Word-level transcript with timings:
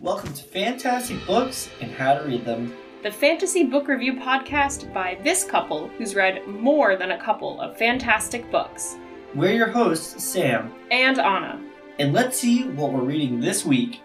Welcome 0.00 0.32
to 0.34 0.42
Fantastic 0.44 1.24
Books 1.26 1.68
and 1.80 1.90
How 1.92 2.14
to 2.18 2.24
Read 2.26 2.44
Them. 2.44 2.74
the 3.02 3.10
fantasy 3.10 3.64
book 3.64 3.88
review 3.88 4.14
podcast 4.14 4.92
by 4.92 5.18
this 5.24 5.44
couple 5.44 5.88
who's 5.88 6.14
read 6.14 6.46
more 6.46 6.96
than 6.96 7.12
a 7.12 7.22
couple 7.22 7.60
of 7.60 7.76
fantastic 7.78 8.50
books. 8.50 8.96
We're 9.34 9.52
your 9.54 9.68
hosts, 9.70 10.22
Sam, 10.24 10.72
And 10.90 11.18
Anna. 11.18 11.62
and 11.98 12.12
let's 12.12 12.38
see 12.38 12.64
what 12.68 12.92
we're 12.92 13.00
reading 13.02 13.40
this 13.40 13.64
week. 13.64 14.00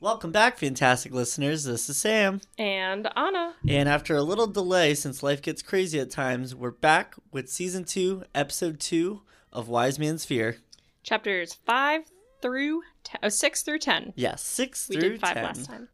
Welcome 0.00 0.30
back, 0.32 0.58
fantastic 0.58 1.12
listeners. 1.12 1.64
This 1.64 1.88
is 1.88 1.96
Sam. 1.96 2.40
And 2.58 3.08
Anna. 3.16 3.54
And 3.66 3.88
after 3.88 4.14
a 4.14 4.22
little 4.22 4.46
delay, 4.46 4.94
since 4.94 5.22
life 5.22 5.42
gets 5.42 5.62
crazy 5.62 5.98
at 5.98 6.10
times, 6.10 6.54
we're 6.54 6.70
back 6.70 7.14
with 7.32 7.48
season 7.48 7.84
two, 7.84 8.22
episode 8.34 8.78
two 8.78 9.22
of 9.52 9.68
Wise 9.68 9.98
Man's 9.98 10.24
Fear. 10.24 10.58
Chapters 11.02 11.54
5 11.54 12.02
through 12.42 12.82
oh, 13.22 13.28
6 13.28 13.62
through 13.62 13.78
10. 13.78 14.12
Yes, 14.16 14.42
six 14.42 14.88
We 14.88 14.96
through 14.96 15.10
did 15.10 15.20
5 15.20 15.34
ten. 15.34 15.44
last 15.44 15.64
time. 15.66 15.88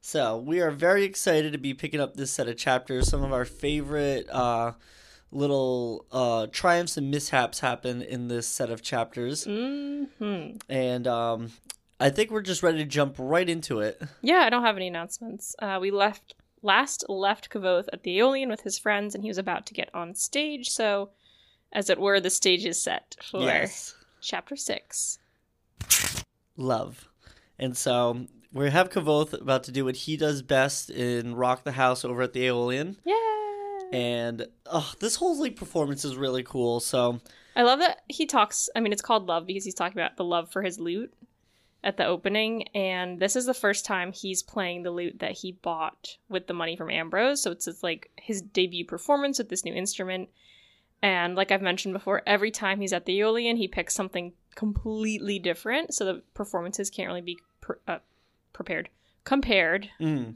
So 0.00 0.36
we 0.36 0.60
are 0.60 0.70
very 0.70 1.04
excited 1.04 1.52
to 1.52 1.58
be 1.58 1.72
picking 1.74 2.00
up 2.00 2.14
this 2.16 2.30
set 2.30 2.46
of 2.48 2.56
chapters. 2.56 3.08
Some 3.08 3.22
of 3.22 3.32
our 3.32 3.44
favorite 3.46 4.28
uh, 4.28 4.72
little 5.30 6.04
uh, 6.12 6.46
triumphs 6.52 6.96
and 6.96 7.10
mishaps 7.10 7.60
happen 7.60 8.02
in 8.02 8.28
this 8.28 8.46
set 8.46 8.70
of 8.70 8.82
chapters, 8.82 9.46
Mhm. 9.46 10.60
and 10.68 11.06
um, 11.06 11.52
I 11.98 12.10
think 12.10 12.30
we're 12.30 12.42
just 12.42 12.62
ready 12.62 12.78
to 12.78 12.84
jump 12.84 13.16
right 13.18 13.48
into 13.48 13.80
it. 13.80 14.00
Yeah, 14.20 14.40
I 14.40 14.50
don't 14.50 14.62
have 14.62 14.76
any 14.76 14.88
announcements. 14.88 15.56
Uh, 15.58 15.78
we 15.80 15.90
left 15.90 16.34
last 16.62 17.04
left 17.08 17.50
Kvothe 17.50 17.88
at 17.92 18.02
the 18.04 18.18
Eolian 18.18 18.48
with 18.48 18.62
his 18.62 18.78
friends 18.78 19.14
and 19.14 19.22
he 19.24 19.28
was 19.28 19.38
about 19.38 19.66
to 19.66 19.74
get 19.74 19.90
on 19.94 20.14
stage, 20.14 20.68
so 20.70 21.10
as 21.72 21.90
it 21.90 21.98
were, 21.98 22.20
the 22.20 22.30
stage 22.30 22.64
is 22.64 22.80
set 22.80 23.16
for 23.28 23.40
Yes, 23.42 23.94
chapter 24.20 24.54
6. 24.54 25.18
Love, 26.56 27.08
and 27.58 27.76
so 27.76 28.26
we 28.52 28.70
have 28.70 28.90
Kvothe 28.90 29.40
about 29.40 29.64
to 29.64 29.72
do 29.72 29.84
what 29.84 29.96
he 29.96 30.16
does 30.16 30.40
best 30.40 30.88
in 30.88 31.34
Rock 31.34 31.64
the 31.64 31.72
House 31.72 32.04
over 32.04 32.22
at 32.22 32.32
the 32.32 32.46
Eolian, 32.46 32.96
Yay! 33.04 33.88
and 33.92 34.46
oh, 34.66 34.92
this 35.00 35.16
whole 35.16 35.38
like 35.40 35.56
performance 35.56 36.04
is 36.04 36.16
really 36.16 36.44
cool. 36.44 36.80
So 36.80 37.20
I 37.56 37.62
love 37.62 37.80
that 37.80 38.02
he 38.08 38.26
talks. 38.26 38.68
I 38.74 38.80
mean, 38.80 38.92
it's 38.92 39.02
called 39.02 39.26
love 39.26 39.46
because 39.46 39.64
he's 39.64 39.74
talking 39.74 39.98
about 39.98 40.16
the 40.16 40.24
love 40.24 40.50
for 40.52 40.62
his 40.62 40.78
lute 40.78 41.12
at 41.82 41.96
the 41.96 42.06
opening, 42.06 42.68
and 42.68 43.20
this 43.20 43.36
is 43.36 43.44
the 43.44 43.54
first 43.54 43.84
time 43.84 44.12
he's 44.12 44.42
playing 44.42 44.82
the 44.82 44.90
lute 44.90 45.18
that 45.18 45.32
he 45.32 45.52
bought 45.52 46.16
with 46.28 46.46
the 46.46 46.54
money 46.54 46.76
from 46.76 46.90
Ambrose. 46.90 47.42
So 47.42 47.50
it's, 47.50 47.68
it's 47.68 47.82
like 47.82 48.10
his 48.16 48.40
debut 48.40 48.86
performance 48.86 49.38
with 49.38 49.50
this 49.50 49.64
new 49.64 49.74
instrument. 49.74 50.30
And 51.02 51.34
like 51.34 51.52
I've 51.52 51.60
mentioned 51.60 51.92
before, 51.92 52.22
every 52.26 52.50
time 52.50 52.80
he's 52.80 52.94
at 52.94 53.04
the 53.04 53.18
Eolian, 53.20 53.58
he 53.58 53.68
picks 53.68 53.94
something 53.94 54.32
completely 54.54 55.38
different. 55.38 55.94
So 55.94 56.04
the 56.04 56.22
performances 56.34 56.90
can't 56.90 57.08
really 57.08 57.20
be 57.20 57.38
uh, 57.86 57.98
prepared 58.52 58.88
compared 59.24 59.90
mm, 60.00 60.34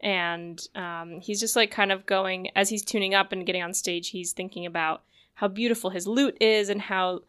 and 0.00 0.68
um, 0.74 1.20
he's 1.20 1.40
just 1.40 1.56
like 1.56 1.70
kind 1.70 1.92
of 1.92 2.06
going 2.06 2.48
as 2.56 2.68
he's 2.68 2.84
tuning 2.84 3.14
up 3.14 3.32
and 3.32 3.46
getting 3.46 3.62
on 3.62 3.74
stage 3.74 4.10
he's 4.10 4.32
thinking 4.32 4.66
about 4.66 5.02
how 5.34 5.48
beautiful 5.48 5.90
his 5.90 6.06
lute 6.06 6.36
is 6.40 6.68
and 6.68 6.82
how 6.82 7.20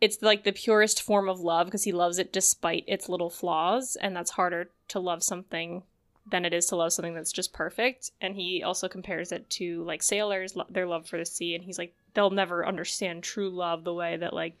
it's 0.00 0.22
like 0.22 0.44
the 0.44 0.52
purest 0.52 1.02
form 1.02 1.28
of 1.28 1.40
love 1.40 1.66
because 1.66 1.84
he 1.84 1.92
loves 1.92 2.18
it 2.18 2.32
despite 2.32 2.84
its 2.86 3.08
little 3.08 3.30
flaws 3.30 3.96
and 4.00 4.16
that's 4.16 4.32
harder 4.32 4.70
to 4.88 4.98
love 4.98 5.22
something 5.22 5.82
than 6.30 6.44
it 6.44 6.52
is 6.52 6.66
to 6.66 6.76
love 6.76 6.92
something 6.92 7.14
that's 7.14 7.32
just 7.32 7.52
perfect 7.52 8.10
and 8.20 8.34
he 8.34 8.62
also 8.62 8.88
compares 8.88 9.32
it 9.32 9.48
to 9.48 9.82
like 9.84 10.02
sailors 10.02 10.56
lo- 10.56 10.66
their 10.68 10.86
love 10.86 11.06
for 11.06 11.18
the 11.18 11.24
sea 11.24 11.54
and 11.54 11.64
he's 11.64 11.78
like 11.78 11.94
they'll 12.14 12.30
never 12.30 12.66
understand 12.66 13.22
true 13.22 13.50
love 13.50 13.84
the 13.84 13.94
way 13.94 14.16
that 14.16 14.32
like 14.32 14.54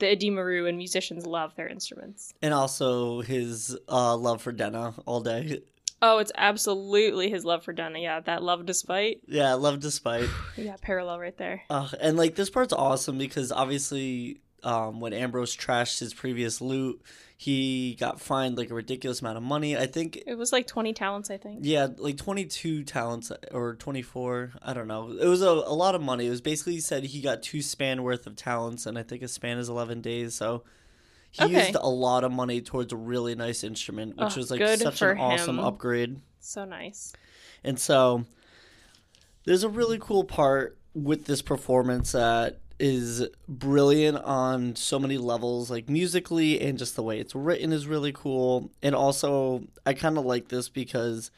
the 0.00 0.10
Edema 0.10 0.42
Ruh 0.44 0.66
and 0.66 0.76
musicians 0.76 1.24
love 1.24 1.54
their 1.56 1.68
instruments. 1.68 2.34
and 2.42 2.52
also 2.52 3.20
his 3.20 3.76
uh, 3.88 4.16
love 4.16 4.42
for 4.42 4.50
Denna 4.52 4.94
all 5.06 5.20
day. 5.20 5.60
Oh, 6.02 6.16
it's 6.18 6.32
absolutely 6.34 7.28
his 7.28 7.44
love 7.44 7.62
for 7.62 7.74
Donna. 7.74 7.98
Yeah, 7.98 8.20
that 8.20 8.42
love 8.42 8.64
despite. 8.64 9.20
Yeah, 9.28 9.52
love 9.54 9.80
despite. 9.80 10.28
Yeah, 10.56 10.76
parallel 10.80 11.20
right 11.20 11.36
there. 11.36 11.62
Uh, 11.70 11.88
and 12.00 12.16
like 12.16 12.34
this 12.36 12.48
part's 12.50 12.72
awesome 12.72 13.18
because 13.18 13.52
obviously, 13.52 14.40
um, 14.62 15.00
when 15.00 15.12
Ambrose 15.12 15.54
trashed 15.56 15.98
his 16.00 16.12
previous 16.14 16.60
lute, 16.62 17.00
he 17.42 17.94
got 17.98 18.20
fined 18.20 18.58
like 18.58 18.68
a 18.68 18.74
ridiculous 18.74 19.22
amount 19.22 19.38
of 19.38 19.42
money. 19.42 19.74
I 19.74 19.86
think, 19.86 20.22
It 20.26 20.34
was 20.36 20.52
like 20.52 20.66
20 20.66 20.92
talents, 20.92 21.30
I 21.30 21.38
think. 21.38 21.60
yeah, 21.62 21.88
like 21.96 22.18
twenty 22.18 22.44
two 22.44 22.84
talents 22.84 23.32
or 23.50 23.76
twenty 23.76 24.02
four. 24.02 24.52
I 24.60 24.74
don't 24.74 24.86
know. 24.86 25.10
It 25.18 25.26
was 25.26 25.40
a, 25.40 25.48
a 25.48 25.72
lot 25.74 25.94
of 25.94 26.02
money. 26.02 26.26
It 26.26 26.30
was 26.30 26.42
basically 26.42 26.80
said 26.80 27.04
he 27.04 27.22
got 27.22 27.42
two 27.42 27.62
span 27.62 28.02
worth 28.02 28.26
of 28.26 28.36
talents, 28.36 28.84
and 28.84 28.98
I 28.98 29.02
think 29.02 29.22
a 29.22 29.28
span 29.28 29.56
is 29.56 29.70
eleven 29.70 30.02
days. 30.02 30.34
So 30.34 30.64
he 31.30 31.46
Okay. 31.46 31.54
used 31.68 31.76
a 31.76 31.88
lot 31.88 32.24
of 32.24 32.30
money 32.32 32.60
towards 32.60 32.92
a 32.92 32.96
really 32.96 33.34
nice 33.34 33.64
instrument, 33.64 34.18
which 34.18 34.34
Oh, 34.34 34.36
was 34.36 34.50
like 34.50 34.58
good 34.58 34.78
such 34.78 34.98
for 34.98 35.12
an 35.12 35.18
awesome 35.18 35.58
him. 35.58 35.64
upgrade. 35.64 36.20
So 36.40 36.66
nice. 36.66 37.14
And 37.64 37.78
so 37.78 38.26
there's 39.44 39.62
a 39.64 39.68
really 39.70 39.98
cool 39.98 40.24
part 40.24 40.76
with 40.92 41.24
this 41.24 41.40
performance 41.40 42.12
that 42.12 42.58
is 42.80 43.26
brilliant 43.48 44.18
on 44.18 44.74
so 44.74 44.98
many 44.98 45.18
levels, 45.18 45.70
like 45.70 45.88
musically 45.88 46.60
and 46.60 46.78
just 46.78 46.96
the 46.96 47.02
way 47.02 47.20
it's 47.20 47.34
written 47.34 47.72
is 47.72 47.86
really 47.86 48.12
cool. 48.12 48.70
And 48.82 48.94
also, 48.94 49.64
I 49.86 49.94
kind 49.94 50.18
of 50.18 50.24
like 50.24 50.48
this 50.48 50.68
because 50.68 51.30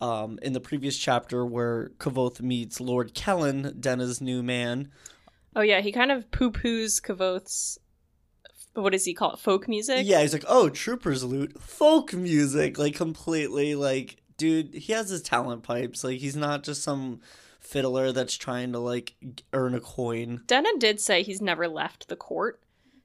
um, 0.00 0.38
in 0.42 0.52
the 0.52 0.60
previous 0.60 0.96
chapter 0.96 1.44
where 1.44 1.90
Kvothe 1.98 2.40
meets 2.40 2.80
Lord 2.80 3.14
Kellen, 3.14 3.76
Denna's 3.78 4.20
new 4.20 4.42
man, 4.42 4.90
Oh, 5.56 5.62
yeah, 5.62 5.80
he 5.80 5.90
kind 5.90 6.12
of 6.12 6.30
poo 6.30 6.52
poos 6.52 7.00
Kvothe's. 7.00 7.78
What 8.74 8.92
does 8.92 9.06
he 9.06 9.14
call 9.14 9.32
it? 9.32 9.38
Folk 9.38 9.66
music? 9.68 10.06
yeah, 10.06 10.20
he's 10.20 10.34
like, 10.34 10.44
oh, 10.46 10.68
Trouper's 10.68 11.24
lute, 11.24 11.58
folk 11.58 12.12
music, 12.12 12.78
like 12.78 12.94
completely, 12.94 13.74
like, 13.74 14.18
dude, 14.36 14.74
he 14.74 14.92
has 14.92 15.08
his 15.08 15.22
talent 15.22 15.62
pipes. 15.62 16.04
Like, 16.04 16.18
he's 16.18 16.36
not 16.36 16.62
just 16.62 16.82
some 16.82 17.20
fiddler 17.66 18.12
that's 18.12 18.36
trying 18.36 18.72
to, 18.72 18.78
like, 18.78 19.14
earn 19.52 19.74
a 19.74 19.80
coin. 19.80 20.42
Denna 20.46 20.70
did 20.78 21.00
say 21.00 21.22
he's 21.22 21.40
never 21.42 21.68
left 21.68 22.08
the 22.08 22.16
court. 22.16 22.60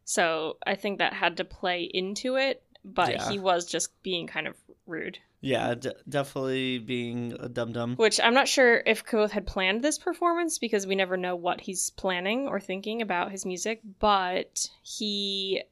So 0.06 0.58
I 0.66 0.76
think 0.76 0.98
that 0.98 1.14
had 1.14 1.38
to 1.38 1.46
play 1.46 1.84
into 1.84 2.36
it, 2.36 2.64
but 2.84 3.12
Yeah. 3.14 3.30
he 3.30 3.40
was 3.40 3.66
just 3.66 4.02
being 4.04 4.28
kind 4.28 4.48
of 4.48 4.56
rude. 4.86 5.20
Yeah, 5.44 5.74
d- 5.74 5.92
definitely 6.08 6.78
being 6.80 7.34
a 7.40 7.50
dum 7.50 7.72
dum. 7.74 7.96
Which 7.96 8.20
I'm 8.20 8.34
not 8.36 8.48
sure 8.48 8.84
if 8.86 9.04
Kvothe 9.06 9.32
had 9.32 9.48
planned 9.48 9.84
this 9.84 9.98
performance 9.98 10.60
because 10.60 10.86
we 10.86 10.94
never 10.96 11.18
know 11.18 11.36
what 11.36 11.62
he's 11.62 11.90
planning 11.92 12.48
or 12.48 12.60
thinking 12.60 13.02
about 13.02 13.32
his 13.32 13.46
music, 13.46 13.82
but 14.00 14.70
he 14.84 15.64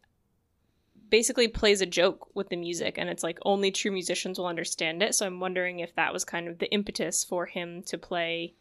basically 1.10 1.48
plays 1.48 1.82
a 1.82 1.86
joke 1.86 2.36
with 2.36 2.50
the 2.50 2.56
music 2.56 2.98
and 2.98 3.10
it's 3.10 3.24
like 3.24 3.40
only 3.44 3.72
true 3.72 3.92
musicians 3.92 4.38
will 4.38 4.46
understand 4.48 5.02
it. 5.04 5.16
So 5.16 5.26
I'm 5.26 5.40
wondering 5.40 5.80
if 5.80 5.96
that 5.96 6.14
was 6.14 6.24
kind 6.24 6.48
of 6.48 6.60
the 6.60 6.72
impetus 6.72 7.24
for 7.24 7.46
him 7.46 7.84
to 7.84 7.98
play 7.98 8.54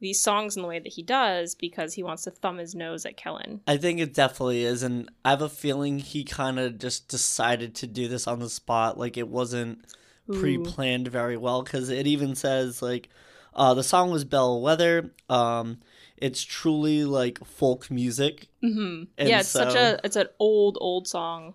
these 0.00 0.20
songs 0.20 0.56
in 0.56 0.62
the 0.62 0.68
way 0.68 0.78
that 0.78 0.92
he 0.92 1.02
does 1.02 1.54
because 1.54 1.94
he 1.94 2.02
wants 2.02 2.24
to 2.24 2.30
thumb 2.30 2.58
his 2.58 2.74
nose 2.74 3.04
at 3.04 3.16
Kellen. 3.16 3.60
I 3.66 3.76
think 3.76 4.00
it 4.00 4.14
definitely 4.14 4.64
is, 4.64 4.82
and 4.82 5.10
I 5.24 5.30
have 5.30 5.42
a 5.42 5.48
feeling 5.48 5.98
he 5.98 6.24
kind 6.24 6.58
of 6.58 6.78
just 6.78 7.08
decided 7.08 7.74
to 7.76 7.86
do 7.86 8.08
this 8.08 8.26
on 8.26 8.38
the 8.38 8.48
spot. 8.48 8.98
Like 8.98 9.16
it 9.16 9.28
wasn't 9.28 9.84
pre-planned 10.32 11.08
very 11.08 11.36
well 11.36 11.62
because 11.62 11.88
it 11.88 12.06
even 12.06 12.34
says 12.34 12.82
like 12.82 13.08
uh, 13.54 13.74
the 13.74 13.82
song 13.82 14.10
was 14.10 14.24
Bellwether. 14.24 15.10
Um, 15.28 15.78
it's 16.16 16.42
truly 16.42 17.04
like 17.04 17.44
folk 17.44 17.90
music. 17.90 18.48
hmm 18.60 19.04
Yeah, 19.18 19.40
it's 19.40 19.48
such 19.48 19.74
a 19.74 19.98
it's 20.04 20.16
an 20.16 20.28
old 20.38 20.78
old 20.80 21.08
song. 21.08 21.54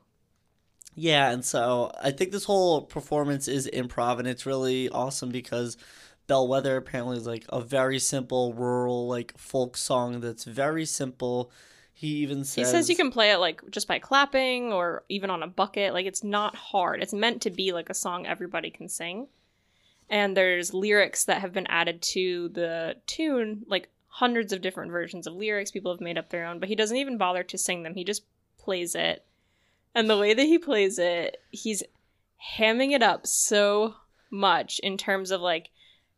Yeah, 0.96 1.32
and 1.32 1.44
so 1.44 1.92
I 2.02 2.12
think 2.12 2.32
this 2.32 2.44
whole 2.46 2.84
performance 2.84 3.48
is 3.48 3.68
improv, 3.74 4.20
and 4.20 4.28
it's 4.28 4.46
really 4.46 4.90
awesome 4.90 5.30
because 5.30 5.76
Bellwether 6.34 6.78
apparently 6.78 7.18
is 7.18 7.28
like 7.28 7.46
a 7.50 7.62
very 7.62 8.00
simple 8.00 8.56
rural 8.56 9.08
like 9.08 9.38
folk 9.38 9.78
song 9.78 10.20
that's 10.20 10.46
very 10.46 10.84
simple. 10.84 11.52
He 11.94 12.08
even 12.08 12.44
says 12.44 12.56
He 12.56 12.64
says 12.64 12.72
says 12.72 12.90
you 12.90 12.96
can 12.96 13.12
play 13.12 13.34
it 13.34 13.38
like 13.38 13.62
just 13.70 13.88
by 13.88 14.00
clapping 14.00 14.74
or 14.74 15.04
even 15.10 15.30
on 15.30 15.44
a 15.44 15.48
bucket. 15.48 15.94
Like 15.94 16.08
it's 16.08 16.24
not 16.24 16.56
hard. 16.56 17.04
It's 17.04 17.14
meant 17.14 17.44
to 17.44 17.52
be 17.52 17.72
like 17.72 17.92
a 17.92 17.94
song 17.94 18.26
everybody 18.26 18.72
can 18.72 18.90
sing. 18.90 19.28
And 20.10 20.36
there's 20.36 20.74
lyrics 20.74 21.26
that 21.26 21.42
have 21.42 21.54
been 21.54 21.68
added 21.68 22.02
to 22.14 22.50
the 22.50 22.96
tune, 23.06 23.64
like 23.68 23.90
hundreds 24.08 24.52
of 24.52 24.62
different 24.62 24.92
versions 24.92 25.28
of 25.28 25.36
lyrics. 25.36 25.70
People 25.70 25.94
have 25.94 26.02
made 26.02 26.18
up 26.18 26.32
their 26.32 26.48
own, 26.48 26.60
but 26.60 26.68
he 26.68 26.76
doesn't 26.76 26.98
even 26.98 27.20
bother 27.20 27.44
to 27.44 27.60
sing 27.60 27.84
them. 27.84 27.94
He 27.94 28.04
just 28.04 28.24
plays 28.58 28.96
it. 28.96 29.24
And 29.94 30.10
the 30.10 30.18
way 30.18 30.34
that 30.34 30.42
he 30.42 30.58
plays 30.58 30.98
it, 30.98 31.38
he's 31.52 31.84
hamming 32.58 32.90
it 32.90 33.04
up 33.04 33.28
so 33.28 33.94
much 34.32 34.80
in 34.80 34.98
terms 34.98 35.30
of 35.30 35.40
like 35.40 35.70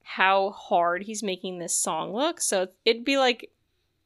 how 0.07 0.51
hard 0.51 1.01
he's 1.01 1.23
making 1.23 1.57
this 1.57 1.75
song 1.75 2.13
look. 2.13 2.39
So 2.39 2.67
it'd 2.85 3.03
be 3.03 3.17
like, 3.17 3.51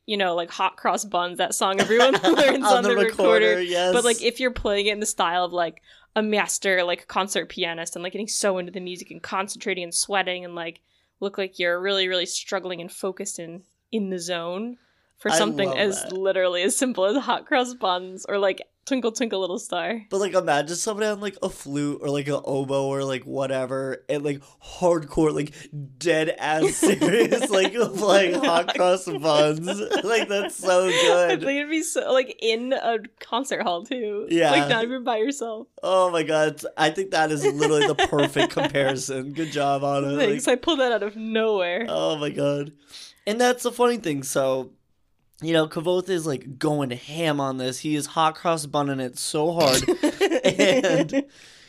you 0.06 0.16
know, 0.16 0.34
like 0.34 0.50
hot 0.50 0.78
cross 0.78 1.04
buns, 1.04 1.40
that 1.40 1.54
song 1.54 1.82
everyone 1.82 2.14
learns 2.24 2.64
on, 2.64 2.84
the, 2.84 2.96
recorder. 2.96 3.62
Yes, 3.62 3.94
But 3.94 4.06
like 4.06 4.24
if 4.24 4.40
you're 4.40 4.50
playing 4.50 4.88
it 4.88 4.94
in 4.94 5.02
the 5.02 5.06
style 5.06 5.44
of 5.44 5.52
like 5.52 5.82
a 6.16 6.24
master 6.24 6.84
like 6.86 7.08
concert 7.08 7.50
pianist 7.50 7.96
and 7.96 8.02
like 8.02 8.14
getting 8.14 8.30
so 8.30 8.58
into 8.58 8.72
the 8.72 8.80
music 8.80 9.12
and 9.12 9.22
concentrating 9.22 9.84
and 9.84 9.94
sweating 9.94 10.46
and 10.46 10.56
like 10.56 10.80
look 11.20 11.38
like 11.38 11.60
you're 11.60 11.80
really 11.80 12.08
really 12.08 12.26
struggling 12.26 12.82
and 12.82 12.92
focused 12.92 13.38
and 13.38 13.62
in 13.92 14.10
the 14.10 14.18
zone 14.18 14.78
for 15.18 15.30
something 15.30 15.78
as 15.78 16.02
that. 16.04 16.14
literally 16.14 16.64
as 16.64 16.76
simple 16.76 17.06
as 17.06 17.18
hot 17.24 17.46
cross 17.46 17.74
buns 17.74 18.26
or 18.28 18.40
like 18.40 18.62
Twinkle 18.90 19.12
Twinkle 19.12 19.40
Little 19.40 19.60
Star. 19.60 20.02
But 20.10 20.18
like 20.20 20.34
imagine 20.34 20.76
somebody 20.76 21.06
on 21.06 21.22
like 21.22 21.38
a 21.44 21.50
flute 21.50 22.00
or 22.02 22.10
like 22.10 22.28
an 22.28 22.42
oboe 22.44 22.88
or 22.88 23.04
like 23.04 23.24
whatever 23.24 24.04
and 24.10 24.26
like 24.26 24.42
hardcore 24.64 25.32
like 25.32 25.54
dead 26.00 26.36
ass 26.40 26.76
serious 26.76 27.52
like 27.52 27.74
playing 27.98 28.34
hot 28.44 28.74
cross 28.74 29.06
buns. 29.06 29.68
like 30.04 30.28
that's 30.28 30.56
so 30.56 30.88
I 30.88 30.92
good. 30.92 31.40
think 31.42 31.60
it'd 31.60 31.70
be 31.70 31.84
so 31.84 32.12
like 32.12 32.36
in 32.42 32.74
a 32.74 32.98
concert 33.20 33.62
hall 33.62 33.86
too. 33.86 34.26
Yeah. 34.32 34.50
Like 34.50 34.70
not 34.70 34.84
even 34.84 35.04
by 35.04 35.18
yourself. 35.18 35.68
Oh 35.84 36.10
my 36.10 36.24
god. 36.24 36.60
I 36.76 36.90
think 36.90 37.12
that 37.12 37.32
is 37.32 37.46
literally 37.46 37.86
the 37.86 37.94
perfect 37.94 38.54
comparison. 38.54 39.34
Good 39.34 39.52
job 39.52 39.84
on 39.84 40.04
it. 40.04 40.18
Thanks. 40.18 40.48
Like, 40.48 40.58
I 40.58 40.62
pulled 40.62 40.80
that 40.80 40.92
out 40.92 41.04
of 41.04 41.16
nowhere. 41.16 41.86
oh 41.88 42.18
my 42.18 42.32
god. 42.32 42.72
And 43.28 43.40
that's 43.40 43.62
the 43.62 43.72
funny 43.72 43.98
thing. 43.98 44.24
So 44.24 44.72
you 45.42 45.54
know, 45.54 45.68
Kvothe 45.68 46.10
is 46.10 46.26
like 46.28 46.60
going 46.60 46.92
ham 46.92 47.40
on 47.40 47.58
this. 47.58 47.80
He 47.80 47.96
is 47.96 48.08
hot 48.08 48.36
cross 48.36 48.66
bunning 48.66 49.00
it 49.00 49.18
so 49.18 49.54
hard. 49.54 49.88
and 50.46 51.26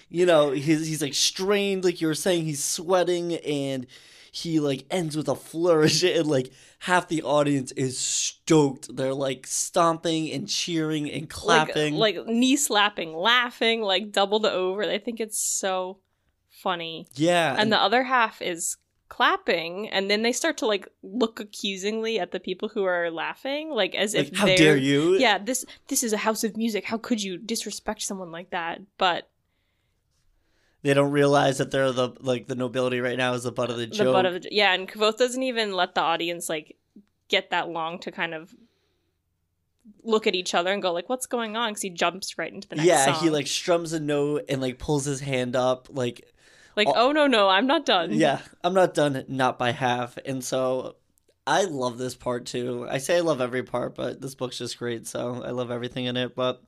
you 0.09 0.27
know 0.27 0.51
he's 0.51 0.87
he's 0.87 1.01
like 1.01 1.15
strained 1.15 1.85
like 1.85 2.01
you 2.01 2.09
were 2.09 2.15
saying 2.15 2.45
he's 2.45 2.63
sweating 2.63 3.37
and 3.37 3.87
he 4.33 4.61
like 4.61 4.85
ends 4.91 5.17
with 5.17 5.29
a 5.29 5.35
flourish 5.35 6.03
and 6.03 6.27
like 6.27 6.53
half 6.81 7.09
the 7.09 7.23
audience 7.23 7.73
is 7.73 7.99
stoked 7.99 8.95
they're 8.97 9.15
like 9.15 9.47
stomping 9.47 10.31
and 10.33 10.49
cheering 10.49 11.11
and 11.11 11.31
clapping 11.31 11.95
Like, 11.95 12.17
like 12.17 12.27
knee 12.27 12.57
slapping, 12.57 13.15
laughing, 13.15 13.83
like 13.83 14.13
doubled 14.13 14.47
over. 14.47 14.85
They 14.85 14.99
think 14.99 15.21
it's 15.21 15.39
so 15.39 15.99
funny. 16.49 17.07
yeah 17.15 17.55
And 17.57 17.73
the 17.73 17.79
other 17.79 18.03
half 18.03 18.43
is 18.43 18.77
clapping 19.11 19.89
and 19.91 20.09
then 20.09 20.23
they 20.23 20.33
start 20.33 20.57
to 20.57 20.67
like 20.67 20.89
look 21.03 21.41
accusingly 21.41 22.19
at 22.19 22.31
the 22.31 22.41
people 22.41 22.69
who 22.69 22.85
are 22.85 23.11
laughing 23.11 23.69
like 23.69 23.95
as 23.95 24.15
like 24.15 24.29
if 24.29 24.37
how 24.37 24.47
they're 24.47 24.57
dare 24.57 24.77
you? 24.77 25.19
Yeah 25.19 25.37
this 25.37 25.67
this 25.89 26.03
is 26.03 26.15
a 26.15 26.17
house 26.17 26.45
of 26.45 26.57
music. 26.57 26.85
How 26.85 26.97
could 26.97 27.23
you 27.23 27.37
disrespect 27.37 28.03
someone 28.03 28.31
like 28.31 28.51
that? 28.51 28.81
But 28.97 29.29
they 30.83 30.95
don't 30.95 31.11
realize 31.11 31.59
that 31.59 31.73
they're 31.73 31.93
the 31.93 32.11
like 32.21 32.47
the 32.47 32.55
nobility 32.55 33.01
right 33.01 33.19
now 33.19 33.35
is 33.35 33.43
the 33.43 33.53
butt 33.53 33.69
of 33.69 33.77
the 33.77 33.89
joke. 33.89 34.07
the 34.07 34.13
butt 34.13 34.27
of 34.27 34.43
the 34.43 34.49
yeah 34.51 34.73
and 34.73 34.89
Kvothe 34.89 35.19
doesn't 35.19 35.43
even 35.43 35.75
let 35.75 35.95
the 35.95 36.01
audience 36.01 36.49
like 36.49 36.77
get 37.29 37.51
that 37.51 37.69
long 37.69 37.99
to 37.99 38.13
kind 38.13 38.33
of 38.33 38.55
look 40.05 40.27
at 40.27 40.35
each 40.37 40.55
other 40.55 40.73
and 40.73 40.81
go 40.81 40.93
like 40.93 41.09
what's 41.09 41.27
going 41.27 41.57
on? 41.57 41.71
Because 41.71 41.83
he 41.83 41.91
jumps 41.91 42.39
right 42.39 42.53
into 42.53 42.69
the 42.69 42.77
next 42.77 42.87
yeah 42.87 43.13
song. 43.13 43.25
he 43.25 43.29
like 43.31 43.49
strums 43.49 43.93
a 43.93 43.99
note 43.99 44.45
and 44.49 44.61
like 44.61 44.79
pulls 44.79 45.05
his 45.05 45.21
hand 45.21 45.57
up 45.57 45.89
like 45.91 46.30
like 46.77 46.89
oh- 46.89 46.95
oh 47.09 47.13
no 47.13 47.27
no 47.27 47.49
i'm 47.49 47.67
not 47.67 47.85
done 47.87 48.13
Yeah, 48.13 48.41
I'm 48.65 48.75
not 48.75 48.95
done, 48.95 49.25
not 49.29 49.59
by 49.59 49.73
half. 49.73 50.17
And 50.25 50.43
so 50.45 50.97
I 51.47 51.65
love 51.65 51.97
this 51.99 52.15
part 52.15 52.47
too. 52.47 52.87
I 52.89 52.99
say 52.99 53.17
I 53.17 53.21
love 53.21 53.41
every 53.41 53.63
part, 53.63 53.95
but 53.97 54.21
this 54.21 54.35
book's 54.35 54.59
just 54.59 54.79
great, 54.79 55.07
so 55.07 55.43
I 55.45 55.51
love 55.51 55.71
everything 55.71 56.05
in 56.07 56.17
it. 56.17 56.35
But 56.37 56.63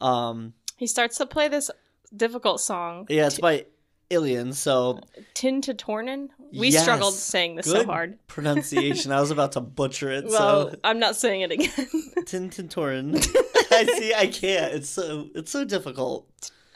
um 0.00 0.54
he 0.76 0.86
starts 0.86 1.18
to 1.18 1.26
play 1.26 1.48
this 1.48 1.70
difficult 2.16 2.60
song 2.60 3.06
yeah, 3.08 3.26
it's 3.26 3.38
by 3.38 3.66
Illien, 4.10 4.54
so 4.54 5.00
tin 5.34 5.60
to 5.62 5.74
tornin 5.74 6.28
we 6.52 6.68
Yes. 6.68 6.82
struggled 6.82 7.14
saying 7.14 7.56
this 7.56 7.66
so 7.66 7.84
hard 7.84 8.18
pronunciation. 8.28 9.10
I 9.12 9.20
was 9.20 9.30
about 9.30 9.52
to 9.52 9.60
butcher 9.60 10.10
it, 10.10 10.24
well 10.26 10.70
so 10.70 10.76
i'm 10.84 10.98
not 11.00 11.16
saying 11.16 11.40
it 11.42 11.50
again 11.50 11.70
Tintintorin. 12.24 13.14
I 13.72 13.84
see 13.86 14.14
I 14.14 14.26
can't. 14.28 14.72
It's 14.74 14.88
so 14.88 15.28
it's 15.34 15.50
so 15.50 15.64
difficult. 15.64 16.26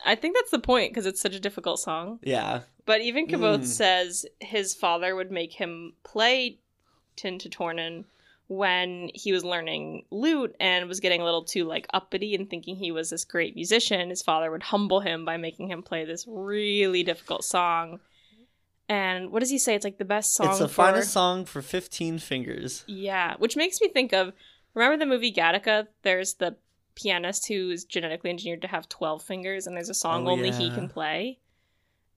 I 0.04 0.14
think 0.14 0.36
that's 0.36 0.50
the 0.50 0.58
point 0.58 0.92
because 0.92 1.06
it's 1.06 1.20
such 1.20 1.34
a 1.34 1.40
difficult 1.40 1.80
song 1.80 2.18
Yeah. 2.22 2.60
But 2.86 3.00
even 3.02 3.26
Kvothe 3.26 3.60
Mm. 3.60 3.66
says 3.66 4.26
his 4.40 4.74
father 4.74 5.14
would 5.14 5.30
make 5.30 5.52
him 5.52 5.92
play 6.04 6.58
Tin 7.16 7.38
to 7.40 7.48
Tornin 7.48 8.04
when 8.46 9.10
he 9.12 9.30
was 9.32 9.44
learning 9.44 10.04
lute 10.10 10.56
and 10.58 10.88
was 10.88 11.00
getting 11.00 11.20
a 11.20 11.24
little 11.24 11.44
too 11.44 11.64
like 11.64 11.86
uppity 11.92 12.34
and 12.34 12.48
thinking 12.48 12.76
he 12.76 12.90
was 12.92 13.10
this 13.10 13.24
great 13.24 13.54
musician. 13.54 14.08
His 14.08 14.22
father 14.22 14.50
would 14.50 14.62
humble 14.62 15.00
him 15.00 15.24
by 15.26 15.36
making 15.36 15.68
him 15.68 15.82
play 15.82 16.04
this 16.06 16.24
really 16.26 17.02
difficult 17.02 17.44
song. 17.44 18.00
And 18.88 19.30
what 19.30 19.40
does 19.40 19.50
he 19.50 19.58
say? 19.58 19.74
It's 19.74 19.84
like 19.84 19.98
the 19.98 20.04
best 20.06 20.34
song. 20.34 20.48
it's 20.48 20.60
the 20.60 20.68
for... 20.68 20.74
finest 20.74 21.12
song 21.12 21.44
for 21.44 21.60
15 21.60 22.18
fingers. 22.20 22.84
Yeah, 22.86 23.34
which 23.38 23.54
makes 23.56 23.80
me 23.82 23.88
think 23.88 24.14
of 24.14 24.32
remember 24.72 24.96
the 24.96 25.10
movie 25.10 25.32
Gattaca? 25.32 25.88
There's 26.02 26.34
the 26.34 26.56
pianist 27.00 27.46
who 27.48 27.70
is 27.70 27.84
genetically 27.84 28.30
engineered 28.30 28.62
to 28.62 28.68
have 28.68 28.88
12 28.88 29.22
fingers 29.22 29.66
and 29.66 29.76
there's 29.76 29.88
a 29.88 29.94
song 29.94 30.26
Oh, 30.26 30.30
only 30.32 30.50
he 30.50 30.70
can 30.70 30.88
play. 30.88 31.38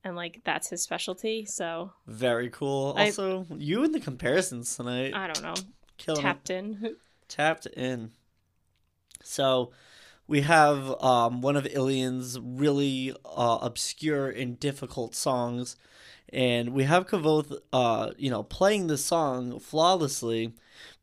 And 0.03 0.15
like 0.15 0.41
that's 0.43 0.69
his 0.69 0.81
specialty. 0.81 1.45
So, 1.45 1.91
Very 2.07 2.49
cool. 2.49 2.95
I- 2.97 3.05
Also, 3.05 3.45
you 3.55 3.83
and 3.83 3.93
the 3.93 3.99
comparisons 3.99 4.75
tonight. 4.75 5.13
I 5.13 5.27
don't 5.27 5.43
know. 5.43 5.53
Killing 5.97 6.19
it. 6.21 6.23
Tapped 6.23 6.49
in. 6.49 6.95
tapped 7.27 7.65
in. 7.67 8.11
So 9.23 9.71
we 10.27 10.41
have 10.41 10.99
um, 11.03 11.41
one 11.41 11.55
of 11.55 11.65
Illien's 11.65 12.39
really 12.39 13.13
uh, 13.25 13.59
obscure 13.61 14.29
and 14.29 14.59
difficult 14.59 15.13
songs, 15.13 15.75
and 16.29 16.69
we 16.73 16.85
have 16.85 17.05
Kvothe, 17.07 17.59
uh, 17.71 18.11
you 18.17 18.31
know, 18.31 18.41
playing 18.43 18.87
the 18.87 18.97
song 18.97 19.59
flawlessly, 19.59 20.53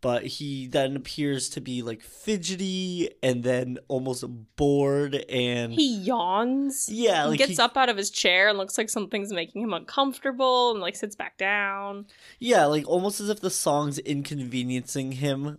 but 0.01 0.25
he 0.25 0.67
then 0.67 0.97
appears 0.97 1.49
to 1.51 1.61
be 1.61 1.83
like 1.83 2.03
fidgety 2.03 3.11
and 3.23 3.43
then 3.43 3.79
almost 3.89 4.25
bored 4.57 5.15
and 5.29 5.73
He 5.73 5.97
yawns. 5.99 6.89
yeah, 6.91 7.25
he 7.25 7.31
like 7.31 7.39
gets 7.39 7.53
he- 7.53 7.59
up 7.59 7.77
out 7.77 7.89
of 7.89 7.97
his 7.97 8.11
chair 8.11 8.49
and 8.49 8.59
looks 8.59 8.79
like 8.79 8.89
something's 8.91 9.33
making 9.33 9.63
him 9.63 9.73
uncomfortable 9.75 10.71
and 10.73 10.81
like 10.81 10.97
sits 10.97 11.17
back 11.17 11.37
down. 11.39 12.07
yeah, 12.39 12.65
like 12.67 12.87
almost 12.89 13.21
as 13.21 13.29
if 13.29 13.41
the 13.41 13.51
song's 13.51 13.99
inconveniencing 13.99 15.13
him 15.13 15.59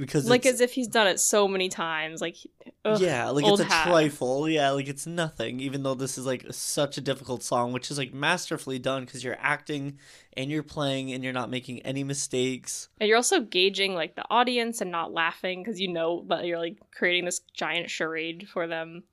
because 0.00 0.28
Like 0.28 0.46
as 0.46 0.60
if 0.60 0.72
he's 0.72 0.88
done 0.88 1.06
it 1.06 1.20
so 1.20 1.46
many 1.48 1.68
times. 1.68 2.20
Like 2.20 2.36
ugh. 2.84 3.00
yeah, 3.00 3.28
like 3.30 3.46
it's 3.46 3.60
a 3.60 3.64
hat. 3.64 3.86
trifle. 3.86 4.48
Yeah, 4.48 4.70
like 4.70 4.88
it's 4.88 5.06
nothing. 5.06 5.60
Even 5.60 5.82
though 5.82 5.94
this 5.94 6.18
is 6.18 6.26
like 6.26 6.46
such 6.50 6.98
a 6.98 7.00
difficult 7.00 7.42
song, 7.42 7.72
which 7.72 7.90
is 7.90 7.98
like 7.98 8.12
masterfully 8.12 8.78
done 8.78 9.04
because 9.04 9.24
you're 9.24 9.38
acting 9.38 9.98
and 10.36 10.50
you're 10.50 10.62
playing 10.62 11.12
and 11.12 11.22
you're 11.22 11.32
not 11.32 11.50
making 11.50 11.80
any 11.80 12.04
mistakes. 12.04 12.88
And 13.00 13.08
you're 13.08 13.16
also 13.16 13.40
gauging 13.40 13.94
like 13.94 14.16
the 14.16 14.24
audience 14.30 14.80
and 14.80 14.90
not 14.90 15.12
laughing 15.12 15.62
because 15.62 15.80
you 15.80 15.92
know 15.92 16.22
but 16.26 16.44
you're 16.44 16.58
like 16.58 16.78
creating 16.92 17.24
this 17.24 17.40
giant 17.52 17.90
charade 17.90 18.48
for 18.52 18.66
them. 18.66 19.04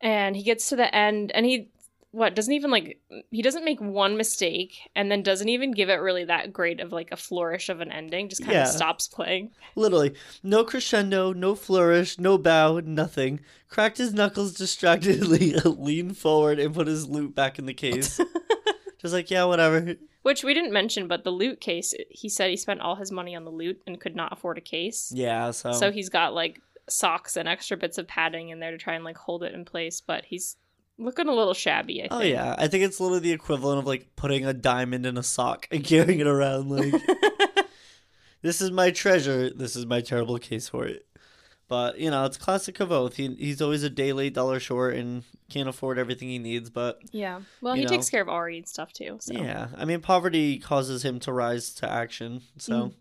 And 0.00 0.34
he 0.36 0.42
gets 0.42 0.68
to 0.70 0.76
the 0.76 0.92
end 0.94 1.30
and 1.32 1.46
he 1.46 1.70
what 2.12 2.34
doesn't 2.36 2.52
even 2.52 2.70
like 2.70 3.00
he 3.30 3.42
doesn't 3.42 3.64
make 3.64 3.80
one 3.80 4.16
mistake 4.16 4.88
and 4.94 5.10
then 5.10 5.22
doesn't 5.22 5.48
even 5.48 5.72
give 5.72 5.88
it 5.88 5.94
really 5.94 6.24
that 6.24 6.52
great 6.52 6.78
of 6.78 6.92
like 6.92 7.10
a 7.10 7.16
flourish 7.16 7.68
of 7.68 7.80
an 7.80 7.90
ending 7.90 8.28
just 8.28 8.42
kind 8.42 8.52
Yeah. 8.52 8.62
of 8.62 8.68
stops 8.68 9.08
playing 9.08 9.50
Literally, 9.74 10.14
no 10.42 10.62
crescendo, 10.64 11.32
no 11.32 11.54
flourish, 11.54 12.18
no 12.18 12.36
bow, 12.38 12.80
nothing. 12.84 13.40
Cracked 13.68 13.96
his 13.98 14.12
knuckles 14.12 14.52
distractedly, 14.64 15.54
leaned 15.64 16.18
forward, 16.18 16.58
and 16.58 16.74
put 16.74 16.86
his 16.86 17.08
lute 17.08 17.34
back 17.34 17.58
in 17.58 17.64
the 17.66 17.72
case. 17.74 18.20
Just 19.00 19.14
like, 19.14 19.30
yeah, 19.30 19.44
whatever. 19.44 19.94
Which 20.22 20.44
we 20.44 20.52
didn't 20.54 20.72
mention, 20.72 21.08
but 21.08 21.24
the 21.24 21.30
lute 21.32 21.60
case, 21.60 21.94
he 22.10 22.28
said 22.28 22.50
he 22.50 22.56
spent 22.56 22.80
all 22.82 22.94
his 22.96 23.10
money 23.10 23.34
on 23.34 23.44
the 23.44 23.50
lute 23.50 23.80
and 23.86 23.98
could 23.98 24.14
not 24.14 24.32
afford 24.32 24.58
a 24.58 24.60
case. 24.60 25.10
Yeah, 25.14 25.50
so. 25.50 25.72
So 25.72 25.90
he's 25.90 26.08
got 26.10 26.34
like 26.34 26.60
socks 26.88 27.36
and 27.36 27.48
extra 27.48 27.76
bits 27.78 27.96
of 27.98 28.06
padding 28.06 28.50
in 28.50 28.60
there 28.60 28.70
to 28.70 28.78
try 28.78 28.94
and 28.94 29.04
like 29.04 29.16
hold 29.16 29.42
it 29.42 29.54
in 29.54 29.64
place, 29.64 30.00
but 30.02 30.24
he's 30.26 30.56
looking 31.04 31.28
a 31.28 31.32
little 31.32 31.54
shabby, 31.54 32.00
I 32.00 32.08
think. 32.08 32.12
Oh 32.12 32.20
yeah, 32.20 32.54
I 32.58 32.68
think 32.68 32.84
it's 32.84 33.00
literally 33.00 33.20
the 33.20 33.32
equivalent 33.32 33.78
of 33.78 33.86
like 33.86 34.14
putting 34.16 34.46
a 34.46 34.52
diamond 34.52 35.06
in 35.06 35.16
a 35.16 35.22
sock 35.22 35.66
and 35.70 35.84
carrying 35.84 36.20
it 36.20 36.26
around 36.26 36.70
like 36.70 36.92
this 38.42 38.60
is 38.60 38.70
my 38.70 38.90
treasure. 38.90 39.50
This 39.50 39.76
is 39.76 39.86
my 39.86 40.00
terrible 40.00 40.38
case 40.38 40.68
for 40.68 40.86
it. 40.86 41.06
But 41.68 41.98
you 41.98 42.10
know, 42.10 42.26
it's 42.26 42.36
classic 42.36 42.76
Kvothe. 42.76 43.14
He 43.14 43.34
he's 43.34 43.62
always 43.62 43.82
a 43.82 43.88
day 43.88 44.12
late, 44.12 44.34
dollar 44.34 44.60
short, 44.60 44.94
and 44.94 45.24
can't 45.48 45.70
afford 45.70 45.98
everything 45.98 46.28
he 46.28 46.38
needs. 46.38 46.68
But 46.68 47.00
yeah. 47.12 47.40
Well, 47.62 47.74
he 47.74 47.84
know. 47.84 47.88
takes 47.88 48.10
care 48.10 48.20
of 48.20 48.28
Auri 48.28 48.58
and 48.58 48.68
stuff 48.68 48.92
too. 48.92 49.16
So. 49.20 49.32
yeah, 49.32 49.68
I 49.76 49.86
mean, 49.86 50.02
poverty 50.02 50.58
causes 50.58 51.02
him 51.02 51.18
to 51.20 51.32
rise 51.32 51.72
to 51.76 51.90
action. 51.90 52.42
So, 52.58 52.92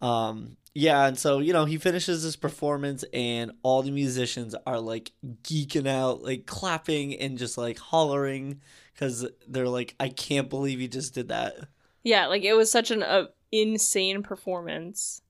um, 0.00 0.56
yeah, 0.74 1.06
and 1.06 1.18
so 1.18 1.38
you 1.38 1.52
know, 1.52 1.64
he 1.64 1.78
finishes 1.78 2.22
his 2.22 2.36
performance, 2.36 3.04
and 3.12 3.52
all 3.62 3.82
the 3.82 3.90
musicians 3.90 4.54
are 4.66 4.80
like 4.80 5.12
geeking 5.42 5.88
out, 5.88 6.22
like 6.22 6.46
clapping 6.46 7.14
and 7.16 7.38
just 7.38 7.58
like 7.58 7.78
hollering 7.78 8.60
because 8.92 9.26
they're 9.48 9.68
like, 9.68 9.94
"I 9.98 10.08
can't 10.08 10.48
believe 10.48 10.78
he 10.78 10.88
just 10.88 11.14
did 11.14 11.28
that." 11.28 11.54
Yeah, 12.02 12.26
like 12.26 12.44
it 12.44 12.54
was 12.54 12.70
such 12.70 12.90
an 12.90 13.02
uh, 13.02 13.26
insane 13.50 14.22
performance. 14.22 15.22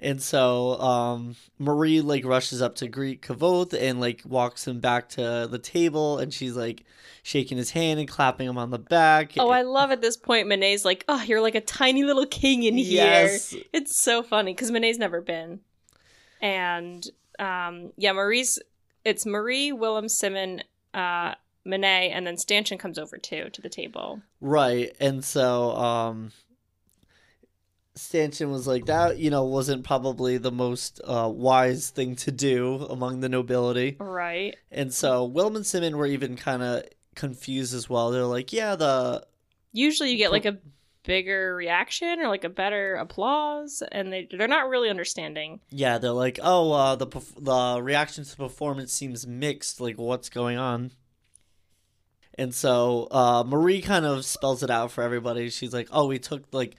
And 0.00 0.22
so 0.22 0.80
um, 0.80 1.36
Marie 1.58 2.00
like 2.00 2.24
rushes 2.24 2.62
up 2.62 2.76
to 2.76 2.88
greet 2.88 3.20
Kvothe 3.20 3.74
and 3.74 4.00
like 4.00 4.22
walks 4.24 4.66
him 4.66 4.78
back 4.80 5.08
to 5.10 5.48
the 5.50 5.58
table, 5.58 6.18
and 6.18 6.32
she's 6.32 6.56
like 6.56 6.84
shaking 7.24 7.58
his 7.58 7.72
hand 7.72 7.98
and 7.98 8.08
clapping 8.08 8.48
him 8.48 8.56
on 8.58 8.70
the 8.70 8.78
back. 8.78 9.32
Oh, 9.38 9.50
I 9.50 9.62
love 9.62 9.90
at 9.90 10.00
this 10.00 10.16
point 10.16 10.48
Monet's 10.48 10.84
like, 10.84 11.04
"Oh, 11.08 11.22
you're 11.22 11.40
like 11.40 11.56
a 11.56 11.60
tiny 11.60 12.04
little 12.04 12.26
king 12.26 12.62
in 12.62 12.76
here." 12.76 13.04
yes, 13.04 13.54
It's 13.72 13.96
so 13.96 14.22
funny 14.22 14.54
because 14.54 14.70
Monet's 14.70 14.98
never 14.98 15.20
been, 15.20 15.60
and 16.40 17.04
um, 17.38 17.92
yeah, 17.96 18.12
Marie's. 18.12 18.58
It's 19.04 19.24
Marie, 19.24 19.72
Wilem, 19.72 20.10
Simmon, 20.10 20.62
uh, 20.92 21.34
Monet, 21.64 22.10
and 22.10 22.26
then 22.26 22.36
Stanchion 22.36 22.78
comes 22.78 22.98
over 22.98 23.16
too 23.16 23.48
to 23.50 23.60
the 23.60 23.68
table. 23.68 24.20
right. 24.40 24.94
And 25.00 25.24
so 25.24 25.70
um, 25.76 26.32
Stanchion 27.98 28.50
was 28.50 28.66
like 28.66 28.86
that. 28.86 29.18
You 29.18 29.30
know, 29.30 29.44
wasn't 29.44 29.84
probably 29.84 30.38
the 30.38 30.52
most 30.52 31.00
uh, 31.04 31.30
wise 31.32 31.90
thing 31.90 32.16
to 32.16 32.30
do 32.30 32.86
among 32.88 33.20
the 33.20 33.28
nobility, 33.28 33.96
Right. 33.98 34.56
and 34.70 34.92
so 34.94 35.28
Wilem 35.30 35.56
and 35.56 35.66
Simmon 35.66 35.96
were 35.96 36.06
even 36.06 36.36
kind 36.36 36.62
of 36.62 36.84
confused 37.14 37.74
as 37.74 37.88
well. 37.90 38.10
They're 38.10 38.24
like, 38.24 38.52
"Yeah, 38.52 38.76
the 38.76 39.26
Usually 39.72 40.10
you 40.12 40.16
get 40.16 40.32
like 40.32 40.46
a 40.46 40.58
bigger 41.04 41.54
reaction 41.54 42.20
or 42.20 42.28
like 42.28 42.44
a 42.44 42.48
better 42.50 42.94
applause 42.96 43.82
and 43.92 44.12
they 44.12 44.28
they're 44.30 44.46
not 44.48 44.68
really 44.68 44.88
understanding. 44.90 45.60
yeah." 45.70 45.98
They're 45.98 46.10
like, 46.12 46.38
"Oh, 46.42 46.72
uh, 46.72 46.94
the 46.96 47.06
the 47.38 47.80
reaction 47.82 48.24
to 48.24 48.30
the 48.30 48.36
performance 48.36 48.92
seems 48.92 49.26
mixed. 49.26 49.80
Like, 49.80 49.98
what's 49.98 50.28
going 50.28 50.56
on?" 50.58 50.92
And 52.36 52.54
so 52.54 53.08
uh, 53.10 53.42
Marie 53.46 53.82
kind 53.82 54.04
of 54.06 54.24
spells 54.24 54.62
it 54.62 54.70
out 54.70 54.92
for 54.92 55.02
everybody. 55.02 55.50
She's 55.50 55.72
like, 55.72 55.88
"Oh, 55.90 56.06
we 56.06 56.18
took 56.18 56.44
like 56.52 56.76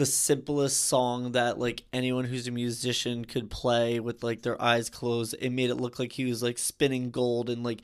the 0.00 0.06
simplest 0.06 0.84
song 0.84 1.32
that 1.32 1.58
like 1.58 1.82
anyone 1.92 2.24
who's 2.24 2.48
a 2.48 2.50
musician 2.50 3.22
could 3.26 3.50
play 3.50 4.00
with 4.00 4.22
like 4.22 4.40
their 4.40 4.60
eyes 4.60 4.88
closed. 4.88 5.34
It 5.38 5.50
made 5.50 5.68
it 5.68 5.74
look 5.74 5.98
like 5.98 6.12
he 6.12 6.24
was 6.24 6.42
like 6.42 6.56
spinning 6.56 7.10
gold 7.10 7.50
and 7.50 7.62
like 7.62 7.82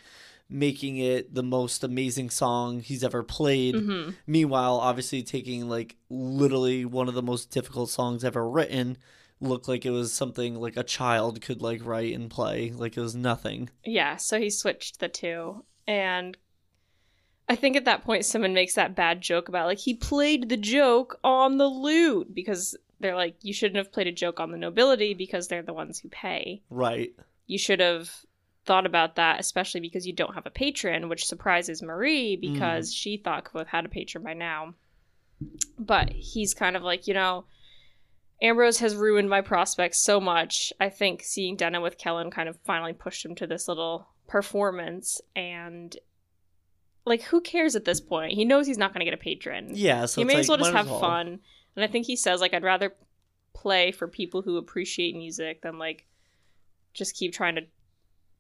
making 0.48 0.96
it 0.96 1.34
the 1.34 1.42
most 1.42 1.84
amazing 1.84 2.30
song 2.30 2.80
he's 2.80 3.04
ever 3.04 3.22
played. 3.22 3.74
hmm 3.74 4.10
Meanwhile, 4.26 4.76
obviously 4.76 5.22
taking 5.22 5.68
like 5.68 5.96
literally 6.08 6.86
one 6.86 7.06
of 7.06 7.14
the 7.14 7.22
most 7.22 7.50
difficult 7.50 7.90
songs 7.90 8.24
ever 8.24 8.48
written 8.48 8.96
looked 9.38 9.68
like 9.68 9.84
it 9.84 9.90
was 9.90 10.10
something 10.10 10.54
like 10.54 10.78
a 10.78 10.82
child 10.82 11.42
could 11.42 11.60
like 11.60 11.84
write 11.84 12.14
and 12.14 12.30
play. 12.30 12.70
Like 12.70 12.96
it 12.96 13.00
was 13.02 13.14
nothing. 13.14 13.68
Yeah, 13.84 14.16
so 14.16 14.40
he 14.40 14.48
switched 14.48 15.00
the 15.00 15.08
two. 15.10 15.66
And 15.86 16.34
I 17.48 17.54
think 17.54 17.76
at 17.76 17.84
that 17.84 18.04
point 18.04 18.24
someone 18.24 18.54
makes 18.54 18.74
that 18.74 18.96
bad 18.96 19.20
joke 19.20 19.48
about 19.48 19.66
like 19.66 19.78
he 19.78 19.94
played 19.94 20.48
the 20.48 20.56
joke 20.56 21.18
on 21.22 21.58
the 21.58 21.66
lute 21.66 22.34
because 22.34 22.76
they're 22.98 23.14
like 23.14 23.36
you 23.42 23.52
shouldn't 23.52 23.76
have 23.76 23.92
played 23.92 24.08
a 24.08 24.12
joke 24.12 24.40
on 24.40 24.50
the 24.50 24.58
nobility 24.58 25.14
because 25.14 25.48
they're 25.48 25.62
the 25.62 25.72
ones 25.72 25.98
who 25.98 26.08
pay. 26.08 26.62
Right. 26.70 27.14
You 27.46 27.58
should 27.58 27.80
have 27.80 28.10
thought 28.64 28.86
about 28.86 29.14
that 29.16 29.38
especially 29.38 29.80
because 29.80 30.06
you 30.06 30.12
don't 30.12 30.34
have 30.34 30.46
a 30.46 30.50
patron, 30.50 31.08
which 31.08 31.26
surprises 31.26 31.82
Marie 31.82 32.36
mm-hmm. 32.36 32.52
because 32.52 32.92
she 32.92 33.16
thought 33.16 33.44
Kvothe 33.44 33.68
had 33.68 33.84
a 33.84 33.88
patron 33.88 34.24
by 34.24 34.34
now. 34.34 34.74
But 35.78 36.10
he's 36.10 36.54
kind 36.54 36.76
of 36.76 36.82
like, 36.82 37.06
you 37.06 37.14
know, 37.14 37.44
Ambrose 38.42 38.78
has 38.78 38.94
ruined 38.94 39.30
my 39.30 39.40
prospects 39.40 39.98
so 39.98 40.20
much. 40.20 40.72
I 40.80 40.88
think 40.88 41.22
seeing 41.22 41.56
Denna 41.56 41.80
with 41.80 41.98
Kellen 41.98 42.30
kind 42.30 42.48
of 42.48 42.58
finally 42.64 42.92
pushed 42.92 43.24
him 43.24 43.34
to 43.36 43.46
this 43.46 43.68
little 43.68 44.08
performance 44.26 45.20
and 45.34 45.96
like 47.06 47.22
who 47.22 47.40
cares 47.40 47.76
at 47.76 47.84
this 47.84 48.00
point? 48.00 48.32
He 48.32 48.44
knows 48.44 48.66
he's 48.66 48.78
not 48.78 48.92
going 48.92 49.00
to 49.00 49.04
get 49.04 49.14
a 49.14 49.22
patron. 49.22 49.70
Yeah. 49.72 50.06
So 50.06 50.20
he 50.20 50.24
may 50.24 50.36
as 50.36 50.48
well 50.48 50.58
just 50.58 50.72
have 50.72 50.88
fun. 50.88 51.40
And 51.76 51.84
I 51.84 51.86
think 51.86 52.06
he 52.06 52.16
says 52.16 52.40
like 52.40 52.52
I'd 52.52 52.64
rather 52.64 52.94
play 53.54 53.92
for 53.92 54.08
people 54.08 54.42
who 54.42 54.58
appreciate 54.58 55.16
music 55.16 55.62
than 55.62 55.78
like 55.78 56.06
just 56.92 57.14
keep 57.14 57.32
trying 57.32 57.54
to 57.54 57.62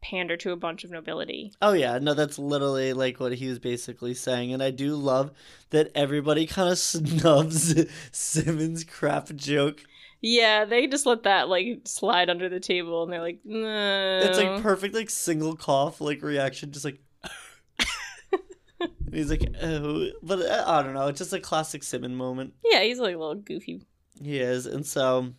pander 0.02 0.36
to 0.36 0.52
a 0.52 0.56
bunch 0.56 0.84
of 0.84 0.90
nobility. 0.90 1.52
Oh 1.62 1.72
yeah, 1.72 1.98
no, 1.98 2.14
that's 2.14 2.38
literally 2.38 2.92
like 2.92 3.18
what 3.18 3.32
he 3.32 3.48
was 3.48 3.58
basically 3.58 4.14
saying, 4.14 4.52
and 4.52 4.62
I 4.62 4.70
do 4.70 4.94
love 4.94 5.32
that 5.70 5.90
everybody 5.94 6.46
kind 6.46 6.70
of 6.70 6.78
snubs 6.78 7.74
Simmons' 8.12 8.84
crap 8.84 9.34
joke. 9.34 9.82
Yeah, 10.20 10.64
they 10.64 10.86
just 10.86 11.06
let 11.06 11.24
that 11.24 11.48
like 11.48 11.82
slide 11.84 12.30
under 12.30 12.48
the 12.48 12.60
table 12.60 13.02
and 13.02 13.12
they're 13.12 13.20
like, 13.20 13.40
no. 13.44 14.20
It's 14.22 14.38
like 14.38 14.62
perfect, 14.62 14.94
like 14.94 15.10
single 15.10 15.56
cough, 15.56 16.00
like 16.00 16.22
reaction, 16.22 16.72
just 16.72 16.84
like. 16.84 16.98
He's 19.16 19.30
like, 19.30 19.48
oh, 19.62 20.08
but 20.22 20.40
uh, 20.40 20.64
I 20.66 20.82
don't 20.82 20.92
know, 20.92 21.06
it's 21.06 21.18
just 21.18 21.32
a 21.32 21.40
classic 21.40 21.82
Simmon 21.82 22.14
moment. 22.14 22.52
yeah, 22.64 22.82
he's 22.82 22.98
like 22.98 23.14
a 23.14 23.18
little 23.18 23.34
goofy. 23.34 23.80
He 24.22 24.38
is, 24.38 24.66
and 24.66 24.84
so, 24.84 25.32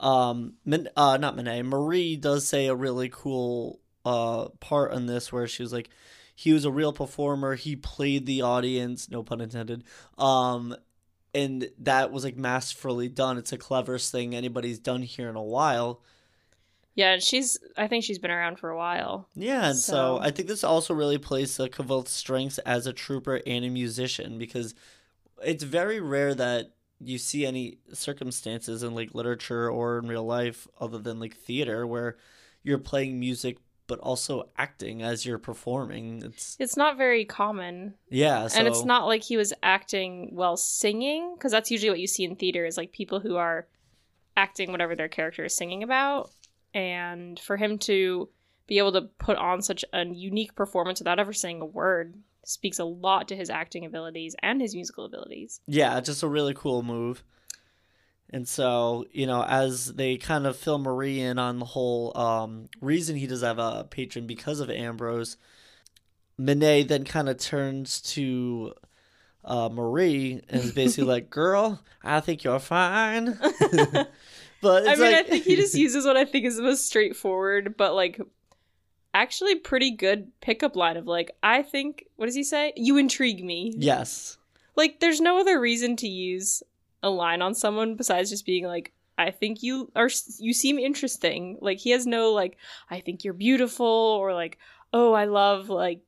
um, 0.00 0.54
Min- 0.64 0.90
uh, 0.96 1.16
not 1.16 1.36
Monet, 1.36 1.62
Marie 1.62 2.16
does 2.16 2.46
say 2.46 2.66
a 2.66 2.74
really 2.74 3.08
cool 3.10 3.80
uh 4.04 4.48
part 4.60 4.92
in 4.92 5.06
this 5.06 5.32
where 5.32 5.46
she 5.46 5.62
was 5.62 5.72
like, 5.72 5.88
he 6.34 6.52
was 6.52 6.64
a 6.66 6.70
real 6.70 6.92
performer. 6.92 7.54
He 7.54 7.76
played 7.76 8.26
the 8.26 8.42
audience, 8.42 9.08
no 9.10 9.22
pun 9.22 9.40
intended. 9.40 9.84
Um, 10.18 10.76
and 11.32 11.70
that 11.78 12.12
was 12.12 12.24
like 12.24 12.36
masterfully 12.36 13.08
done. 13.08 13.38
It's 13.38 13.50
the 13.50 13.58
cleverest 13.58 14.12
thing 14.12 14.34
anybody's 14.34 14.78
done 14.78 15.02
here 15.02 15.30
in 15.30 15.36
a 15.36 15.42
while. 15.42 16.02
Yeah, 16.94 17.18
she's 17.18 17.58
I 17.76 17.88
think 17.88 18.04
she's 18.04 18.18
been 18.18 18.30
around 18.30 18.58
for 18.58 18.70
a 18.70 18.76
while. 18.76 19.28
Yeah, 19.34 19.70
and 19.70 19.76
so, 19.78 19.92
So- 19.92 20.18
I 20.20 20.30
think 20.30 20.48
this 20.48 20.62
also 20.64 20.94
really 20.94 21.18
plays 21.18 21.56
to 21.56 21.68
Cavilt's 21.68 22.12
strengths 22.12 22.58
as 22.58 22.86
a 22.86 22.92
trouper 22.92 23.40
and 23.46 23.64
a 23.64 23.68
musician 23.70 24.38
because 24.38 24.74
it's 25.44 25.64
very 25.64 26.00
rare 26.00 26.34
that 26.34 26.70
you 27.00 27.18
see 27.18 27.44
any 27.44 27.78
circumstances 27.92 28.82
in 28.82 28.94
like 28.94 29.14
literature 29.14 29.68
or 29.68 29.98
in 29.98 30.06
real 30.08 30.24
life 30.24 30.68
other 30.80 30.98
than 30.98 31.18
like 31.18 31.36
theater 31.36 31.86
where 31.86 32.16
you're 32.62 32.78
playing 32.78 33.18
music 33.18 33.58
but 33.86 33.98
also 33.98 34.48
acting 34.56 35.02
as 35.02 35.26
you're 35.26 35.36
performing. 35.38 36.22
It's 36.24 36.56
It's 36.58 36.76
not 36.76 36.96
very 36.96 37.26
common. 37.26 37.94
yeah, 38.08 38.46
so 38.46 38.58
and 38.58 38.66
it's 38.68 38.84
not 38.84 39.06
like 39.06 39.22
he 39.22 39.36
was 39.36 39.52
acting 39.62 40.30
while 40.32 40.56
singing 40.56 41.34
because 41.36 41.52
that's 41.52 41.70
usually 41.70 41.90
what 41.90 41.98
you 42.00 42.06
see 42.06 42.24
in 42.24 42.36
theater 42.36 42.64
is 42.64 42.78
like 42.78 42.92
people 42.92 43.20
who 43.20 43.36
are 43.36 43.66
acting 44.36 44.72
whatever 44.72 44.96
their 44.96 45.08
character 45.08 45.44
is 45.44 45.54
singing 45.54 45.82
about 45.82 46.30
and 46.74 47.38
for 47.38 47.56
him 47.56 47.78
to 47.78 48.28
be 48.66 48.78
able 48.78 48.92
to 48.92 49.02
put 49.02 49.36
on 49.36 49.62
such 49.62 49.84
a 49.92 50.04
unique 50.04 50.54
performance 50.54 51.00
without 51.00 51.18
ever 51.18 51.32
saying 51.32 51.60
a 51.60 51.66
word 51.66 52.14
speaks 52.44 52.78
a 52.78 52.84
lot 52.84 53.28
to 53.28 53.36
his 53.36 53.48
acting 53.48 53.86
abilities 53.86 54.36
and 54.42 54.60
his 54.60 54.74
musical 54.74 55.06
abilities 55.06 55.60
Yeah, 55.66 56.00
just 56.00 56.22
a 56.22 56.28
really 56.28 56.54
cool 56.54 56.82
move. 56.82 57.22
And 58.30 58.48
so, 58.48 59.04
you 59.12 59.26
know, 59.26 59.44
as 59.44 59.94
they 59.94 60.16
kind 60.16 60.46
of 60.46 60.56
fill 60.56 60.78
Marie 60.78 61.20
in 61.20 61.38
on 61.38 61.58
the 61.60 61.64
whole 61.64 62.16
um, 62.18 62.68
reason 62.80 63.16
he 63.16 63.26
does 63.26 63.42
have 63.42 63.58
a 63.58 63.86
patron 63.88 64.26
because 64.26 64.60
of 64.60 64.70
Ambrose, 64.70 65.36
Monet 66.36 66.84
then 66.84 67.04
kind 67.04 67.28
of 67.28 67.38
turns 67.38 68.00
to 68.00 68.74
uh, 69.44 69.68
Marie 69.68 70.40
and 70.48 70.62
is 70.62 70.72
basically 70.72 71.04
like, 71.12 71.30
"Girl, 71.30 71.80
I 72.02 72.20
think 72.20 72.42
you're 72.42 72.58
fine." 72.58 73.38
but 74.64 74.82
it's 74.82 74.88
i 74.88 74.94
mean 75.00 75.12
like, 75.12 75.26
i 75.26 75.28
think 75.28 75.44
he 75.44 75.54
just 75.54 75.74
uses 75.86 76.04
what 76.04 76.16
i 76.16 76.24
think 76.24 76.44
is 76.44 76.56
the 76.56 76.62
most 76.62 76.86
straightforward 76.86 77.76
but 77.76 77.94
like 77.94 78.20
actually 79.14 79.54
pretty 79.54 79.92
good 79.92 80.32
pickup 80.40 80.74
line 80.74 80.96
of 80.96 81.06
like 81.06 81.30
i 81.42 81.62
think 81.62 82.06
what 82.16 82.26
does 82.26 82.34
he 82.34 82.44
say? 82.44 82.72
You 82.76 82.96
intrigue 82.96 83.44
me. 83.44 83.72
Yes, 83.76 84.38
like 84.76 85.00
there's 85.00 85.20
no 85.20 85.38
other 85.38 85.60
reason 85.60 85.96
to 85.96 86.08
use 86.08 86.62
a 87.02 87.10
line 87.10 87.42
on 87.42 87.54
someone 87.54 87.96
besides 87.96 88.30
just 88.30 88.46
being 88.46 88.64
like 88.64 88.92
i 89.18 89.30
think 89.30 89.62
you 89.62 89.90
are 89.94 90.10
you 90.38 90.52
seem 90.52 90.78
interesting. 90.78 91.58
Like 91.60 91.78
he 91.78 91.90
has 91.90 92.06
no 92.06 92.32
like 92.32 92.56
i 92.90 93.00
think 93.00 93.24
you're 93.24 93.34
beautiful 93.34 93.86
or 93.86 94.32
like 94.32 94.58
oh 94.92 95.12
i 95.12 95.24
love 95.24 95.68
like 95.68 96.00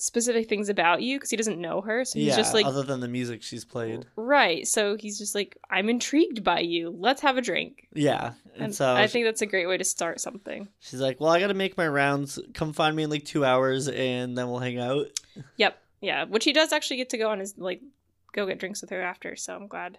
specific 0.00 0.48
things 0.48 0.68
about 0.68 1.02
you 1.02 1.16
because 1.16 1.30
he 1.30 1.36
doesn't 1.36 1.60
know 1.60 1.80
her 1.80 2.04
so 2.04 2.18
he's 2.18 2.28
yeah. 2.28 2.36
just 2.36 2.54
like 2.54 2.64
other 2.64 2.82
than 2.82 3.00
the 3.00 3.08
music 3.08 3.42
she's 3.42 3.64
played, 3.64 4.06
right 4.16 4.66
so 4.66 4.96
he's 4.96 5.18
just 5.18 5.34
like 5.34 5.56
i'm 5.70 5.88
intrigued 5.88 6.44
by 6.44 6.60
you 6.60 6.94
let's 6.98 7.20
have 7.20 7.36
a 7.36 7.42
drink 7.42 7.88
yeah. 7.94 8.32
And, 8.54 8.64
and 8.64 8.74
so 8.74 8.94
i 8.94 9.06
think 9.06 9.24
that's 9.24 9.42
a 9.42 9.46
great 9.46 9.66
way 9.66 9.76
to 9.76 9.84
start 9.84 10.20
something 10.20 10.68
she's 10.80 11.00
like, 11.00 11.20
"Well, 11.20 11.30
I 11.30 11.40
got 11.40 11.48
to 11.48 11.54
make 11.54 11.76
my 11.76 11.86
rounds. 11.86 12.38
Come 12.54 12.72
find 12.72 12.94
me 12.96 13.04
in 13.04 13.10
like 13.10 13.24
two 13.24 13.44
hours, 13.44 13.88
and 13.88 14.36
then 14.36 14.48
we'll 14.48 14.58
hang 14.58 14.78
out." 14.78 15.06
Yep. 15.56 15.78
Yeah, 16.00 16.24
which 16.24 16.44
he 16.44 16.52
does 16.52 16.72
actually 16.72 16.96
get 16.96 17.10
to 17.10 17.18
go 17.18 17.30
on 17.30 17.40
his 17.40 17.56
like 17.56 17.80
go 18.32 18.46
get 18.46 18.58
drinks 18.58 18.80
with 18.80 18.90
her 18.90 19.00
after, 19.02 19.36
so 19.36 19.54
I'm 19.54 19.66
glad 19.68 19.98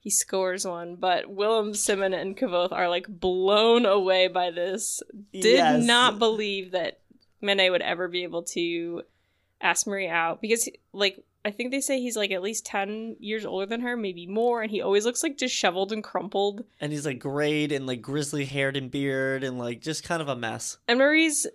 he 0.00 0.10
scores 0.10 0.66
one. 0.66 0.96
But 0.96 1.26
Wilem, 1.26 1.76
Simmon, 1.76 2.12
and 2.12 2.36
Kvothe 2.36 2.72
are 2.72 2.88
like 2.88 3.06
blown 3.08 3.86
away 3.86 4.28
by 4.28 4.50
this. 4.50 5.00
Did 5.32 5.44
Yes. 5.44 5.84
not 5.84 6.18
believe 6.18 6.72
that 6.72 6.98
Mene 7.40 7.70
would 7.70 7.82
ever 7.82 8.08
be 8.08 8.24
able 8.24 8.42
to 8.42 9.02
ask 9.62 9.86
Marie 9.86 10.08
out 10.08 10.40
because 10.42 10.68
like 10.92 11.22
I 11.44 11.50
think 11.50 11.70
they 11.70 11.80
say 11.80 12.00
he's 12.00 12.16
like 12.16 12.30
at 12.30 12.42
least 12.42 12.66
ten 12.66 13.16
years 13.18 13.44
older 13.44 13.66
than 13.66 13.80
her, 13.80 13.96
maybe 13.96 14.26
more, 14.26 14.62
and 14.62 14.70
he 14.70 14.80
always 14.80 15.04
looks 15.04 15.22
like 15.22 15.36
disheveled 15.36 15.92
and 15.92 16.04
crumpled. 16.04 16.64
and 16.80 16.92
he's 16.92 17.06
like 17.06 17.18
grayed 17.18 17.72
and 17.72 17.86
like 17.86 18.02
grizzly 18.02 18.44
haired 18.44 18.76
and 18.76 18.90
beard 18.90 19.42
and 19.44 19.58
like 19.58 19.80
just 19.80 20.04
kind 20.04 20.20
of 20.22 20.28
a 20.28 20.36
mess. 20.36 20.76
And 20.86 20.98
Marie's 20.98 21.46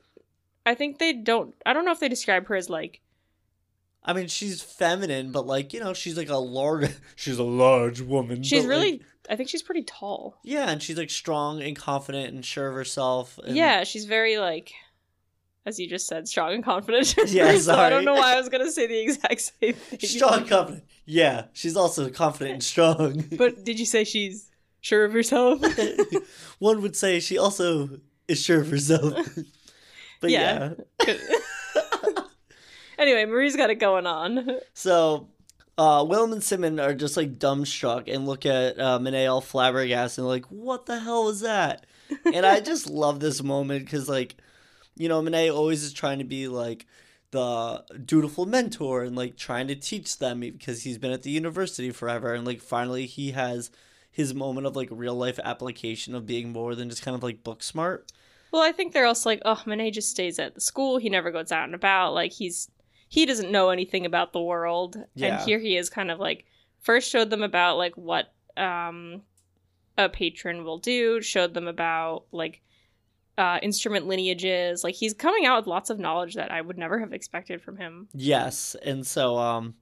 I 0.65 0.73
think 0.75 0.97
they 0.99 1.13
don't 1.13 1.53
I 1.65 1.73
don't 1.73 1.85
know 1.85 1.91
if 1.91 1.99
they 1.99 2.09
describe 2.09 2.47
her 2.47 2.55
as 2.55 2.69
like 2.69 3.01
I 4.03 4.13
mean, 4.13 4.27
she's 4.27 4.61
feminine, 4.61 5.31
but 5.33 5.45
like 5.45 5.73
you 5.73 5.79
know, 5.81 5.93
she's 5.93 6.15
like 6.17 6.29
a 6.29 6.37
large. 6.37 6.89
She's 7.17 7.39
a 7.39 7.43
large 7.43 7.99
woman. 7.99 8.41
she's 8.41 8.65
really 8.65 8.91
like- 8.93 9.01
I 9.29 9.35
think 9.35 9.49
she's 9.49 9.61
pretty 9.63 9.83
tall. 9.83 10.37
yeah, 10.43 10.69
and 10.69 10.81
she's 10.81 10.97
like 10.97 11.09
strong 11.09 11.61
and 11.61 11.75
confident 11.75 12.33
and 12.33 12.45
sure 12.45 12.69
of 12.69 12.75
herself. 12.75 13.37
And, 13.43 13.57
Yeah, 13.57 13.83
she's 13.83 14.05
very 14.05 14.37
like, 14.37 14.71
as 15.67 15.77
you 15.77 15.87
just 15.89 16.07
said, 16.07 16.27
strong 16.29 16.53
and 16.53 16.63
confident. 16.63 17.13
Yeah, 17.27 17.57
so 17.59 17.75
I 17.75 17.89
don't 17.89 18.05
know 18.05 18.13
why 18.13 18.35
I 18.35 18.39
was 18.39 18.47
gonna 18.49 18.71
say 18.71 18.87
the 18.87 18.99
exact 18.99 19.41
same 19.61 19.73
thing. 19.73 19.99
strong, 19.99 20.47
confident. 20.47 20.83
Yeah, 21.05 21.45
she's 21.53 21.75
also 21.75 22.09
confident 22.09 22.53
and 22.53 22.63
strong. 22.63 23.25
But 23.37 23.63
did 23.65 23.77
you 23.79 23.85
say 23.85 24.03
she's 24.05 24.49
sure 24.81 25.03
of 25.05 25.11
herself? 25.13 25.61
One 26.59 26.81
would 26.81 26.95
say 26.95 27.19
she 27.19 27.37
also 27.37 27.99
is 28.27 28.41
sure 28.41 28.61
of 28.61 28.69
herself. 28.71 29.13
but 30.21 30.29
Yeah. 30.31 30.73
yeah. 31.05 31.13
anyway, 32.97 33.25
Marie's 33.25 33.55
got 33.55 33.69
it 33.69 33.75
going 33.75 34.05
on. 34.07 34.59
So, 34.73 35.27
uh, 35.77 36.03
Wilem 36.03 36.31
and 36.33 36.43
Simmon 36.43 36.79
are 36.79 36.93
just 36.93 37.17
like 37.17 37.37
dumbstruck 37.39 38.13
and 38.13 38.25
look 38.25 38.45
at 38.45 38.79
uh, 38.79 38.99
Monet 38.99 39.27
all 39.27 39.41
flabbergasted 39.41 40.19
and 40.19 40.27
like, 40.27 40.45
what 40.45 40.85
the 40.85 40.99
hell 40.99 41.25
was 41.25 41.41
that? 41.41 41.85
and 42.33 42.45
I 42.45 42.59
just 42.61 42.89
love 42.89 43.19
this 43.19 43.43
moment 43.43 43.85
because 43.85 44.07
like, 44.09 44.35
you 44.97 45.09
know, 45.09 45.21
Monet 45.21 45.49
always 45.49 45.83
is 45.83 45.93
trying 45.93 46.19
to 46.19 46.25
be 46.25 46.47
like 46.47 46.85
the 47.31 47.83
dutiful 48.05 48.45
mentor 48.45 49.03
and 49.03 49.15
like 49.15 49.35
trying 49.35 49.67
to 49.67 49.75
teach 49.75 50.17
them 50.17 50.39
because 50.39 50.83
he's 50.83 50.97
been 50.97 51.11
at 51.11 51.23
the 51.23 51.29
university 51.29 51.91
forever 51.91 52.33
and 52.33 52.47
like 52.47 52.61
finally 52.61 53.05
he 53.05 53.31
has 53.31 53.69
his 54.09 54.33
moment 54.33 54.65
of 54.65 54.75
like 54.75 54.87
real 54.91 55.13
life 55.13 55.39
application 55.43 56.15
of 56.15 56.25
being 56.25 56.51
more 56.51 56.73
than 56.73 56.89
just 56.89 57.03
kind 57.03 57.15
of 57.15 57.23
like 57.23 57.43
book 57.43 57.61
smart. 57.61 58.11
Well, 58.51 58.61
I 58.61 58.71
think 58.71 58.93
they're 58.93 59.05
also 59.05 59.29
like, 59.29 59.41
oh, 59.45 59.61
Monet 59.65 59.91
just 59.91 60.09
stays 60.09 60.39
at 60.39 60.55
the 60.55 60.61
school. 60.61 60.97
He 60.97 61.09
never 61.09 61.31
goes 61.31 61.51
out 61.51 61.65
and 61.65 61.75
about. 61.75 62.13
Like 62.13 62.31
he's 62.31 62.71
he 63.09 63.25
doesn't 63.25 63.51
know 63.51 63.69
anything 63.69 64.05
about 64.05 64.33
the 64.33 64.41
world. 64.41 64.97
Yeah. 65.15 65.37
And 65.39 65.45
here 65.45 65.59
he 65.59 65.77
is 65.77 65.89
kind 65.89 66.09
of 66.09 66.19
like 66.19 66.45
first 66.81 67.11
showed 67.11 67.29
them 67.29 67.43
about 67.43 67.77
like 67.77 67.95
what 67.95 68.33
um 68.55 69.21
a 69.97 70.07
patron 70.09 70.63
will 70.63 70.77
do, 70.77 71.21
showed 71.21 71.53
them 71.53 71.67
about 71.67 72.25
like 72.31 72.61
uh 73.37 73.59
instrument 73.61 74.07
lineages. 74.07 74.83
Like 74.83 74.95
he's 74.95 75.13
coming 75.13 75.45
out 75.45 75.57
with 75.57 75.67
lots 75.67 75.89
of 75.89 75.99
knowledge 75.99 76.35
that 76.35 76.51
I 76.51 76.61
would 76.61 76.77
never 76.77 76.99
have 76.99 77.13
expected 77.13 77.61
from 77.61 77.77
him. 77.77 78.07
Yes, 78.13 78.75
and 78.83 79.05
so 79.05 79.37
um, 79.37 79.75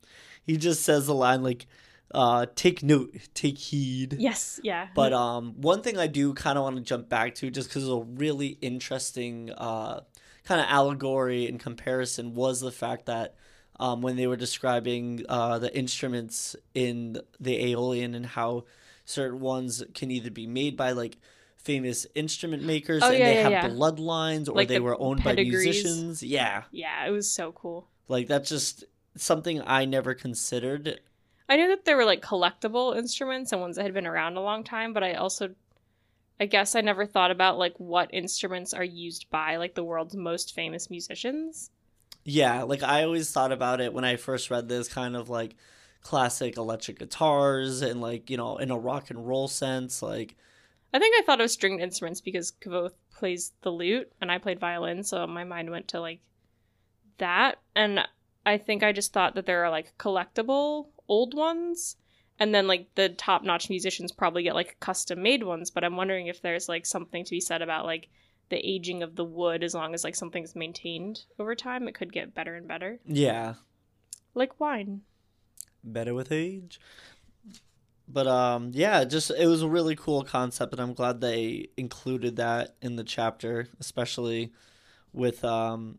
he 0.45 0.57
just 0.57 0.83
says 0.83 1.07
the 1.07 1.13
line 1.13 1.43
like, 1.43 1.65
uh, 2.13 2.45
"Take 2.55 2.83
note, 2.83 3.15
take 3.33 3.57
heed." 3.57 4.17
Yes, 4.19 4.59
yeah. 4.63 4.88
But 4.93 5.13
um, 5.13 5.53
one 5.62 5.81
thing 5.81 5.97
I 5.97 6.07
do 6.07 6.33
kind 6.33 6.57
of 6.57 6.63
want 6.63 6.75
to 6.77 6.81
jump 6.81 7.09
back 7.09 7.35
to, 7.35 7.50
just 7.50 7.69
because 7.69 7.83
it's 7.83 7.91
a 7.91 8.05
really 8.15 8.57
interesting 8.62 9.51
uh, 9.51 10.01
kind 10.43 10.62
of 10.62 10.67
allegory 10.69 11.47
and 11.47 11.59
comparison, 11.59 12.33
was 12.33 12.59
the 12.62 12.71
fact 12.71 13.05
that 13.05 13.35
um, 13.79 14.01
when 14.01 14.15
they 14.15 14.27
were 14.27 14.38
describing 14.38 15.25
uh, 15.27 15.59
the 15.59 15.75
instruments 15.75 16.55
in 16.74 17.19
the 17.39 17.74
Eolian 17.74 18.15
and 18.15 18.25
how 18.25 18.63
certain 19.05 19.39
ones 19.39 19.83
can 19.93 20.12
either 20.12 20.31
be 20.31 20.47
made 20.47 20.75
by 20.75 20.91
like 20.91 21.17
famous 21.65 22.07
instrument 22.15 22.63
makers 22.63 23.01
Oh, 23.03 23.10
and 23.10 23.17
yeah, 23.19 23.25
they 23.25 23.36
yeah, 23.41 23.62
have 23.62 23.72
bloodlines 23.72 24.48
or 24.48 24.53
Like 24.53 24.67
they 24.69 24.75
the 24.75 24.84
were 24.84 24.95
owned 25.00 25.22
pedigrees. 25.22 25.51
by 25.51 25.57
musicians. 25.65 26.24
Yeah, 26.24 26.63
yeah, 26.72 27.05
it 27.05 27.12
was 27.12 27.29
so 27.29 27.51
cool. 27.51 27.88
like 28.07 28.27
that's 28.27 28.50
just 28.50 28.86
something 29.17 29.62
I 29.65 29.86
never 29.86 30.13
considered. 30.13 31.00
I 31.50 31.57
knew 31.57 31.67
that 31.67 31.86
there 31.86 31.98
were 31.98 32.05
like 32.05 32.22
collectible 32.22 32.95
instruments 32.98 33.51
and 33.51 33.62
ones 33.62 33.75
that 33.75 33.84
had 33.84 33.93
been 33.93 34.07
around 34.07 34.38
a 34.38 34.41
long 34.41 34.63
time, 34.63 34.93
but 34.93 35.03
I 35.03 35.13
also 35.13 35.55
I 36.39 36.45
guess 36.48 36.75
I 36.75 36.81
never 36.81 37.05
thought 37.05 37.31
about 37.31 37.57
like 37.57 37.75
what 37.77 38.13
instruments 38.13 38.74
are 38.74 38.84
used 38.84 39.29
by 39.29 39.55
like 39.57 39.74
the 39.75 39.84
world's 39.84 40.15
most 40.15 40.53
famous 40.53 40.89
musicians. 40.89 41.72
Yeah, 42.24 42.63
like 42.63 42.84
I 42.84 43.03
always 43.03 43.31
thought 43.31 43.51
about 43.51 43.79
it 43.81 43.93
when 43.93 44.03
I 44.03 44.15
first 44.17 44.50
read 44.50 44.67
this 44.67 44.88
kind 44.88 45.15
of 45.15 45.29
like 45.29 45.55
classic 46.01 46.57
electric 46.57 47.00
guitars 47.00 47.81
and 47.81 48.01
like, 48.01 48.29
you 48.29 48.38
know, 48.38 48.57
in 48.57 48.69
a 48.72 48.77
rock 48.77 49.10
and 49.10 49.27
roll 49.27 49.48
sense, 49.48 50.01
like 50.01 50.36
I 50.96 51.00
think 51.00 51.14
I 51.20 51.25
thought 51.25 51.42
of 51.42 51.52
stringed 51.52 51.82
instruments 51.82 52.22
because 52.22 52.54
Kvothe 52.62 52.94
plays 53.14 53.52
the 53.64 53.70
lute 53.70 54.10
and 54.22 54.32
I 54.32 54.38
played 54.38 54.62
violin, 54.62 55.04
so 55.04 55.28
my 55.28 55.44
mind 55.44 55.70
went 55.70 55.90
to 55.90 56.00
like 56.00 56.22
that. 57.18 57.60
And 57.75 58.00
I 58.46 58.58
think 58.58 58.82
I 58.82 58.94
just 58.94 59.12
thought 59.12 59.36
that 59.36 59.46
there 59.46 59.66
are 59.66 59.70
like 59.70 59.98
collectible 59.98 60.88
old 61.10 61.34
ones, 61.34 61.98
and 62.40 62.56
then 62.56 62.66
like 62.66 62.88
the 62.96 63.10
top 63.10 63.44
notch 63.44 63.70
musicians 63.70 64.14
probably 64.14 64.44
get 64.44 64.56
like 64.56 64.80
custom 64.80 65.22
made 65.22 65.44
ones. 65.44 65.70
But 65.70 65.84
I'm 65.84 65.98
wondering 65.98 66.28
if 66.28 66.42
there's 66.42 66.70
like 66.70 66.86
something 66.86 67.25
to 67.25 67.32
be 67.32 67.42
said 67.42 67.62
about 67.62 67.86
like 67.86 68.08
the 68.48 68.58
aging 68.66 69.04
of 69.04 69.18
the 69.18 69.25
wood 69.25 69.64
as 69.66 69.74
long 69.74 69.94
as 69.94 70.06
like 70.06 70.16
something's 70.16 70.56
maintained 70.56 71.25
over 71.40 71.56
time, 71.56 71.90
it 71.90 71.96
could 71.96 72.14
get 72.14 72.34
better 72.34 72.56
and 72.56 72.70
better. 72.70 73.00
yeah, 73.06 73.56
Like 74.34 74.62
wine. 74.62 75.02
better 75.84 76.14
with 76.14 76.32
age. 76.32 76.80
But 78.07 78.27
um 78.27 78.71
yeah, 78.74 79.03
just 79.03 79.31
it 79.31 79.47
was 79.47 79.62
a 79.62 79.67
really 79.67 79.95
cool 79.95 80.24
concept 80.24 80.74
and 80.74 80.81
I'm 80.81 80.93
glad 80.93 81.21
they 81.21 81.69
included 81.77 82.35
that 82.38 82.75
in 82.81 82.95
the 82.95 83.03
chapter, 83.03 83.67
especially 83.79 84.51
with 85.13 85.43
um 85.43 85.97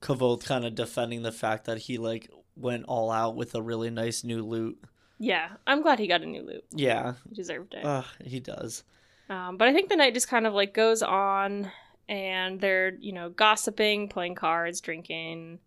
Kvothe 0.00 0.44
kind 0.44 0.64
of 0.66 0.74
defending 0.74 1.22
the 1.22 1.32
fact 1.32 1.64
that 1.64 1.78
he 1.78 1.96
like 1.98 2.30
went 2.56 2.84
all 2.86 3.10
out 3.10 3.36
with 3.36 3.54
a 3.54 3.62
really 3.62 3.90
nice 3.90 4.24
new 4.24 4.42
lute. 4.44 4.78
Yeah, 5.18 5.48
I'm 5.66 5.80
glad 5.80 5.98
he 5.98 6.06
got 6.06 6.22
a 6.22 6.26
new 6.26 6.42
lute 6.42 6.64
Yeah, 6.72 7.14
He 7.28 7.34
deserved 7.34 7.72
it. 7.72 7.84
uh, 7.84 8.02
he 8.22 8.38
does. 8.40 8.84
Um, 9.30 9.56
but 9.56 9.66
I 9.66 9.72
think 9.72 9.88
the 9.88 9.96
night 9.96 10.12
just 10.14 10.28
kind 10.28 10.46
of 10.46 10.52
like 10.52 10.74
goes 10.74 11.02
on, 11.02 11.72
and 12.08 12.60
they're 12.60 12.94
you 13.00 13.12
know 13.12 13.30
gossiping, 13.30 14.08
playing 14.08 14.34
cards, 14.34 14.80
drinking, 14.82 15.58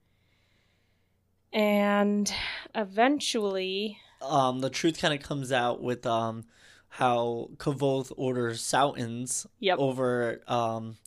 and 1.52 2.32
eventually, 2.76 3.98
um, 4.22 4.60
the 4.60 4.70
truth 4.70 5.00
kind 5.00 5.14
of 5.14 5.22
comes 5.28 5.52
out 5.52 5.82
with 5.82 6.06
um, 6.06 6.44
how 6.90 7.50
Kvothe 7.58 8.12
orders 8.18 8.62
Soutons 8.62 9.46
Yep. 9.60 9.78
over 9.80 10.42
um, 10.48 10.98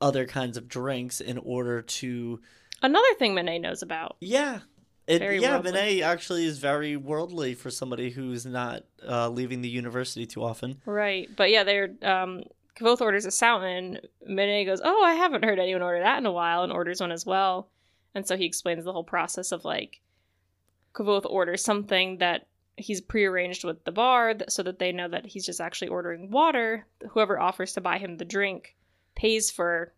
other 0.00 0.26
kinds 0.26 0.56
of 0.56 0.68
drinks 0.68 1.20
in 1.20 1.38
order 1.38 1.82
to 1.82 2.40
another 2.82 3.14
thing 3.18 3.34
Monet 3.34 3.58
knows 3.58 3.82
about. 3.82 4.16
yeah. 4.20 4.60
It, 5.06 5.22
yeah, 5.40 5.52
worldly. 5.54 5.72
Benet 5.72 6.02
actually 6.02 6.44
is 6.44 6.58
very 6.58 6.94
worldly 6.94 7.54
for 7.54 7.70
somebody 7.70 8.10
who's 8.10 8.44
not 8.44 8.82
uh, 9.08 9.30
leaving 9.30 9.62
the 9.62 9.68
university 9.70 10.26
too 10.26 10.44
often. 10.44 10.82
Right, 10.84 11.30
but 11.34 11.48
yeah, 11.50 11.64
they're 11.64 11.94
um, 12.02 12.42
Kvothe 12.78 13.00
orders 13.00 13.24
a 13.24 13.30
Soutton. 13.30 14.00
Monet 14.26 14.66
goes, 14.66 14.82
"Oh, 14.84 15.02
I 15.02 15.14
haven't 15.14 15.44
heard 15.46 15.58
anyone 15.58 15.80
order 15.80 16.00
that 16.00 16.18
in 16.18 16.26
a 16.26 16.30
while," 16.30 16.62
and 16.62 16.70
orders 16.70 17.00
one 17.00 17.10
as 17.10 17.24
well. 17.24 17.70
And 18.14 18.28
so 18.28 18.36
he 18.36 18.44
explains 18.44 18.84
the 18.84 18.92
whole 18.92 19.02
process 19.02 19.50
of 19.50 19.64
like 19.64 20.02
Kvothe 20.94 21.26
orders 21.28 21.62
something 21.64 22.18
that 22.18 22.46
he's 22.76 23.00
prearranged 23.00 23.64
with 23.64 23.84
the 23.84 23.92
bar 23.92 24.34
so 24.48 24.62
that 24.62 24.78
they 24.78 24.92
know 24.92 25.08
that 25.08 25.26
he's 25.26 25.44
just 25.46 25.60
actually 25.60 25.88
ordering 25.88 26.30
water. 26.30 26.86
Whoever 27.10 27.38
offers 27.40 27.72
to 27.74 27.80
buy 27.80 27.98
him 27.98 28.16
the 28.16 28.24
drink 28.24 28.76
pays 29.16 29.50
for 29.50 29.92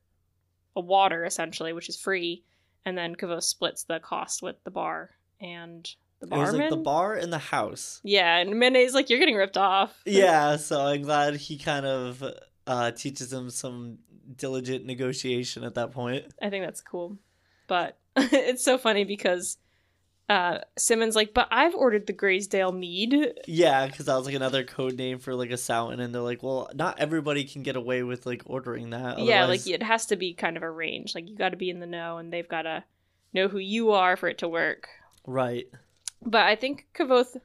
a 0.76 0.80
water 0.80 1.24
essentially, 1.24 1.72
which 1.72 1.88
is 1.88 1.96
free, 2.00 2.44
and 2.84 2.96
then 2.96 3.14
Kvothe 3.16 3.42
splits 3.42 3.84
the 3.84 4.00
cost 4.00 4.42
with 4.42 4.56
the 4.64 4.70
bar 4.70 5.10
and 5.40 5.84
the 6.20 6.26
It 6.26 6.30
was 6.30 6.38
barman. 6.50 6.60
like 6.60 6.70
the 6.70 6.76
bar 6.76 7.14
and 7.14 7.32
the 7.32 7.38
house. 7.38 8.00
yeah, 8.04 8.36
and 8.38 8.58
Monet's 8.58 8.94
like, 8.94 9.08
"You're 9.10 9.18
getting 9.18 9.36
ripped 9.36 9.56
off." 9.58 9.94
Yeah, 10.06 10.56
so 10.56 10.80
I'm 10.80 11.02
glad 11.02 11.36
he 11.36 11.56
kind 11.58 11.86
of 11.86 12.22
uh, 12.66 12.90
teaches 12.92 13.32
him 13.32 13.50
some 13.50 13.98
diligent 14.36 14.84
negotiation 14.86 15.64
at 15.64 15.74
that 15.74 15.92
point. 15.92 16.26
I 16.40 16.50
think 16.50 16.64
that's 16.64 16.80
cool. 16.82 17.16
But 17.66 17.98
it's 18.16 18.62
so 18.64 18.78
funny 18.78 19.04
because 19.04 19.56
uh, 20.30 20.60
Simmons 20.78 21.16
like, 21.16 21.34
but 21.34 21.48
I've 21.50 21.74
ordered 21.74 22.06
the 22.06 22.12
Greysdale 22.12 22.70
mead. 22.70 23.34
Yeah, 23.48 23.86
because 23.86 24.06
that 24.06 24.14
was 24.14 24.26
like 24.26 24.36
another 24.36 24.62
code 24.62 24.96
name 24.96 25.18
for 25.18 25.34
like 25.34 25.50
a 25.50 25.56
Soutton, 25.56 25.98
and 25.98 26.14
they're 26.14 26.22
like, 26.22 26.40
well, 26.40 26.70
not 26.72 27.00
everybody 27.00 27.42
can 27.42 27.64
get 27.64 27.74
away 27.74 28.04
with 28.04 28.26
like 28.26 28.44
ordering 28.46 28.90
that. 28.90 29.18
Yeah, 29.18 29.46
like 29.46 29.66
it 29.66 29.82
has 29.82 30.06
to 30.06 30.16
be 30.16 30.32
kind 30.32 30.56
of 30.56 30.62
a 30.62 30.70
range. 30.70 31.16
Like 31.16 31.28
you 31.28 31.36
got 31.36 31.48
to 31.48 31.56
be 31.56 31.68
in 31.68 31.80
the 31.80 31.86
know, 31.86 32.18
and 32.18 32.32
they've 32.32 32.48
got 32.48 32.62
to 32.62 32.84
know 33.34 33.48
who 33.48 33.58
you 33.58 33.90
are 33.90 34.16
for 34.16 34.28
it 34.28 34.38
to 34.38 34.48
work. 34.48 34.88
right. 35.26 35.66
But 36.22 36.42
I 36.46 36.54
think 36.54 36.86
Kvothe 36.94 37.40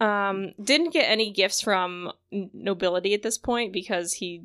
um, 0.00 0.52
didn't 0.62 0.94
get 0.94 1.10
any 1.10 1.30
gifts 1.30 1.60
from 1.60 2.12
nobility 2.30 3.12
at 3.12 3.22
this 3.22 3.36
point 3.36 3.74
because 3.74 4.14
he, 4.14 4.44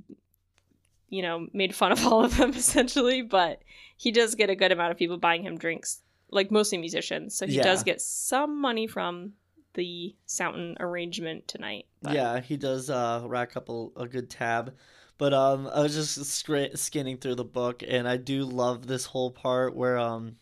you 1.10 1.22
know, 1.22 1.48
made 1.54 1.74
fun 1.74 1.94
of 1.94 2.06
all 2.06 2.26
of 2.26 2.36
them 2.36 2.50
essentially. 2.50 3.22
But 3.22 3.62
he 3.96 4.12
does 4.12 4.36
get 4.36 4.50
a 4.50 4.56
good 4.56 4.74
amount 4.74 4.92
of 4.92 4.98
people 4.98 5.18
buying 5.18 5.44
him 5.44 5.58
drinks, 5.58 6.02
like 6.34 6.52
mostly 6.52 6.78
musicians. 6.78 7.36
So 7.36 7.46
he 7.48 7.56
Yeah. 7.58 7.64
does 7.64 7.84
get 7.84 8.02
some 8.02 8.60
money 8.60 8.88
from 8.88 9.34
the 9.76 10.16
Soutton 10.26 10.76
arrangement 10.80 11.48
tonight. 11.48 11.86
But- 12.02 12.14
Yeah, 12.14 12.40
he 12.42 12.58
does 12.58 12.90
uh, 12.90 13.24
rack 13.26 13.56
up 13.58 13.70
a, 13.70 13.88
a 13.98 14.08
good 14.08 14.30
tab. 14.30 14.76
But 15.18 15.34
um, 15.34 15.68
I 15.74 15.82
was 15.82 15.94
just 15.94 16.20
scra- 16.20 16.78
scanning 16.78 17.18
through 17.18 17.36
the 17.36 17.44
book, 17.46 17.84
and 17.88 18.08
I 18.08 18.18
do 18.18 18.44
love 18.46 18.88
this 18.88 19.06
whole 19.06 19.30
part 19.32 19.76
where 19.76 19.98
um, 19.98 20.38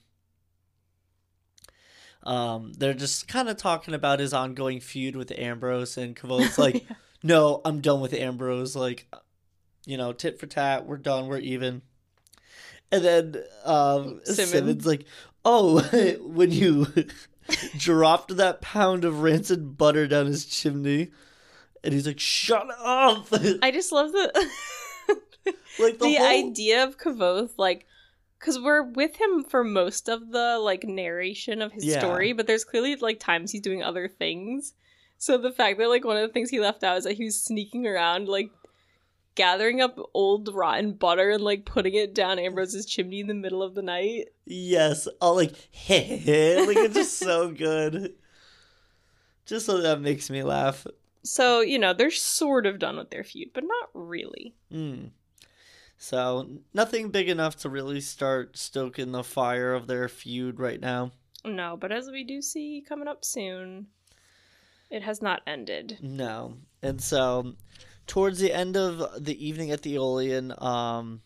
um, 2.24 2.74
they're 2.74 2.94
just 2.94 3.28
kind 3.28 3.50
of 3.50 3.58
talking 3.58 3.94
about 3.94 4.20
his 4.20 4.34
ongoing 4.34 4.80
feud 4.80 5.16
with 5.16 5.32
Ambrose, 5.32 5.98
and 5.98 6.16
Kvothe's 6.16 6.58
like, 6.58 6.86
"No, 7.24 7.62
I'm 7.66 7.82
done 7.82 8.00
with 8.00 8.14
Ambrose. 8.14 8.76
Like, 8.76 9.08
you 9.86 9.98
know, 9.98 10.14
tit 10.14 10.40
for 10.40 10.46
tat. 10.48 10.86
We're 10.86 10.98
done. 10.98 11.28
We're 11.28 11.40
even." 11.40 11.82
And 12.92 13.04
then 13.04 13.44
um, 13.64 14.22
Simmons. 14.24 14.50
Simmons 14.50 14.86
like, 14.86 15.06
"Oh, 15.46 15.82
when 16.22 16.52
you 16.52 16.88
dropped 17.78 18.36
that 18.38 18.62
pound 18.62 19.06
of 19.06 19.22
rancid 19.22 19.78
butter 19.78 20.08
down 20.08 20.26
his 20.28 20.46
chimney," 20.46 21.12
and 21.84 21.94
he's 21.94 22.08
like, 22.08 22.20
"Shut 22.20 22.68
up!" 22.80 23.28
I 23.62 23.72
just 23.72 23.92
love 23.92 24.12
the 24.12 24.32
like 25.80 26.00
the, 26.00 26.00
the, 26.00 26.18
whole 26.18 26.28
idea 26.28 26.84
of 26.84 26.98
Kvothe, 26.98 27.52
like, 27.58 27.86
because 28.40 28.60
we're 28.60 28.84
with 28.84 29.16
him 29.16 29.44
for 29.44 29.64
most 29.64 30.10
of 30.10 30.32
the 30.32 30.60
like 30.60 30.84
narration 30.84 31.62
of 31.62 31.72
his 31.72 31.86
Yeah. 31.86 32.00
story, 32.00 32.34
but 32.34 32.48
there's 32.48 32.64
clearly 32.64 32.96
like 32.96 33.20
times 33.20 33.52
he's 33.52 33.62
doing 33.62 33.84
other 33.84 34.08
things. 34.08 34.74
So 35.18 35.38
the 35.38 35.52
fact 35.52 35.78
that 35.78 35.88
like 35.88 36.04
one 36.04 36.18
of 36.18 36.28
the 36.28 36.34
things 36.34 36.50
he 36.50 36.60
left 36.60 36.84
out 36.84 36.98
is 36.98 37.04
that 37.04 37.14
he 37.14 37.26
was 37.26 37.42
sneaking 37.42 37.86
around, 37.86 38.28
like 38.28 38.50
gathering 39.36 39.82
up 39.82 39.98
old 40.14 40.54
rotten 40.54 40.94
butter 40.94 41.32
and 41.32 41.44
like 41.44 41.66
putting 41.66 41.94
it 41.94 42.14
down 42.14 42.40
Ambrose's 42.40 42.86
chimney 42.86 43.20
in 43.22 43.28
the 43.28 43.34
middle 43.34 43.64
of 43.64 43.76
the 43.76 43.82
night. 43.82 44.30
yes, 44.46 45.08
all 45.20 45.36
like, 45.36 45.54
hey, 45.72 46.64
like 46.68 46.78
it's 46.78 46.96
just 46.96 47.18
so 47.18 47.52
good. 47.52 48.14
Just 49.46 49.66
so 49.66 49.82
that 49.82 50.02
makes 50.02 50.30
me 50.30 50.44
laugh. 50.44 50.86
So, 51.24 51.62
you 51.62 51.78
know, 51.78 51.94
they're 51.94 52.12
sort 52.12 52.66
of 52.66 52.80
done 52.80 52.98
with 52.98 53.10
their 53.12 53.24
feud, 53.24 53.50
but 53.54 53.64
not 53.64 53.90
really. 53.94 54.56
Mm. 54.72 55.12
So 55.98 56.48
nothing 56.74 57.10
big 57.10 57.30
enough 57.30 57.58
to 57.58 57.70
really 57.70 58.02
start 58.02 58.58
stoking 58.58 59.12
the 59.12 59.24
fire 59.24 59.74
of 59.74 59.88
their 59.88 60.08
feud 60.08 60.60
right 60.60 60.80
now. 60.80 61.12
No, 61.46 61.78
but 61.78 61.92
as 61.92 62.10
we 62.10 62.24
do 62.24 62.42
see 62.42 62.84
coming 62.88 63.08
up 63.08 63.24
soon, 63.24 63.88
it 64.90 65.04
has 65.04 65.22
not 65.22 65.42
ended. 65.46 66.00
No. 66.02 66.56
And 66.82 67.02
so 67.02 67.54
towards 68.08 68.40
the 68.40 68.52
end 68.54 68.76
of 68.78 69.24
the 69.24 69.46
evening 69.48 69.72
at 69.72 69.82
the 69.82 69.96
Eolian, 69.96 70.62
um 70.62 71.22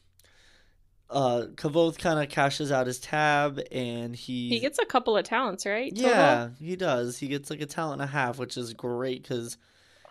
uh 1.10 1.44
Kvothe 1.56 1.98
kind 2.00 2.20
of 2.22 2.30
cashes 2.30 2.72
out 2.72 2.88
his 2.88 3.00
tab 3.00 3.60
and 3.72 4.16
he 4.16 4.50
He 4.50 4.60
gets 4.60 4.80
a 4.80 4.86
couple 4.86 5.16
of 5.16 5.24
talents, 5.24 5.66
right? 5.66 5.94
total? 5.96 6.10
Yeah, 6.10 6.50
he 6.60 6.76
does. 6.76 7.18
He 7.20 7.28
gets 7.28 7.50
like 7.50 7.62
a 7.62 7.66
talent 7.68 8.02
and 8.02 8.10
a 8.10 8.12
half, 8.12 8.40
which 8.40 8.58
is 8.58 8.74
great 8.74 9.24
cuz 9.24 9.58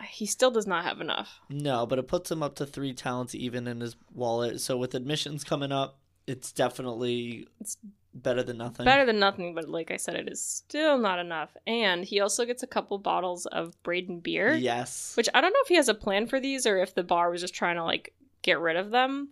He 0.09 0.25
still 0.25 0.51
does 0.51 0.65
not 0.67 0.83
have 0.85 1.01
enough. 1.01 1.39
no, 1.49 1.85
but 1.85 1.99
it 1.99 2.07
puts 2.07 2.31
him 2.31 2.41
up 2.41 2.55
to 2.55 2.65
3 2.65 2.93
talents 2.93 3.35
even 3.35 3.67
in 3.67 3.81
his 3.81 3.95
wallet. 4.13 4.61
So 4.61 4.77
with 4.77 4.95
admissions 4.95 5.43
coming 5.43 5.71
up, 5.71 5.99
it's 6.27 6.51
definitely 6.53 7.47
It's 7.59 7.77
better 8.15 8.41
than 8.41 8.57
nothing. 8.57 8.85
Better 8.85 9.05
than 9.05 9.19
nothing, 9.19 9.53
but 9.53 9.69
like 9.69 9.91
I 9.91 9.97
said, 9.97 10.15
it 10.15 10.27
is 10.29 10.41
still 10.41 10.97
not 10.97 11.19
enough. 11.19 11.55
And 11.67 12.03
he 12.03 12.19
also 12.21 12.45
gets 12.45 12.63
a 12.63 12.67
couple 12.67 12.97
bottles 12.97 13.45
of 13.47 13.81
Braden 13.83 14.21
beer, 14.21 14.55
Yes. 14.55 15.13
which 15.15 15.29
I 15.33 15.41
don't 15.41 15.51
know 15.53 15.59
if 15.61 15.67
he 15.67 15.75
has 15.75 15.89
a 15.89 15.93
plan 15.93 16.25
for 16.27 16.39
these 16.39 16.65
or 16.65 16.77
if 16.77 16.95
the 16.95 17.03
bar 17.03 17.29
was 17.29 17.41
just 17.41 17.53
trying 17.53 17.75
to 17.75 17.83
like 17.83 18.13
get 18.41 18.59
rid 18.59 18.77
of 18.77 18.91
them. 18.91 19.29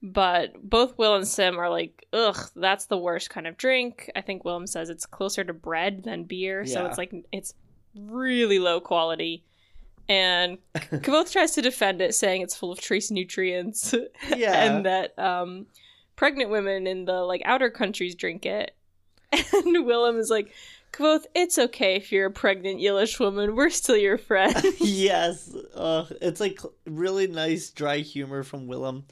But 0.00 0.52
both 0.62 0.96
Will 0.96 1.16
and 1.16 1.26
Sim 1.26 1.58
are 1.58 1.68
like, 1.68 2.06
ugh, 2.12 2.36
that's 2.54 2.86
the 2.86 2.98
worst 2.98 3.30
kind 3.30 3.48
of 3.48 3.56
drink. 3.56 4.08
I 4.14 4.20
think 4.20 4.44
Wilem 4.44 4.68
says 4.68 4.90
it's 4.90 5.06
closer 5.06 5.42
to 5.42 5.52
bread 5.52 6.04
than 6.04 6.22
beer, 6.22 6.64
so 6.66 6.86
it's 6.86 6.98
like 6.98 7.12
it's 7.32 7.54
really 7.96 8.60
low 8.60 8.80
quality. 8.80 9.42
And 10.08 10.58
Kvothe 10.76 11.32
tries 11.32 11.52
to 11.56 11.62
defend 11.62 12.00
it, 12.00 12.14
saying 12.14 12.42
it's 12.42 12.54
full 12.54 12.70
of 12.70 12.80
trace 12.80 13.10
nutrients. 13.10 13.92
yeah. 14.36 14.62
and 14.64 14.86
that 14.86 15.18
um, 15.18 15.66
pregnant 16.18 16.50
women 16.50 16.88
in 16.88 17.04
the 17.04 17.22
like 17.22 17.40
outer 17.44 17.70
countries 17.70 18.14
drink 18.14 18.44
it. 18.44 18.74
And 19.32 19.76
Wilem 19.86 20.18
is 20.18 20.30
like, 20.30 20.52
Kvothe, 20.92 21.26
it's 21.34 21.58
okay 21.58 21.94
if 21.94 22.10
you're 22.10 22.26
a 22.26 22.30
pregnant 22.30 22.80
Yiddish 22.80 23.20
woman. 23.20 23.54
We're 23.54 23.70
still 23.70 23.96
your 23.96 24.18
friend. 24.18 24.56
yes. 24.80 25.54
Uh, 25.74 26.06
it's 26.20 26.40
like 26.40 26.58
really 26.86 27.28
nice 27.28 27.70
dry 27.70 27.98
humor 27.98 28.42
from 28.42 28.66
Wilem. 28.66 29.04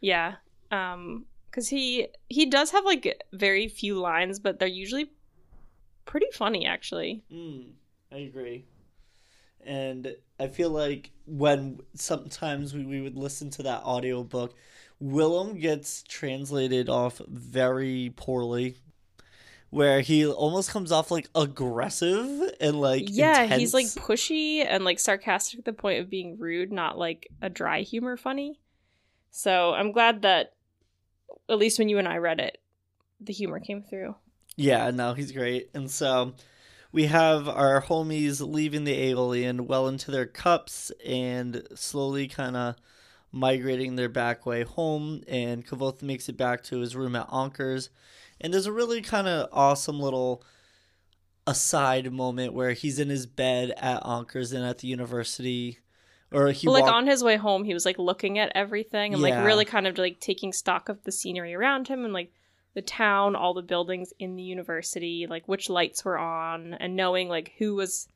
yeah, 0.00 0.36
um, 0.72 1.26
because 1.46 1.68
he 1.68 2.08
he 2.28 2.46
does 2.46 2.70
have 2.70 2.84
like 2.84 3.22
very 3.32 3.68
few 3.68 3.98
lines, 4.00 4.40
but 4.40 4.58
they're 4.58 4.68
usually 4.68 5.10
pretty 6.04 6.28
funny 6.32 6.66
actually. 6.66 7.22
Mm, 7.32 7.70
I 8.10 8.16
agree. 8.16 8.64
And 9.64 10.16
I 10.40 10.48
feel 10.48 10.70
like 10.70 11.10
when 11.26 11.80
sometimes 11.94 12.74
we, 12.74 12.84
we 12.86 13.00
would 13.02 13.16
listen 13.16 13.50
to 13.50 13.62
that 13.64 13.82
audiobook, 13.82 14.54
Wilem 15.02 15.60
gets 15.60 16.02
translated 16.02 16.88
off 16.88 17.20
very 17.28 18.12
poorly. 18.16 18.76
Where 19.70 20.00
he 20.00 20.26
almost 20.26 20.70
comes 20.70 20.90
off 20.90 21.12
like 21.12 21.28
aggressive 21.32 22.50
and 22.60 22.80
like 22.80 23.04
yeah, 23.06 23.46
he's 23.56 23.72
like 23.72 23.86
pushy 23.86 24.66
and 24.66 24.84
like 24.84 24.98
sarcastic 24.98 25.60
at 25.60 25.64
the 25.64 25.72
point 25.72 26.00
of 26.00 26.10
being 26.10 26.38
rude, 26.38 26.72
not 26.72 26.98
like 26.98 27.28
a 27.40 27.48
dry 27.48 27.82
humor 27.82 28.16
funny. 28.16 28.58
So 29.30 29.72
I'm 29.72 29.92
glad 29.92 30.22
that 30.22 30.54
at 31.48 31.58
least 31.58 31.78
when 31.78 31.88
you 31.88 31.98
and 31.98 32.08
I 32.08 32.16
read 32.16 32.40
it, 32.40 32.58
the 33.20 33.32
humor 33.32 33.60
came 33.60 33.82
through. 33.82 34.16
Yeah, 34.56 34.90
no, 34.90 35.14
he's 35.14 35.30
great. 35.30 35.70
And 35.72 35.88
so 35.88 36.34
we 36.90 37.06
have 37.06 37.48
our 37.48 37.80
homies 37.82 38.40
leaving 38.40 38.82
the 38.82 39.12
Eolian 39.12 39.62
well 39.62 39.86
into 39.86 40.10
their 40.10 40.26
cups 40.26 40.90
and 41.06 41.62
slowly 41.74 42.26
kind 42.26 42.56
of 42.56 42.74
migrating 43.32 43.96
their 43.96 44.08
back 44.08 44.46
way 44.46 44.62
home. 44.62 45.22
And 45.28 45.66
Kvothe 45.66 46.02
makes 46.02 46.28
it 46.28 46.36
back 46.36 46.62
to 46.64 46.80
his 46.80 46.96
room 46.96 47.16
at 47.16 47.28
Ankers. 47.28 47.88
And 48.40 48.52
there's 48.52 48.66
a 48.66 48.72
really 48.72 49.02
kind 49.02 49.28
of 49.28 49.48
awesome 49.52 50.00
little 50.00 50.42
aside 51.46 52.12
moment 52.12 52.52
where 52.52 52.72
he's 52.72 52.98
in 52.98 53.08
his 53.08 53.26
bed 53.26 53.72
at 53.76 54.02
Ankers 54.02 54.54
and 54.54 54.64
at 54.64 54.78
the 54.78 54.88
university. 54.88 55.78
Or 56.32 56.50
he 56.52 56.66
But, 56.66 56.72
like 56.72 56.92
on 56.92 57.06
his 57.06 57.24
way 57.24 57.36
home, 57.36 57.64
he 57.64 57.74
was 57.74 57.84
like 57.84 57.98
looking 57.98 58.38
at 58.38 58.52
everything 58.54 59.14
and 59.14 59.22
Yeah. 59.22 59.36
like 59.36 59.46
really 59.46 59.64
kind 59.64 59.86
of 59.86 59.98
like 59.98 60.20
taking 60.20 60.52
stock 60.52 60.88
of 60.88 61.02
the 61.04 61.12
scenery 61.12 61.54
around 61.54 61.88
him 61.88 62.04
and 62.04 62.14
like 62.14 62.32
the 62.74 62.82
town, 62.82 63.34
all 63.34 63.52
the 63.52 63.62
buildings 63.62 64.12
in 64.20 64.36
the 64.36 64.42
university, 64.44 65.26
like 65.28 65.48
which 65.48 65.68
lights 65.68 66.04
were 66.04 66.18
on, 66.18 66.74
and 66.74 66.94
knowing 66.94 67.28
like 67.28 67.52
who 67.58 67.74
was 67.74 68.06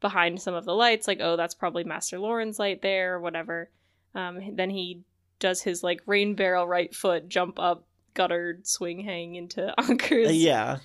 behind 0.00 0.40
some 0.42 0.54
of 0.54 0.64
the 0.64 0.74
lights. 0.74 1.06
Like, 1.06 1.20
oh, 1.20 1.36
that's 1.36 1.54
probably 1.54 1.84
Master 1.84 2.18
Lorren's 2.18 2.58
light 2.58 2.82
there, 2.82 3.14
or 3.14 3.20
whatever. 3.20 3.70
Um, 4.14 4.56
then 4.56 4.70
he 4.70 5.02
does 5.38 5.62
his 5.62 5.82
like 5.82 6.00
rain 6.06 6.34
barrel 6.34 6.66
right 6.66 6.94
foot 6.94 7.28
jump 7.28 7.58
up 7.58 7.86
guttered 8.14 8.66
swing 8.66 9.00
hang 9.00 9.36
into 9.36 9.72
Anker's. 9.78 10.28
Uh, 10.28 10.32
yeah. 10.32 10.78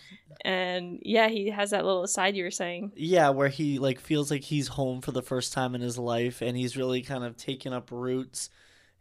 And 0.43 0.99
yeah, 1.01 1.27
he 1.27 1.49
has 1.49 1.71
that 1.71 1.85
little 1.85 2.03
aside 2.03 2.35
you 2.35 2.43
were 2.43 2.51
saying. 2.51 2.91
Yeah, 2.95 3.29
where 3.29 3.47
he 3.49 3.79
like 3.79 3.99
feels 3.99 4.29
like 4.29 4.43
he's 4.43 4.67
home 4.67 5.01
for 5.01 5.11
the 5.11 5.21
first 5.21 5.53
time 5.53 5.75
in 5.75 5.81
his 5.81 5.97
life 5.97 6.41
and 6.41 6.55
he's 6.55 6.77
really 6.77 7.01
kind 7.01 7.23
of 7.23 7.37
taken 7.37 7.73
up 7.73 7.91
roots 7.91 8.49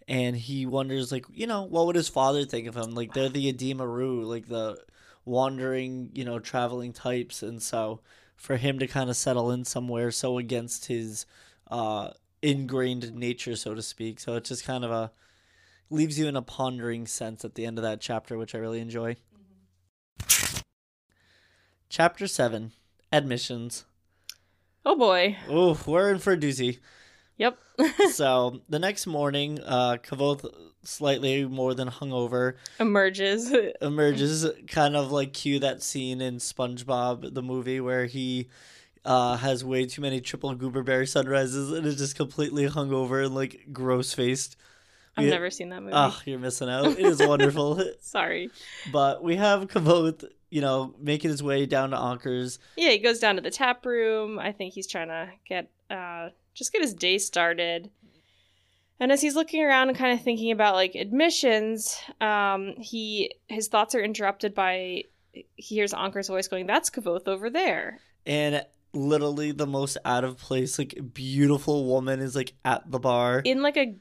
and 0.09 0.37
he 0.37 0.67
wonders 0.67 1.13
like, 1.13 1.27
you 1.33 1.47
know, 1.47 1.63
what 1.63 1.87
would 1.87 1.97
his 1.97 2.09
father 2.09 2.45
think 2.45 2.67
of 2.67 2.77
him? 2.77 2.95
Like 2.95 3.15
they're 3.15 3.29
the 3.29 3.49
Edema 3.49 3.87
Ruh, 3.87 4.25
like 4.25 4.49
the 4.49 4.79
wandering, 5.25 6.11
you 6.15 6.25
know, 6.25 6.39
traveling 6.39 6.93
types 6.93 7.43
and 7.43 7.63
so 7.63 8.01
for 8.37 8.57
him 8.57 8.79
to 8.79 8.87
kind 8.87 9.11
of 9.11 9.17
settle 9.17 9.51
in 9.51 9.65
somewhere 9.65 10.11
so 10.11 10.39
against 10.39 10.87
his 10.87 11.25
uh 11.71 12.11
ingrained 12.45 13.15
nature 13.15 13.57
so 13.57 13.75
to 13.75 13.83
speak. 13.83 14.21
So 14.21 14.35
it's 14.35 14.51
just 14.51 14.65
kind 14.65 14.85
of 14.85 14.91
a 14.91 15.11
leaves 15.91 16.19
you 16.19 16.27
in 16.27 16.37
a 16.37 16.43
pondering 16.43 17.07
sense 17.07 17.45
at 17.45 17.55
the 17.55 17.67
end 17.67 17.79
of 17.79 17.83
that 17.83 18.01
chapter 18.01 18.37
which 18.37 18.55
I 18.55 18.59
really 18.59 18.81
enjoy. 18.81 19.17
Chapter 21.89 22.27
7 22.27 22.73
Admissions. 23.13 23.85
Oh 24.85 24.97
boy. 24.97 25.37
Oh, 25.49 25.79
we're 25.87 26.11
in 26.11 26.19
for 26.19 26.33
a 26.33 26.37
doozy. 26.37 26.79
Yep. 27.39 27.59
so 28.13 28.61
the 28.69 28.79
next 28.79 29.07
morning, 29.07 29.61
uh, 29.65 29.97
Kvothe, 30.03 30.53
slightly 30.83 31.45
more 31.45 31.75
than 31.75 31.89
hungover, 31.89 32.55
Emerges. 32.79 33.53
emerges, 33.81 34.47
kind 34.69 34.97
of 34.97 35.11
like 35.11 35.33
cue 35.33 35.59
that 35.61 35.83
scene 35.83 36.21
in 36.21 36.37
SpongeBob 36.37 37.35
the 37.35 37.43
movie 37.43 37.81
where 37.81 38.07
he 38.07 38.49
uh, 39.05 39.37
has 39.37 39.65
way 39.65 39.87
too 39.87 40.01
many 40.03 40.21
triple 40.21 40.55
gooberberry 40.55 41.09
sunrises 41.09 41.73
and 41.73 41.87
is 41.87 41.97
just 41.97 42.17
completely 42.17 42.69
hungover 42.69 43.25
and 43.25 43.35
like 43.35 43.67
gross 43.73 44.15
faced. 44.15 44.57
I've 45.17 45.27
never 45.27 45.51
seen 45.51 45.69
that 45.69 45.81
movie. 45.81 45.93
Ah, 45.95 46.21
you're 46.25 46.41
missing 46.41 46.69
out. 46.69 46.87
It 46.87 46.99
is 46.99 47.21
wonderful. 47.21 47.81
Sorry. 48.01 48.51
but 48.93 49.23
we 49.23 49.37
have 49.37 49.69
Kvothe, 49.69 50.25
you 50.51 50.61
know, 50.61 50.95
making 50.99 51.31
his 51.31 51.43
way 51.43 51.67
down 51.67 51.91
to 51.91 51.97
Ankers. 51.97 52.59
Yeah, 52.77 52.91
he 52.91 52.99
goes 52.99 53.21
down 53.21 53.37
to 53.37 53.41
the 53.41 53.51
tap 53.51 53.87
room. 53.87 54.39
I 54.41 54.51
think 54.51 54.75
he's 54.75 54.89
trying 54.89 55.09
to 55.09 55.31
get 55.49 55.71
uh 55.91 56.31
just 56.55 56.73
get 56.73 56.83
his 56.83 56.95
day 56.95 57.19
started. 57.19 57.91
And 59.01 59.11
as 59.13 59.21
he's 59.21 59.35
looking 59.35 59.63
around 59.63 59.89
and 59.89 59.99
kind 59.99 60.17
of 60.19 60.25
thinking 60.25 60.51
about 60.51 60.75
like 60.75 60.95
admissions, 60.95 61.99
um, 62.21 62.75
he 62.79 63.35
his 63.49 63.69
thoughts 63.69 63.95
are 63.95 64.03
interrupted 64.03 64.55
by 64.55 65.05
he 65.33 65.75
hears 65.75 65.93
Anker's 65.93 66.29
voice 66.29 66.49
going, 66.49 66.67
"That's 66.67 66.91
Kvothe 66.91 67.29
over 67.29 67.51
there." 67.51 67.99
And 68.27 68.65
literally 68.95 69.53
the 69.53 69.67
most 69.67 69.97
out 70.05 70.25
of 70.25 70.39
place, 70.39 70.79
like 70.79 70.95
beautiful 71.13 71.85
woman 71.87 72.21
is 72.21 72.35
like 72.37 72.55
at 72.65 72.91
the 72.91 72.99
bar. 72.99 73.41
In 73.45 73.63
like 73.63 73.77
a 73.77 73.97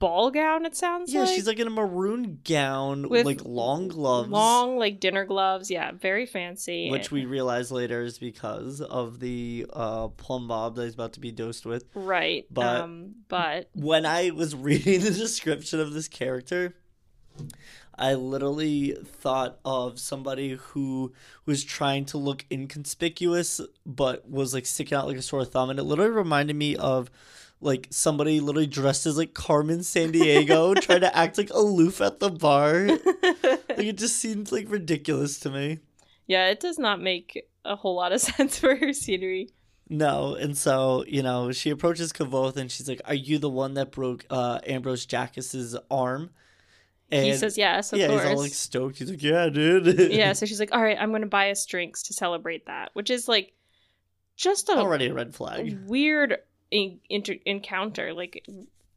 ball 0.00 0.30
gown, 0.30 0.66
it 0.66 0.76
sounds 0.76 1.12
Yeah, 1.14 1.20
like. 1.20 1.30
she's 1.30 1.46
like 1.46 1.58
in 1.58 1.66
a 1.66 1.70
maroon 1.70 2.40
gown 2.44 3.02
with 3.02 3.24
With 3.24 3.26
like 3.26 3.40
long 3.44 3.88
gloves. 3.88 4.28
long 4.28 4.76
like 4.76 5.00
dinner 5.00 5.24
gloves. 5.24 5.70
Yeah, 5.70 5.92
very 5.92 6.26
fancy. 6.26 6.90
which 6.90 7.10
we 7.10 7.24
realize 7.24 7.72
later 7.72 8.02
is 8.02 8.18
because 8.18 8.80
of 8.82 9.20
the 9.20 9.66
uh, 9.72 10.08
plum 10.08 10.46
bob 10.48 10.74
that 10.76 10.84
he's 10.84 10.94
about 10.94 11.14
to 11.14 11.20
be 11.20 11.32
dosed 11.32 11.64
with. 11.64 11.84
right. 11.94 12.44
but- 12.50 12.80
um, 12.82 13.14
but 13.28 13.70
When 13.74 14.04
I 14.04 14.30
was 14.30 14.54
reading 14.68 15.00
the 15.00 15.10
description 15.10 15.80
of 15.80 15.92
this 15.94 16.08
character, 16.08 16.74
I 17.98 18.14
literally 18.14 18.96
thought 19.04 19.58
of 19.64 19.98
somebody 19.98 20.58
who 20.60 21.12
was 21.46 21.64
trying 21.64 22.04
to 22.06 22.18
look 22.18 22.44
inconspicuous 22.50 23.60
but 23.86 24.28
was 24.28 24.52
like 24.54 24.66
sticking 24.66 24.96
out 24.96 25.06
like 25.06 25.16
a 25.16 25.22
sore 25.22 25.44
thumb. 25.44 25.70
And 25.70 25.78
it 25.78 25.84
literally 25.84 26.10
reminded 26.10 26.56
me 26.56 26.76
of 26.76 27.10
like 27.60 27.86
somebody 27.90 28.40
literally 28.40 28.66
dressed 28.66 29.06
as 29.06 29.16
like 29.16 29.34
Carmen 29.34 29.80
Sandiego 29.80 30.74
trying 30.80 31.00
to 31.00 31.16
act 31.16 31.38
like 31.38 31.50
aloof 31.50 32.00
at 32.00 32.20
the 32.20 32.30
bar. 32.30 32.86
Like 32.86 33.86
it 33.86 33.98
just 33.98 34.16
seemed 34.16 34.52
like 34.52 34.70
ridiculous 34.70 35.38
to 35.40 35.50
me. 35.50 35.78
yeah, 36.26 36.48
it 36.48 36.60
does 36.60 36.78
not 36.78 37.00
make 37.00 37.46
a 37.64 37.76
whole 37.76 37.96
lot 37.96 38.12
of 38.12 38.20
sense 38.30 38.58
for 38.58 38.76
her 38.76 38.92
scenery. 38.92 39.50
No, 39.88 40.34
and 40.34 40.56
so 40.56 41.04
you 41.06 41.22
know 41.22 41.52
she 41.52 41.70
approaches 41.70 42.12
Kvothe 42.12 42.56
and 42.56 42.70
she's 42.70 42.88
like, 42.88 43.02
"Are 43.04 43.14
you 43.14 43.38
the 43.38 43.50
one 43.50 43.74
that 43.74 43.90
broke 43.92 44.24
uh, 44.30 44.58
Ambrose 44.66 45.04
Jakis's 45.06 45.76
arm?" 45.90 46.30
And 47.10 47.24
he 47.26 47.34
says 47.34 47.56
yes, 47.58 47.92
of 47.92 47.98
"Yeah." 47.98 48.08
course. 48.08 48.22
He's 48.22 48.30
all 48.32 48.42
like 48.42 48.52
stoked. 48.52 48.98
He's 48.98 49.10
like, 49.10 49.22
"Yeah, 49.22 49.48
dude." 49.48 49.98
yeah, 50.12 50.32
so 50.32 50.46
she's 50.46 50.58
like, 50.60 50.72
"All 50.72 50.82
right, 50.82 50.96
I'm 50.98 51.10
going 51.10 51.22
to 51.22 51.28
buy 51.28 51.50
us 51.50 51.64
drinks 51.66 52.02
to 52.04 52.12
celebrate 52.14 52.66
that," 52.66 52.90
which 52.94 53.10
is 53.10 53.28
like 53.28 53.52
just 54.36 54.68
a 54.68 54.72
Already 54.72 55.06
a 55.08 55.14
red 55.14 55.34
flag. 55.34 55.78
weird 55.86 56.38
in- 56.70 57.00
inter- 57.08 57.36
encounter. 57.44 58.12
Like, 58.14 58.44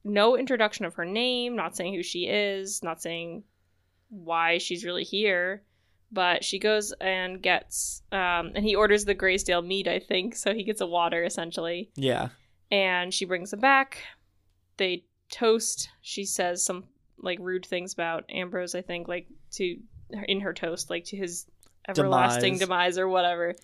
no 0.04 0.38
introduction 0.38 0.86
of 0.86 0.96
her 0.96 1.06
name, 1.06 1.56
not 1.56 1.76
saying 1.76 1.94
who 1.94 2.02
she 2.04 2.28
is, 2.28 2.82
not 2.82 3.02
saying 3.02 3.44
why 4.10 4.58
she's 4.58 4.86
really 4.86 5.04
here. 5.04 5.64
But 6.10 6.46
she 6.46 6.58
goes 6.58 6.94
and 7.02 7.42
gets, 7.42 8.02
um, 8.14 8.54
and 8.56 8.64
he 8.64 8.76
orders 8.76 9.04
the 9.04 9.14
Graysdale 9.14 9.62
meat, 9.62 9.90
I 9.90 10.00
think. 10.00 10.38
So 10.38 10.54
he 10.54 10.64
gets 10.64 10.80
a 10.80 10.88
water 10.88 11.26
essentially. 11.26 11.92
Yeah. 11.96 12.30
And 12.72 13.14
she 13.14 13.26
brings 13.26 13.52
him 13.52 13.60
back. 13.60 14.02
They 14.78 15.04
toast. 15.30 15.90
She 16.02 16.24
says 16.24 16.64
some 16.64 16.86
like 17.20 17.40
rude 17.42 17.66
things 17.66 17.94
about 17.94 18.26
Ambrose, 18.30 18.76
I 18.76 18.82
think, 18.82 19.08
like 19.08 19.28
to 19.54 19.78
in 20.28 20.42
her 20.42 20.54
toast, 20.54 20.90
like 20.90 21.06
to 21.06 21.18
his 21.18 21.46
everlasting 21.88 22.54
Demise. 22.54 22.60
demise, 22.60 22.98
or 22.98 23.08
whatever. 23.08 23.56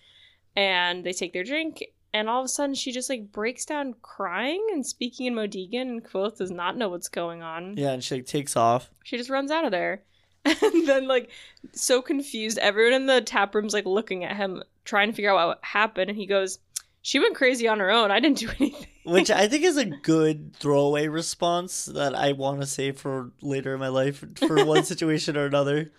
And 0.56 1.04
they 1.04 1.12
take 1.12 1.32
their 1.32 1.44
drink, 1.44 1.82
and 2.12 2.28
all 2.28 2.40
of 2.40 2.44
a 2.44 2.48
sudden 2.48 2.74
she 2.74 2.92
just 2.92 3.10
like 3.10 3.32
breaks 3.32 3.64
down 3.64 3.94
crying 4.02 4.64
and 4.72 4.86
speaking 4.86 5.26
in 5.26 5.34
Modegan, 5.34 5.82
and 5.82 6.04
Kvothe 6.04 6.36
does 6.36 6.50
not 6.50 6.76
know 6.76 6.88
what's 6.88 7.08
going 7.08 7.42
on. 7.42 7.76
Yeah, 7.76 7.92
and 7.92 8.04
she 8.04 8.16
like 8.16 8.26
takes 8.26 8.56
off. 8.56 8.90
She 9.04 9.16
just 9.16 9.30
runs 9.30 9.50
out 9.50 9.64
of 9.64 9.70
there. 9.70 10.02
And 10.62 10.86
then 10.86 11.08
like 11.08 11.30
so 11.72 12.02
confused, 12.02 12.58
everyone 12.58 12.92
in 12.92 13.06
the 13.06 13.22
tap 13.22 13.54
room's 13.54 13.72
like 13.72 13.86
looking 13.86 14.24
at 14.24 14.36
him, 14.36 14.62
trying 14.84 15.08
to 15.08 15.14
figure 15.14 15.30
out 15.34 15.48
what 15.48 15.58
happened, 15.62 16.10
and 16.10 16.18
he 16.18 16.26
goes, 16.26 16.58
She 17.06 17.18
went 17.18 17.34
crazy 17.34 17.68
on 17.68 17.80
her 17.80 17.90
own. 17.90 18.10
I 18.10 18.18
didn't 18.18 18.38
do 18.38 18.48
anything. 18.58 18.86
Which 19.04 19.30
I 19.30 19.46
think 19.46 19.62
is 19.62 19.76
a 19.76 19.84
good 19.84 20.56
throwaway 20.56 21.06
response 21.08 21.84
that 21.84 22.14
I 22.14 22.32
want 22.32 22.62
to 22.62 22.66
say 22.66 22.92
for 22.92 23.30
later 23.42 23.74
in 23.74 23.80
my 23.80 23.88
life 23.88 24.24
for 24.36 24.64
one 24.64 24.84
situation 24.92 25.36
or 25.36 25.44
another. 25.44 25.92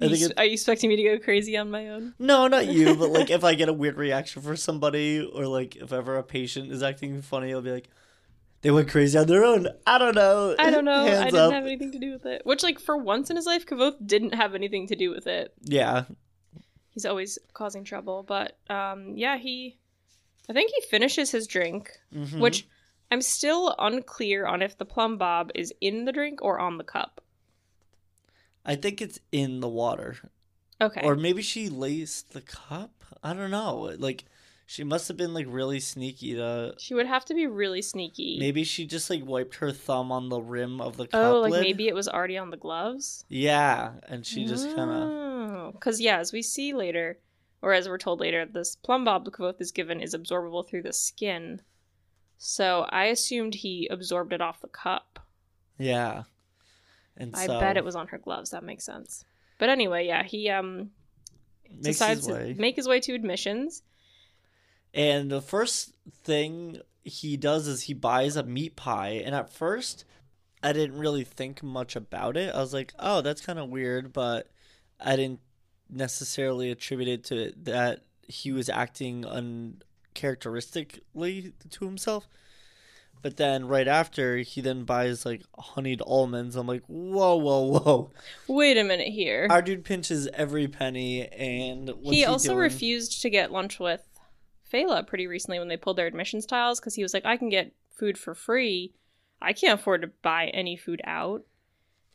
I 0.00 0.06
Are 0.06 0.08
you, 0.08 0.26
it, 0.26 0.32
are 0.38 0.44
you 0.46 0.54
expecting 0.54 0.88
me 0.88 0.96
to 0.96 1.02
go 1.02 1.18
crazy 1.18 1.54
on 1.58 1.70
my 1.70 1.90
own? 1.90 2.14
no, 2.18 2.48
not 2.48 2.66
you, 2.66 2.94
but 2.96 3.10
like 3.18 3.28
if 3.28 3.44
I 3.44 3.52
get 3.54 3.68
a 3.68 3.74
weird 3.74 3.98
reaction 3.98 4.40
for 4.40 4.56
somebody, 4.56 5.20
or 5.20 5.46
like 5.46 5.76
if 5.76 5.92
ever 5.92 6.16
a 6.16 6.22
patient 6.22 6.72
is 6.72 6.82
acting 6.82 7.20
funny, 7.20 7.52
I'll 7.52 7.60
be 7.60 7.72
like, 7.72 7.90
they 8.62 8.70
went 8.70 8.88
crazy 8.88 9.18
on 9.18 9.26
their 9.26 9.44
own. 9.44 9.68
I 9.86 9.98
don't 9.98 10.14
know. 10.14 10.56
I 10.58 10.70
don't 10.70 10.86
know. 10.86 11.04
I 11.04 11.24
didn't 11.26 11.36
up. 11.36 11.52
have 11.52 11.66
anything 11.66 11.92
to 11.92 11.98
do 11.98 12.12
with 12.12 12.24
it. 12.24 12.40
Which, 12.46 12.62
like, 12.62 12.80
for 12.80 12.96
once 12.96 13.28
in 13.28 13.36
his 13.36 13.44
life, 13.44 13.66
Kvothe 13.66 14.06
didn't 14.06 14.32
have 14.32 14.54
anything 14.54 14.86
to 14.86 14.96
do 14.96 15.10
with 15.10 15.26
it. 15.26 15.52
Yeah, 15.60 16.04
He's 16.90 17.04
always 17.04 17.38
causing 17.52 17.84
trouble. 17.84 18.22
But, 18.22 18.56
um, 18.70 19.12
yeah, 19.16 19.36
he. 19.36 19.76
I 20.48 20.52
think 20.52 20.70
he 20.74 20.80
finishes 20.88 21.30
his 21.30 21.46
drink, 21.46 21.90
Mhm. 22.14 22.40
which 22.40 22.66
I'm 23.10 23.22
still 23.22 23.74
unclear 23.78 24.46
on 24.46 24.62
if 24.62 24.76
the 24.78 24.84
plum 24.84 25.16
bob 25.18 25.50
is 25.54 25.72
in 25.80 26.04
the 26.04 26.12
drink 26.12 26.40
or 26.42 26.58
on 26.58 26.78
the 26.78 26.84
cup. 26.84 27.20
I 28.64 28.74
think 28.76 29.00
it's 29.00 29.20
in 29.32 29.60
the 29.60 29.68
water, 29.68 30.16
Okay. 30.80 31.00
or 31.04 31.14
maybe 31.16 31.42
she 31.42 31.68
laced 31.68 32.32
the 32.32 32.40
cup. 32.40 32.90
I 33.22 33.32
don't 33.32 33.50
know. 33.50 33.94
Like 33.98 34.24
she 34.66 34.82
must 34.82 35.06
have 35.06 35.16
been 35.16 35.32
like 35.32 35.46
really 35.48 35.78
sneaky 35.78 36.34
to. 36.34 36.74
she 36.78 36.92
would 36.94 37.06
have 37.06 37.24
to 37.26 37.34
be 37.34 37.46
really 37.46 37.80
sneaky. 37.82 38.36
Maybe 38.40 38.64
she 38.64 38.84
just 38.84 39.08
like 39.08 39.24
wiped 39.24 39.56
her 39.56 39.70
thumb 39.70 40.10
on 40.10 40.28
the 40.28 40.40
rim 40.40 40.80
of 40.80 40.96
the 40.96 41.06
cup 41.06 41.34
oh, 41.34 41.40
like 41.42 41.52
lid. 41.52 41.60
maybe 41.60 41.86
it 41.86 41.94
was 41.94 42.08
already 42.08 42.36
on 42.36 42.50
the 42.50 42.56
gloves? 42.56 43.24
Yeah, 43.28 43.92
and 44.08 44.26
she 44.26 44.44
just 44.44 44.74
kind 44.74 44.90
of. 44.90 45.08
of. 45.10 45.72
Because, 45.74 46.00
yeah, 46.00 46.18
as 46.18 46.32
we 46.32 46.42
see 46.42 46.72
later, 46.74 47.18
or 47.66 47.72
as 47.72 47.88
we're 47.88 47.98
told 47.98 48.20
later, 48.20 48.46
this 48.46 48.76
plum 48.76 49.04
bob 49.04 49.24
the 49.24 49.56
is 49.58 49.72
given 49.72 50.00
is 50.00 50.14
absorbable 50.14 50.64
through 50.64 50.82
the 50.82 50.92
skin. 50.92 51.60
So 52.38 52.86
I 52.90 53.06
assumed 53.06 53.56
he 53.56 53.88
absorbed 53.90 54.32
it 54.32 54.40
off 54.40 54.60
the 54.60 54.68
cup. 54.68 55.18
Yeah. 55.76 56.22
And 57.16 57.34
I 57.34 57.46
so 57.46 57.58
bet 57.58 57.76
it 57.76 57.84
was 57.84 57.96
on 57.96 58.06
her 58.06 58.18
gloves. 58.18 58.50
That 58.50 58.62
makes 58.62 58.84
sense. 58.84 59.24
But 59.58 59.68
anyway, 59.68 60.06
yeah, 60.06 60.22
he 60.22 60.48
um 60.48 60.90
makes 61.68 61.98
decides 61.98 62.28
to 62.28 62.54
make 62.54 62.76
his 62.76 62.86
way 62.86 63.00
to 63.00 63.14
admissions. 63.14 63.82
And 64.94 65.28
the 65.28 65.42
first 65.42 65.96
thing 66.22 66.80
he 67.02 67.36
does 67.36 67.66
is 67.66 67.82
he 67.82 67.94
buys 67.94 68.36
a 68.36 68.44
meat 68.44 68.76
pie. 68.76 69.22
And 69.24 69.34
at 69.34 69.52
first, 69.52 70.04
I 70.62 70.72
didn't 70.72 71.00
really 71.00 71.24
think 71.24 71.64
much 71.64 71.96
about 71.96 72.36
it. 72.36 72.54
I 72.54 72.60
was 72.60 72.72
like, 72.72 72.92
oh, 73.00 73.22
that's 73.22 73.44
kind 73.44 73.58
of 73.58 73.70
weird, 73.70 74.12
but 74.12 74.52
I 75.00 75.16
didn't 75.16 75.40
necessarily 75.90 76.70
attribute 76.70 77.08
it 77.08 77.24
to 77.24 77.52
that 77.64 78.04
he 78.22 78.52
was 78.52 78.68
acting 78.68 79.24
uncharacteristically 79.24 81.52
to 81.70 81.84
himself. 81.84 82.28
But 83.22 83.38
then 83.38 83.66
right 83.66 83.88
after, 83.88 84.38
he 84.38 84.60
then 84.60 84.84
buys 84.84 85.26
like 85.26 85.42
honeyed 85.58 86.02
almonds. 86.06 86.54
I'm 86.54 86.66
like, 86.66 86.82
whoa, 86.86 87.36
whoa, 87.36 87.62
whoa. 87.62 88.10
Wait 88.46 88.76
a 88.76 88.84
minute 88.84 89.08
here. 89.08 89.48
Our 89.50 89.62
dude 89.62 89.84
pinches 89.84 90.28
every 90.28 90.68
penny, 90.68 91.26
and 91.28 91.88
what's 91.88 92.16
he 92.16 92.24
also 92.24 92.50
doing? 92.50 92.58
refused 92.58 93.22
to 93.22 93.30
get 93.30 93.50
lunch 93.50 93.80
with 93.80 94.02
Fela 94.72 95.06
pretty 95.06 95.26
recently 95.26 95.58
when 95.58 95.68
they 95.68 95.76
pulled 95.76 95.96
their 95.96 96.06
admissions 96.06 96.46
tiles 96.46 96.78
because 96.78 96.94
he 96.94 97.02
was 97.02 97.14
like, 97.14 97.24
I 97.24 97.36
can 97.36 97.48
get 97.48 97.72
food 97.90 98.18
for 98.18 98.34
free. 98.34 98.92
I 99.40 99.52
can't 99.52 99.80
afford 99.80 100.02
to 100.02 100.10
buy 100.22 100.46
any 100.46 100.76
food 100.76 101.00
out. 101.04 101.42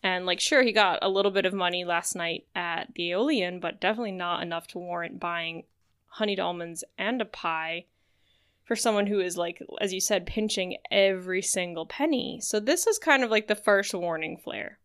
And 0.04 0.26
like, 0.26 0.40
sure, 0.40 0.64
he 0.64 0.72
got 0.72 1.00
a 1.02 1.10
little 1.10 1.32
bit 1.32 1.46
of 1.46 1.54
money 1.54 1.86
last 1.86 2.16
night 2.16 2.46
at 2.56 2.94
the 2.96 3.12
Eolian, 3.12 3.62
but 3.62 3.80
definitely 3.80 4.14
not 4.14 4.42
enough 4.42 4.68
to 4.68 4.80
warrant 4.80 5.20
buying 5.20 5.64
honeyed 6.08 6.40
almonds 6.40 6.84
and 6.98 7.22
a 7.22 7.26
pie 7.26 7.86
for 8.64 8.76
someone 8.76 9.08
who 9.08 9.20
is 9.20 9.38
like, 9.38 9.62
as 9.80 9.94
you 9.94 10.02
said, 10.02 10.26
pinching 10.26 10.78
every 10.90 11.42
single 11.42 11.86
penny. 11.86 12.40
So 12.42 12.60
this 12.60 12.88
is 12.88 12.98
kind 12.98 13.24
of 13.24 13.30
like 13.30 13.48
the 13.48 13.56
first 13.56 13.94
warning 13.94 14.38
flare. 14.38 14.80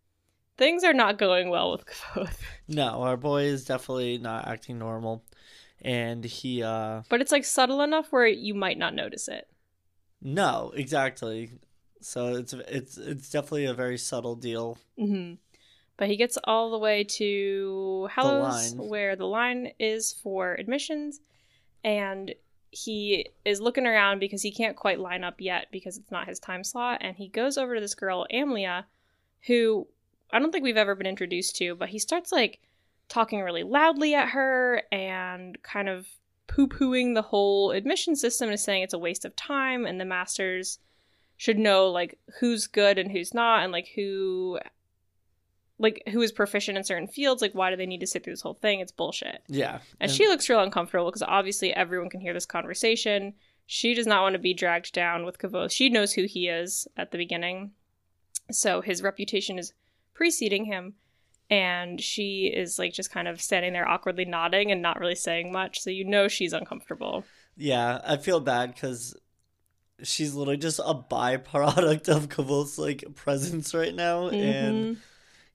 Things 0.59 0.85
are 0.85 0.93
not 0.95 1.19
going 1.19 1.51
well 1.51 1.73
with 1.73 1.87
Kvothe. 1.87 2.37
No, 2.69 3.03
our 3.03 3.17
boy 3.17 3.45
is 3.45 3.65
definitely 3.65 4.19
not 4.19 4.49
acting 4.49 4.79
normal. 4.79 5.23
And 5.83 6.25
he 6.25 6.63
uh 6.63 7.03
But 7.09 7.21
it's 7.21 7.33
like 7.33 7.45
subtle 7.45 7.83
enough 7.83 8.11
where 8.11 8.27
you 8.27 8.55
might 8.55 8.79
not 8.79 8.95
notice 8.95 9.29
it. 9.29 9.49
no, 10.23 10.73
exactly. 10.75 11.51
So 12.01 12.35
it's 12.37 12.53
it's 12.53 12.97
it's 12.99 13.31
definitely 13.31 13.67
a 13.67 13.75
very 13.75 13.99
subtle 13.99 14.35
deal. 14.37 14.79
hmm 14.99 15.35
But 15.97 16.09
he 16.09 16.17
gets 16.17 16.39
all 16.45 16.71
the 16.71 16.79
way 16.79 17.05
to 17.05 18.09
Hallows, 18.13 18.75
line. 18.75 18.89
where 18.89 19.17
the 19.17 19.27
line 19.27 19.73
is 19.79 20.13
for 20.23 20.55
admissions, 20.55 21.21
and 21.85 22.35
he 22.71 23.29
is 23.45 23.61
looking 23.61 23.87
around 23.87 24.19
because 24.19 24.43
he 24.43 24.51
can't 24.53 24.77
quite 24.77 25.01
line 25.01 25.25
up 25.25 25.41
yet 25.41 25.69
because 25.71 25.97
it's 25.97 26.11
not 26.11 26.29
his 26.29 26.39
time 26.39 26.63
slot. 26.63 26.99
And 27.01 27.17
he 27.17 27.29
goes 27.29 27.57
over 27.57 27.75
to 27.75 27.81
this 27.81 27.95
girl, 27.95 28.27
Amlia, 28.33 28.85
who 29.47 29.87
I 30.33 30.39
don't 30.39 30.53
think 30.53 30.65
we've 30.65 30.77
ever 30.77 30.95
been 30.95 31.07
introduced 31.07 31.57
to, 31.57 31.75
but 31.75 31.89
he 31.89 31.99
starts 31.99 32.33
like 32.33 32.61
talking 33.09 33.41
really 33.41 33.63
loudly 33.63 34.15
at 34.15 34.31
her 34.31 34.83
and 34.93 35.61
kind 35.63 35.89
of 35.89 36.07
poo 36.49 36.67
pooing 36.69 37.15
the 37.15 37.23
whole 37.23 37.71
admission 37.71 38.17
system 38.17 38.51
and 38.51 38.59
saying 38.61 38.83
it's 38.83 38.93
a 38.95 38.99
waste 38.99 39.25
of 39.25 39.35
time 39.37 39.87
and 39.87 40.01
the 40.01 40.05
masters 40.05 40.79
should 41.37 41.59
know 41.59 41.89
like 41.89 42.19
who's 42.41 42.67
good 42.67 42.99
and 42.99 43.11
who's 43.11 43.35
not 43.35 43.63
and 43.63 43.73
like 43.73 43.89
who 43.95 44.59
like 45.79 46.03
who 46.11 46.23
is 46.23 46.33
proficient 46.33 46.79
in 46.79 46.85
certain 46.85 47.07
fields 47.07 47.43
like 47.43 47.53
why 47.53 47.71
do 47.71 47.77
they 47.77 47.87
need 47.87 48.01
to 48.01 48.07
sit 48.07 48.25
through 48.25 48.33
this 48.33 48.43
whole 48.43 48.55
thing? 48.55 48.81
It's 48.81 48.93
bullshit. 48.93 49.43
Yeah. 49.49 49.81
and 50.01 50.11
she 50.11 50.27
looks 50.27 50.49
real 50.49 50.61
uncomfortable 50.63 51.07
because 51.07 51.23
obviously 51.23 51.73
everyone 51.73 52.11
can 52.11 52.21
hear 52.21 52.33
this 52.33 52.47
conversation. 52.47 53.35
She 53.67 53.95
does 53.95 54.07
not 54.07 54.23
want 54.23 54.35
to 54.35 54.39
be 54.39 54.55
dragged 54.55 54.93
down 54.93 55.25
with 55.25 55.39
Kvothe. 55.39 55.73
she 55.73 55.89
knows 55.89 56.13
who 56.13 56.25
he 56.25 56.49
is 56.49 56.87
at 56.97 57.11
the 57.11 57.19
beginning. 57.19 57.73
So 58.51 58.81
his 58.81 59.03
reputation 59.03 59.59
is 59.59 59.73
preceding 60.15 60.65
him 60.65 60.95
and 61.51 62.01
she 62.01 62.47
is 62.47 62.79
like 62.79 62.93
just 62.93 63.11
kind 63.11 63.29
of 63.29 63.41
standing 63.41 63.73
there 63.73 63.89
awkwardly 63.89 64.25
nodding 64.25 64.73
and 64.73 64.83
not 64.83 64.99
really 64.99 65.15
saying 65.15 65.53
much. 65.53 65.81
So 65.81 65.91
you 65.91 66.05
know 66.05 66.29
she's 66.29 66.53
uncomfortable. 66.53 67.25
Yeah, 67.57 68.01
I 68.05 68.17
feel 68.17 68.41
bad 68.41 68.75
because 68.75 69.17
she's 70.03 70.35
literally 70.35 70.59
just 70.59 70.79
a 70.79 70.95
byproduct 70.95 72.09
of 72.09 72.29
Kvothe's 72.29 72.79
like 72.79 73.05
presence 73.15 73.75
right 73.75 73.95
now, 73.95 74.29
and 74.29 74.87
Mhm. 74.87 74.97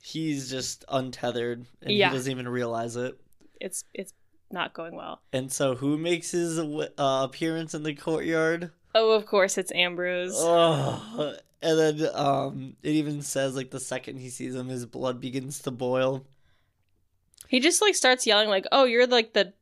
he's 0.01 0.49
just 0.49 0.83
untethered, 0.89 1.65
and 1.81 1.91
Yeah. 1.93 2.09
he 2.09 2.15
doesn't 2.15 2.31
even 2.31 2.47
realize 2.47 2.95
it. 2.95 3.19
it's 3.59 3.83
it's 3.93 4.13
not 4.49 4.73
going 4.73 4.95
well 4.95 5.21
And 5.31 5.51
so, 5.51 5.75
who 5.75 5.97
makes 5.97 6.31
his 6.31 6.57
uh, 6.59 6.87
appearance 6.97 7.73
in 7.75 7.83
the 7.83 7.93
courtyard? 7.93 8.71
oh 8.95 9.11
of 9.11 9.25
course 9.25 9.57
it's 9.57 9.71
ambrose 9.71 10.33
Oh, 10.35 11.35
and 11.61 11.79
then 11.79 12.09
um, 12.15 12.75
it 12.83 12.89
even 12.91 13.21
says 13.21 13.55
like 13.55 13.69
the 13.71 13.79
second 13.79 14.17
he 14.17 14.29
sees 14.29 14.55
him, 14.55 14.67
his 14.67 14.85
blood 14.87 15.21
begins 15.21 15.59
to 15.59 15.71
boil. 15.71 16.25
He 17.47 17.59
just 17.59 17.81
like 17.81 17.95
starts 17.95 18.25
yelling 18.25 18.49
like, 18.49 18.65
"Oh, 18.71 18.85
you're 18.85 19.05
like 19.07 19.33
the 19.33 19.53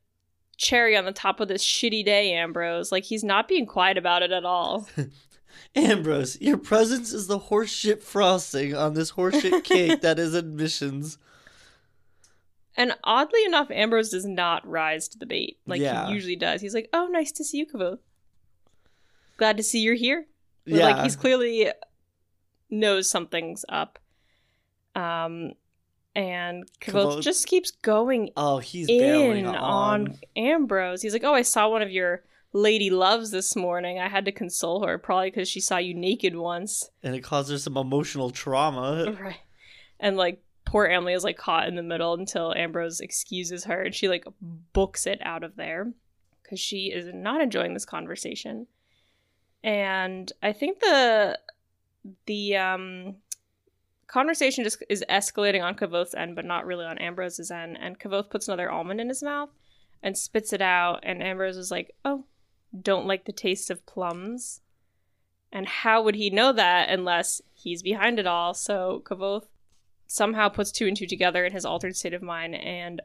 cherry 0.60 0.96
on 0.96 1.06
the 1.06 1.12
top 1.12 1.40
of 1.40 1.48
this 1.48 1.64
shitty 1.64 2.06
day, 2.06 2.34
Ambrose." 2.34 2.92
Like 2.92 3.06
he's 3.06 3.24
not 3.24 3.48
being 3.48 3.66
quiet 3.66 3.98
about 3.98 4.22
it 4.22 4.32
at 4.32 4.46
all. 4.46 4.88
Ambrose, 5.76 6.40
your 6.40 6.58
presence 6.58 7.12
is 7.12 7.26
the 7.28 7.40
horseshit 7.40 8.04
frosting 8.04 8.76
on 8.76 8.94
this 8.94 9.14
horseshit 9.14 9.64
cake 9.64 10.02
that 10.02 10.20
is 10.20 10.34
admissions. 10.36 11.18
And 12.78 12.94
oddly 13.04 13.44
enough, 13.46 13.70
Ambrose 13.72 14.10
does 14.10 14.26
not 14.26 14.66
rise 14.68 15.08
to 15.10 15.18
the 15.18 15.26
bait 15.26 15.58
like 15.66 15.82
Yeah. 15.82 16.08
he 16.08 16.14
usually 16.14 16.36
does. 16.36 16.62
He's 16.62 16.74
like, 16.76 16.90
"Oh, 16.94 17.08
nice 17.08 17.32
to 17.34 17.44
see 17.44 17.58
you, 17.58 17.66
Kvothe. 17.68 18.00
Glad 19.38 19.58
to 19.58 19.64
see 19.64 19.80
you're 19.80 19.96
here." 19.96 20.20
Or, 20.68 20.78
Yeah, 20.78 20.86
Like 20.86 21.04
he's 21.04 21.16
clearly 21.16 21.72
knows 22.70 23.10
something's 23.10 23.66
up. 23.70 24.00
Um 24.96 25.54
and 26.16 26.66
Kvothe 26.82 27.18
Kvothe- 27.18 27.22
just 27.22 27.48
keeps 27.48 27.72
going 27.72 28.32
oh, 28.36 28.60
he's 28.60 28.88
in 28.90 29.46
on. 29.46 29.56
on 29.56 30.18
Ambrose. 30.36 31.02
He's 31.02 31.14
like, 31.14 31.24
"Oh, 31.24 31.34
I 31.34 31.44
saw 31.44 31.70
one 31.70 31.82
of 31.82 31.92
your 31.92 32.24
lady 32.54 32.90
loves 32.90 33.32
this 33.32 33.56
morning. 33.56 34.00
I 34.00 34.10
had 34.10 34.26
to 34.26 34.32
console 34.32 34.86
her, 34.86 34.98
probably 34.98 35.30
because 35.30 35.48
she 35.48 35.60
saw 35.60 35.78
you 35.78 35.94
naked 35.94 36.36
once. 36.36 36.90
And 37.04 37.16
it 37.16 37.22
caused 37.22 37.52
her 37.52 37.58
some 37.58 37.78
emotional 37.78 38.32
trauma. 38.32 39.16
Right. 39.20 39.38
And 40.00 40.16
like 40.16 40.42
poor 40.66 40.86
Emily 40.86 41.14
is 41.14 41.24
like 41.24 41.38
caught 41.38 41.68
in 41.68 41.76
the 41.76 41.84
middle 41.84 42.14
until 42.14 42.54
Ambrose 42.54 43.02
excuses 43.02 43.66
her 43.66 43.84
and 43.84 43.94
she 43.94 44.08
like 44.08 44.24
books 44.72 45.06
it 45.06 45.20
out 45.22 45.44
of 45.44 45.58
there 45.58 45.92
because 46.42 46.60
she 46.60 46.86
is 46.86 47.14
not 47.14 47.42
enjoying 47.42 47.74
this 47.74 47.86
conversation. 47.86 48.68
And 49.64 50.32
I 50.42 50.54
think 50.54 50.80
the 50.80 51.38
the 52.28 52.56
um 52.56 53.16
conversation 54.10 54.64
just 54.64 54.84
is 54.90 55.06
escalating 55.10 55.64
on 55.64 55.76
Kvothe's 55.76 56.16
end, 56.16 56.36
but 56.36 56.46
not 56.46 56.66
really 56.66 56.86
on 56.86 56.98
Ambrose's 56.98 57.52
end. 57.52 57.78
And 57.80 58.00
Kvothe 58.00 58.30
puts 58.30 58.48
another 58.48 58.70
almond 58.70 59.00
in 59.00 59.08
his 59.08 59.24
mouth 59.24 59.50
and 60.04 60.18
spits 60.18 60.52
it 60.52 60.62
out. 60.62 61.00
And 61.04 61.24
Ambrose 61.24 61.58
is 61.58 61.72
like, 61.72 61.96
"Oh, 62.04 62.26
don't 62.80 63.08
like 63.08 63.26
the 63.26 63.32
taste 63.32 63.70
of 63.70 63.86
plums." 63.86 64.62
And 65.52 65.68
how 65.68 66.04
would 66.04 66.16
he 66.16 66.30
know 66.30 66.52
that 66.54 66.90
unless 66.90 67.42
he's 67.54 67.82
behind 67.82 68.20
it 68.20 68.28
all? 68.28 68.54
So 68.54 69.02
Kvothe 69.06 69.48
somehow 70.08 70.50
puts 70.50 70.72
two 70.72 70.88
and 70.88 70.98
two 70.98 71.08
together 71.08 71.46
in 71.46 71.54
his 71.54 71.66
altered 71.66 71.96
state 71.96 72.14
of 72.14 72.22
mind 72.22 72.56
and 72.56 73.02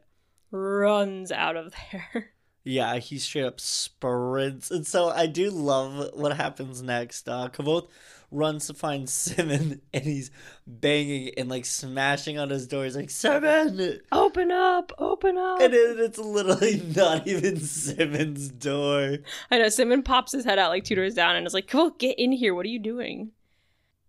runs 0.50 1.30
out 1.30 1.56
of 1.56 1.74
there. 1.92 2.32
Yeah, 2.64 2.96
he 2.96 3.18
straight 3.18 3.44
up 3.44 3.60
sprints. 3.60 4.70
And 4.70 4.86
so 4.86 5.10
I 5.10 5.26
do 5.26 5.50
love 5.50 6.10
what 6.14 6.36
happens 6.36 6.82
next. 6.82 7.28
Uh 7.28 7.48
Kvothe 7.50 7.88
runs 8.30 8.66
to 8.66 8.74
find 8.74 9.08
Simmon 9.08 9.80
and 9.92 10.04
he's 10.04 10.30
banging 10.66 11.30
and 11.36 11.48
like 11.48 11.64
smashing 11.66 12.38
on 12.38 12.50
his 12.50 12.66
door. 12.66 12.84
He's 12.84 12.96
like, 12.96 13.10
Simmon! 13.10 14.00
Open 14.10 14.50
up! 14.50 14.92
Open 14.98 15.36
up! 15.36 15.60
And 15.60 15.74
it, 15.74 16.00
it's 16.00 16.18
literally 16.18 16.82
not 16.96 17.26
even 17.26 17.60
Simmon's 17.60 18.48
door. 18.48 19.18
I 19.50 19.58
know. 19.58 19.68
Simmon 19.68 20.02
pops 20.02 20.32
his 20.32 20.44
head 20.44 20.58
out 20.58 20.70
like 20.70 20.84
two 20.84 20.94
doors 20.94 21.14
down 21.14 21.36
and 21.36 21.46
is 21.46 21.54
like, 21.54 21.68
"Come 21.68 21.80
on, 21.82 21.92
get 21.98 22.18
in 22.18 22.32
here. 22.32 22.54
What 22.54 22.66
are 22.66 22.70
you 22.70 22.80
doing?" 22.80 23.32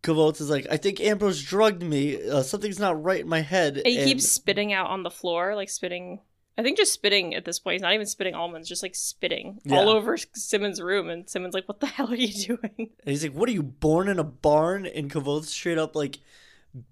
Kvothe 0.01 0.39
is 0.39 0.51
like, 0.51 0.67
I 0.69 0.77
think 0.77 1.01
Ambrose 1.01 1.41
drugged 1.41 1.81
me. 1.81 2.29
Uh, 2.29 2.43
something's 2.43 2.77
not 2.79 3.01
right 3.03 3.21
in 3.21 3.27
my 3.27 3.41
head. 3.41 3.77
And 3.77 3.87
he 3.87 3.97
and- 3.97 4.07
keeps 4.07 4.29
spitting 4.29 4.71
out 4.71 4.87
on 4.87 5.01
the 5.03 5.09
floor, 5.09 5.55
like 5.55 5.69
spitting. 5.69 6.19
I 6.57 6.63
think 6.63 6.77
just 6.77 6.93
spitting 6.93 7.35
at 7.35 7.43
this 7.43 7.59
point. 7.59 7.73
He's 7.73 7.81
not 7.81 7.93
even 7.93 8.05
spitting 8.05 8.33
almonds, 8.33 8.69
just 8.69 8.81
like 8.81 8.95
spitting 8.95 9.59
Yeah. 9.65 9.75
all 9.77 9.89
over 9.89 10.15
Simmons' 10.33 10.81
room. 10.81 11.09
And 11.09 11.29
Simmon's 11.29 11.53
like, 11.53 11.67
"What 11.67 11.79
the 11.81 11.85
hell 11.97 12.09
are 12.11 12.15
you 12.15 12.31
doing?" 12.57 12.71
And 12.77 12.89
he's 13.05 13.23
like, 13.23 13.33
"What 13.33 13.49
are 13.49 13.53
you 13.53 13.63
born 13.63 14.07
in 14.07 14.19
a 14.19 14.23
barn?" 14.23 14.85
And 14.85 15.11
Kvothe 15.11 15.45
straight 15.45 15.77
up 15.77 15.95
like 15.95 16.19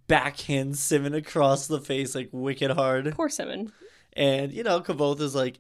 backhands 0.08 0.78
Simmons 0.78 1.16
across 1.16 1.68
the 1.68 1.80
face 1.82 2.16
like 2.16 2.30
wicked 2.32 2.72
hard. 2.72 3.14
Poor 3.16 3.30
Simmon. 3.30 3.72
And 4.16 4.52
you 4.52 4.64
know, 4.64 4.82
Kvothe 4.82 5.22
is 5.22 5.34
like, 5.36 5.60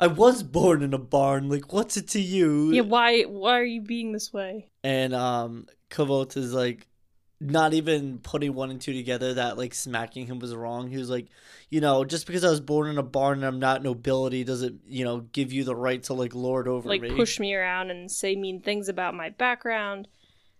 "I 0.00 0.06
was 0.06 0.42
born 0.42 0.82
in 0.82 0.94
a 0.94 0.98
barn. 0.98 1.48
Like, 1.48 1.72
what's 1.72 1.96
it 1.96 2.08
to 2.08 2.20
you?" 2.20 2.72
Yeah, 2.72 2.82
why? 2.82 3.22
Why 3.22 3.58
are 3.58 3.64
you 3.64 3.80
being 3.82 4.12
this 4.12 4.32
way? 4.32 4.70
And 4.84 5.14
um, 5.14 5.66
Kvothe 5.90 6.36
is 6.36 6.52
like, 6.54 6.86
not 7.40 7.72
even 7.72 8.18
putting 8.18 8.52
one 8.52 8.70
and 8.70 8.80
two 8.80 8.92
together 8.92 9.34
that 9.34 9.56
like 9.56 9.72
smacking 9.72 10.26
him 10.26 10.38
was 10.38 10.54
wrong. 10.54 10.88
He 10.88 10.96
was 10.96 11.08
like, 11.08 11.28
you 11.70 11.80
know, 11.80 12.04
just 12.04 12.26
because 12.26 12.44
I 12.44 12.50
was 12.50 12.60
born 12.60 12.88
in 12.88 12.98
a 12.98 13.02
barn 13.02 13.38
and 13.38 13.46
I'm 13.46 13.60
not 13.60 13.82
nobility 13.82 14.42
doesn't 14.44 14.80
you 14.86 15.04
know 15.04 15.20
give 15.20 15.52
you 15.52 15.64
the 15.64 15.76
right 15.76 16.02
to 16.04 16.14
like 16.14 16.34
lord 16.34 16.66
over 16.66 16.88
like 16.88 17.02
me. 17.02 17.10
push 17.10 17.38
me 17.38 17.54
around 17.54 17.90
and 17.90 18.10
say 18.10 18.34
mean 18.34 18.60
things 18.60 18.88
about 18.88 19.14
my 19.14 19.30
background. 19.30 20.08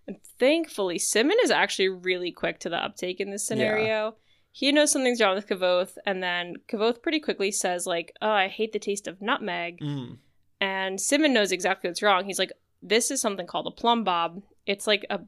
And 0.07 0.17
thankfully, 0.39 0.97
Simmon 0.97 1.37
is 1.43 1.51
actually 1.51 1.89
really 1.89 2.31
quick 2.31 2.59
to 2.61 2.69
the 2.69 2.77
uptake 2.77 3.19
in 3.19 3.29
this 3.29 3.45
scenario. 3.45 4.15
He 4.51 4.71
knows 4.71 4.91
something's 4.91 5.21
wrong 5.21 5.35
with 5.35 5.47
Kvothe, 5.47 5.95
and 6.05 6.23
then 6.23 6.55
Kvothe 6.67 7.03
pretty 7.03 7.19
quickly 7.19 7.51
says, 7.51 7.85
like, 7.85 8.13
oh, 8.19 8.31
I 8.31 8.47
hate 8.47 8.73
the 8.73 8.79
taste 8.79 9.07
of 9.07 9.21
nutmeg. 9.21 9.79
Mm. 9.79 10.17
And 10.59 10.99
Simmon 10.99 11.31
knows 11.31 11.51
exactly 11.51 11.89
what's 11.89 12.01
wrong. 12.01 12.25
He's 12.25 12.39
like, 12.39 12.51
this 12.81 13.11
is 13.11 13.21
something 13.21 13.45
called 13.45 13.67
a 13.67 13.71
plum 13.71 14.03
bob. 14.03 14.41
It's 14.65 14.87
like 14.87 15.05
a 15.11 15.19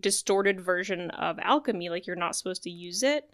distorted 0.00 0.60
version 0.60 1.10
of 1.10 1.38
alchemy, 1.40 1.90
like 1.90 2.06
you're 2.06 2.16
not 2.16 2.36
supposed 2.36 2.62
to 2.64 2.70
use 2.70 3.02
it. 3.02 3.30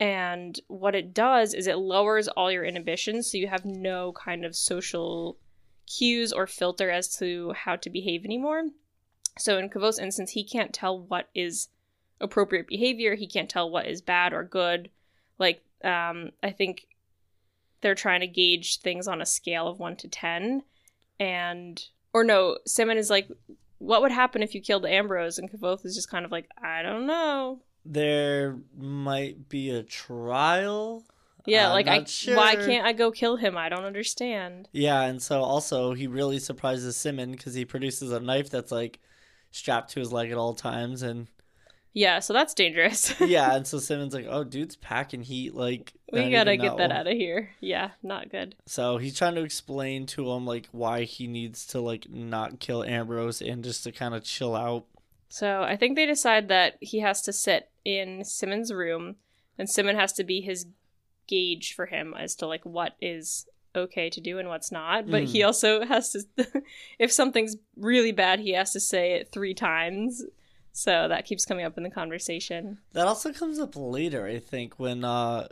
And 0.00 0.58
what 0.66 0.94
it 0.94 1.14
does 1.14 1.54
is 1.54 1.66
it 1.66 1.78
lowers 1.78 2.26
all 2.28 2.50
your 2.50 2.64
inhibitions, 2.64 3.30
so 3.30 3.38
you 3.38 3.46
have 3.46 3.64
no 3.64 4.12
kind 4.12 4.44
of 4.44 4.56
social 4.56 5.38
cues 5.86 6.32
or 6.32 6.46
filter 6.46 6.90
as 6.90 7.16
to 7.18 7.52
how 7.52 7.76
to 7.76 7.90
behave 7.90 8.24
anymore. 8.24 8.64
So 9.38 9.58
in 9.58 9.70
Kvothe's 9.70 9.98
instance, 9.98 10.32
he 10.32 10.44
can't 10.44 10.72
tell 10.72 10.98
what 10.98 11.28
is 11.34 11.68
appropriate 12.20 12.66
behavior. 12.66 13.14
He 13.14 13.26
can't 13.26 13.48
tell 13.48 13.70
what 13.70 13.86
is 13.86 14.00
bad 14.00 14.32
or 14.32 14.44
good. 14.44 14.90
Like, 15.38 15.62
um, 15.82 16.30
I 16.42 16.50
think 16.50 16.86
they're 17.80 17.94
trying 17.94 18.20
to 18.20 18.26
gauge 18.26 18.80
things 18.80 19.06
on 19.06 19.20
a 19.20 19.26
scale 19.26 19.68
of 19.68 19.78
one 19.78 19.96
to 19.96 20.08
ten, 20.08 20.62
and 21.20 21.84
or 22.12 22.24
no, 22.24 22.58
Simmon 22.66 22.96
is 22.96 23.10
like, 23.10 23.28
"What 23.84 24.02
would 24.02 24.12
happen 24.12 24.42
if 24.42 24.54
you 24.54 24.60
killed 24.60 24.86
Ambrose?" 24.86 25.38
And 25.38 25.50
Kvothe 25.50 25.84
is 25.84 25.94
just 25.94 26.10
kind 26.10 26.24
of 26.24 26.32
like, 26.32 26.48
"I 26.60 26.82
don't 26.82 27.06
know." 27.06 27.60
There 27.84 28.58
might 28.76 29.48
be 29.48 29.70
a 29.70 29.82
trial. 29.82 31.04
Yeah, 31.46 31.66
I'm 31.66 31.72
like 31.72 31.88
I, 31.88 32.04
sure. 32.04 32.36
why 32.36 32.56
can't 32.56 32.86
I 32.86 32.94
go 32.94 33.10
kill 33.10 33.36
him? 33.36 33.56
I 33.56 33.68
don't 33.68 33.84
understand. 33.84 34.68
Yeah, 34.72 35.02
and 35.02 35.22
so 35.22 35.42
also 35.42 35.92
he 35.92 36.06
really 36.06 36.38
surprises 36.38 36.96
Simmon 36.96 37.32
because 37.32 37.54
he 37.54 37.66
produces 37.66 38.10
a 38.10 38.20
knife 38.20 38.48
that's 38.48 38.72
like 38.72 39.00
strapped 39.50 39.90
to 39.92 40.00
his 40.00 40.12
leg 40.12 40.30
at 40.30 40.38
all 40.38 40.54
times, 40.54 41.02
and 41.02 41.28
Yeah, 41.94 42.18
so 42.18 42.32
that's 42.32 42.54
dangerous. 42.54 43.14
yeah, 43.20 43.54
and 43.54 43.64
so 43.64 43.78
Simmon's 43.78 44.14
like, 44.14 44.26
"Oh, 44.28 44.42
dude's 44.42 44.74
packing 44.74 45.22
heat. 45.22 45.54
Like 45.54 45.92
we 46.12 46.28
gotta 46.30 46.56
get 46.56 46.76
that 46.76 46.90
out 46.90 47.06
of 47.06 47.12
here. 47.12 47.50
Yeah, 47.60 47.90
not 48.02 48.30
good. 48.30 48.56
So 48.66 48.98
he's 48.98 49.16
trying 49.16 49.36
to 49.36 49.44
explain 49.44 50.06
to 50.06 50.30
him 50.32 50.44
like 50.44 50.68
why 50.72 51.04
he 51.04 51.28
needs 51.28 51.64
to 51.68 51.80
like 51.80 52.10
not 52.10 52.58
kill 52.58 52.82
Ambrose 52.82 53.40
and 53.40 53.62
just 53.62 53.84
to 53.84 53.92
kind 53.92 54.12
of 54.12 54.24
chill 54.24 54.56
out. 54.56 54.86
So 55.28 55.62
I 55.62 55.76
think 55.76 55.94
they 55.94 56.06
decide 56.06 56.48
that 56.48 56.78
he 56.80 56.98
has 57.00 57.22
to 57.22 57.32
sit 57.32 57.70
in 57.84 58.24
Simmon's 58.24 58.72
room, 58.72 59.16
and 59.56 59.70
Simmon 59.70 59.96
has 59.96 60.12
to 60.14 60.24
be 60.24 60.40
his 60.40 60.66
gauge 61.28 61.74
for 61.74 61.86
him 61.86 62.12
as 62.18 62.34
to 62.36 62.46
like 62.46 62.64
what 62.64 62.96
is 63.00 63.46
okay 63.76 64.10
to 64.10 64.20
do 64.20 64.38
and 64.38 64.48
what's 64.48 64.72
not. 64.72 65.08
But 65.08 65.24
he 65.24 65.40
mm. 65.40 65.46
also 65.46 65.84
has 65.84 66.10
to, 66.10 66.62
if 66.98 67.12
something's 67.12 67.56
really 67.76 68.12
bad, 68.12 68.40
he 68.40 68.52
has 68.52 68.72
to 68.72 68.80
say 68.80 69.14
it 69.14 69.30
three 69.32 69.54
times. 69.54 70.24
So 70.76 71.06
that 71.06 71.24
keeps 71.24 71.46
coming 71.46 71.64
up 71.64 71.78
in 71.78 71.84
the 71.84 71.90
conversation. 71.90 72.78
That 72.92 73.06
also 73.06 73.32
comes 73.32 73.60
up 73.60 73.76
later, 73.76 74.26
I 74.26 74.40
think, 74.40 74.78
when 74.78 75.04
uh 75.04 75.46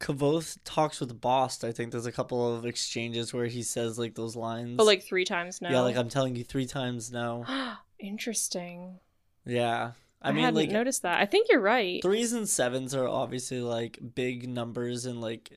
Kvothe 0.00 0.58
talks 0.64 1.00
with 1.00 1.20
Bast. 1.20 1.64
I 1.64 1.72
think 1.72 1.90
there's 1.90 2.06
a 2.06 2.12
couple 2.12 2.54
of 2.54 2.64
exchanges 2.64 3.34
where 3.34 3.46
he 3.46 3.64
says 3.64 3.98
like 3.98 4.14
those 4.14 4.36
lines. 4.36 4.76
But 4.76 4.86
like 4.86 5.02
three 5.02 5.24
times 5.24 5.60
now. 5.60 5.70
yeah, 5.70 5.80
like 5.80 5.96
I'm 5.96 6.08
telling 6.08 6.36
you 6.36 6.44
three 6.44 6.66
times 6.66 7.10
now. 7.10 7.76
Interesting. 7.98 9.00
Yeah, 9.44 9.92
I, 10.22 10.28
I, 10.28 10.32
mean 10.32 10.44
hadn't 10.44 10.54
like 10.54 10.70
noticed 10.70 11.02
that. 11.02 11.20
I 11.20 11.26
think 11.26 11.48
you're 11.50 11.60
right. 11.60 12.00
threes 12.00 12.32
and 12.32 12.48
sevens 12.48 12.94
are 12.94 13.08
obviously 13.08 13.60
like 13.60 13.98
big 14.14 14.48
numbers 14.48 15.04
in 15.04 15.20
like 15.20 15.50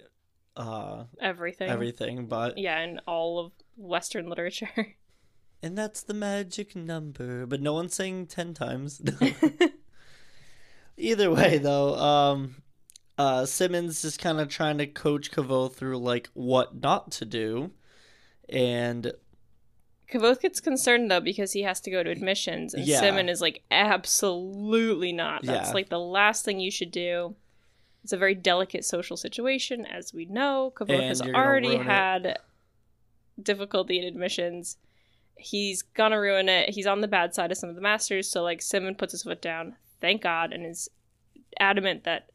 uh 0.57 1.03
Everything. 1.21 1.69
everything, 1.69 2.25
but 2.25 2.57
Yeah, 2.57 2.79
in 2.79 2.99
all 3.05 3.37
of 3.37 3.51
Western 3.77 4.27
literature. 4.27 4.95
and 5.63 5.77
that's 5.77 6.01
the 6.03 6.13
magic 6.13 6.75
number. 6.75 7.45
But 7.45 7.61
no 7.61 7.73
one's 7.73 7.95
saying 7.95 8.27
ten 8.27 8.53
times. 8.53 9.01
Either 10.97 11.31
way, 11.31 11.57
though, 11.57 11.95
um, 11.95 12.55
uh, 13.17 13.45
Simmons 13.45 14.03
is 14.03 14.17
kind 14.17 14.39
of 14.39 14.49
trying 14.49 14.77
to 14.77 14.87
coach 14.87 15.31
Kvothe 15.31 15.73
through 15.73 15.97
like 15.97 16.29
what 16.33 16.75
not 16.81 17.11
to 17.13 17.25
do, 17.25 17.71
and 18.49 19.11
Kvothe 20.11 20.41
gets 20.41 20.59
concerned 20.59 21.09
though 21.09 21.21
because 21.21 21.53
he 21.53 21.63
has 21.63 21.79
to 21.81 21.91
go 21.91 22.03
to 22.03 22.09
admissions, 22.09 22.73
and 22.73 22.85
Yeah. 22.85 22.99
Simmon 22.99 23.29
is 23.29 23.41
like, 23.41 23.63
absolutely 23.71 25.13
not. 25.13 25.43
That's 25.43 25.69
Yeah. 25.69 25.73
like 25.73 25.89
the 25.89 25.99
last 25.99 26.43
thing 26.45 26.59
you 26.59 26.71
should 26.71 26.91
do. 26.91 27.35
It's 28.03 28.13
a 28.13 28.17
very 28.17 28.35
delicate 28.35 28.83
social 28.83 29.15
situation, 29.15 29.85
as 29.85 30.13
we 30.13 30.25
know. 30.25 30.73
Kvothe 30.75 31.07
has 31.07 31.21
already 31.21 31.69
ruin 31.69 31.81
it. 31.81 31.85
had 31.85 32.39
difficulty 33.41 33.99
in 33.99 34.05
admissions. 34.05 34.77
He's 35.41 35.81
gonna 35.81 36.19
ruin 36.19 36.47
it. 36.49 36.69
He's 36.69 36.87
on 36.87 37.01
the 37.01 37.07
bad 37.07 37.33
side 37.33 37.51
of 37.51 37.57
some 37.57 37.69
of 37.69 37.75
the 37.75 37.81
masters, 37.81 38.29
so 38.29 38.43
like 38.43 38.61
Simmon 38.61 38.95
puts 38.95 39.11
his 39.11 39.23
foot 39.23 39.41
down, 39.41 39.75
thank 39.99 40.21
God, 40.21 40.53
and 40.53 40.65
is 40.65 40.89
adamant 41.59 42.03
that 42.03 42.29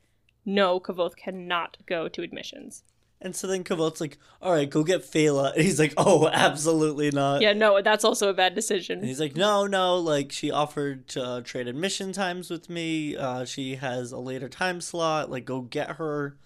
no, 0.44 0.78
Kvothe 0.78 1.16
cannot 1.16 1.76
go 1.86 2.08
to 2.08 2.22
admissions. 2.22 2.84
and 3.20 3.34
so 3.34 3.46
then 3.46 3.64
Kvothe's 3.64 4.00
like, 4.00 4.18
"All 4.42 4.52
right, 4.52 4.68
go 4.68 4.84
get 4.84 5.00
Fela," 5.02 5.54
and 5.54 5.62
he's 5.62 5.80
like, 5.80 5.94
"Oh, 5.96 6.28
absolutely 6.28 7.10
not." 7.10 7.40
Yeah, 7.40 7.54
no, 7.54 7.80
that's 7.82 8.04
also 8.04 8.28
a 8.28 8.34
bad 8.34 8.54
decision. 8.54 8.98
And 8.98 9.08
he's 9.08 9.18
like, 9.20 9.34
no, 9.34 9.66
no, 9.66 9.96
like 9.96 10.30
she 10.32 10.50
offered 10.50 11.08
to 11.08 11.24
uh, 11.24 11.40
trade 11.40 11.66
admission 11.66 12.12
times 12.12 12.50
with 12.50 12.68
me. 12.68 13.16
Uh, 13.16 13.44
she 13.44 13.76
has 13.76 14.12
a 14.12 14.18
later 14.18 14.48
time 14.48 14.80
slot. 14.80 15.30
Like, 15.30 15.44
go 15.46 15.62
get 15.62 15.92
her. 15.92 16.36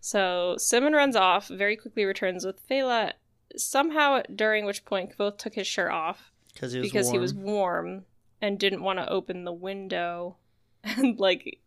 So 0.00 0.56
Simmon 0.58 0.94
runs 0.94 1.14
off, 1.14 1.46
very 1.48 1.76
quickly 1.76 2.04
returns 2.04 2.44
with 2.44 2.66
Fela, 2.68 3.12
somehow 3.56 4.22
during 4.34 4.64
which 4.64 4.84
point 4.84 5.16
Kvothe 5.16 5.38
took 5.38 5.54
his 5.54 5.66
shirt 5.66 5.90
off 5.90 6.32
he 6.58 6.64
was 6.64 6.74
because 6.74 7.06
warm. 7.06 7.14
he 7.14 7.18
was 7.18 7.34
warm 7.34 8.04
and 8.40 8.58
didn't 8.58 8.82
want 8.82 8.98
to 8.98 9.08
open 9.08 9.44
the 9.44 9.52
window. 9.52 10.36
And 10.84 11.16
like 11.20 11.60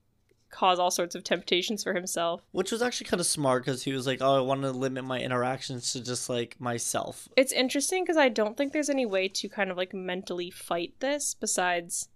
cause 0.49 0.77
all 0.77 0.91
sorts 0.91 1.15
of 1.15 1.23
temptations 1.23 1.83
for 1.83 1.93
himself. 1.93 2.41
Which 2.51 2.69
was 2.69 2.81
actually 2.81 3.07
kind 3.07 3.21
of 3.21 3.25
smart 3.25 3.63
because 3.63 3.83
he 3.83 3.93
was 3.93 4.05
like, 4.05 4.19
"Oh, 4.21 4.37
I 4.37 4.41
want 4.41 4.61
to 4.63 4.71
limit 4.71 5.05
my 5.05 5.21
interactions 5.21 5.93
to 5.93 6.03
just 6.03 6.29
like 6.29 6.59
myself." 6.59 7.29
It's 7.37 7.53
interesting 7.53 8.03
because 8.03 8.17
I 8.17 8.27
don't 8.27 8.57
think 8.57 8.73
there's 8.73 8.89
any 8.89 9.05
way 9.05 9.29
to 9.29 9.47
kind 9.47 9.71
of 9.71 9.77
like 9.77 9.93
mentally 9.93 10.51
fight 10.51 10.93
this 10.99 11.33
besides 11.33 12.09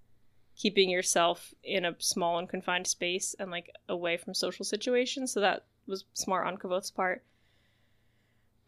keeping 0.57 0.89
yourself 0.89 1.53
in 1.63 1.85
a 1.85 1.95
small 1.99 2.37
and 2.37 2.49
confined 2.49 2.87
space 2.87 3.33
and 3.39 3.49
like 3.49 3.71
away 3.87 4.17
from 4.17 4.33
social 4.33 4.65
situations. 4.65 5.31
So 5.31 5.39
that 5.39 5.63
was 5.87 6.03
smart 6.13 6.47
on 6.47 6.57
Kvothe's 6.57 6.91
part. 6.91 7.23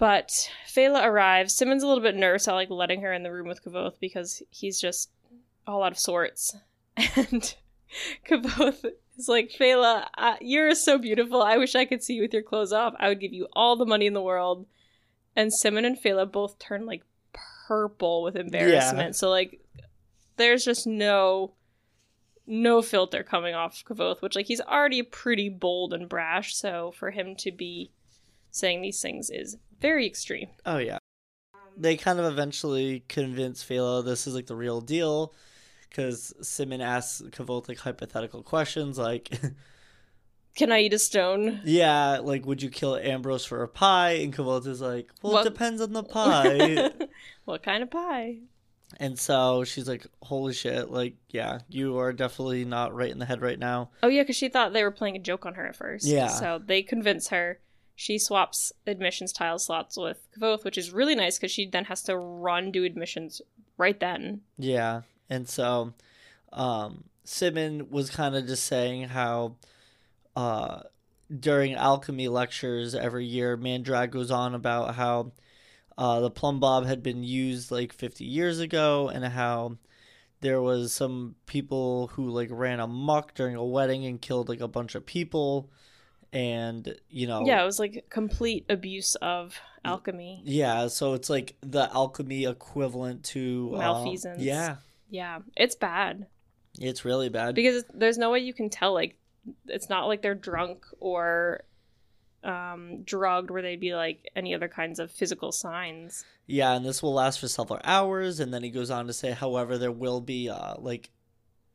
But 0.01 0.49
Fela 0.67 1.05
arrives. 1.05 1.53
Simmons 1.53 1.83
a 1.83 1.87
little 1.87 2.01
bit 2.01 2.15
nervous 2.15 2.47
at 2.47 2.55
like 2.55 2.71
letting 2.71 3.01
her 3.01 3.13
in 3.13 3.21
the 3.21 3.31
room 3.31 3.47
with 3.47 3.63
Kvothe 3.63 3.99
because 3.99 4.41
he's 4.49 4.81
just 4.81 5.11
all 5.67 5.83
out 5.83 5.91
of 5.91 5.99
sorts. 5.99 6.57
And 7.15 7.53
Kvothe 8.27 8.83
is 9.15 9.27
like, 9.27 9.51
Fela, 9.51 10.07
uh, 10.17 10.37
you're 10.41 10.73
so 10.73 10.97
beautiful. 10.97 11.43
I 11.43 11.57
wish 11.57 11.75
I 11.75 11.85
could 11.85 12.01
see 12.01 12.15
you 12.15 12.23
with 12.23 12.33
your 12.33 12.41
clothes 12.41 12.73
off. 12.73 12.95
I 12.99 13.09
would 13.09 13.19
give 13.19 13.31
you 13.31 13.47
all 13.53 13.75
the 13.75 13.85
money 13.85 14.07
in 14.07 14.13
the 14.13 14.23
world. 14.23 14.65
And 15.35 15.53
Simmon 15.53 15.85
and 15.85 16.01
Fela 16.01 16.29
both 16.31 16.57
turn 16.57 16.87
like 16.87 17.03
purple 17.67 18.23
with 18.23 18.35
embarrassment. 18.35 19.09
Yeah. 19.09 19.11
So 19.11 19.29
like, 19.29 19.63
there's 20.37 20.65
just 20.65 20.87
no 20.87 21.53
no 22.47 22.81
filter 22.81 23.21
coming 23.21 23.53
off 23.53 23.83
Kvothe, 23.87 24.23
which 24.23 24.35
like 24.35 24.47
he's 24.47 24.61
already 24.61 25.03
pretty 25.03 25.47
bold 25.47 25.93
and 25.93 26.09
brash. 26.09 26.55
So 26.55 26.89
for 26.89 27.11
him 27.11 27.35
to 27.35 27.51
be 27.51 27.91
saying 28.49 28.81
these 28.81 28.99
things 28.99 29.29
is 29.29 29.57
very 29.81 30.05
extreme. 30.05 30.47
Oh 30.65 30.77
yeah. 30.77 30.97
They 31.77 31.97
kind 31.97 32.19
of 32.19 32.25
eventually 32.25 33.03
convince 33.07 33.63
Fela 33.63 34.03
this 34.05 34.27
is 34.27 34.35
like 34.35 34.45
the 34.47 34.55
real 34.55 34.81
deal 34.81 35.33
because 35.89 36.33
Simmon 36.41 36.81
asks 36.81 37.21
Kvothe 37.31 37.67
like 37.67 37.79
hypothetical 37.79 38.43
questions 38.43 38.97
like, 38.97 39.29
Can 40.55 40.69
I 40.71 40.81
eat 40.81 40.93
a 40.93 40.99
stone? 40.99 41.61
"Yeah, 41.63 42.19
like 42.21 42.45
would 42.45 42.61
you 42.61 42.69
kill 42.69 42.97
Ambrose 42.97 43.45
for 43.45 43.63
a 43.63 43.69
pie?" 43.69 44.11
And 44.21 44.35
Kvothe 44.35 44.67
is 44.67 44.81
like, 44.81 45.09
"Well, 45.21 45.33
What- 45.33 45.45
it 45.45 45.49
depends 45.49 45.81
on 45.81 45.93
the 45.93 46.03
pie." 46.17 46.91
what 47.45 47.63
kind 47.63 47.81
of 47.83 47.89
pie? 47.89 48.39
and 48.99 49.17
so 49.17 49.63
she's 49.63 49.87
like, 49.87 50.05
"Holy 50.21 50.51
shit! 50.53 50.91
Like, 50.91 51.15
yeah, 51.29 51.59
you 51.69 51.97
are 51.99 52.11
definitely 52.11 52.65
not 52.65 52.93
right 52.93 53.09
in 53.09 53.19
the 53.19 53.25
head 53.25 53.41
right 53.41 53.57
now." 53.57 53.91
Oh 54.03 54.09
yeah, 54.09 54.23
because 54.23 54.35
she 54.35 54.49
thought 54.49 54.73
they 54.73 54.83
were 54.83 54.91
playing 54.91 55.15
a 55.15 55.19
joke 55.19 55.45
on 55.45 55.53
her 55.53 55.65
at 55.67 55.75
first. 55.77 56.05
Yeah. 56.05 56.27
So 56.27 56.59
they 56.63 56.83
convince 56.83 57.29
her. 57.29 57.59
She 57.95 58.17
swaps 58.17 58.71
admissions 58.87 59.31
tile 59.31 59.59
slots 59.59 59.97
with 59.97 60.27
Kvothe, 60.37 60.63
which 60.63 60.77
is 60.77 60.91
really 60.91 61.15
nice 61.15 61.37
because 61.37 61.51
she 61.51 61.69
then 61.69 61.85
has 61.85 62.01
to 62.03 62.17
run 62.17 62.71
do 62.71 62.83
admissions 62.83 63.41
right 63.77 63.99
then. 63.99 64.41
Yeah. 64.57 65.01
And 65.29 65.47
so 65.47 65.93
um 66.53 67.05
Simmon 67.23 67.89
was 67.89 68.09
kind 68.09 68.35
of 68.35 68.47
just 68.47 68.65
saying 68.65 69.09
how 69.09 69.55
uh 70.35 70.81
during 71.39 71.75
alchemy 71.75 72.27
lectures 72.27 72.95
every 72.95 73.25
year 73.25 73.57
Mandrag 73.57 74.11
goes 74.11 74.31
on 74.31 74.55
about 74.55 74.95
how 74.95 75.31
uh 75.97 76.19
the 76.19 76.31
plum 76.31 76.59
bob 76.59 76.85
had 76.85 77.03
been 77.03 77.23
used 77.23 77.71
like 77.71 77.93
50 77.93 78.25
years 78.25 78.59
ago 78.59 79.09
and 79.09 79.23
how 79.25 79.77
there 80.41 80.61
was 80.61 80.91
some 80.91 81.35
people 81.45 82.07
who 82.07 82.29
like 82.29 82.49
ran 82.51 82.79
amok 82.79 83.33
during 83.35 83.55
a 83.55 83.63
wedding 83.63 84.05
and 84.05 84.21
killed 84.21 84.49
like 84.49 84.59
a 84.59 84.67
bunch 84.67 84.95
of 84.95 85.05
people 85.05 85.69
and 86.33 86.95
you 87.09 87.27
know 87.27 87.43
Yeah, 87.45 87.61
it 87.61 87.65
was 87.65 87.79
like 87.79 88.05
complete 88.09 88.65
abuse 88.69 89.15
of 89.15 89.59
alchemy. 89.83 90.41
yeah 90.45 90.87
so 90.87 91.13
it's 91.13 91.29
like 91.29 91.55
the 91.61 91.89
alchemy 91.93 92.45
equivalent 92.45 93.23
to 93.25 93.71
uh, 93.75 93.79
Malfeasance. 93.79 94.41
yeah 94.41 94.75
Yeah, 95.09 95.39
it's 95.57 95.75
bad 95.75 96.27
it's 96.79 97.03
really 97.03 97.29
bad 97.29 97.53
because 97.55 97.83
there's 97.93 98.17
no 98.17 98.31
way 98.31 98.39
you 98.39 98.53
can 98.53 98.69
tell. 98.69 98.93
Like, 98.93 99.17
it's 99.67 99.89
not 99.89 100.05
like 100.07 100.21
they're 100.21 100.33
drunk 100.35 100.85
or 101.01 101.63
um 102.45 103.03
drugged 103.03 103.51
where 103.51 103.61
they'd 103.61 103.79
be 103.79 103.93
like 103.93 104.31
any 104.37 104.55
other 104.55 104.69
kinds 104.69 104.97
of 104.99 105.11
physical 105.11 105.51
signs. 105.51 106.23
Yeah, 106.47 106.71
and 106.73 106.85
this 106.85 107.03
will 107.03 107.13
last 107.13 107.39
for 107.41 107.47
several 107.49 107.79
hours, 107.83 108.39
and 108.39 108.53
then 108.53 108.63
he 108.63 108.69
goes 108.69 108.89
on 108.89 109.07
to 109.07 109.13
say, 109.13 109.31
however, 109.31 109.77
there 109.77 109.91
will 109.91 110.21
be 110.21 110.49
uh 110.49 110.75
like 110.79 111.09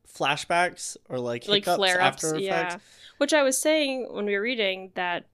flashbacks 0.07 0.97
or 1.09 1.19
like 1.19 1.49
like 1.49 1.65
flare 1.65 2.01
ups. 2.01 2.25
Yeah. 2.37 2.69
effects. 2.69 2.85
Which 3.19 3.33
I 3.33 3.43
was 3.43 3.61
saying 3.61 4.09
when 4.11 4.27
we 4.27 4.35
were 4.35 4.43
reading 4.43 4.93
that 4.95 5.27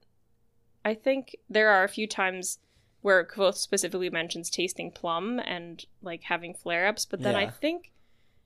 I 0.85 0.93
think 0.93 1.35
there 1.49 1.69
are 1.69 1.83
a 1.83 1.89
few 1.89 2.07
times 2.07 2.59
where 3.01 3.25
Kvothe 3.25 3.55
specifically 3.55 4.09
mentions 4.09 4.49
tasting 4.49 4.91
plum 4.91 5.39
and 5.39 5.85
like 6.01 6.23
having 6.23 6.53
flare 6.53 6.87
ups, 6.87 7.05
but 7.05 7.21
then 7.21 7.35
I 7.35 7.49
think 7.49 7.91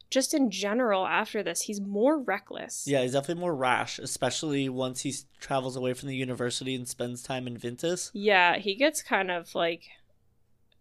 just 0.10 0.34
in 0.34 0.50
general 0.50 1.06
after 1.06 1.44
this, 1.44 1.64
he's 1.64 1.80
more 1.80 2.20
reckless. 2.20 2.86
Yeah, 2.88 3.02
he's 3.02 3.12
definitely 3.12 3.42
more 3.42 3.56
rash, 3.56 4.00
especially 4.00 4.68
once 4.70 5.02
he 5.02 5.14
travels 5.40 5.76
away 5.76 5.94
from 5.94 6.10
the 6.10 6.16
university 6.16 6.74
and 6.74 6.88
spends 6.88 7.22
time 7.22 7.46
in 7.46 7.58
Vintas. 7.58 8.10
Yeah, 8.14 8.58
he 8.58 8.74
gets 8.74 9.04
kind 9.04 9.30
of 9.30 9.54
like 9.54 9.84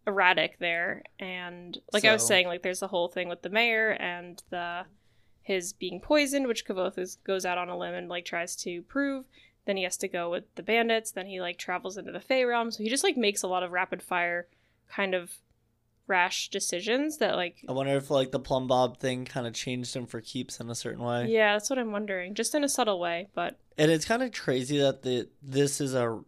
erratic 0.06 0.58
there 0.60 1.02
and 1.18 1.78
like 1.92 2.04
I 2.04 2.12
was 2.12 2.24
saying 2.24 2.46
like 2.46 2.62
there's 2.62 2.78
the 2.78 2.86
whole 2.86 3.08
thing 3.08 3.28
with 3.28 3.42
the 3.42 3.50
mayor 3.50 3.90
and 3.90 4.40
the 4.50 4.84
his 5.46 5.72
being 5.72 6.00
poisoned 6.00 6.48
which 6.48 6.66
Kvothe 6.66 6.98
is, 6.98 7.18
goes 7.24 7.46
out 7.46 7.56
on 7.56 7.68
a 7.68 7.78
limb 7.78 7.94
and 7.94 8.08
like 8.08 8.24
tries 8.24 8.56
to 8.56 8.82
prove. 8.82 9.26
Then 9.64 9.76
he 9.76 9.84
has 9.84 9.96
to 9.98 10.08
go 10.08 10.28
with 10.28 10.52
the 10.56 10.62
bandits. 10.62 11.12
Then 11.12 11.26
he 11.26 11.40
like 11.40 11.56
travels 11.56 11.96
into 11.96 12.10
the 12.10 12.20
Fey 12.20 12.44
realm. 12.44 12.72
So 12.72 12.82
he 12.82 12.88
just 12.88 13.04
like 13.04 13.16
makes 13.16 13.44
a 13.44 13.46
lot 13.46 13.62
of 13.62 13.70
rapid 13.70 14.02
fire 14.02 14.48
kind 14.90 15.14
of 15.14 15.30
rash 16.08 16.50
decisions 16.50 17.18
that 17.18 17.36
like 17.36 17.64
I 17.68 17.72
wonder 17.72 17.96
if 17.96 18.10
like 18.10 18.32
the 18.32 18.40
plum 18.40 18.66
bob 18.66 18.98
thing 18.98 19.24
kind 19.24 19.46
of 19.46 19.54
changed 19.54 19.94
him 19.94 20.06
for 20.06 20.20
keeps 20.20 20.58
in 20.58 20.68
a 20.68 20.74
certain 20.74 21.02
way. 21.04 21.26
yeah 21.28 21.52
that's 21.52 21.70
what 21.70 21.78
I'm 21.78 21.92
wondering. 21.92 22.34
Just 22.34 22.54
in 22.56 22.64
a 22.64 22.68
subtle 22.68 22.98
way 22.98 23.28
but 23.32 23.56
And 23.78 23.90
it's 23.90 24.04
kind 24.04 24.24
of 24.24 24.32
crazy 24.32 24.78
that 24.78 25.02
the 25.02 25.28
this 25.40 25.80
is 25.80 25.94
a 25.94 26.22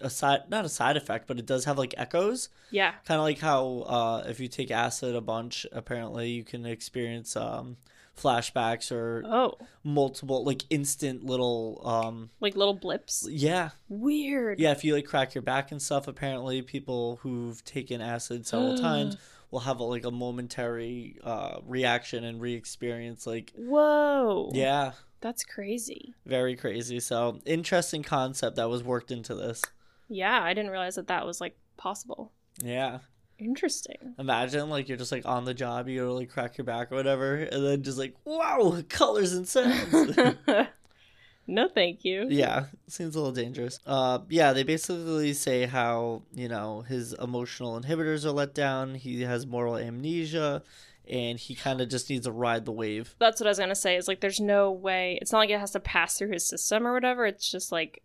a 0.00 0.08
side 0.08 0.48
not 0.48 0.64
a 0.64 0.70
side 0.70 0.96
effect, 0.96 1.26
but 1.26 1.38
it 1.38 1.44
does 1.44 1.66
have 1.66 1.76
like 1.76 1.94
echoes. 1.98 2.48
yeah. 2.70 2.92
Kind 3.04 3.18
of 3.18 3.24
like 3.24 3.40
how 3.40 3.84
uh, 3.86 4.24
if 4.26 4.40
you 4.40 4.48
take 4.48 4.70
acid 4.70 5.14
a 5.14 5.20
bunch, 5.20 5.66
apparently 5.70 6.30
you 6.30 6.44
can 6.44 6.64
experience 6.64 7.36
um, 7.36 7.76
flashbacks 8.16 8.92
or 8.92 9.22
oh. 9.26 9.56
multiple 9.82 10.44
like 10.44 10.64
instant 10.70 11.24
little 11.24 11.80
um 11.84 12.30
like 12.40 12.56
little 12.56 12.74
blips? 12.74 13.26
Yeah. 13.30 13.70
Weird. 13.88 14.60
Yeah 14.60 14.72
if 14.72 14.84
you 14.84 14.94
like 14.94 15.06
crack 15.06 15.34
your 15.34 15.42
back 15.42 15.72
and 15.72 15.80
stuff 15.80 16.08
apparently 16.08 16.62
people 16.62 17.18
who've 17.22 17.62
taken 17.64 18.00
acid 18.00 18.46
several 18.46 18.76
times 18.78 19.16
will 19.50 19.60
have 19.60 19.80
a, 19.80 19.84
like 19.84 20.04
a 20.04 20.10
momentary 20.10 21.18
uh 21.24 21.58
reaction 21.66 22.24
and 22.24 22.40
re-experience 22.40 23.26
like 23.26 23.52
whoa. 23.56 24.50
Yeah. 24.54 24.92
That's 25.20 25.44
crazy. 25.44 26.14
Very 26.26 26.56
crazy. 26.56 26.98
So 26.98 27.40
interesting 27.46 28.02
concept 28.02 28.56
that 28.56 28.68
was 28.68 28.82
worked 28.82 29.12
into 29.12 29.36
this. 29.36 29.62
Yeah, 30.08 30.42
I 30.42 30.52
didn't 30.52 30.72
realize 30.72 30.96
that 30.96 31.06
that 31.08 31.24
was 31.24 31.40
like 31.40 31.56
possible. 31.76 32.32
yeah 32.62 32.98
Interesting. 33.42 34.14
imagine 34.18 34.70
like 34.70 34.88
you're 34.88 34.98
just 34.98 35.12
like 35.12 35.26
on 35.26 35.44
the 35.44 35.54
job 35.54 35.88
you 35.88 36.10
like 36.12 36.30
crack 36.30 36.56
your 36.56 36.64
back 36.64 36.92
or 36.92 36.96
whatever 36.96 37.34
and 37.34 37.64
then 37.64 37.82
just 37.82 37.98
like 37.98 38.14
wow 38.24 38.80
colors 38.88 39.32
and 39.32 39.48
sounds 39.48 40.16
no, 41.46 41.68
thank 41.68 42.04
you. 42.04 42.26
Yeah, 42.30 42.66
seems 42.86 43.16
a 43.16 43.18
little 43.18 43.32
dangerous. 43.32 43.78
Uh, 43.86 44.20
yeah, 44.28 44.52
they 44.52 44.62
basically 44.62 45.32
say 45.32 45.66
how 45.66 46.22
you 46.32 46.48
know 46.48 46.82
his 46.82 47.14
emotional 47.14 47.80
inhibitors 47.80 48.24
are 48.24 48.30
let 48.30 48.54
down. 48.54 48.94
He 48.94 49.22
has 49.22 49.46
moral 49.46 49.76
amnesia, 49.76 50.62
and 51.08 51.38
he 51.38 51.54
kind 51.54 51.80
of 51.80 51.88
just 51.88 52.08
needs 52.08 52.26
to 52.26 52.32
ride 52.32 52.64
the 52.64 52.72
wave. 52.72 53.14
That's 53.18 53.40
what 53.40 53.46
I 53.48 53.50
was 53.50 53.58
gonna 53.58 53.74
say. 53.74 53.96
Is 53.96 54.08
like, 54.08 54.20
there's 54.20 54.40
no 54.40 54.70
way. 54.70 55.18
It's 55.20 55.32
not 55.32 55.38
like 55.38 55.50
it 55.50 55.60
has 55.60 55.72
to 55.72 55.80
pass 55.80 56.18
through 56.18 56.32
his 56.32 56.46
system 56.46 56.86
or 56.86 56.92
whatever. 56.92 57.26
It's 57.26 57.50
just 57.50 57.72
like 57.72 58.02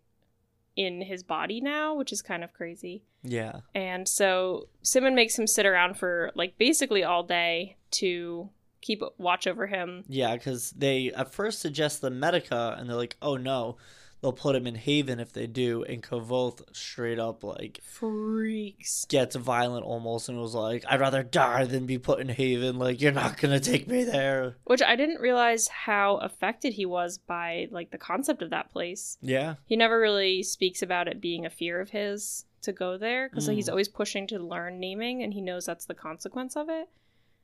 in 0.78 1.02
his 1.02 1.24
body 1.24 1.60
now, 1.60 1.92
which 1.94 2.12
is 2.12 2.22
kind 2.22 2.44
of 2.44 2.54
crazy. 2.54 3.02
Yeah, 3.24 3.60
And 3.74 4.08
so 4.08 4.68
Simmon 4.82 5.16
makes 5.16 5.36
him 5.36 5.48
sit 5.48 5.66
around 5.66 5.98
for 5.98 6.30
like 6.36 6.56
basically 6.56 7.02
all 7.02 7.24
day 7.24 7.76
to 7.92 8.48
keep 8.80 9.02
watch 9.18 9.48
over 9.48 9.66
him. 9.66 10.04
yeah, 10.08 10.34
because 10.36 10.70
they 10.70 11.10
at 11.12 11.32
first 11.32 11.58
suggest 11.58 12.00
the 12.00 12.10
Medica, 12.10 12.76
and 12.78 12.88
they're 12.88 12.96
like, 12.96 13.16
oh 13.20 13.36
no, 13.36 13.76
they'll 14.20 14.32
put 14.32 14.56
him 14.56 14.66
in 14.66 14.74
Haven 14.74 15.20
if 15.20 15.32
they 15.32 15.46
do. 15.46 15.82
And 15.84 16.02
Kvothe 16.02 16.62
straight 16.74 17.18
up 17.18 17.42
like 17.44 17.80
Freaks. 17.82 19.04
gets 19.06 19.36
violent 19.36 19.84
almost, 19.84 20.28
and 20.28 20.38
was 20.40 20.54
like, 20.54 20.84
I'd 20.88 21.00
rather 21.00 21.22
die 21.22 21.64
than 21.64 21.86
be 21.86 21.98
put 21.98 22.20
in 22.20 22.28
Haven. 22.28 22.78
Like 22.78 23.00
you're 23.00 23.12
not 23.12 23.36
gonna 23.38 23.60
take 23.60 23.86
me 23.88 24.04
there. 24.04 24.56
Which 24.64 24.82
I 24.82 24.96
didn't 24.96 25.20
realize 25.20 25.68
how 25.68 26.16
affected 26.16 26.72
he 26.74 26.86
was 26.86 27.18
by 27.18 27.68
like 27.70 27.90
the 27.90 27.98
concept 27.98 28.42
of 28.42 28.50
that 28.50 28.70
place. 28.70 29.18
Yeah, 29.20 29.54
He 29.66 29.76
never 29.76 29.98
really 30.00 30.42
speaks 30.42 30.82
about 30.82 31.08
it 31.08 31.20
being 31.20 31.44
a 31.46 31.50
fear 31.50 31.80
of 31.80 31.90
his 31.90 32.44
to 32.62 32.72
go 32.72 32.98
there 32.98 33.28
because 33.28 33.46
he's 33.46 33.66
Mm. 33.66 33.70
always 33.70 33.88
pushing 33.88 34.26
to 34.28 34.38
learn 34.38 34.80
naming 34.80 35.22
and 35.22 35.32
he 35.32 35.40
knows 35.40 35.64
that's 35.66 35.86
the 35.86 35.94
consequence 35.94 36.56
of 36.56 36.68
it. 36.68 36.88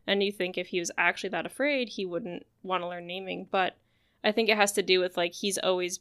And 0.07 0.22
you 0.22 0.33
think 0.33 0.59
if 0.59 0.66
he 0.68 0.81
was 0.81 0.91
actually 0.99 1.31
that 1.31 1.47
afraid, 1.47 1.89
he 1.91 2.05
wouldn't 2.05 2.45
want 2.62 2.83
to 2.83 2.89
learn 2.89 3.07
naming. 3.07 3.47
But 3.51 3.77
I 4.25 4.33
think 4.33 4.49
it 4.49 4.57
has 4.57 4.72
to 4.72 4.83
do 4.83 4.99
with 5.01 5.16
like 5.16 5.33
he's 5.35 5.57
always 5.57 6.01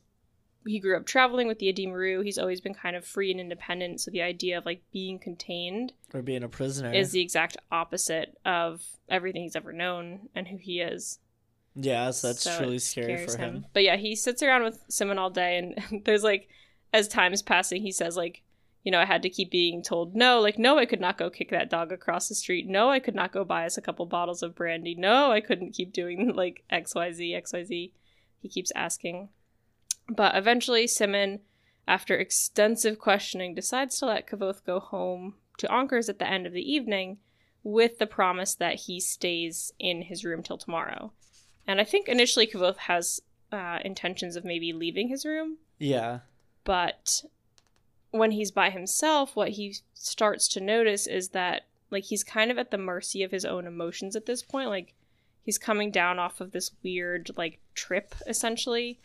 he 0.65 0.79
grew 0.79 0.97
up 0.97 1.05
traveling 1.05 1.47
with 1.47 1.59
the 1.59 1.69
Edema 1.69 1.97
Ruh. 1.97 2.21
He's 2.21 2.37
always 2.37 2.61
been 2.61 2.73
kind 2.73 2.95
of 2.95 3.05
free 3.05 3.31
and 3.31 3.39
independent. 3.39 4.01
So 4.01 4.11
the 4.11 4.21
idea 4.21 4.57
of 4.57 4.65
like 4.65 4.81
being 4.91 5.19
contained 5.19 5.93
or 6.13 6.21
being 6.21 6.43
a 6.43 6.49
prisoner 6.49 6.91
is 6.91 7.11
the 7.11 7.21
exact 7.21 7.57
opposite 7.71 8.37
of 8.45 8.83
everything 9.09 9.43
he's 9.43 9.55
ever 9.55 9.73
known 9.73 10.29
and 10.35 10.47
who 10.47 10.57
he 10.57 10.79
is. 10.79 11.19
Yeah, 11.75 12.11
so 12.11 12.27
that's 12.27 12.41
So 12.43 12.57
truly 12.57 12.79
scary 12.79 13.25
for 13.25 13.37
him. 13.37 13.65
But 13.73 13.83
yeah, 13.83 13.97
he 13.97 14.15
sits 14.15 14.43
around 14.43 14.63
with 14.63 14.79
Simmon 14.89 15.17
all 15.17 15.29
day, 15.29 15.57
and 15.57 16.03
there's 16.05 16.23
like, 16.23 16.47
as 16.91 17.07
time's 17.07 17.41
passing, 17.41 17.81
he 17.81 17.91
says 17.91 18.15
like, 18.15 18.43
you 18.83 18.91
know, 18.91 18.99
I 18.99 19.05
had 19.05 19.21
to 19.23 19.29
keep 19.29 19.49
being 19.49 19.81
told 19.81 20.13
no, 20.13 20.41
like 20.41 20.59
no, 20.59 20.77
I 20.77 20.85
could 20.85 20.99
not 20.99 21.17
go 21.17 21.29
kick 21.29 21.49
that 21.51 21.69
dog 21.69 21.91
across 21.91 22.27
the 22.27 22.35
street. 22.35 22.67
No, 22.67 22.89
I 22.89 22.99
could 22.99 23.15
not 23.15 23.31
go 23.31 23.43
buy 23.43 23.65
us 23.65 23.77
a 23.77 23.81
couple 23.81 24.05
bottles 24.05 24.43
of 24.43 24.55
brandy. 24.55 24.93
No, 24.93 25.31
I 25.31 25.41
couldn't 25.41 25.71
keep 25.71 25.93
doing 25.93 26.33
like 26.35 26.63
X 26.69 26.93
Y 26.93 27.11
Z 27.11 27.33
X 27.33 27.53
Y 27.53 27.63
Z. 27.63 27.93
He 28.41 28.49
keeps 28.49 28.73
asking, 28.75 29.29
but 30.09 30.35
eventually 30.35 30.87
Simmon, 30.87 31.39
after 31.87 32.15
extensive 32.17 32.99
questioning, 32.99 33.53
decides 33.55 33.97
to 33.99 34.05
let 34.05 34.27
Kvothe 34.27 34.63
go 34.65 34.79
home 34.79 35.35
to 35.57 35.67
Anker's 35.67 36.09
at 36.09 36.19
the 36.19 36.27
end 36.29 36.45
of 36.47 36.53
the 36.53 36.71
evening, 36.71 37.17
with 37.63 37.97
the 37.99 38.07
promise 38.07 38.55
that 38.55 38.75
he 38.75 38.99
stays 38.99 39.71
in 39.79 40.01
his 40.03 40.25
room 40.25 40.43
till 40.43 40.57
tomorrow. 40.57 41.13
And 41.65 41.79
I 41.79 41.83
think 41.85 42.07
initially 42.09 42.47
Kvothe 42.47 42.77
has 42.77 43.21
uh, 43.51 43.79
intentions 43.85 44.35
of 44.35 44.43
maybe 44.43 44.73
leaving 44.73 45.07
his 45.07 45.25
room, 45.25 45.57
Yeah. 45.79 46.19
but 46.63 47.23
when 48.11 48.31
he's 48.31 48.51
by 48.51 48.69
himself, 48.69 49.35
what 49.35 49.49
he 49.49 49.75
starts 49.93 50.47
to 50.49 50.61
notice 50.61 51.07
is 51.07 51.29
that 51.29 51.63
like 51.89 52.03
he's 52.05 52.23
kind 52.23 52.51
of 52.51 52.57
at 52.57 52.69
the 52.71 52.77
mercy 52.77 53.23
of 53.23 53.31
his 53.31 53.45
own 53.45 53.65
emotions 53.67 54.15
at 54.15 54.25
this 54.25 54.43
point. 54.43 54.69
Like 54.69 54.93
he's 55.43 55.57
coming 55.57 55.89
down 55.91 56.19
off 56.19 56.41
of 56.41 56.51
this 56.51 56.71
weird 56.83 57.31
like 57.37 57.59
trip 57.75 58.13
essentially, 58.27 58.99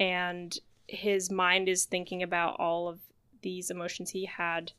and 0.00 0.58
his 0.88 1.30
mind 1.30 1.68
is 1.68 1.84
thinking 1.84 2.22
about 2.22 2.58
all 2.58 2.88
of 2.88 2.98
these 3.42 3.70
emotions 3.70 4.10
he 4.10 4.24
had, 4.24 4.72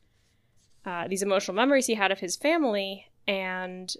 uh, 0.84 1.08
these 1.08 1.22
emotional 1.22 1.54
memories 1.54 1.86
he 1.86 1.94
had 1.94 2.12
of 2.12 2.18
his 2.18 2.36
family, 2.36 3.08
and 3.26 3.94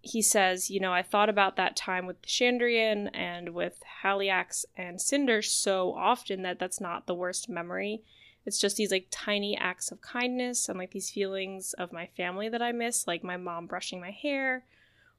he 0.00 0.22
says, 0.22 0.70
you 0.70 0.78
know, 0.78 0.92
I 0.92 1.02
thought 1.02 1.28
about 1.28 1.56
that 1.56 1.76
time 1.76 2.06
with 2.06 2.22
Chandrian 2.22 3.10
and 3.12 3.50
with 3.50 3.82
Haliax 4.04 4.64
and 4.76 5.00
Cinder 5.00 5.42
so 5.42 5.92
often 5.94 6.42
that 6.42 6.60
that's 6.60 6.80
not 6.80 7.06
the 7.06 7.14
worst 7.14 7.48
memory. 7.48 8.02
It's 8.44 8.60
just 8.60 8.76
these 8.76 8.92
like 8.92 9.08
tiny 9.10 9.56
acts 9.56 9.90
of 9.90 10.00
kindness 10.00 10.68
and 10.68 10.78
like 10.78 10.92
these 10.92 11.10
feelings 11.10 11.72
of 11.72 11.92
my 11.92 12.06
family 12.16 12.48
that 12.48 12.62
I 12.62 12.70
miss, 12.70 13.08
like 13.08 13.24
my 13.24 13.36
mom 13.36 13.66
brushing 13.66 14.00
my 14.00 14.12
hair 14.12 14.64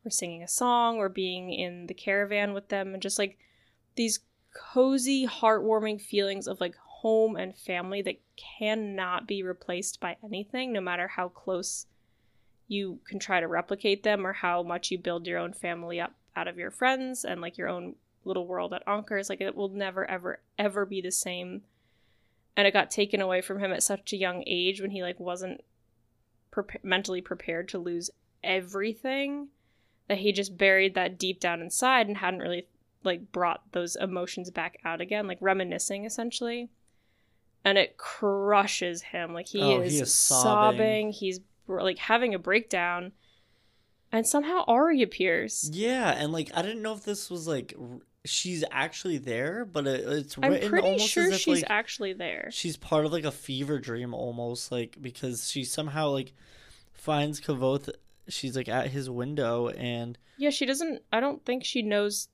or 0.05 0.09
singing 0.09 0.41
a 0.41 0.47
song 0.47 0.97
or 0.97 1.09
being 1.09 1.51
in 1.51 1.87
the 1.87 1.93
caravan 1.93 2.53
with 2.53 2.69
them 2.69 2.93
and 2.93 3.03
just 3.03 3.19
like 3.19 3.37
these 3.97 4.21
cozy, 4.53 5.27
heartwarming 5.27 6.01
feelings 6.01 6.47
of 6.47 6.59
like 6.59 6.75
home 6.75 7.35
and 7.35 7.55
family 7.55 8.01
that 8.01 8.19
cannot 8.35 9.27
be 9.27 9.43
replaced 9.43 9.99
by 9.99 10.17
anything, 10.23 10.73
no 10.73 10.81
matter 10.81 11.07
how 11.07 11.29
close 11.29 11.85
you 12.67 12.99
can 13.07 13.19
try 13.19 13.39
to 13.39 13.47
replicate 13.47 14.03
them 14.03 14.25
or 14.25 14.33
how 14.33 14.63
much 14.63 14.91
you 14.91 14.97
build 14.97 15.25
your 15.25 15.39
own 15.39 15.53
family 15.53 15.99
up 15.99 16.13
out 16.35 16.47
of 16.47 16.57
your 16.57 16.71
friends 16.71 17.23
and 17.23 17.39
like 17.39 17.57
your 17.57 17.69
own 17.69 17.95
little 18.25 18.45
world 18.45 18.73
at 18.73 18.85
Anker's. 18.85 19.29
Like 19.29 19.41
it 19.41 19.55
will 19.55 19.69
never, 19.69 20.09
ever, 20.09 20.39
ever 20.57 20.85
be 20.85 21.01
the 21.01 21.11
same. 21.11 21.61
And 22.55 22.67
it 22.67 22.73
got 22.73 22.91
taken 22.91 23.21
away 23.21 23.41
from 23.41 23.59
him 23.59 23.71
at 23.71 23.83
such 23.83 24.11
a 24.11 24.17
young 24.17 24.43
age 24.45 24.81
when 24.81 24.91
he 24.91 25.01
like 25.01 25.19
wasn't 25.19 25.61
pre- 26.51 26.79
mentally 26.83 27.21
prepared 27.21 27.69
to 27.69 27.79
lose 27.79 28.09
everything 28.43 29.49
that 30.07 30.19
he 30.19 30.31
just 30.31 30.57
buried 30.57 30.95
that 30.95 31.17
deep 31.17 31.39
down 31.39 31.61
inside 31.61 32.07
and 32.07 32.17
hadn't 32.17 32.39
really 32.39 32.67
like 33.07 33.31
brought 33.31 33.61
those 33.71 33.95
emotions 33.95 34.51
back 34.51 34.77
out 34.85 35.01
again, 35.01 35.25
like 35.27 35.39
reminiscing 35.41 36.05
essentially. 36.05 36.69
And 37.65 37.77
it 37.77 37.97
crushes 37.97 39.01
him. 39.01 39.33
Like 39.33 39.47
he, 39.47 39.61
Oh, 39.61 39.81
is, 39.81 39.93
he 39.93 39.99
is 39.99 40.13
sobbing. 40.13 40.77
sobbing. 40.77 41.11
He's 41.11 41.39
like 41.67 41.97
having 41.97 42.33
a 42.35 42.39
breakdown. 42.39 43.11
And 44.11 44.25
somehow 44.25 44.63
Auri 44.67 45.01
appears. 45.01 45.69
Yeah, 45.73 46.11
and 46.11 46.31
like 46.31 46.49
I 46.53 46.61
didn't 46.61 46.81
know 46.81 46.93
if 46.93 47.03
this 47.03 47.29
was 47.29 47.45
like 47.47 47.73
r- 47.77 47.99
she's 48.23 48.63
actually 48.71 49.17
there, 49.17 49.65
but 49.65 49.85
it, 49.85 50.07
it's 50.07 50.37
I'm 50.41 50.51
written 50.51 50.69
pretty 50.69 50.87
almost 50.87 51.09
sure 51.09 51.25
as 51.25 51.33
if 51.33 51.39
she's 51.41 51.61
like 51.63 51.69
actually 51.71 52.13
there. 52.13 52.47
she's 52.51 52.77
part 52.77 53.05
of 53.05 53.11
like 53.11 53.25
a 53.25 53.31
fever 53.31 53.79
dream 53.79 54.13
almost 54.13 54.71
like 54.71 54.95
because 55.01 55.49
she 55.49 55.65
somehow 55.65 56.09
like 56.11 56.33
finds 56.93 57.41
Kvothe 57.41 57.89
she's 58.29 58.55
like 58.55 58.67
at 58.69 58.87
his 58.87 59.09
window 59.09 59.69
and 59.69 60.17
Yeah, 60.37 60.51
she 60.51 60.65
doesn't. 60.65 61.01
I 61.11 61.19
don't 61.19 61.43
think 61.45 61.65
she 61.65 61.81
knows 61.81 62.29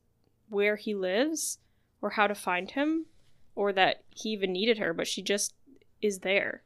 where 0.54 0.76
he 0.78 0.94
lives 0.96 1.58
or 2.02 2.12
how 2.12 2.28
to 2.28 2.36
find 2.36 2.72
him 2.72 3.08
or 3.56 3.74
that 3.74 4.04
he 4.10 4.30
even 4.30 4.52
needed 4.54 4.78
her, 4.78 4.94
but 4.94 5.08
she 5.08 5.22
just 5.22 5.54
is 6.02 6.20
there. 6.20 6.64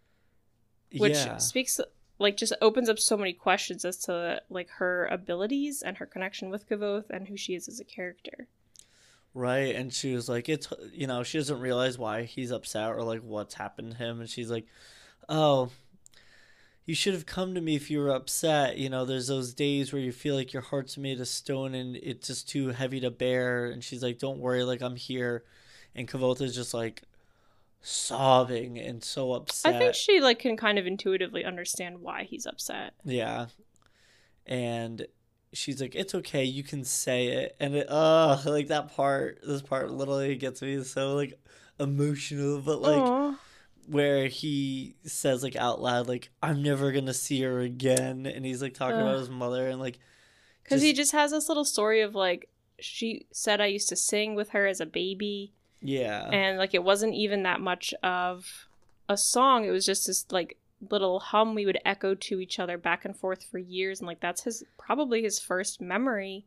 Which 0.98 1.14
yeah 1.14 1.38
speaks, 1.38 1.80
like, 2.20 2.38
just 2.38 2.54
opens 2.62 2.90
up 2.90 3.00
so 3.00 3.18
many 3.18 3.34
questions 3.34 3.84
as 3.86 3.98
to, 4.06 4.42
like, 4.50 4.70
her 4.78 5.06
abilities 5.08 5.82
and 5.82 5.98
her 5.98 6.06
connection 6.06 6.50
with 6.50 6.68
Kvothe 6.70 7.10
and 7.10 7.28
who 7.28 7.38
she 7.38 7.56
is 7.56 7.68
as 7.68 7.80
a 7.80 7.84
character. 7.84 8.48
right 9.34 9.76
and 9.76 9.94
she 9.94 10.16
was 10.16 10.28
like 10.28 10.50
it's 10.50 10.68
you 10.94 11.06
know 11.06 11.22
she 11.24 11.38
doesn't 11.38 11.60
realize 11.60 11.98
why 11.98 12.24
he's 12.24 12.52
upset 12.52 12.90
or 12.90 13.04
like 13.04 13.22
what's 13.22 13.54
happened 13.54 13.92
to 13.92 13.98
him 13.98 14.20
and 14.20 14.30
she's 14.30 14.50
like 14.50 14.66
oh 15.30 15.70
you 16.88 16.96
should 16.96 17.14
have 17.14 17.28
come 17.28 17.54
to 17.54 17.62
me 17.62 17.76
if 17.76 17.92
you 17.92 18.00
were 18.00 18.10
upset 18.10 18.78
you 18.78 18.90
know 18.90 19.06
there's 19.06 19.28
those 19.28 19.54
days 19.54 19.94
where 19.94 20.02
you 20.02 20.12
feel 20.12 20.34
like 20.34 20.54
your 20.54 20.64
heart's 20.64 20.98
made 20.98 21.20
of 21.22 21.28
stone 21.28 21.76
and 21.76 21.96
it's 21.98 22.28
just 22.28 22.50
too 22.50 22.70
heavy 22.70 23.00
to 23.00 23.12
bear 23.12 23.66
and 23.66 23.84
she's 23.84 24.02
like 24.02 24.18
don't 24.18 24.40
worry 24.40 24.64
like 24.64 24.82
i'm 24.82 24.96
here 24.96 25.44
and 25.96 26.08
Kvothe 26.08 26.42
is 26.42 26.56
just 26.56 26.74
like 26.74 27.04
sobbing 27.82 28.78
and 28.80 29.04
so 29.04 29.34
upset 29.34 29.76
I 29.76 29.78
think 29.78 29.96
she, 29.96 30.20
like, 30.20 30.40
can 30.40 30.58
kind 30.58 30.78
of 30.78 30.86
intuitively 30.86 31.46
understand 31.46 32.02
why 32.02 32.24
he's 32.24 32.46
upset. 32.46 32.94
Yeah. 33.06 33.48
And 34.46 35.08
she's 35.54 35.80
like, 35.82 35.96
It's 35.96 36.14
okay, 36.16 36.44
you 36.44 36.64
can 36.64 36.84
say 36.84 37.28
it. 37.28 37.56
And 37.60 37.76
it 37.76 37.88
uh 37.90 38.40
like 38.46 38.68
that 38.68 38.96
part 38.96 39.40
this 39.46 39.62
part 39.62 39.92
literally 39.92 40.36
gets 40.36 40.62
me 40.62 40.84
so 40.84 41.16
like 41.16 41.40
emotional, 41.80 42.62
but 42.62 42.82
like 42.82 43.02
Aw. 43.02 43.36
Where 43.88 44.28
he 44.28 44.96
says 45.04 45.42
like 45.44 45.56
out 45.56 45.82
loud, 45.82 46.08
like, 46.08 46.30
I'm 46.44 46.62
never 46.62 46.92
gonna 46.92 47.14
see 47.14 47.42
her 47.42 47.60
again 47.62 48.26
and 48.26 48.46
he's 48.46 48.62
like 48.62 48.74
talking 48.74 49.00
about 49.00 49.20
his 49.20 49.30
mother 49.30 49.68
and 49.68 49.80
like 49.80 49.98
Because 50.64 50.82
he 50.82 50.94
just 50.94 51.14
has 51.14 51.32
this 51.32 51.48
little 51.48 51.66
story 51.66 52.02
of, 52.02 52.14
like, 52.14 52.50
she 52.80 53.26
said 53.32 53.60
I 53.62 53.68
used 53.68 53.90
to 53.90 53.96
sing 53.96 54.36
with 54.36 54.50
her 54.50 54.68
as 54.68 54.80
a 54.80 54.86
baby. 54.86 55.54
Yeah. 55.82 56.28
and 56.32 56.58
like 56.58 56.74
it 56.74 56.84
wasn't 56.84 57.14
even 57.14 57.44
that 57.44 57.62
much 57.62 57.94
of 58.04 58.68
a 59.08 59.16
song 59.16 59.64
it 59.64 59.70
was 59.72 59.86
just 59.86 60.08
this 60.08 60.26
like 60.32 60.58
little 60.90 61.20
hum 61.20 61.56
we 61.56 61.66
would 61.66 61.80
echo 61.86 62.14
to 62.16 62.40
each 62.40 62.60
other 62.60 62.78
back 62.78 63.06
and 63.06 63.16
forth 63.16 63.44
for 63.44 63.58
years 63.60 64.00
and 64.00 64.08
like 64.08 64.20
that's 64.20 64.44
his 64.44 64.64
probably 64.78 65.22
his 65.22 65.40
first 65.40 65.80
memory 65.80 66.46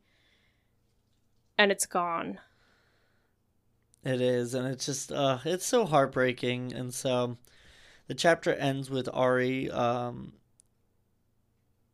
and 1.57 1.71
it's 1.73 1.87
gone 1.87 2.39
It 4.05 4.21
is, 4.21 4.55
and 4.55 4.67
it's 4.67 4.87
just 4.87 5.13
uh 5.13 5.39
it's 5.45 5.67
so 5.67 5.85
heartbreaking 5.85 6.73
and 6.73 6.93
so 6.95 7.37
the 8.07 8.15
chapter 8.15 8.55
ends 8.55 8.89
with 8.91 9.09
Auri 9.13 9.71
um 9.71 10.33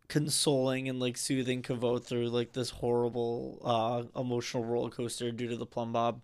consoling 0.09 0.89
and 0.89 1.01
like 1.01 1.17
soothing 1.17 1.63
Kvothe 1.63 2.05
through 2.05 2.29
like 2.29 2.53
this 2.53 2.71
horrible 2.71 3.61
uh 3.65 4.05
emotional 4.19 4.65
roller 4.65 4.91
coaster 4.91 5.33
due 5.33 5.49
to 5.49 5.57
the 5.57 5.67
plum 5.67 5.93
bob. 5.93 6.21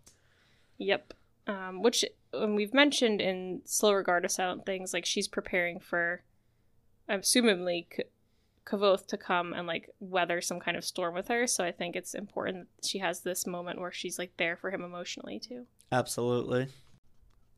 yep 0.79 1.15
um 1.49 1.83
which 1.83 2.05
um, 2.33 2.55
we've 2.55 2.73
mentioned 2.73 3.21
in 3.21 3.61
slow 3.65 3.93
regard 3.93 4.25
of 4.25 4.31
silent 4.31 4.65
things 4.65 4.95
like 4.95 5.05
she's 5.05 5.27
preparing 5.27 5.81
for 5.81 6.23
assumably 7.09 7.87
Kvothe 8.65 9.07
to 9.09 9.17
come 9.17 9.53
and 9.53 9.67
like 9.67 9.91
weather 10.01 10.41
some 10.41 10.61
kind 10.61 10.77
of 10.77 10.85
storm 10.85 11.15
with 11.15 11.29
her 11.29 11.47
so 11.47 11.65
i 11.65 11.73
think 11.73 11.97
it's 11.97 12.15
important 12.15 12.69
she 12.85 12.99
has 12.99 13.21
this 13.21 13.47
moment 13.47 13.81
where 13.81 13.93
she's 13.93 14.19
like 14.19 14.33
there 14.37 14.57
for 14.57 14.71
him 14.71 14.83
emotionally 14.83 15.39
too 15.41 15.67
Absolutely. 15.93 16.69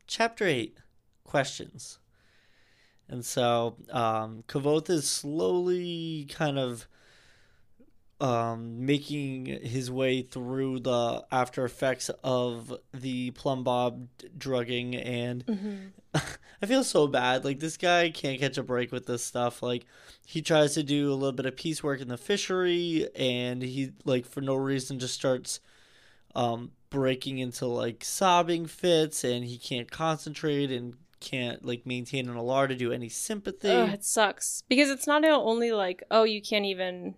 Chapter 0.09 0.45
8 0.45 0.77
Questions. 1.23 2.01
And 3.09 3.25
so, 3.25 3.77
um, 3.91 4.43
Kvothe 4.49 4.91
is 4.91 5.09
slowly 5.09 6.27
kind 6.29 6.59
of 6.59 6.89
um, 8.25 8.87
making 8.87 9.45
his 9.45 9.91
way 9.91 10.23
through 10.23 10.81
the 10.81 11.27
after 11.31 11.63
effects 11.63 12.11
of 12.25 12.73
the 12.95 13.33
plum 13.33 13.65
bob 13.65 14.09
drugging, 14.39 14.97
and 14.97 15.45
mm-hmm. 15.45 15.77
I 16.63 16.67
feel 16.67 16.85
so 16.85 17.07
bad. 17.07 17.45
Like, 17.45 17.61
this 17.61 17.77
guy 17.77 18.09
can't 18.09 18.41
catch 18.41 18.57
a 18.57 18.63
break 18.63 18.93
with 18.93 19.05
this 19.05 19.23
stuff. 19.23 19.63
Like, 19.63 19.85
he 20.25 20.41
tries 20.41 20.73
to 20.73 20.83
do 20.83 21.13
a 21.13 21.15
little 21.15 21.33
bit 21.33 21.45
of 21.45 21.55
piecework 21.55 22.01
in 22.01 22.09
the 22.09 22.17
fishery, 22.17 23.07
and 23.15 23.63
he, 23.63 23.91
like, 24.07 24.25
for 24.25 24.41
no 24.41 24.55
reason 24.55 24.99
just 24.99 25.13
starts 25.13 25.61
um, 26.35 26.71
breaking 26.89 27.37
into 27.37 27.67
like 27.67 28.03
sobbing 28.05 28.67
fits 28.67 29.23
and 29.23 29.45
he 29.45 29.59
can't 29.59 29.91
concentrate 29.91 30.71
and 30.71 30.95
can't 31.21 31.65
like 31.65 31.87
maintain 31.87 32.29
an 32.29 32.37
alar 32.37 32.69
to 32.69 32.75
do 32.75 32.91
any 32.91 33.09
sympathy. 33.09 33.71
Ugh, 33.71 33.91
it 33.93 34.05
sucks 34.05 34.63
because 34.69 34.91
it's 34.91 35.07
not 35.07 35.25
only 35.25 35.73
like 35.73 36.03
oh 36.11 36.25
you 36.25 36.43
can't 36.43 36.65
even 36.65 37.15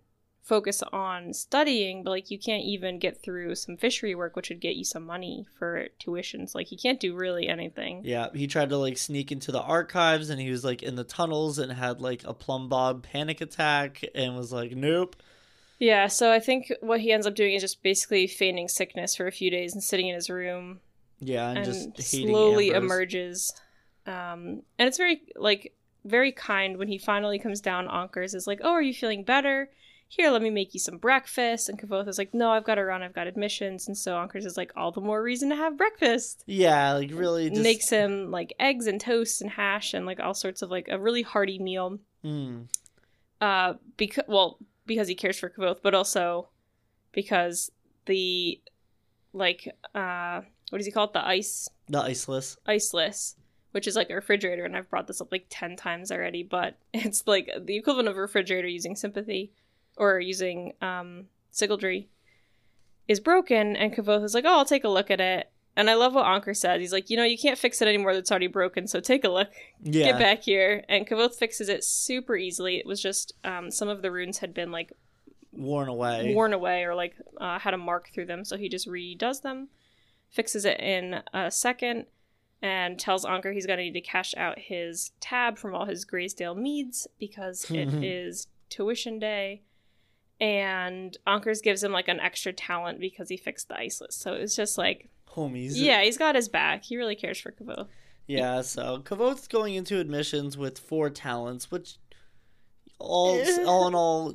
focus 0.47 0.83
on 0.93 1.33
studying 1.33 2.03
but 2.03 2.11
like 2.11 2.31
you 2.31 2.39
can't 2.39 2.65
even 2.65 2.99
get 2.99 3.21
through 3.23 3.55
some 3.55 3.77
fishery 3.77 4.15
work 4.15 4.37
which 4.37 4.49
would 4.49 4.61
get 4.61 4.77
you 4.77 4.85
some 4.85 5.05
money 5.05 5.45
for 5.59 5.89
tuitions 6.01 6.55
like 6.55 6.71
you 6.71 6.79
can't 6.79 7.01
do 7.01 7.15
really 7.15 7.49
anything 7.49 8.01
yeah, 8.07 8.29
he 8.33 8.47
tried 8.47 8.69
to 8.69 8.77
like 8.77 8.99
sneak 8.99 9.33
into 9.33 9.51
the 9.51 9.61
archives 9.61 10.31
and 10.31 10.41
he 10.41 10.49
was 10.49 10.65
like 10.65 10.83
in 10.83 10.95
the 10.95 11.03
tunnels 11.03 11.59
and 11.59 11.73
had 11.73 12.01
like 12.01 12.23
a 12.25 12.33
plum 12.33 12.69
bob 12.69 13.03
panic 13.03 13.41
attack 13.41 14.05
and 14.15 14.37
was 14.37 14.53
like, 14.53 14.73
nope. 14.73 15.17
Yeah, 15.81 16.07
so 16.07 16.33
I 16.33 16.39
think 16.39 16.73
what 16.81 17.01
he 17.01 17.13
ends 17.13 17.27
up 17.27 17.35
doing 17.35 17.55
is 17.55 17.63
just 17.63 17.83
basically 17.83 18.29
feigning 18.29 18.69
sickness 18.69 19.17
for 19.17 19.27
a 19.27 19.33
few 19.33 19.51
days 19.51 19.75
and 19.75 19.83
sitting 19.83 20.07
in 20.07 20.15
his 20.15 20.31
room 20.31 20.81
Yeah, 21.19 21.49
and, 21.49 21.59
and, 21.59 21.95
just 21.97 22.11
slowly 22.13 22.71
emerges. 22.71 23.53
Um, 24.07 24.63
and 24.79 24.87
it's 24.87 24.97
very 24.97 25.23
like 25.35 25.75
very 26.05 26.31
kind 26.31 26.77
when 26.77 26.87
he 26.87 26.97
finally 26.97 27.41
comes 27.41 27.61
down. 27.61 27.89
Anker 27.91 28.23
is 28.23 28.47
like, 28.47 28.61
"Oh, 28.63 28.71
are 28.71 28.83
you 28.83 28.95
feeling 28.95 29.25
better? 29.25 29.69
Here, 30.09 30.31
let 30.31 30.43
me 30.43 30.51
make 30.51 30.73
you 30.75 30.81
some 30.81 30.99
breakfast." 30.99 31.69
And 31.69 31.79
Kvothe 31.81 32.09
is 32.09 32.19
like, 32.19 32.33
"No, 32.33 32.51
I've 32.51 32.65
got 32.65 32.77
to 32.77 32.85
run. 32.85 33.03
I've 33.03 33.13
got 33.15 33.27
admissions." 33.27 33.87
And 33.89 33.97
so 33.97 34.17
Anker 34.17 34.39
is 34.39 34.57
like, 34.57 34.73
"All 34.77 34.93
the 34.93 35.01
more 35.01 35.23
reason 35.23 35.49
to 35.51 35.57
have 35.57 35.77
breakfast." 35.77 36.45
Yeah, 36.47 36.93
like 36.95 37.11
really 37.13 37.51
just 37.51 37.63
Makes 37.63 37.91
him 37.91 38.31
like 38.31 38.55
eggs 38.61 38.87
and 38.87 39.01
toast 39.01 39.41
and 39.43 39.51
hash 39.51 39.95
and 39.95 40.07
like 40.07 40.21
all 40.21 40.35
sorts 40.35 40.63
of 40.63 40.71
like 40.71 40.89
a 40.89 40.99
really 40.99 41.23
hearty 41.23 41.59
meal. 41.59 41.99
Mm, 42.25 42.67
Uh, 43.41 43.75
because 43.97 44.25
well, 44.29 44.59
because 44.87 45.09
he 45.09 45.15
cares 45.15 45.39
for 45.39 45.51
Kvothe, 45.51 45.81
but 45.83 45.95
also 45.95 46.49
because 47.13 47.71
the 48.07 48.61
like 49.33 49.75
uh, 49.95 50.41
what 50.71 50.79
does 50.79 50.87
he 50.87 50.93
call 50.93 51.05
it? 51.07 51.13
The 51.13 51.27
ice 51.27 51.69
the 51.89 52.03
iceless. 52.03 52.57
iceless, 52.67 53.35
which 53.73 53.87
is 53.87 53.97
like 53.97 54.11
a 54.11 54.15
refrigerator, 54.15 54.65
and 54.65 54.77
I've 54.77 54.89
brought 54.91 55.07
this 55.07 55.21
up 55.21 55.31
like 55.31 55.47
10 55.51 55.77
times 55.77 56.11
already, 56.11 56.43
but 56.43 56.79
it's 56.95 57.27
like 57.27 57.51
the 57.65 57.77
equivalent 57.77 58.09
of 58.09 58.17
a 58.17 58.21
refrigerator 58.21 58.69
using 58.69 58.97
sympathy 58.97 59.53
or 59.97 60.21
using 60.21 60.73
um, 60.83 61.27
sygaldry 61.53 62.07
is 63.09 63.21
broken, 63.21 63.77
and 63.77 63.95
Kvothe 63.95 64.25
is 64.25 64.35
like, 64.35 64.45
oh, 64.45 64.59
I'll 64.59 64.65
take 64.65 64.85
a 64.85 64.89
look 64.89 65.11
at 65.11 65.21
it. 65.21 65.51
And 65.79 65.91
I 65.91 65.95
love 65.95 66.15
what 66.15 66.25
Anker 66.27 66.55
says. 66.55 66.81
He's 66.81 66.93
like, 66.93 67.11
you 67.11 67.19
know, 67.19 67.25
you 67.25 67.37
can't 67.37 67.59
fix 67.59 67.83
it 67.83 67.89
anymore 67.89 68.15
that's 68.15 68.31
already 68.31 68.47
broken, 68.47 68.87
so 68.87 68.99
take 68.99 69.25
a 69.25 69.29
look. 69.29 69.49
Yeah. 69.83 70.07
Get 70.13 70.19
back 70.19 70.43
here. 70.43 70.83
And 70.89 71.07
Kvothe 71.07 71.35
fixes 71.35 71.69
it 71.69 71.85
super 71.85 72.35
easily. 72.35 72.77
It 72.79 72.87
was 72.87 73.01
just 73.01 73.35
um, 73.45 73.71
some 73.71 73.89
of 73.89 74.01
the 74.01 74.11
runes 74.11 74.39
had 74.39 74.55
been 74.55 74.73
like 74.73 74.91
Worn 75.53 75.89
away. 75.89 76.35
worn 76.35 76.53
away 76.53 76.85
or 76.85 76.95
like 76.95 77.15
uh, 77.41 77.59
had 77.59 77.75
a 77.75 77.79
mark 77.79 78.11
through 78.13 78.27
them. 78.27 78.45
So 78.45 78.57
he 78.57 78.69
just 78.69 78.89
redoes 78.89 79.43
them, 79.43 79.69
fixes 80.31 80.65
it 80.65 80.81
in 80.81 81.23
a 81.33 81.51
second, 81.51 82.07
and 82.63 82.99
tells 82.99 83.25
Anker 83.25 83.53
he's 83.53 83.67
going 83.67 83.79
to 83.79 83.85
need 83.85 83.93
to 83.95 84.01
cash 84.01 84.35
out 84.37 84.59
his 84.59 85.13
tab 85.21 85.59
from 85.59 85.75
all 85.75 85.85
his 85.87 86.05
Greysdale 86.05 86.55
meads 86.55 87.07
because 87.19 87.71
it 87.71 87.93
is 88.05 88.49
tuition 88.71 89.19
day. 89.19 89.63
And 90.41 91.17
Ankers 91.27 91.63
gives 91.63 91.83
him 91.83 91.93
like 91.93 92.09
an 92.09 92.21
extra 92.21 92.53
talent 92.53 93.01
because 93.01 93.29
he 93.29 93.37
fixed 93.37 93.69
the 93.69 93.75
iceless. 93.75 94.13
So 94.13 94.35
it's 94.35 94.55
just 94.55 94.77
like, 94.77 95.09
Homies. 95.31 95.73
yeah, 95.75 96.03
he's 96.03 96.19
got 96.19 96.35
his 96.35 96.49
back. 96.49 96.85
He 96.85 96.97
really 96.97 97.17
cares 97.17 97.39
for 97.39 97.53
Kvothe. 97.53 97.89
Yeah, 98.27 98.63
so 98.63 99.01
Kvothe's 99.05 99.49
going 99.49 99.75
into 99.75 100.01
admissions 100.01 100.59
with 100.59 100.79
four 100.79 101.11
talents, 101.11 101.71
which 101.71 101.97
all 102.99 103.41
all 103.67 103.87
in 103.87 103.95
all 103.95 104.35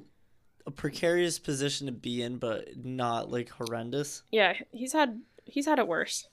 a 0.66 0.72
precarious 0.72 1.40
position 1.40 1.88
to 1.88 1.92
be 1.92 2.22
in, 2.22 2.38
but 2.38 2.84
not 2.84 3.30
like 3.30 3.50
horrendous. 3.50 4.24
Yeah, 4.32 4.54
he's 4.72 4.94
had 4.94 5.22
he's 5.46 5.66
had 5.66 5.80
it 5.80 5.88
worse. 5.88 6.28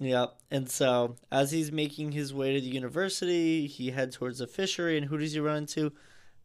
Yep. 0.00 0.34
And 0.50 0.68
so 0.68 1.16
as 1.30 1.52
he's 1.52 1.70
making 1.70 2.12
his 2.12 2.34
way 2.34 2.54
to 2.54 2.60
the 2.60 2.66
university, 2.66 3.66
he 3.66 3.90
heads 3.90 4.16
towards 4.16 4.38
the 4.38 4.46
fishery, 4.46 4.96
and 4.96 5.06
who 5.06 5.18
does 5.18 5.32
he 5.32 5.40
run 5.40 5.58
into? 5.58 5.92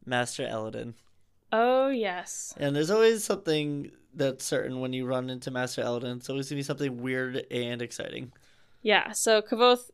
Master 0.05 0.45
Elodin. 0.45 0.95
Oh 1.51 1.89
yes. 1.89 2.53
And 2.57 2.75
there's 2.75 2.91
always 2.91 3.23
something 3.23 3.91
that's 4.13 4.43
certain 4.45 4.79
when 4.79 4.93
you 4.93 5.05
run 5.05 5.29
into 5.29 5.51
Master 5.51 5.81
Elodin. 5.81 6.17
It's 6.17 6.29
always 6.29 6.49
gonna 6.49 6.59
be 6.59 6.63
something 6.63 7.01
weird 7.01 7.45
and 7.51 7.81
exciting. 7.81 8.31
Yeah, 8.81 9.11
so 9.11 9.41
Kvothe 9.41 9.89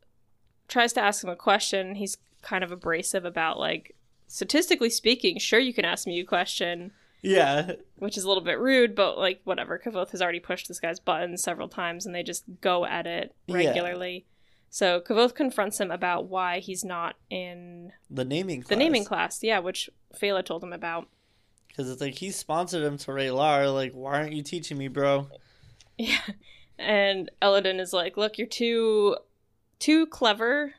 tries 0.68 0.92
to 0.94 1.00
ask 1.00 1.22
him 1.24 1.30
a 1.30 1.36
question. 1.36 1.94
He's 1.96 2.16
kind 2.42 2.62
of 2.62 2.70
abrasive 2.70 3.24
about 3.24 3.58
like 3.58 3.94
statistically 4.28 4.90
speaking, 4.90 5.38
sure 5.38 5.58
you 5.58 5.72
can 5.74 5.84
ask 5.84 6.06
me 6.06 6.18
a 6.20 6.24
question, 6.24 6.92
Yeah. 7.22 7.72
which 7.98 8.16
is 8.16 8.24
a 8.24 8.28
little 8.28 8.42
bit 8.42 8.58
rude, 8.58 8.94
but 8.94 9.18
like 9.18 9.40
whatever. 9.44 9.78
Kvothe 9.78 10.10
has 10.10 10.22
already 10.22 10.40
pushed 10.40 10.68
this 10.68 10.80
guy's 10.80 11.00
buttons 11.00 11.42
several 11.42 11.68
times 11.68 12.06
and 12.06 12.14
they 12.14 12.22
just 12.22 12.44
go 12.60 12.84
at 12.84 13.06
it 13.06 13.34
regularly. 13.48 14.14
Yeah. 14.14 14.32
So 14.70 15.00
Kvothe 15.00 15.34
confronts 15.34 15.80
him 15.80 15.90
about 15.90 16.26
why 16.26 16.58
he's 16.58 16.84
not 16.84 17.16
in 17.30 17.92
The 18.10 18.24
naming 18.24 18.60
class. 18.62 18.68
the 18.68 18.76
naming 18.76 19.04
class, 19.04 19.42
yeah, 19.42 19.58
which 19.60 19.88
Fela 20.14 20.44
told 20.44 20.62
him 20.62 20.72
about. 20.72 21.08
Because 21.76 21.90
it's 21.90 22.00
like 22.00 22.14
he 22.14 22.30
sponsored 22.30 22.82
him 22.82 22.96
to 22.98 23.10
Re'lar. 23.10 23.72
Like, 23.72 23.92
why 23.92 24.14
aren't 24.20 24.32
you 24.32 24.42
teaching 24.42 24.78
me, 24.78 24.88
bro? 24.88 25.28
Yeah. 25.98 26.20
And 26.78 27.30
Elodin 27.40 27.80
is 27.80 27.94
like, 27.94 28.18
"Look, 28.18 28.36
you're 28.36 28.46
too 28.46 29.16
too 29.78 30.04
clever. 30.08 30.74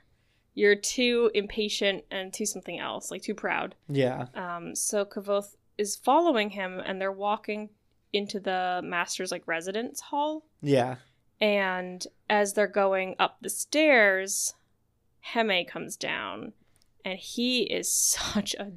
You're 0.53 0.75
too 0.75 1.31
impatient 1.33 2.03
and 2.11 2.31
too 2.31 2.45
something 2.45 2.77
else, 2.77 3.09
like 3.09 3.23
too 3.23 3.33
proud." 3.33 3.73
Yeah. 3.89 4.27
Um, 4.35 4.75
so 4.75 5.05
Kvothe 5.05 5.55
is 5.75 5.95
following 5.95 6.51
him, 6.51 6.79
and 6.85 7.01
they're 7.01 7.11
walking 7.11 7.69
into 8.13 8.39
the 8.39 8.81
master's 8.83 9.31
like 9.31 9.47
residence 9.47 10.01
hall. 10.01 10.45
Yeah. 10.61 10.97
And 11.41 12.05
as 12.29 12.53
they're 12.53 12.67
going 12.67 13.15
up 13.17 13.37
the 13.41 13.49
stairs, 13.49 14.53
Hemme 15.33 15.67
comes 15.67 15.97
down, 15.97 16.53
and 17.03 17.17
he 17.17 17.63
is 17.63 17.91
such 18.33 18.53
a 18.53 18.71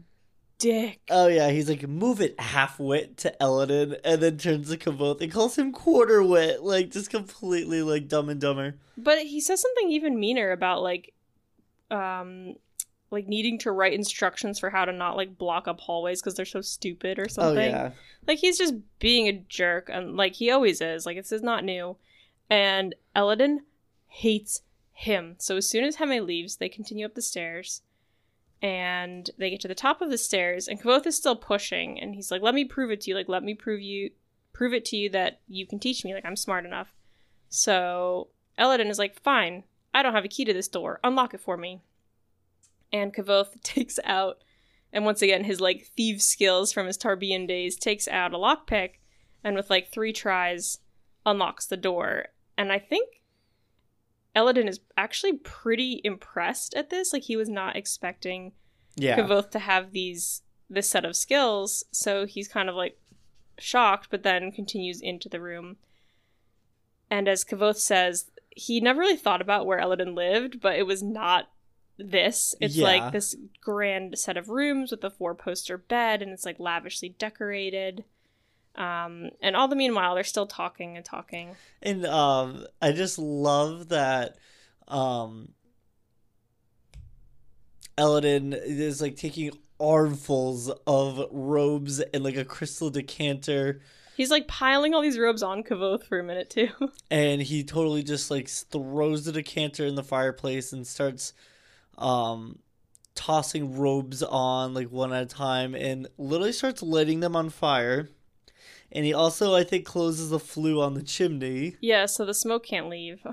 dick. 0.60 1.00
Oh 1.10 1.26
yeah, 1.26 1.50
he's 1.50 1.68
like 1.68 1.86
move 1.88 2.20
it 2.20 2.38
half 2.38 2.78
wit 2.78 3.16
to 3.18 3.42
Elodin, 3.42 3.96
and 4.04 4.22
then 4.22 4.38
turns 4.38 4.70
to 4.70 4.76
Kvothe 4.76 5.20
and 5.20 5.32
calls 5.32 5.58
him 5.58 5.72
quarter 5.72 6.22
wit, 6.22 6.62
like 6.62 6.90
just 6.90 7.10
completely 7.10 7.82
like 7.82 8.06
dumb 8.06 8.28
and 8.28 8.40
dumber. 8.40 8.76
But 8.96 9.18
he 9.18 9.40
says 9.40 9.60
something 9.60 9.90
even 9.90 10.20
meaner 10.20 10.52
about 10.52 10.82
like, 10.82 11.12
um, 11.90 12.54
like 13.10 13.26
needing 13.26 13.58
to 13.60 13.72
write 13.72 13.94
instructions 13.94 14.60
for 14.60 14.70
how 14.70 14.84
to 14.84 14.92
not 14.92 15.16
like 15.16 15.36
block 15.36 15.66
up 15.66 15.80
hallways 15.80 16.20
because 16.20 16.34
they're 16.34 16.44
so 16.44 16.60
stupid 16.60 17.18
or 17.18 17.28
something. 17.28 17.58
Oh 17.58 17.70
something. 17.70 17.70
yeah. 17.70 17.90
Like 18.28 18.38
he's 18.38 18.58
just 18.58 18.74
being 19.00 19.26
a 19.26 19.32
jerk, 19.48 19.90
and 19.92 20.16
like 20.16 20.34
he 20.34 20.50
always 20.50 20.80
is. 20.80 21.06
Like 21.06 21.16
this 21.16 21.32
is 21.32 21.42
not 21.42 21.64
new. 21.64 21.96
And 22.48 22.94
Elodin 23.16 23.60
hates 24.08 24.62
him. 24.92 25.36
So 25.38 25.56
as 25.56 25.68
soon 25.68 25.84
as 25.84 25.96
Hemme 25.96 26.26
leaves, 26.26 26.56
they 26.56 26.68
continue 26.68 27.06
up 27.06 27.14
the 27.14 27.22
stairs, 27.22 27.82
and 28.62 29.30
they 29.38 29.50
get 29.50 29.60
to 29.60 29.68
the 29.68 29.74
top 29.74 30.00
of 30.02 30.10
the 30.10 30.18
stairs, 30.18 30.68
and 30.68 30.80
Kvothe 30.80 31.06
is 31.06 31.16
still 31.16 31.36
pushing, 31.36 32.00
and 32.00 32.14
he's 32.14 32.30
like, 32.30 32.42
"Let 32.42 32.54
me 32.54 32.64
prove 32.64 32.90
it 32.90 33.02
to 33.02 33.10
you. 33.10 33.16
Like 33.16 33.28
let 33.28 33.42
me 33.42 33.54
prove 33.54 33.80
you, 33.80 34.10
prove 34.52 34.74
it 34.74 34.84
to 34.86 34.96
you 34.96 35.08
that 35.10 35.40
you 35.48 35.66
can 35.66 35.78
teach 35.78 36.04
me. 36.04 36.14
Like 36.14 36.24
I'm 36.24 36.36
smart 36.36 36.66
enough." 36.66 36.94
So 37.48 38.28
Elodin 38.58 38.88
is 38.88 38.98
like, 38.98 39.20
"Fine, 39.22 39.64
I 39.94 40.02
don't 40.02 40.14
have 40.14 40.24
a 40.24 40.28
key 40.28 40.44
to 40.44 40.52
this 40.52 40.68
door. 40.68 41.00
Unlock 41.04 41.34
it 41.34 41.40
for 41.40 41.56
me." 41.56 41.82
And 42.92 43.14
Kvothe 43.14 43.60
takes 43.62 43.98
out 44.04 44.42
and 44.92 45.04
once 45.04 45.22
again 45.22 45.44
his 45.44 45.60
like 45.60 45.90
thief 45.96 46.20
skills 46.20 46.72
from 46.72 46.86
his 46.86 46.98
Tarbean 46.98 47.46
days 47.46 47.76
takes 47.76 48.08
out 48.08 48.34
a 48.34 48.38
lockpick 48.38 48.94
and 49.44 49.56
with 49.56 49.70
like 49.70 49.90
three 49.90 50.12
tries 50.12 50.78
unlocks 51.26 51.66
the 51.66 51.76
door 51.76 52.26
and 52.56 52.72
i 52.72 52.78
think 52.78 53.19
Elodin 54.34 54.68
is 54.68 54.80
actually 54.96 55.34
pretty 55.34 56.00
impressed 56.04 56.74
at 56.74 56.90
this. 56.90 57.12
Like 57.12 57.24
he 57.24 57.36
was 57.36 57.48
not 57.48 57.76
expecting 57.76 58.52
Yeah. 58.96 59.16
Kvothe 59.18 59.50
to 59.50 59.58
have 59.58 59.92
these 59.92 60.42
this 60.68 60.88
set 60.88 61.04
of 61.04 61.16
skills. 61.16 61.84
So 61.90 62.26
he's 62.26 62.46
kind 62.48 62.68
of 62.68 62.74
like 62.76 62.98
shocked 63.58 64.08
but 64.10 64.22
then 64.22 64.52
continues 64.52 65.00
into 65.00 65.28
the 65.28 65.40
room. 65.40 65.76
And 67.10 67.28
as 67.28 67.44
Kvothe 67.44 67.76
says 67.76 68.30
he 68.50 68.80
never 68.80 69.00
really 69.00 69.16
thought 69.16 69.40
about 69.42 69.66
where 69.66 69.80
Elodin 69.80 70.14
lived 70.14 70.60
but 70.60 70.76
it 70.78 70.86
was 70.86 71.02
not 71.02 71.50
this. 71.98 72.54
It's 72.60 72.76
Yeah. 72.76 72.84
like 72.86 73.12
this 73.12 73.34
grand 73.60 74.18
set 74.18 74.36
of 74.36 74.48
rooms 74.48 74.90
with 74.90 75.02
a 75.04 75.10
four 75.10 75.34
poster 75.34 75.76
bed 75.76 76.22
and 76.22 76.30
it's 76.32 76.44
like 76.46 76.58
lavishly 76.60 77.10
decorated 77.10 78.04
um 78.76 79.30
and 79.42 79.56
all 79.56 79.68
the 79.68 79.76
meanwhile 79.76 80.14
they're 80.14 80.24
still 80.24 80.46
talking 80.46 80.96
and 80.96 81.04
talking. 81.04 81.56
And 81.82 82.06
um 82.06 82.66
I 82.80 82.92
just 82.92 83.18
love 83.18 83.88
that 83.88 84.36
um 84.88 85.52
Elodin 87.98 88.54
is 88.54 89.02
like 89.02 89.16
taking 89.16 89.50
armfuls 89.78 90.70
of 90.86 91.26
robes 91.30 92.00
and 92.00 92.24
like 92.24 92.36
a 92.36 92.44
crystal 92.44 92.90
decanter. 92.90 93.80
He's 94.16 94.30
like 94.30 94.48
piling 94.48 94.94
all 94.94 95.02
these 95.02 95.18
robes 95.18 95.42
on 95.42 95.62
Kvothe 95.62 96.04
for 96.04 96.18
a 96.18 96.22
minute 96.22 96.50
too. 96.50 96.68
And 97.10 97.42
he 97.42 97.64
totally 97.64 98.02
just 98.02 98.30
like 98.30 98.48
throws 98.48 99.24
the 99.24 99.32
decanter 99.32 99.84
in 99.86 99.96
the 99.96 100.04
fireplace 100.04 100.72
and 100.72 100.86
starts 100.86 101.32
um 101.98 102.58
tossing 103.14 103.76
robes 103.76 104.22
on 104.22 104.72
like 104.72 104.90
one 104.90 105.12
at 105.12 105.22
a 105.24 105.26
time 105.26 105.74
and 105.74 106.08
literally 106.16 106.52
starts 106.52 106.82
lighting 106.82 107.20
them 107.20 107.36
on 107.36 107.50
fire 107.50 108.08
and 108.92 109.04
he 109.04 109.12
also 109.12 109.54
i 109.54 109.62
think 109.64 109.84
closes 109.84 110.30
the 110.30 110.38
flue 110.40 110.80
on 110.80 110.94
the 110.94 111.02
chimney 111.02 111.76
Yeah, 111.80 112.06
so 112.06 112.24
the 112.24 112.34
smoke 112.34 112.64
can't 112.64 112.88
leave. 112.88 113.24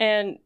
And 0.00 0.38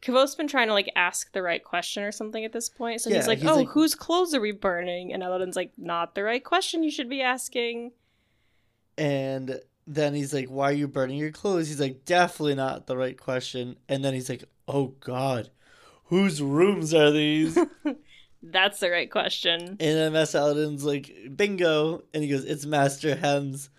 Kvothe's 0.00 0.34
been 0.34 0.48
trying 0.48 0.68
to 0.68 0.74
like 0.74 0.90
ask 0.96 1.32
the 1.32 1.42
right 1.42 1.62
question 1.62 2.02
or 2.02 2.10
something 2.12 2.44
at 2.44 2.52
this 2.52 2.68
point. 2.68 3.00
So 3.00 3.10
Yeah, 3.10 3.16
he's 3.16 3.26
like, 3.28 3.38
he's 3.38 3.48
"Oh, 3.48 3.56
like- 3.56 3.68
whose 3.68 3.94
clothes 3.94 4.34
are 4.34 4.40
we 4.40 4.50
burning?" 4.52 5.12
And 5.12 5.22
Elodin's 5.22 5.54
like, 5.56 5.72
"Not 5.76 6.14
the 6.14 6.22
right 6.24 6.42
question. 6.44 6.82
You 6.82 6.90
should 6.90 7.08
be 7.08 7.22
asking." 7.22 7.92
and 8.98 9.60
then 9.86 10.14
he's 10.14 10.34
like 10.34 10.48
why 10.48 10.68
are 10.68 10.72
you 10.74 10.86
burning 10.86 11.16
your 11.16 11.30
clothes 11.30 11.68
he's 11.68 11.80
like 11.80 12.04
definitely 12.04 12.54
not 12.54 12.86
the 12.86 12.96
right 12.96 13.18
question 13.18 13.74
and 13.88 14.04
then 14.04 14.12
he's 14.12 14.28
like 14.28 14.44
oh 14.68 14.88
god 15.00 15.48
whose 16.04 16.42
rooms 16.42 16.92
are 16.92 17.10
these 17.10 17.58
That's 18.44 18.80
the 18.80 18.90
right 18.90 19.08
question. 19.08 19.60
And 19.60 19.78
then 19.78 20.12
Master 20.14 20.38
Elodin's 20.38 20.84
like, 20.84 21.14
bingo. 21.36 22.02
And 22.12 22.24
he 22.24 22.28
goes, 22.28 22.44
it's 22.44 22.66
Master 22.66 23.14
Hemme's. 23.14 23.70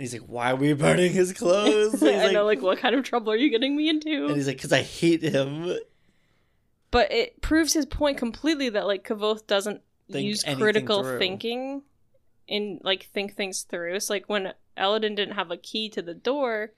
And 0.00 0.08
he's 0.08 0.14
like, 0.18 0.28
why 0.30 0.52
are 0.52 0.56
we 0.56 0.72
burning 0.72 1.12
his 1.12 1.34
clothes? 1.34 2.00
And 2.00 2.00
he's 2.10 2.18
I 2.20 2.24
like, 2.24 2.32
know, 2.32 2.46
like, 2.46 2.62
what 2.62 2.78
kind 2.78 2.94
of 2.94 3.04
trouble 3.04 3.32
are 3.32 3.36
you 3.36 3.50
getting 3.50 3.76
me 3.76 3.90
into? 3.90 4.28
and 4.28 4.34
he's 4.34 4.46
like, 4.46 4.56
because 4.56 4.72
I 4.72 4.80
hate 4.80 5.20
him. 5.22 5.70
but 6.90 7.12
it 7.12 7.42
proves 7.42 7.74
his 7.74 7.84
point 7.84 8.16
completely 8.16 8.70
that 8.70 8.86
like 8.86 9.06
Kvothe 9.06 9.46
doesn't 9.46 9.82
Think 10.10 10.24
use 10.26 10.42
critical 10.42 11.02
through. 11.02 11.18
thinking 11.18 11.82
and 12.48 12.80
like 12.82 13.10
think 13.12 13.36
things 13.36 13.60
through. 13.62 14.00
So 14.00 14.14
like 14.14 14.24
when 14.26 14.54
Elodin 14.74 15.14
didn't 15.14 15.34
have 15.34 15.50
a 15.50 15.58
key 15.58 15.90
to 15.90 16.00
the 16.00 16.14
door, 16.14 16.72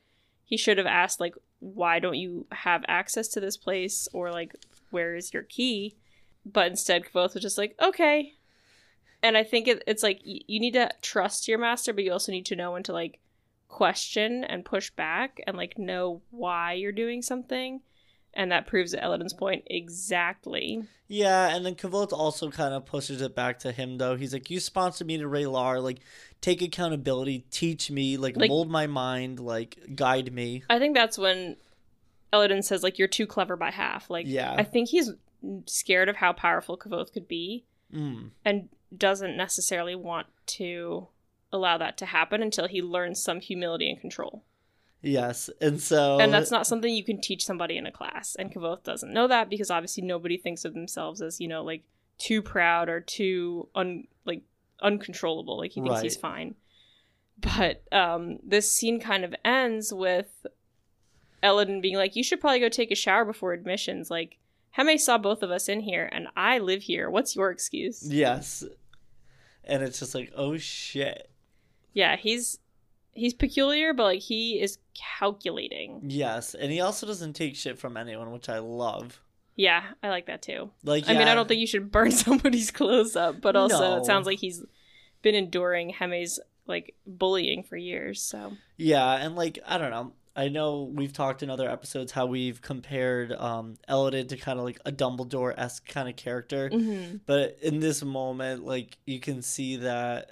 he 0.44 0.56
should 0.56 0.78
have 0.78 0.86
asked 0.88 1.20
like 1.20 1.36
why 1.60 2.00
don't 2.00 2.16
you 2.16 2.46
have 2.50 2.84
access 2.88 3.28
to 3.28 3.38
this 3.40 3.56
place 3.56 4.08
or 4.12 4.32
like 4.32 4.56
where 4.90 5.14
is 5.14 5.32
your 5.32 5.44
key? 5.44 5.94
But 6.44 6.66
instead 6.66 7.04
Kvothe 7.04 7.34
was 7.34 7.42
just 7.44 7.56
like, 7.56 7.76
"Okay." 7.80 8.34
And 9.22 9.36
I 9.36 9.44
think 9.44 9.68
it, 9.68 9.82
it's 9.86 10.02
like 10.02 10.20
y- 10.26 10.40
you 10.46 10.58
need 10.60 10.72
to 10.74 10.90
trust 11.00 11.46
your 11.48 11.58
master, 11.58 11.92
but 11.92 12.04
you 12.04 12.12
also 12.12 12.32
need 12.32 12.46
to 12.46 12.56
know 12.56 12.72
when 12.72 12.82
to 12.84 12.92
like 12.92 13.20
question 13.68 14.44
and 14.44 14.64
push 14.64 14.90
back 14.90 15.40
and 15.46 15.56
like 15.56 15.78
know 15.78 16.22
why 16.30 16.72
you're 16.74 16.92
doing 16.92 17.22
something. 17.22 17.80
And 18.34 18.50
that 18.50 18.66
proves 18.66 18.94
Elodin's 18.94 19.34
point 19.34 19.64
exactly. 19.66 20.84
Yeah, 21.08 21.54
and 21.54 21.66
then 21.66 21.74
Kvothe 21.74 22.12
also 22.14 22.50
kind 22.50 22.72
of 22.72 22.86
pushes 22.86 23.20
it 23.20 23.34
back 23.34 23.58
to 23.60 23.72
him, 23.72 23.98
though. 23.98 24.16
He's 24.16 24.32
like, 24.32 24.48
you 24.50 24.58
sponsored 24.58 25.06
me 25.06 25.18
to 25.18 25.24
Re'lar. 25.28 25.82
Like, 25.82 25.98
take 26.40 26.62
accountability, 26.62 27.44
teach 27.50 27.90
me, 27.90 28.16
like, 28.16 28.36
Like- 28.38 28.48
mold 28.48 28.70
my 28.70 28.86
mind, 28.86 29.38
like, 29.38 29.94
guide 29.94 30.32
me. 30.32 30.62
I 30.70 30.78
think 30.78 30.94
that's 30.96 31.18
when 31.18 31.56
Eladin 32.32 32.62
says 32.64 32.82
like 32.82 32.98
you're 32.98 33.08
too 33.08 33.26
clever 33.26 33.56
by 33.56 33.70
half. 33.70 34.08
Like 34.08 34.24
Yeah. 34.26 34.54
I 34.56 34.64
think 34.64 34.88
he's 34.88 35.10
scared 35.66 36.08
of 36.08 36.16
how 36.16 36.32
powerful 36.32 36.78
Kvothe 36.78 37.12
could 37.12 37.28
be 37.28 37.64
Mm. 37.92 38.30
and 38.46 38.70
doesn't 38.96 39.36
necessarily 39.36 39.94
want 39.94 40.26
to 40.46 41.08
allow 41.52 41.78
that 41.78 41.96
to 41.98 42.06
happen 42.06 42.42
until 42.42 42.66
he 42.66 42.80
learns 42.82 43.22
some 43.22 43.40
humility 43.40 43.90
and 43.90 44.00
control. 44.00 44.42
Yes, 45.02 45.50
and 45.60 45.80
so 45.80 46.20
And 46.20 46.32
that's 46.32 46.52
not 46.52 46.66
something 46.66 46.94
you 46.94 47.04
can 47.04 47.20
teach 47.20 47.44
somebody 47.44 47.76
in 47.76 47.86
a 47.86 47.92
class. 47.92 48.36
And 48.38 48.52
Kvothe 48.52 48.84
doesn't 48.84 49.12
know 49.12 49.26
that 49.26 49.50
because 49.50 49.70
obviously 49.70 50.04
nobody 50.04 50.36
thinks 50.36 50.64
of 50.64 50.74
themselves 50.74 51.20
as, 51.20 51.40
you 51.40 51.48
know, 51.48 51.64
like 51.64 51.82
too 52.18 52.40
proud 52.40 52.88
or 52.88 53.00
too 53.00 53.68
un 53.74 54.06
like 54.24 54.42
uncontrollable. 54.80 55.58
Like 55.58 55.72
he 55.72 55.82
thinks 55.82 56.00
he's 56.00 56.16
fine. 56.16 56.54
But 57.38 57.82
um 57.90 58.38
this 58.44 58.70
scene 58.70 59.00
kind 59.00 59.24
of 59.24 59.34
ends 59.44 59.92
with 59.92 60.46
Elodin 61.42 61.80
being 61.80 61.96
like, 61.96 62.14
You 62.14 62.22
should 62.22 62.40
probably 62.40 62.60
go 62.60 62.68
take 62.68 62.92
a 62.92 62.96
shower 62.96 63.24
before 63.24 63.52
admissions. 63.52 64.08
Like 64.08 64.38
Hemme 64.78 65.00
saw 65.00 65.18
both 65.18 65.42
of 65.42 65.50
us 65.50 65.68
in 65.68 65.80
here 65.80 66.08
and 66.12 66.28
I 66.36 66.58
live 66.58 66.82
here. 66.82 67.10
What's 67.10 67.34
your 67.34 67.50
excuse? 67.50 68.06
yes, 68.08 68.64
and 69.64 69.82
it's 69.82 69.98
just 69.98 70.14
like, 70.14 70.32
oh 70.36 70.56
shit. 70.56 71.30
Yeah, 71.92 72.16
he's 72.16 72.58
he's 73.12 73.34
peculiar, 73.34 73.92
but 73.92 74.04
like 74.04 74.20
he 74.20 74.60
is 74.60 74.78
calculating. 74.94 76.00
Yes, 76.04 76.54
and 76.54 76.72
he 76.72 76.80
also 76.80 77.06
doesn't 77.06 77.34
take 77.34 77.56
shit 77.56 77.78
from 77.78 77.96
anyone, 77.96 78.32
which 78.32 78.48
I 78.48 78.58
love. 78.58 79.20
Yeah, 79.54 79.82
I 80.02 80.08
like 80.08 80.26
that 80.26 80.40
too. 80.42 80.70
Like, 80.82 81.08
I 81.08 81.12
mean, 81.12 81.28
I 81.28 81.34
don't 81.34 81.46
think 81.46 81.60
you 81.60 81.66
should 81.66 81.90
burn 81.92 82.10
somebody's 82.10 82.70
clothes 82.70 83.16
up, 83.16 83.40
but 83.40 83.54
also 83.56 83.78
No. 83.78 83.96
it 83.98 84.06
sounds 84.06 84.26
like 84.26 84.38
he's 84.38 84.64
been 85.20 85.34
enduring 85.34 85.90
Hemme's 85.90 86.40
like 86.66 86.94
bullying 87.06 87.62
for 87.62 87.76
years. 87.76 88.22
So 88.22 88.52
Yeah, 88.76 89.12
and 89.14 89.36
like 89.36 89.58
I 89.66 89.78
don't 89.78 89.90
know. 89.90 90.12
I 90.34 90.48
know 90.48 90.90
we've 90.94 91.12
talked 91.12 91.42
in 91.42 91.50
other 91.50 91.68
episodes 91.70 92.12
how 92.12 92.26
we've 92.26 92.60
compared 92.62 93.32
um 93.32 93.76
Elodin 93.88 94.26
to 94.28 94.36
kind 94.36 94.58
of 94.58 94.64
like 94.64 94.80
a 94.86 94.92
Dumbledore 94.92 95.54
esque 95.56 95.86
kind 95.86 96.08
of 96.08 96.16
character. 96.16 96.70
Mhm. 96.70 97.20
But 97.26 97.58
in 97.62 97.80
this 97.80 98.02
moment, 98.02 98.64
like 98.64 98.98
you 99.04 99.20
can 99.20 99.42
see 99.42 99.76
that 99.76 100.30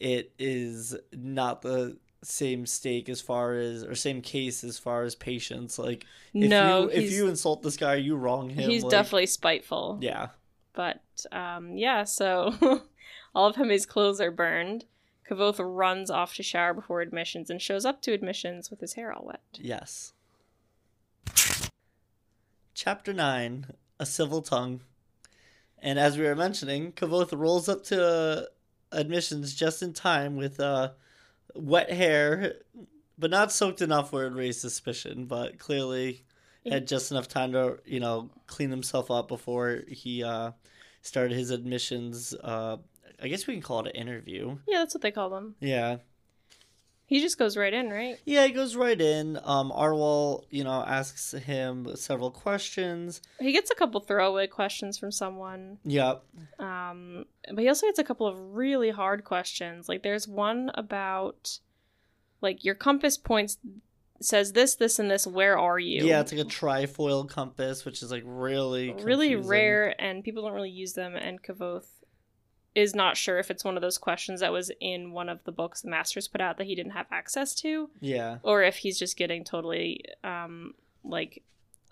it 0.00 0.32
is 0.38 0.96
not 1.12 1.62
the 1.62 1.96
same 2.24 2.66
stake 2.66 3.08
as 3.08 3.20
far 3.20 3.54
as 3.54 3.82
or 3.82 3.94
same 3.94 4.20
case 4.22 4.62
as 4.64 4.78
far 4.78 5.02
as 5.02 5.14
patience. 5.14 5.78
Like 5.78 6.04
if 6.34 6.48
no, 6.50 6.82
you 6.84 6.90
if 6.90 7.10
you 7.12 7.28
insult 7.28 7.62
this 7.62 7.76
guy, 7.76 7.94
you 7.96 8.16
wrong 8.16 8.50
him. 8.50 8.70
he's 8.70 8.82
like- 8.84 8.90
definitely 8.90 9.26
spiteful. 9.26 9.98
yeah. 10.00 10.28
But 10.74 11.02
um, 11.32 11.76
yeah, 11.76 12.04
so 12.04 12.54
all 13.34 13.46
of 13.48 13.56
Hemme's 13.56 13.84
clothes 13.86 14.20
are 14.20 14.30
burned. 14.30 14.84
Kvothe 15.32 15.60
runs 15.60 16.10
off 16.10 16.34
to 16.34 16.42
shower 16.42 16.74
before 16.74 17.00
admissions 17.00 17.48
and 17.48 17.60
shows 17.60 17.84
up 17.84 18.02
to 18.02 18.12
admissions 18.12 18.70
with 18.70 18.80
his 18.80 18.94
hair 18.94 19.12
all 19.12 19.24
wet. 19.24 19.40
Yes. 19.54 20.12
Chapter 22.74 23.12
9 23.12 23.66
A 23.98 24.06
Civil 24.06 24.42
Tongue. 24.42 24.80
And 25.78 25.98
as 25.98 26.18
we 26.18 26.24
were 26.24 26.36
mentioning, 26.36 26.92
Kvothe 26.92 27.32
rolls 27.32 27.68
up 27.68 27.82
to 27.84 28.04
uh, 28.04 28.42
admissions 28.92 29.54
just 29.54 29.82
in 29.82 29.92
time 29.92 30.36
with 30.36 30.60
uh, 30.60 30.90
wet 31.54 31.90
hair, 31.90 32.56
but 33.18 33.30
not 33.30 33.50
soaked 33.50 33.82
enough 33.82 34.12
where 34.12 34.26
it 34.26 34.34
raised 34.34 34.60
suspicion, 34.60 35.24
but 35.24 35.58
clearly 35.58 36.24
had 36.66 36.86
just 36.86 37.10
enough 37.10 37.26
time 37.26 37.52
to, 37.52 37.78
you 37.84 37.98
know, 37.98 38.30
clean 38.46 38.70
himself 38.70 39.10
up 39.10 39.26
before 39.26 39.82
he 39.88 40.22
uh, 40.22 40.52
started 41.00 41.36
his 41.36 41.50
admissions. 41.50 42.34
Uh, 42.34 42.76
I 43.22 43.28
guess 43.28 43.46
we 43.46 43.54
can 43.54 43.62
call 43.62 43.80
it 43.80 43.94
an 43.94 44.00
interview. 44.00 44.56
Yeah, 44.66 44.78
that's 44.78 44.94
what 44.94 45.02
they 45.02 45.12
call 45.12 45.30
them. 45.30 45.54
Yeah. 45.60 45.98
He 47.06 47.20
just 47.20 47.38
goes 47.38 47.58
right 47.58 47.74
in, 47.74 47.90
right? 47.90 48.18
Yeah, 48.24 48.46
he 48.46 48.52
goes 48.52 48.74
right 48.74 48.98
in. 48.98 49.38
Um, 49.44 49.70
Arwyl, 49.70 50.44
you 50.48 50.64
know, 50.64 50.82
asks 50.82 51.32
him 51.32 51.94
several 51.94 52.30
questions. 52.30 53.20
He 53.38 53.52
gets 53.52 53.70
a 53.70 53.74
couple 53.74 54.00
throwaway 54.00 54.46
questions 54.46 54.96
from 54.96 55.12
someone. 55.12 55.76
Yep. 55.84 56.24
Um, 56.58 57.26
but 57.48 57.58
he 57.58 57.68
also 57.68 57.86
gets 57.86 57.98
a 57.98 58.04
couple 58.04 58.26
of 58.26 58.38
really 58.54 58.90
hard 58.90 59.24
questions. 59.24 59.90
Like 59.90 60.02
there's 60.02 60.26
one 60.26 60.70
about 60.74 61.58
like 62.40 62.64
your 62.64 62.74
compass 62.74 63.18
points 63.18 63.58
says 64.20 64.52
this, 64.52 64.76
this, 64.76 64.98
and 64.98 65.10
this. 65.10 65.26
Where 65.26 65.58
are 65.58 65.78
you? 65.78 66.06
Yeah, 66.06 66.20
it's 66.20 66.32
like 66.32 66.40
a 66.40 66.48
trifoil 66.48 67.28
compass, 67.28 67.84
which 67.84 68.02
is 68.02 68.10
like 68.10 68.22
really 68.24 68.92
really 68.92 69.36
rare, 69.36 69.94
and 70.00 70.24
people 70.24 70.42
don't 70.42 70.52
really 70.52 70.70
use 70.70 70.94
them. 70.94 71.16
And 71.16 71.42
Kvothe 71.42 71.84
is 72.74 72.94
not 72.94 73.16
sure 73.16 73.38
if 73.38 73.50
it's 73.50 73.64
one 73.64 73.76
of 73.76 73.82
those 73.82 73.98
questions 73.98 74.40
that 74.40 74.52
was 74.52 74.70
in 74.80 75.12
one 75.12 75.28
of 75.28 75.44
the 75.44 75.52
books 75.52 75.82
the 75.82 75.90
masters 75.90 76.26
put 76.28 76.40
out 76.40 76.56
that 76.58 76.66
he 76.66 76.74
didn't 76.74 76.92
have 76.92 77.06
access 77.10 77.54
to, 77.56 77.90
Yeah, 78.00 78.38
or 78.42 78.62
if 78.62 78.76
he's 78.76 78.98
just 78.98 79.16
getting 79.16 79.44
totally 79.44 80.04
um 80.24 80.74
like 81.04 81.42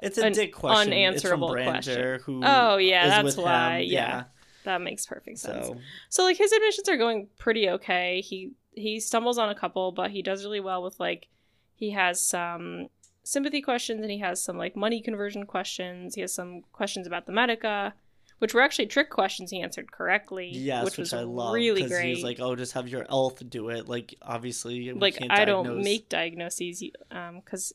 it's 0.03 0.17
a 0.17 0.31
dick 0.31 0.55
question. 0.55 0.93
unanswerable 0.93 1.53
question. 1.53 2.21
Who 2.25 2.41
oh 2.45 2.77
yeah, 2.79 3.09
that's 3.23 3.37
why. 3.37 3.81
him. 3.81 3.91
Yeah, 3.91 4.25
that 4.65 4.81
makes 4.81 5.05
perfect 5.07 5.39
sense. 5.39 5.67
So 5.67 5.77
So 6.09 6.23
like 6.25 6.39
his 6.39 6.53
admissions 6.53 6.89
are 6.89 6.97
going 6.97 7.29
pretty 7.39 7.69
okay. 7.69 8.21
He 8.23 8.53
he 8.75 9.01
stumbles 9.01 9.37
on 9.37 9.51
a 9.51 9.55
couple, 9.55 9.93
but 9.93 10.11
he 10.11 10.23
does 10.23 10.45
really 10.45 10.61
well 10.61 10.83
with 10.83 10.99
like 10.99 11.27
he 11.75 11.91
has 11.91 12.23
some 12.23 12.89
sympathy 13.23 13.61
questions 13.61 14.01
and 14.01 14.11
he 14.11 14.19
has 14.21 14.43
some 14.43 14.57
like 14.57 14.75
money 14.77 15.03
conversion 15.03 15.45
questions. 15.45 16.15
He 16.15 16.21
has 16.23 16.33
some 16.33 16.63
questions 16.73 17.07
about 17.07 17.27
the 17.27 17.33
Medica, 17.33 17.95
which 18.41 18.55
were 18.55 18.63
actually 18.63 18.87
trick 18.87 19.11
questions 19.11 19.51
he 19.51 19.61
answered 19.61 19.93
correctly. 19.93 20.51
yes, 20.53 20.85
which, 20.85 20.93
which, 20.93 20.99
was 20.99 21.13
I 21.13 21.23
love. 21.23 21.55
really 21.55 21.87
great. 21.87 22.17
He's 22.17 22.25
like, 22.25 22.41
oh, 22.41 22.57
just 22.57 22.73
have 22.73 22.89
your 22.89 23.07
elf 23.09 23.39
do 23.49 23.69
it. 23.69 23.89
Like, 23.89 24.15
obviously, 24.21 24.93
like 24.93 25.19
I 25.31 25.45
don't 25.45 25.83
make 25.83 26.09
diagnoses 26.09 26.83
um 27.11 27.41
because 27.45 27.73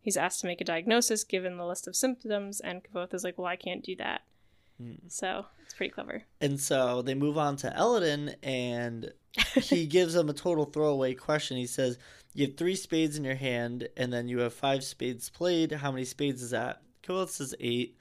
he's 0.00 0.16
asked 0.16 0.40
to 0.42 0.46
make 0.46 0.60
a 0.60 0.64
diagnosis 0.64 1.24
given 1.24 1.56
the 1.56 1.66
list 1.66 1.88
of 1.88 1.96
symptoms, 1.96 2.60
and 2.60 2.82
Kvothe 2.84 3.14
is 3.14 3.24
like, 3.24 3.38
well, 3.38 3.48
I 3.48 3.56
can't 3.56 3.82
do 3.82 3.96
that. 3.96 4.22
Hmm. 4.78 5.08
So 5.08 5.46
it's 5.64 5.74
pretty 5.74 5.92
clever. 5.92 6.22
And 6.40 6.60
so 6.60 7.02
they 7.02 7.14
move 7.14 7.38
on 7.38 7.56
to 7.56 7.74
Elodin, 7.74 8.36
and 8.42 9.12
he 9.54 9.86
gives 9.86 10.14
him 10.14 10.28
a 10.28 10.34
total 10.34 10.66
throwaway 10.66 11.14
question. 11.14 11.56
He 11.56 11.66
says, 11.66 11.98
"You 12.34 12.46
have 12.46 12.56
three 12.56 12.76
spades 12.76 13.16
in 13.16 13.24
your 13.24 13.34
hand, 13.34 13.88
and 13.96 14.12
then 14.12 14.28
you 14.28 14.40
have 14.40 14.52
five 14.52 14.84
spades 14.84 15.30
played. 15.30 15.72
How 15.72 15.90
many 15.90 16.04
spades 16.04 16.42
is 16.42 16.50
that?" 16.50 16.82
Kavoth 17.02 17.30
says 17.30 17.54
eight, 17.60 17.96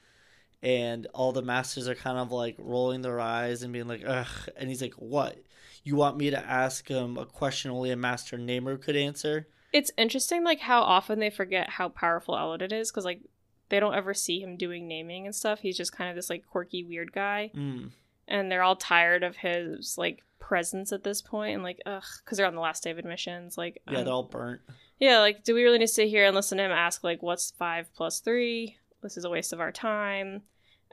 and 0.65 1.07
all 1.13 1.31
the 1.31 1.41
masters 1.43 1.87
are 1.87 1.95
kind 1.95 2.17
of 2.17 2.31
like 2.31 2.55
rolling 2.57 3.01
their 3.03 3.19
eyes 3.21 3.61
and 3.63 3.71
being 3.71 3.87
like, 3.87 4.03
"Ugh." 4.05 4.49
And 4.57 4.67
he's 4.67 4.81
like, 4.81 4.95
"What? 4.95 5.37
You 5.83 5.95
want 5.95 6.17
me 6.17 6.31
to 6.31 6.39
ask 6.43 6.87
him 6.87 7.17
a 7.17 7.25
question 7.25 7.69
only 7.71 7.91
a 7.91 7.95
master 7.95 8.37
namer 8.37 8.77
could 8.77 8.95
answer?" 8.95 9.47
It's 9.71 9.91
interesting, 9.97 10.43
like 10.43 10.59
how 10.61 10.81
often 10.81 11.19
they 11.19 11.29
forget 11.29 11.69
how 11.69 11.89
powerful 11.89 12.35
Elodin 12.37 12.73
is, 12.73 12.91
because 12.91 13.05
like 13.05 13.21
they 13.69 13.79
don't 13.79 13.93
ever 13.95 14.13
see 14.13 14.39
him 14.41 14.57
doing 14.57 14.87
naming 14.87 15.25
and 15.25 15.35
stuff. 15.35 15.59
He's 15.59 15.77
just 15.77 15.91
kind 15.95 16.09
of 16.09 16.15
this 16.15 16.29
like 16.29 16.45
quirky, 16.45 16.83
weird 16.83 17.11
guy, 17.13 17.51
Mm. 17.55 17.91
and 18.27 18.51
they're 18.51 18.63
all 18.63 18.75
tired 18.75 19.23
of 19.23 19.37
his 19.37 19.97
like 19.97 20.23
presence 20.39 20.91
at 20.91 21.03
this 21.03 21.21
point, 21.21 21.55
and 21.55 21.63
like 21.63 21.79
ugh, 21.85 22.03
because 22.23 22.37
they're 22.37 22.47
on 22.47 22.55
the 22.55 22.61
last 22.61 22.83
day 22.83 22.91
of 22.91 22.97
admissions. 22.97 23.57
Like 23.57 23.81
Yeah, 23.91 23.99
um, 23.99 24.05
they're 24.05 24.13
all 24.13 24.23
burnt. 24.23 24.61
yeah, 24.99 25.19
like 25.19 25.43
do 25.43 25.53
we 25.53 25.63
really 25.63 25.77
need 25.79 25.87
to 25.87 25.93
sit 25.93 26.07
here 26.09 26.25
and 26.25 26.35
listen 26.35 26.57
to 26.57 26.63
him 26.63 26.71
ask 26.71 27.03
like 27.03 27.21
what's 27.21 27.51
five 27.51 27.93
plus 27.93 28.19
three? 28.21 28.77
This 29.03 29.17
is 29.17 29.25
a 29.25 29.29
waste 29.29 29.53
of 29.53 29.59
our 29.59 29.71
time, 29.71 30.41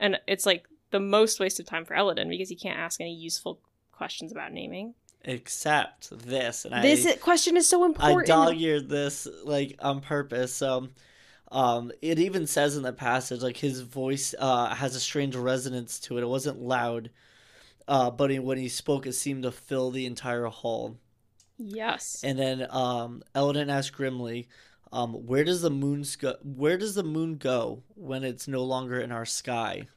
and 0.03 0.21
it's 0.27 0.45
like 0.45 0.67
the 0.91 1.01
most 1.01 1.41
waste 1.41 1.59
of 1.59 1.65
time 1.65 1.87
for 1.87 1.95
Elodin 1.95 2.29
because 2.29 2.51
he 2.51 2.57
can't 2.57 2.79
ask 2.79 3.01
any 3.01 3.15
useful 3.15 3.59
questions 3.93 4.33
about 4.33 4.53
naming. 4.53 4.95
Except 5.25 6.11
this, 6.27 6.67
and 6.67 6.85
this 6.85 7.07
I 7.07 7.15
question 7.17 7.57
is 7.57 7.69
so 7.69 7.85
important. 7.85 8.05
I 8.05 8.11
important. 8.11 8.29
dog 8.29 8.61
eared 8.61 8.89
this 8.91 9.27
like 9.45 9.77
on 9.79 10.01
purpose. 10.01 10.53
So, 10.53 10.89
Um, 11.53 11.93
it 12.01 12.19
even 12.19 12.47
says 12.47 12.77
in 12.77 12.83
the 12.83 12.93
passage 12.93 13.43
like 13.43 13.59
his 13.59 13.83
voice 13.83 14.35
uh, 14.39 14.75
has 14.75 14.97
a 14.97 15.01
strange 15.01 15.37
resonance 15.37 16.01
to 16.01 16.19
it. 16.19 16.23
It 16.23 16.27
wasn't 16.27 16.63
loud, 16.63 17.11
uh, 17.87 18.11
but 18.11 18.31
he, 18.31 18.39
when 18.39 18.59
he 18.59 18.69
spoke, 18.69 19.07
it 19.07 19.13
seemed 19.13 19.43
to 19.43 19.53
fill 19.53 19.91
the 19.91 20.07
entire 20.07 20.47
hall. 20.47 20.97
Yes. 21.59 22.23
And 22.25 22.39
then 22.39 22.67
um, 22.71 23.23
Elodin 23.35 23.71
asked 23.71 23.93
grimly, 23.93 24.49
um, 24.93 25.15
"Where 25.15 25.45
does 25.45 25.63
the 25.63 25.71
moon 25.71 26.05
go? 26.19 26.37
Where 26.43 26.77
does 26.77 26.95
the 26.95 27.03
moon 27.03 27.37
go 27.37 27.83
when 27.95 28.25
it's 28.25 28.47
no 28.47 28.63
longer 28.63 29.01
in 29.01 29.13
our 29.13 29.25
sky?" 29.25 29.89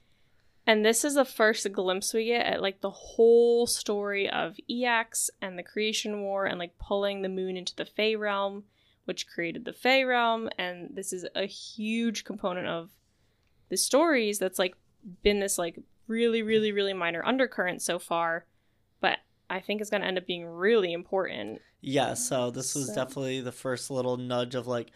And 0.68 0.84
this 0.84 1.06
is 1.06 1.14
the 1.14 1.26
first 1.26 1.72
glimpse 1.72 2.14
we 2.14 2.26
get 2.26 2.46
at 2.46 2.62
like 2.62 2.82
the 2.82 2.90
whole 2.90 3.68
story 3.68 4.30
of 4.30 4.58
Iax 4.70 5.30
and 5.42 5.58
the 5.58 5.64
creation 5.64 6.22
war 6.22 6.46
and 6.46 6.58
like 6.58 6.78
pulling 6.80 7.22
the 7.22 7.30
moon 7.30 7.56
into 7.56 7.76
the 7.76 7.86
Fey 7.86 8.16
realm, 8.16 8.64
which 9.06 9.28
created 9.28 9.66
the 9.66 9.74
Fey 9.74 10.04
realm. 10.04 10.50
And 10.58 10.96
this 10.96 11.14
is 11.14 11.28
a 11.36 11.46
huge 11.46 12.24
component 12.24 12.68
of 12.68 12.90
the 13.70 13.78
stories 13.78 14.40
that's 14.40 14.58
like 14.58 14.76
been 15.22 15.40
this 15.40 15.60
like 15.60 15.80
really, 16.08 16.42
really, 16.42 16.72
really 16.72 16.94
minor 16.94 17.24
undercurrent 17.24 17.84
so 17.84 18.00
far. 18.00 18.46
But 19.02 19.20
I 19.50 19.60
think 19.60 19.82
it's 19.82 19.92
going 19.92 20.02
to 20.02 20.08
end 20.08 20.18
up 20.18 20.26
being 20.26 20.46
really 20.46 20.94
important. 20.94 21.62
Yeah, 21.88 22.16
so 22.16 22.50
this 22.50 22.74
was 22.74 22.88
So- 22.88 22.96
definitely 22.96 23.42
the 23.42 23.52
first 23.52 23.92
little 23.92 24.18
nudge 24.18 24.56
of 24.56 24.66
like, 24.66 24.90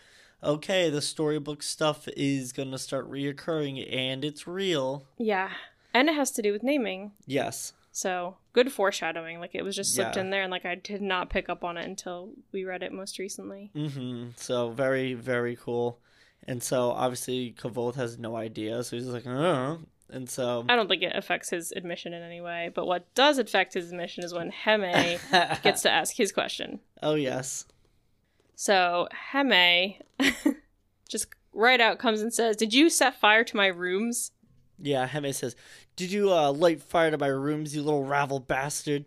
okay, 0.43 0.89
the 0.89 1.01
storybook 1.01 1.61
stuff 1.61 2.07
is 2.17 2.51
gonna 2.51 2.79
start 2.79 3.09
reoccurring 3.09 3.85
and 3.95 4.25
it's 4.25 4.47
real. 4.47 5.05
Yeah. 5.17 5.51
And 5.93 6.09
it 6.09 6.15
has 6.15 6.31
to 6.31 6.41
do 6.41 6.51
with 6.51 6.63
naming. 6.63 7.11
Yes. 7.27 7.73
So 7.91 8.37
good 8.53 8.71
foreshadowing. 8.71 9.39
Like 9.39 9.53
it 9.53 9.63
was 9.63 9.75
just 9.75 9.93
slipped 9.93 10.15
Yeah. 10.15 10.21
in 10.23 10.29
there 10.29 10.43
and 10.43 10.51
like 10.51 10.65
I 10.65 10.75
did 10.75 11.01
not 11.01 11.29
pick 11.29 11.49
up 11.49 11.63
on 11.63 11.77
it 11.77 11.85
until 11.85 12.31
we 12.51 12.63
read 12.63 12.81
it 12.83 12.91
most 12.93 13.19
recently. 13.19 13.71
Mm-hmm. 13.75 14.29
So 14.35 14.69
very, 14.71 15.13
very 15.13 15.55
cool. 15.55 15.99
And 16.47 16.63
so 16.63 16.91
obviously 16.91 17.53
Kvothe 17.57 17.95
has 17.95 18.17
no 18.17 18.35
idea, 18.35 18.81
so 18.83 18.95
he's 18.95 19.05
like, 19.07 19.27
oh. 19.27 19.79
And 20.11 20.29
so 20.29 20.65
I 20.67 20.75
don't 20.75 20.87
think 20.87 21.03
it 21.03 21.15
affects 21.15 21.49
his 21.49 21.71
admission 21.71 22.13
in 22.13 22.21
any 22.21 22.41
way, 22.41 22.71
but 22.73 22.85
what 22.85 23.13
does 23.15 23.37
affect 23.37 23.73
his 23.73 23.91
admission 23.91 24.23
is 24.23 24.33
when 24.33 24.51
Hemme 24.51 25.19
gets 25.63 25.83
to 25.83 25.91
ask 25.91 26.15
his 26.15 26.31
question. 26.31 26.79
Oh 27.03 27.15
yes. 27.15 27.65
So 28.55 29.07
Hemme 29.31 30.01
just 31.09 31.27
right 31.53 31.79
out 31.79 31.99
comes 31.99 32.21
and 32.21 32.33
says, 32.33 32.55
Did 32.55 32.73
you 32.73 32.89
set 32.89 33.19
fire 33.19 33.43
to 33.43 33.57
my 33.57 33.67
rooms? 33.67 34.31
Yeah, 34.77 35.07
Hemme 35.07 35.33
says, 35.33 35.55
Did 35.95 36.11
you 36.11 36.33
uh, 36.33 36.51
light 36.51 36.81
fire 36.81 37.11
to 37.11 37.17
my 37.17 37.27
rooms, 37.27 37.75
you 37.75 37.81
little 37.83 38.03
ravel 38.03 38.39
bastard? 38.39 39.05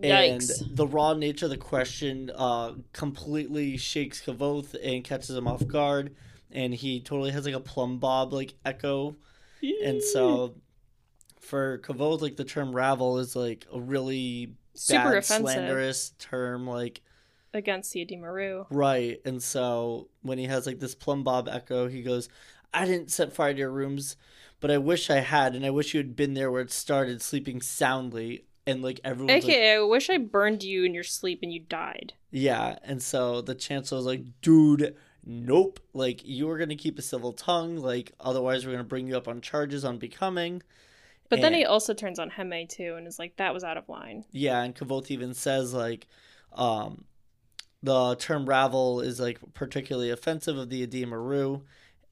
Yikes. 0.00 0.60
And 0.60 0.76
the 0.76 0.86
raw 0.86 1.14
nature 1.14 1.46
of 1.46 1.50
the 1.50 1.58
question 1.58 2.30
uh, 2.34 2.72
completely 2.92 3.76
shakes 3.76 4.22
Kvothe 4.22 4.74
and 4.82 5.04
catches 5.04 5.30
him 5.30 5.46
off 5.46 5.66
guard. 5.66 6.14
And 6.50 6.74
he 6.74 7.00
totally 7.00 7.30
has 7.30 7.46
like 7.46 7.54
a 7.54 7.60
plum 7.60 7.98
bob 7.98 8.32
like 8.32 8.54
echo. 8.64 9.16
And 9.62 10.02
so 10.02 10.54
for 11.40 11.78
Kvothe, 11.78 12.20
like 12.22 12.36
the 12.36 12.44
term 12.44 12.74
ravel 12.74 13.18
is 13.18 13.36
like 13.36 13.66
a 13.72 13.80
really 13.80 14.54
super 14.74 15.02
bad, 15.02 15.18
offensive 15.18 15.40
slanderous 15.42 16.10
term. 16.18 16.66
Like, 16.66 17.02
against 17.54 17.92
the 17.92 18.00
Edema 18.02 18.32
Ruh. 18.32 18.64
right. 18.70 19.20
And 19.24 19.42
so 19.42 20.08
when 20.22 20.38
he 20.38 20.46
has 20.46 20.66
like 20.66 20.80
this 20.80 20.94
plum 20.94 21.22
bob 21.22 21.48
echo, 21.48 21.88
he 21.88 22.02
goes, 22.02 22.28
I 22.72 22.86
didn't 22.86 23.10
set 23.10 23.32
fire 23.32 23.52
to 23.52 23.58
your 23.58 23.70
rooms, 23.70 24.16
but 24.60 24.70
I 24.70 24.78
wish 24.78 25.10
I 25.10 25.20
had. 25.20 25.54
And 25.54 25.66
I 25.66 25.70
wish 25.70 25.94
you 25.94 25.98
had 25.98 26.16
been 26.16 26.34
there 26.34 26.50
where 26.50 26.62
it 26.62 26.70
started, 26.70 27.20
sleeping 27.20 27.60
soundly. 27.60 28.46
And 28.66 28.82
like 28.82 29.00
everyone's 29.04 29.44
like, 29.44 29.52
AKA, 29.52 29.76
I 29.76 29.82
wish 29.82 30.08
I 30.08 30.18
burned 30.18 30.62
you 30.62 30.84
in 30.84 30.94
your 30.94 31.04
sleep 31.04 31.40
and 31.42 31.52
you 31.52 31.60
died. 31.60 32.14
Yeah, 32.30 32.78
and 32.84 33.02
so 33.02 33.42
the 33.42 33.56
chancellor 33.56 33.98
was 33.98 34.06
like, 34.06 34.22
dude, 34.40 34.94
nope. 35.24 35.80
Like, 35.92 36.24
you 36.24 36.48
are 36.50 36.58
going 36.58 36.70
to 36.70 36.76
keep 36.76 36.98
a 36.98 37.02
civil 37.02 37.32
tongue. 37.32 37.76
Like, 37.76 38.12
otherwise, 38.20 38.64
we're 38.64 38.72
going 38.72 38.84
to 38.84 38.88
bring 38.88 39.06
you 39.06 39.16
up 39.16 39.28
on 39.28 39.40
charges 39.40 39.84
on 39.84 39.98
becoming. 39.98 40.62
But 41.28 41.40
then 41.40 41.54
he 41.54 41.64
also 41.64 41.94
turns 41.94 42.18
on 42.18 42.30
Hemme 42.30 42.68
too 42.68 42.96
and 42.96 43.06
is 43.06 43.18
like, 43.18 43.36
That 43.36 43.54
was 43.54 43.64
out 43.64 43.78
of 43.78 43.88
line. 43.88 44.24
Yeah, 44.32 44.62
and 44.62 44.74
Kvothe 44.74 45.10
even 45.10 45.32
says, 45.32 45.72
like, 45.72 46.06
um, 46.52 47.04
the 47.82 48.16
term 48.16 48.46
ravel 48.46 49.00
is, 49.00 49.18
like, 49.18 49.38
particularly 49.54 50.10
offensive 50.10 50.58
of 50.58 50.68
the 50.68 50.82
Edema 50.82 51.18
Ruh. 51.18 51.60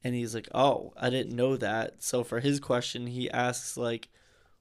And 0.03 0.15
he's 0.15 0.33
like, 0.33 0.47
oh, 0.55 0.93
I 0.97 1.11
didn't 1.11 1.35
know 1.35 1.55
that. 1.57 2.01
So 2.01 2.23
for 2.23 2.39
his 2.39 2.59
question, 2.59 3.05
he 3.05 3.29
asks, 3.29 3.77
like, 3.77 4.09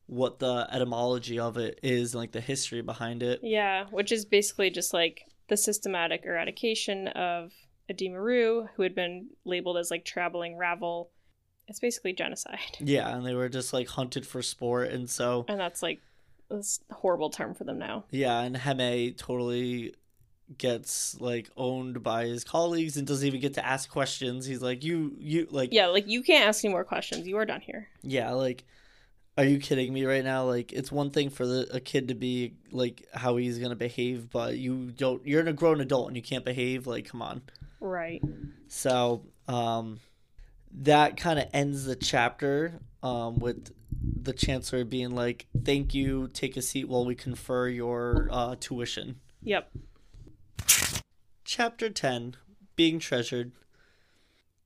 what 0.07 0.41
the 0.41 0.69
etymology 0.71 1.39
of 1.39 1.57
it 1.57 1.81
is, 1.83 2.13
and, 2.13 2.21
like, 2.21 2.33
the 2.33 2.41
history 2.43 2.83
behind 2.83 3.23
it. 3.23 3.41
Yeah, 3.43 3.87
which 3.91 4.13
is 4.13 4.27
basically 4.27 4.69
just 4.69 4.93
like 4.93 5.25
the 5.49 5.57
systematic 5.57 6.25
eradication 6.27 7.09
of 7.09 7.53
Edema 7.91 8.21
Ruh, 8.21 8.69
who 8.77 8.83
had 8.83 8.95
been 8.95 9.29
labeled 9.45 9.77
as 9.77 9.91
like 9.91 10.05
traveling 10.05 10.57
ravel. 10.57 11.11
It's 11.69 11.81
basically 11.81 12.13
genocide. 12.15 12.59
Yeah, 12.81 13.15
and 13.15 13.25
they 13.25 13.35
were 13.35 13.49
just, 13.49 13.73
like, 13.73 13.87
hunted 13.89 14.27
for 14.27 14.43
sport. 14.43 14.91
And 14.91 15.09
so. 15.09 15.45
And 15.47 15.61
that's 15.61 15.83
like 15.83 16.01
this 16.49 16.81
horrible 16.91 17.31
term 17.31 17.55
for 17.55 17.63
them 17.65 17.79
now. 17.79 18.05
Yeah, 18.11 18.41
and 18.41 18.57
Hemme 18.57 19.17
totally 19.17 19.95
gets 20.59 21.21
like 21.21 21.49
owned 21.57 22.03
by 22.03 22.25
his 22.25 22.43
colleagues 22.43 22.97
and 22.97 23.07
doesn't 23.07 23.25
even 23.27 23.41
get 23.41 23.55
to 23.55 23.65
ask 23.65 23.89
questions. 23.89 24.47
He's 24.47 24.61
like, 24.63 24.83
"You, 24.83 25.15
you, 25.17 25.47
like, 25.51 25.73
Yeah, 25.73 25.87
like 25.89 26.09
you 26.09 26.23
can't 26.25 26.45
ask 26.49 26.65
any 26.65 26.73
more 26.73 26.83
questions. 26.83 27.27
You 27.29 27.37
are 27.37 27.47
done 27.47 27.61
here. 27.61 27.87
yeah, 28.03 28.33
like, 28.33 28.65
are 29.39 29.45
you 29.45 29.59
kidding 29.61 29.93
me 29.95 30.05
right 30.05 30.25
now? 30.25 30.45
Like, 30.47 30.73
it's 30.73 30.91
one 30.91 31.11
thing 31.13 31.31
for 31.31 31.47
the, 31.47 31.69
a 31.73 31.79
kid 31.79 32.09
to 32.09 32.15
be 32.15 32.55
like 32.73 33.07
how 33.15 33.37
he's 33.37 33.61
gonna 33.61 33.77
behave, 33.77 34.29
but 34.29 34.57
you 34.59 34.91
don't. 34.91 35.25
You're 35.25 35.47
a 35.47 35.53
grown 35.53 35.81
adult 35.81 36.09
and 36.09 36.17
you 36.17 36.23
can't 36.23 36.45
behave. 36.45 36.89
Like, 36.89 37.05
come 37.09 37.23
on. 37.23 37.43
Right. 37.81 38.23
So, 38.69 39.27
um, 39.49 40.01
that 40.73 41.17
kind 41.17 41.39
of 41.39 41.49
ends 41.53 41.85
the 41.85 41.97
chapter. 41.97 42.81
Um, 43.03 43.39
with 43.39 43.73
the 44.23 44.35
chancellor 44.35 44.85
being 44.85 45.15
like, 45.15 45.47
"Thank 45.65 45.95
you. 45.95 46.29
Take 46.29 46.57
a 46.57 46.63
seat 46.63 46.89
while 46.89 47.07
we 47.07 47.15
confer 47.15 47.69
your 47.69 48.29
uh, 48.31 48.57
tuition." 48.61 49.21
Yep. 49.43 49.71
Chapter 51.45 51.91
10 51.91 52.37
Being 52.77 52.99
Treasured. 52.99 53.53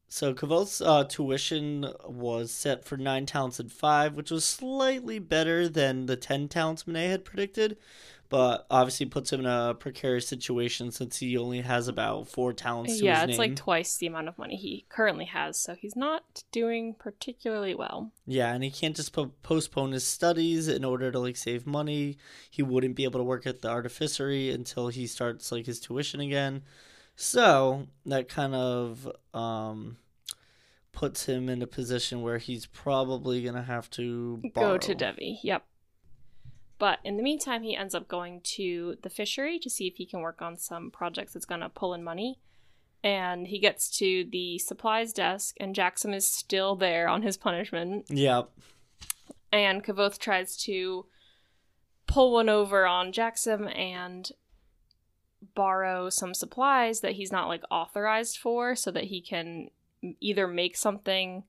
So, 0.08 0.34
Kvothe's 0.34 0.80
uh, 0.80 1.04
tuition 1.04 1.86
was 2.04 2.50
set 2.50 2.84
for 2.84 2.96
9 2.96 3.26
talents 3.26 3.58
and 3.58 3.72
5, 3.72 4.14
which 4.14 4.30
was 4.30 4.44
slightly 4.44 5.18
better 5.18 5.68
than 5.68 6.06
the 6.06 6.16
10 6.16 6.48
talents 6.48 6.86
Monet 6.86 7.08
had 7.08 7.24
predicted, 7.24 7.78
but 8.34 8.66
obviously 8.68 9.06
puts 9.06 9.32
him 9.32 9.38
in 9.38 9.46
a 9.46 9.76
precarious 9.78 10.26
situation 10.26 10.90
since 10.90 11.18
he 11.18 11.38
only 11.38 11.60
has 11.60 11.86
about 11.86 12.26
4 12.26 12.52
talents 12.52 12.98
to 12.98 13.04
Yeah, 13.04 13.22
it's 13.22 13.28
name. 13.30 13.38
like 13.38 13.54
twice 13.54 13.96
the 13.96 14.08
amount 14.08 14.26
of 14.26 14.36
money 14.36 14.56
he 14.56 14.86
currently 14.88 15.26
has, 15.26 15.56
so 15.56 15.76
he's 15.76 15.94
not 15.94 16.42
doing 16.50 16.94
particularly 16.98 17.76
well. 17.76 18.10
Yeah, 18.26 18.52
and 18.52 18.64
he 18.64 18.72
can't 18.72 18.96
just 18.96 19.12
po- 19.12 19.34
postpone 19.44 19.92
his 19.92 20.04
studies 20.04 20.66
in 20.66 20.84
order 20.84 21.12
to 21.12 21.18
like 21.20 21.36
save 21.36 21.64
money. 21.64 22.16
He 22.50 22.60
wouldn't 22.60 22.96
be 22.96 23.04
able 23.04 23.20
to 23.20 23.24
work 23.24 23.46
at 23.46 23.62
the 23.62 23.68
artificery 23.68 24.50
until 24.50 24.88
he 24.88 25.06
starts 25.06 25.52
like 25.52 25.66
his 25.66 25.78
tuition 25.78 26.18
again. 26.18 26.64
So 27.14 27.86
that 28.04 28.28
kind 28.28 28.56
of 28.56 29.08
um, 29.32 29.98
puts 30.90 31.26
him 31.26 31.48
in 31.48 31.62
a 31.62 31.68
position 31.68 32.20
where 32.20 32.38
he's 32.38 32.66
probably 32.66 33.44
gonna 33.44 33.62
have 33.62 33.88
to 33.90 34.42
borrow. 34.54 34.72
Go 34.72 34.78
to 34.78 34.94
Devi. 34.96 35.38
Yep. 35.44 35.64
But 36.78 36.98
in 37.04 37.16
the 37.16 37.22
meantime, 37.22 37.62
he 37.62 37.76
ends 37.76 37.94
up 37.94 38.08
going 38.08 38.40
to 38.56 38.96
the 39.02 39.10
fishery 39.10 39.58
to 39.60 39.70
see 39.70 39.86
if 39.86 39.96
he 39.96 40.06
can 40.06 40.20
work 40.20 40.42
on 40.42 40.56
some 40.56 40.90
projects 40.90 41.32
that's 41.32 41.46
going 41.46 41.60
to 41.60 41.68
pull 41.68 41.94
in 41.94 42.02
money. 42.02 42.40
And 43.02 43.46
he 43.46 43.58
gets 43.58 43.90
to 43.98 44.26
the 44.30 44.58
supplies 44.58 45.12
desk, 45.12 45.56
and 45.60 45.74
Jaxim 45.74 46.14
is 46.14 46.26
still 46.26 46.74
there 46.74 47.06
on 47.08 47.22
his 47.22 47.36
punishment. 47.36 48.06
Yep. 48.08 48.50
And 49.52 49.84
Kvothe 49.84 50.18
tries 50.18 50.56
to 50.64 51.06
pull 52.06 52.32
one 52.32 52.48
over 52.48 52.86
on 52.86 53.12
Jaxim 53.12 53.76
and 53.76 54.30
borrow 55.54 56.08
some 56.08 56.34
supplies 56.34 57.00
that 57.00 57.12
he's 57.12 57.30
not 57.30 57.48
like 57.48 57.62
authorized 57.70 58.38
for 58.38 58.74
so 58.74 58.90
that 58.90 59.04
he 59.04 59.20
can 59.20 59.68
either 60.20 60.46
make 60.46 60.76
something 60.76 61.44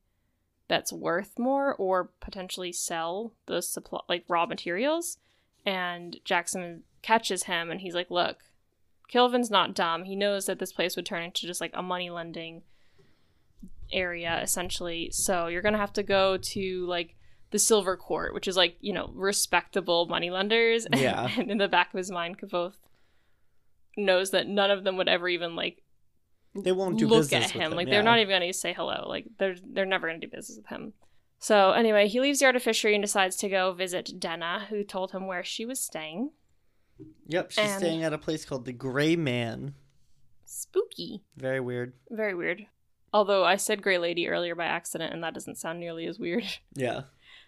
that's 0.67 0.91
worth 0.91 1.37
more 1.37 1.75
or 1.75 2.09
potentially 2.19 2.71
sell 2.71 3.33
those 3.45 3.67
supply 3.67 4.01
like 4.09 4.25
raw 4.27 4.45
materials. 4.45 5.17
And 5.65 6.17
Jaxim 6.25 6.81
catches 7.01 7.43
him 7.43 7.69
and 7.69 7.81
he's 7.81 7.95
like 7.95 8.09
look 8.09 8.37
Kilvin's 9.11 9.51
not 9.51 9.75
dumb. 9.75 10.05
He 10.05 10.15
knows 10.15 10.47
that 10.47 10.57
this 10.57 10.73
place 10.73 10.95
would 10.95 11.05
turn 11.05 11.23
into 11.23 11.45
just 11.45 11.61
like 11.61 11.71
a 11.75 11.83
money 11.83 12.09
lending 12.09 12.63
area 13.91 14.39
essentially. 14.41 15.09
So 15.11 15.47
you're 15.47 15.61
gonna 15.61 15.77
have 15.77 15.93
to 15.93 16.03
go 16.03 16.37
to 16.37 16.85
like 16.87 17.15
the 17.51 17.59
silver 17.59 17.95
court 17.95 18.33
which 18.33 18.47
is 18.47 18.57
like 18.57 18.75
you 18.81 18.91
know 18.91 19.11
respectable 19.13 20.07
money 20.07 20.29
lenders. 20.29 20.87
Yeah. 20.95 21.29
and 21.37 21.51
in 21.51 21.57
the 21.59 21.67
back 21.67 21.93
of 21.93 21.97
his 21.97 22.11
mind 22.11 22.39
Kvothe 22.39 22.73
knows 23.97 24.31
that 24.31 24.47
none 24.47 24.71
of 24.71 24.83
them 24.83 24.97
would 24.97 25.07
ever 25.07 25.27
even 25.29 25.55
like 25.55 25.81
they 26.55 26.71
won't 26.71 26.97
do 26.97 27.07
look 27.07 27.21
business 27.29 27.45
at 27.45 27.53
with 27.53 27.63
him. 27.63 27.71
him. 27.71 27.77
Like 27.77 27.87
yeah. 27.87 27.95
they're 27.95 28.03
not 28.03 28.19
even 28.19 28.39
gonna 28.39 28.53
say 28.53 28.73
hello. 28.73 29.05
Like 29.07 29.25
they're 29.37 29.55
they're 29.63 29.85
never 29.85 30.07
gonna 30.07 30.19
do 30.19 30.27
business 30.27 30.57
with 30.57 30.67
him. 30.67 30.93
So 31.39 31.71
anyway, 31.71 32.07
he 32.07 32.19
leaves 32.19 32.39
the 32.39 32.45
artificery 32.45 32.95
and 32.95 33.03
decides 33.03 33.35
to 33.37 33.49
go 33.49 33.73
visit 33.73 34.19
Denna, 34.19 34.65
who 34.69 34.83
told 34.83 35.11
him 35.11 35.27
where 35.27 35.43
she 35.43 35.65
was 35.65 35.79
staying. 35.79 36.31
Yep, 37.27 37.51
she's 37.51 37.65
and- 37.65 37.79
staying 37.79 38.03
at 38.03 38.13
a 38.13 38.17
place 38.17 38.45
called 38.45 38.65
the 38.65 38.73
Gray 38.73 39.15
Man. 39.15 39.75
Spooky. 40.45 41.23
Very 41.35 41.59
weird. 41.59 41.93
Very 42.09 42.33
weird. 42.33 42.67
Although 43.13 43.45
I 43.45 43.55
said 43.55 43.81
Grey 43.81 43.97
Lady 43.97 44.27
earlier 44.27 44.55
by 44.55 44.65
accident, 44.65 45.13
and 45.13 45.23
that 45.23 45.33
doesn't 45.33 45.57
sound 45.57 45.79
nearly 45.79 46.05
as 46.05 46.19
weird. 46.19 46.43
Yeah. 46.73 47.01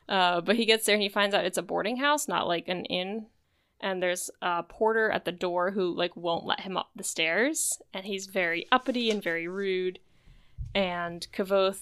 Uh, 0.07 0.39
but 0.39 0.55
he 0.55 0.65
gets 0.65 0.85
there 0.85 0.95
and 0.95 1.01
he 1.01 1.09
finds 1.09 1.35
out 1.35 1.43
it's 1.43 1.57
a 1.57 1.61
boarding 1.61 1.97
house, 1.97 2.27
not 2.29 2.47
like 2.47 2.69
an 2.69 2.85
inn. 2.85 3.25
And 3.79 4.01
there's 4.01 4.29
a 4.41 4.63
porter 4.63 5.11
at 5.11 5.25
the 5.25 5.31
door 5.31 5.71
who 5.71 5.93
like 5.93 6.15
won't 6.15 6.45
let 6.45 6.61
him 6.61 6.77
up 6.77 6.89
the 6.95 7.03
stairs, 7.03 7.79
and 7.93 8.05
he's 8.05 8.25
very 8.25 8.65
uppity 8.71 9.11
and 9.11 9.21
very 9.21 9.47
rude. 9.47 9.99
And 10.73 11.27
Kvothe 11.31 11.81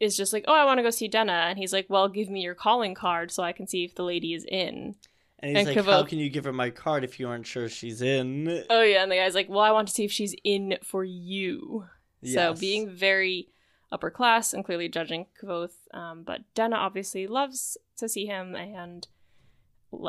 is 0.00 0.16
just 0.16 0.32
like, 0.32 0.44
"Oh, 0.46 0.54
I 0.54 0.64
want 0.64 0.78
to 0.78 0.82
go 0.82 0.90
see 0.90 1.08
Denna," 1.08 1.46
and 1.48 1.58
he's 1.58 1.72
like, 1.72 1.86
"Well, 1.88 2.08
give 2.08 2.30
me 2.30 2.40
your 2.42 2.54
calling 2.54 2.94
card 2.94 3.30
so 3.32 3.42
I 3.42 3.52
can 3.52 3.66
see 3.66 3.84
if 3.84 3.94
the 3.94 4.04
lady 4.04 4.32
is 4.32 4.44
in." 4.44 4.94
And 5.40 5.56
he's 5.56 5.66
And 5.66 5.76
like, 5.76 5.84
"How 5.84 6.04
can 6.04 6.18
you 6.18 6.30
give 6.30 6.44
her 6.44 6.52
my 6.52 6.70
card 6.70 7.04
if 7.04 7.18
you 7.18 7.28
aren't 7.28 7.46
sure 7.46 7.68
she's 7.68 8.00
in?" 8.00 8.64
Oh 8.70 8.82
yeah, 8.82 9.02
and 9.02 9.10
the 9.10 9.16
guy's 9.16 9.34
like, 9.34 9.48
"Well, 9.48 9.60
I 9.60 9.72
want 9.72 9.88
to 9.88 9.94
see 9.94 10.04
if 10.04 10.12
she's 10.12 10.34
in 10.44 10.78
for 10.82 11.04
you." 11.04 11.86
So 12.24 12.54
being 12.54 12.90
very 12.90 13.48
upper 13.90 14.10
class 14.10 14.52
and 14.52 14.64
clearly 14.64 14.88
judging 14.88 15.26
Kvothe, 15.40 15.72
um, 15.94 16.22
but 16.22 16.42
Denna 16.54 16.76
obviously 16.76 17.26
loves 17.26 17.78
to 17.96 18.08
see 18.08 18.26
him 18.26 18.54
and 18.54 19.06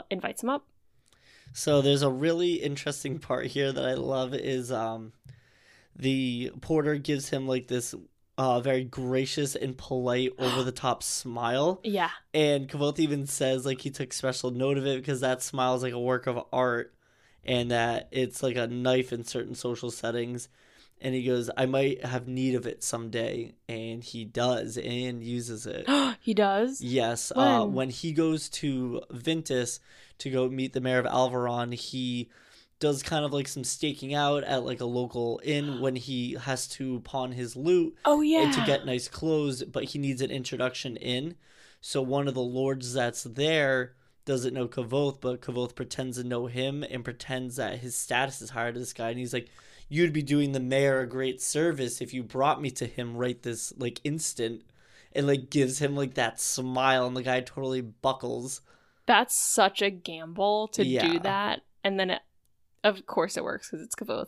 invites 0.10 0.44
him 0.44 0.50
up. 0.50 0.68
So 1.54 1.82
there's 1.82 2.02
a 2.02 2.10
really 2.10 2.54
interesting 2.54 3.20
part 3.20 3.48
here 3.48 3.72
that 3.72 3.86
I 3.86 3.94
love 3.94 4.34
is 4.34 4.72
um 4.72 5.14
the 5.96 6.52
porter 6.62 6.96
gives 6.96 7.30
him 7.30 7.48
like 7.48 7.68
this 7.68 7.94
uh 8.38 8.60
very 8.62 8.84
gracious 8.84 9.56
and 9.56 9.78
polite 9.78 10.34
over 10.40 10.64
the 10.64 10.72
top 10.72 11.04
smile. 11.04 11.80
Yeah, 11.84 12.12
and 12.34 12.68
Kvothe 12.68 13.00
even 13.00 13.28
says 13.28 13.66
like 13.66 13.82
he 13.82 13.90
took 13.90 14.14
special 14.14 14.52
note 14.52 14.78
of 14.78 14.86
it 14.86 14.98
because 14.98 15.22
that 15.22 15.42
smile 15.42 15.76
is 15.76 15.84
like 15.84 15.94
a 15.94 16.00
work 16.00 16.28
of 16.28 16.44
art 16.54 16.94
and 17.44 17.72
that 17.72 18.10
it's 18.12 18.44
like 18.44 18.56
a 18.56 18.68
knife 18.68 19.12
in 19.14 19.24
certain 19.24 19.56
social 19.56 19.92
settings 19.92 20.50
and 21.02 21.16
he 21.16 21.24
goes 21.24 21.50
I 21.58 21.66
might 21.66 22.04
have 22.06 22.28
need 22.28 22.56
of 22.56 22.66
it 22.68 22.84
someday 22.84 23.54
and 23.68 24.04
he 24.04 24.26
does 24.26 24.78
and 24.78 25.24
uses 25.24 25.66
it. 25.66 25.86
he 26.22 26.34
does. 26.34 26.82
Yes, 26.82 27.32
uh, 27.36 27.62
When? 27.64 27.74
when 27.74 27.90
he 27.90 28.12
goes 28.14 28.50
to 28.50 29.02
Vintas 29.12 29.80
to 30.20 30.30
go 30.30 30.50
meet 30.50 30.74
the 30.74 30.82
mayor 30.82 31.00
of 31.00 31.06
Alveron, 31.06 31.74
he 31.74 32.30
does 32.80 33.04
kind 33.04 33.26
of 33.26 33.34
like 33.34 33.48
some 33.48 33.64
staking 33.66 34.14
out 34.14 34.44
at 34.46 34.64
like 34.64 34.80
a 34.80 34.86
local 34.86 35.42
inn 35.44 35.80
when 35.82 35.96
he 35.96 36.34
has 36.42 36.68
to 36.68 37.00
pawn 37.02 37.32
his 37.34 37.56
loot 37.56 37.96
Oh 38.06 38.22
yeah. 38.22 38.44
and 38.44 38.54
to 38.54 38.66
get 38.66 38.86
nice 38.86 39.08
clothes, 39.08 39.64
but 39.64 39.84
he 39.86 40.00
needs 40.00 40.22
an 40.22 40.32
introduction 40.32 40.96
in. 40.98 41.36
So 41.82 42.02
one 42.02 42.28
of 42.28 42.34
the 42.34 42.42
lords 42.42 42.94
that's 42.94 43.24
there 43.24 43.94
doesn't 44.26 44.54
know 44.54 44.68
Kvothe, 44.68 45.20
but 45.22 45.42
Kvothe 45.42 45.76
pretends 45.76 46.18
to 46.18 46.24
know 46.24 46.46
him 46.48 46.84
and 46.84 47.04
pretends 47.06 47.56
that 47.56 47.80
his 47.80 47.96
status 47.96 48.42
is 48.42 48.50
higher 48.52 48.72
to 48.72 48.78
this 48.78 48.94
guy, 48.94 49.10
and 49.10 49.18
he's 49.18 49.34
like, 49.34 49.50
"You'd 49.90 50.14
be 50.14 50.22
doing 50.22 50.54
the 50.54 50.60
mayor 50.62 51.02
a 51.02 51.08
great 51.08 51.42
service 51.42 52.00
if 52.00 52.14
you 52.14 52.24
brought 52.24 52.62
me 52.62 52.72
to 52.72 52.86
him 52.86 53.18
right 53.18 53.42
this 53.42 53.74
like 53.78 54.00
instant." 54.04 54.62
And 55.12 55.26
like 55.26 55.50
gives 55.50 55.80
him 55.80 55.96
like 55.96 56.14
that 56.14 56.40
smile, 56.40 57.08
and 57.08 57.18
the 57.18 57.24
guy 57.24 57.42
totally 57.42 57.82
buckles. 57.82 58.62
That's 59.08 59.36
such 59.36 59.82
a 59.82 59.90
gamble 59.90 60.68
to 60.70 60.86
Yeah. 60.86 61.02
do 61.02 61.20
that, 61.22 61.62
and 61.84 62.00
then 62.00 62.12
it, 62.12 62.22
of 62.84 63.08
course 63.08 63.36
it 63.36 63.44
works 63.44 63.72
because 63.72 63.84
it's 63.84 63.96
Kvothe. 63.96 64.28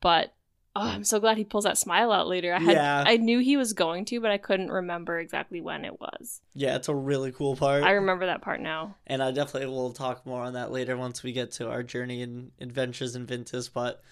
But 0.00 0.34
oh, 0.74 0.80
I'm 0.80 1.04
so 1.04 1.20
glad 1.20 1.36
he 1.38 1.44
pulls 1.44 1.62
that 1.64 1.78
smile 1.78 2.10
out 2.10 2.26
later. 2.26 2.52
I 2.52 2.58
had 2.58 2.72
Yeah. 2.74 3.04
I 3.06 3.16
knew 3.16 3.38
he 3.38 3.56
was 3.56 3.74
going 3.74 4.06
to, 4.06 4.20
but 4.20 4.32
I 4.32 4.38
couldn't 4.38 4.72
remember 4.72 5.20
exactly 5.20 5.60
when 5.60 5.84
it 5.84 6.00
was. 6.00 6.40
Yeah, 6.52 6.74
it's 6.74 6.88
a 6.88 6.94
really 6.96 7.30
cool 7.30 7.54
part. 7.54 7.84
I 7.84 7.92
remember 7.92 8.26
that 8.26 8.42
part 8.42 8.60
now. 8.60 8.96
and 9.06 9.22
I 9.22 9.30
definitely 9.30 9.68
will 9.68 9.92
talk 9.92 10.26
more 10.26 10.42
on 10.42 10.54
that 10.54 10.72
later 10.72 10.96
once 10.96 11.22
we 11.22 11.30
get 11.30 11.52
to 11.52 11.70
our 11.70 11.84
journey 11.84 12.22
and 12.22 12.50
adventures 12.60 13.14
in 13.14 13.24
Vintas. 13.24 13.70
But 13.72 14.02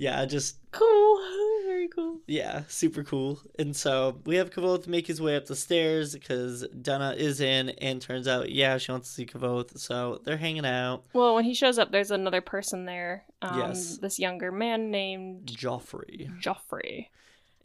yeah, 0.00 0.24
just 0.24 0.56
Cool, 0.72 1.18
very 1.66 1.88
cool. 1.88 2.20
Yeah, 2.26 2.62
super 2.68 3.02
cool. 3.04 3.40
And 3.58 3.74
so 3.76 4.18
we 4.24 4.36
have 4.36 4.50
Kvothe 4.50 4.86
make 4.86 5.06
his 5.06 5.20
way 5.20 5.36
up 5.36 5.46
the 5.46 5.56
stairs 5.56 6.14
because 6.14 6.66
Donna 6.80 7.14
is 7.18 7.40
in, 7.40 7.70
and 7.70 8.00
turns 8.00 8.26
out, 8.28 8.50
yeah, 8.50 8.78
she 8.78 8.92
wants 8.92 9.08
to 9.08 9.14
see 9.14 9.26
Kvothe. 9.26 9.76
So 9.78 10.20
they're 10.24 10.36
hanging 10.36 10.64
out. 10.64 11.02
Well, 11.12 11.34
when 11.34 11.44
he 11.44 11.54
shows 11.54 11.78
up, 11.78 11.90
there's 11.92 12.10
another 12.10 12.40
person 12.40 12.84
there. 12.86 13.24
Um, 13.42 13.58
Yes. 13.58 13.98
This 13.98 14.18
younger 14.18 14.50
man 14.52 14.90
named 14.90 15.46
Geoffrey. 15.46 16.30
Geoffrey. 16.40 17.10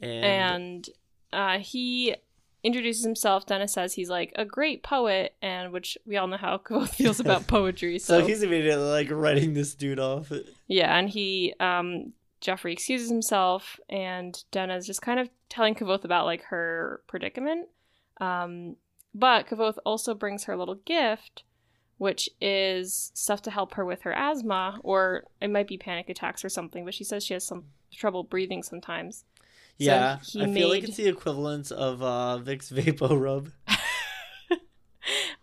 And, 0.02 0.26
And 0.26 0.90
uh, 1.32 1.60
he 1.60 2.16
introduces 2.64 3.06
himself. 3.06 3.46
Dennis 3.46 3.74
says 3.74 3.94
he's 3.94 4.10
like 4.10 4.34
a 4.36 4.44
great 4.46 4.82
poet, 4.82 5.36
and 5.44 5.72
which 5.72 5.98
we 6.08 6.18
all 6.18 6.26
know 6.28 6.38
how 6.38 6.58
Kvothe 6.66 6.90
feels 6.90 7.20
about 7.20 7.46
poetry. 7.56 8.00
so, 8.00 8.20
So, 8.22 8.26
he's 8.28 8.42
immediately 8.42 8.84
like 8.86 9.12
writing 9.12 9.54
this 9.54 9.76
dude 9.76 10.00
off. 10.00 10.32
yeah, 10.68 10.98
and 10.98 11.08
he, 11.08 11.54
um, 11.60 12.14
Geoffrey 12.46 12.74
excuses 12.74 13.10
himself, 13.10 13.80
and 13.90 14.44
Denna's 14.52 14.86
just 14.86 15.02
kind 15.02 15.20
of 15.20 15.30
telling 15.50 15.74
Kvothe 15.74 16.04
about 16.06 16.26
like 16.26 16.44
her 16.44 17.02
predicament. 17.08 17.70
Um, 18.22 18.76
but 19.16 19.48
Kvothe 19.48 19.78
also 19.84 20.14
brings 20.14 20.44
her 20.44 20.54
a 20.54 20.58
little 20.58 20.76
gift, 20.86 21.44
which 21.98 22.30
is 22.40 23.12
stuff 23.16 23.42
to 23.42 23.52
help 23.52 23.74
her 23.74 23.84
with 23.84 24.04
her 24.04 24.14
asthma, 24.14 24.80
or 24.84 25.26
it 25.42 25.50
might 25.50 25.68
be 25.68 25.78
panic 25.78 26.08
attacks 26.08 26.46
or 26.46 26.50
something. 26.50 26.86
But 26.86 26.94
she 26.94 27.04
says 27.04 27.26
she 27.26 27.34
has 27.34 27.48
some 27.48 27.64
trouble 27.92 28.22
breathing 28.24 28.62
sometimes. 28.62 29.26
Yeah, 29.78 30.20
he 30.24 30.44
I 30.44 30.54
feel 30.54 30.70
like 30.70 30.84
it's 30.84 30.98
the 30.98 31.08
equivalent 31.08 31.72
of 31.72 32.02
uh, 32.04 32.40
Vicks 32.44 32.72
VapoRub. 32.72 33.52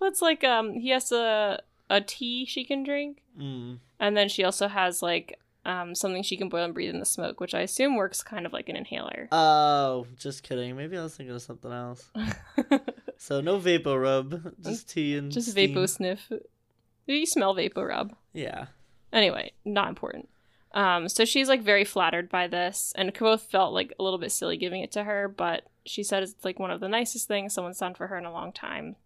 Well, 0.00 0.10
it's 0.10 0.22
like 0.22 0.42
um 0.42 0.74
he 0.74 0.88
has 0.90 1.12
a 1.12 1.60
a 1.88 2.00
tea 2.00 2.44
she 2.46 2.64
can 2.64 2.82
drink, 2.82 3.22
Mm. 3.38 3.78
and 4.00 4.16
then 4.16 4.28
she 4.28 4.42
also 4.44 4.66
has 4.68 5.00
like 5.02 5.38
um 5.64 5.94
something 5.94 6.22
she 6.22 6.36
can 6.36 6.48
boil 6.48 6.64
and 6.64 6.74
breathe 6.74 6.90
in 6.90 6.98
the 7.00 7.06
smoke, 7.06 7.40
which 7.40 7.54
I 7.54 7.60
assume 7.60 7.96
works 7.96 8.22
kind 8.22 8.46
of 8.46 8.52
like 8.52 8.68
an 8.68 8.76
inhaler. 8.76 9.28
Oh, 9.32 10.06
just 10.18 10.42
kidding. 10.42 10.76
Maybe 10.76 10.96
I 10.98 11.02
was 11.02 11.14
thinking 11.16 11.34
of 11.34 11.42
something 11.42 11.72
else. 11.72 12.10
So 13.18 13.40
no 13.40 13.60
Vapo 13.60 14.00
Rub, 14.02 14.52
just 14.60 14.90
tea 14.90 15.16
and 15.16 15.30
Just 15.30 15.52
steam. 15.52 15.72
vapo 15.76 15.88
sniff. 15.88 16.28
Do 16.28 17.14
you 17.14 17.24
smell 17.24 17.54
vapo 17.54 17.86
rub? 17.88 18.16
Yeah. 18.32 18.66
Anyway, 19.12 19.52
not 19.64 19.88
important. 19.88 20.28
Um, 20.72 21.08
so 21.08 21.24
she's 21.24 21.48
like 21.48 21.62
very 21.62 21.84
flattered 21.84 22.28
by 22.28 22.48
this, 22.48 22.92
and 22.96 23.14
Kvothe 23.14 23.42
felt 23.42 23.74
like 23.74 23.92
a 23.96 24.02
little 24.02 24.18
bit 24.18 24.32
silly 24.32 24.56
giving 24.56 24.82
it 24.82 24.90
to 24.92 25.04
her, 25.04 25.28
but 25.28 25.68
she 25.86 26.02
said 26.02 26.24
it's 26.24 26.34
like 26.44 26.58
one 26.58 26.72
of 26.72 26.80
the 26.80 26.88
nicest 26.88 27.28
things 27.28 27.54
someone's 27.54 27.78
done 27.78 27.94
for 27.94 28.08
her 28.08 28.18
in 28.18 28.24
a 28.24 28.32
long 28.32 28.52
time. 28.52 28.96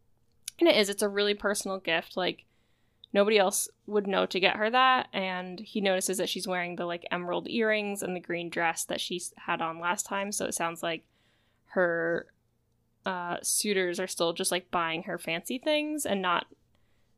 And 0.60 0.66
it 0.66 0.76
is, 0.76 0.88
it's 0.88 1.02
a 1.02 1.08
really 1.10 1.34
personal 1.34 1.78
gift. 1.78 2.16
Like 2.16 2.46
nobody 3.16 3.38
else 3.38 3.66
would 3.86 4.06
know 4.06 4.26
to 4.26 4.38
get 4.38 4.56
her 4.56 4.68
that, 4.70 5.08
and 5.12 5.58
he 5.58 5.80
notices 5.80 6.18
that 6.18 6.28
she's 6.28 6.46
wearing 6.46 6.76
the 6.76 6.84
like 6.84 7.06
emerald 7.10 7.48
earrings 7.48 8.02
and 8.02 8.14
the 8.14 8.20
green 8.20 8.50
dress 8.50 8.84
that 8.84 9.00
she 9.00 9.20
had 9.38 9.62
on 9.62 9.80
last 9.80 10.04
time, 10.04 10.30
so 10.30 10.44
it 10.44 10.54
sounds 10.54 10.82
like 10.82 11.02
her 11.68 12.26
uh, 13.06 13.38
suitors 13.42 13.98
are 13.98 14.06
still 14.06 14.34
just 14.34 14.52
like 14.52 14.70
buying 14.70 15.04
her 15.04 15.16
fancy 15.18 15.56
things 15.58 16.04
and 16.04 16.20
not 16.20 16.46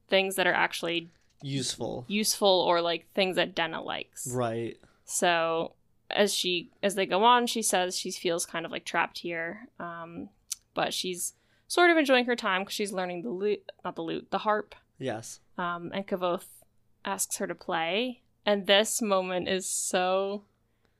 things 0.08 0.36
that 0.36 0.46
are 0.46 0.54
actually 0.54 1.10
Useful. 1.42 2.04
useful 2.08 2.48
or 2.48 2.80
like 2.80 3.06
things 3.14 3.34
that 3.36 3.54
Denna 3.54 3.82
likes. 3.82 4.28
Right. 4.32 4.76
So 5.04 5.72
as 6.10 6.32
she 6.32 6.70
as 6.80 6.94
they 6.94 7.06
go 7.06 7.24
on, 7.24 7.48
she 7.48 7.62
says 7.62 7.98
she 7.98 8.12
feels 8.12 8.46
kind 8.46 8.64
of 8.64 8.70
like 8.70 8.84
trapped 8.84 9.18
here, 9.18 9.68
um, 9.80 10.28
but 10.74 10.94
she's 10.94 11.34
sort 11.66 11.90
of 11.90 11.96
enjoying 11.96 12.26
her 12.26 12.36
time 12.36 12.62
because 12.62 12.74
she's 12.74 12.92
learning 12.92 13.22
the 13.22 13.30
lute, 13.30 13.64
not 13.84 13.96
the 13.96 14.02
lute, 14.02 14.30
the 14.30 14.38
harp. 14.38 14.76
Yes. 14.98 15.40
Um, 15.56 15.90
and 15.94 16.06
Kvothe 16.06 16.44
asks 17.04 17.36
her 17.38 17.46
to 17.46 17.54
play, 17.54 18.22
and 18.44 18.66
this 18.66 19.00
moment 19.02 19.48
is 19.48 19.66
so. 19.70 20.44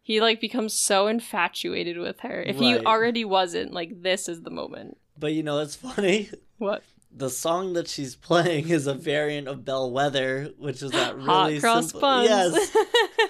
He 0.03 0.21
like 0.21 0.41
becomes 0.41 0.73
so 0.73 1.07
infatuated 1.07 1.99
with 1.99 2.21
her. 2.21 2.41
If 2.43 2.57
he 2.59 2.79
already 2.79 3.25
wasn't, 3.27 3.75
like 3.75 4.03
this 4.03 4.29
is 4.29 4.43
the 4.43 4.51
moment. 4.51 4.97
But 5.19 5.35
you 5.35 5.43
know, 5.43 5.59
it's 5.61 5.77
funny. 5.77 6.31
What? 6.59 6.83
the 7.11 7.31
song 7.31 7.73
that 7.75 7.89
she's 7.89 8.15
playing 8.17 8.69
is 8.69 8.87
a 8.87 8.95
variant 8.95 9.49
of 9.49 9.65
Bellwether, 9.65 10.53
which 10.59 10.83
is 10.83 10.91
that 10.93 11.17
really 11.17 11.55
Hot 11.55 11.61
cross 11.61 11.85
simple. 11.91 12.01
buns. 12.01 12.29
Yes, 12.29 12.77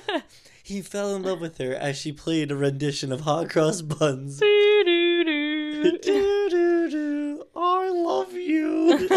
he 0.63 0.81
fell 0.83 1.15
in 1.15 1.23
love 1.23 1.41
with 1.41 1.59
her 1.59 1.75
as 1.75 1.97
she 1.97 2.13
played 2.13 2.51
a 2.51 2.57
rendition 2.57 3.13
of 3.13 3.21
Hot 3.23 3.49
Cross 3.51 3.83
Buns. 3.83 4.39
Doo-doo-doo. 4.41 5.99
do 5.99 6.49
do 6.51 6.91
do, 6.91 7.45
I 7.55 7.89
love 7.91 8.33
you. 8.33 9.09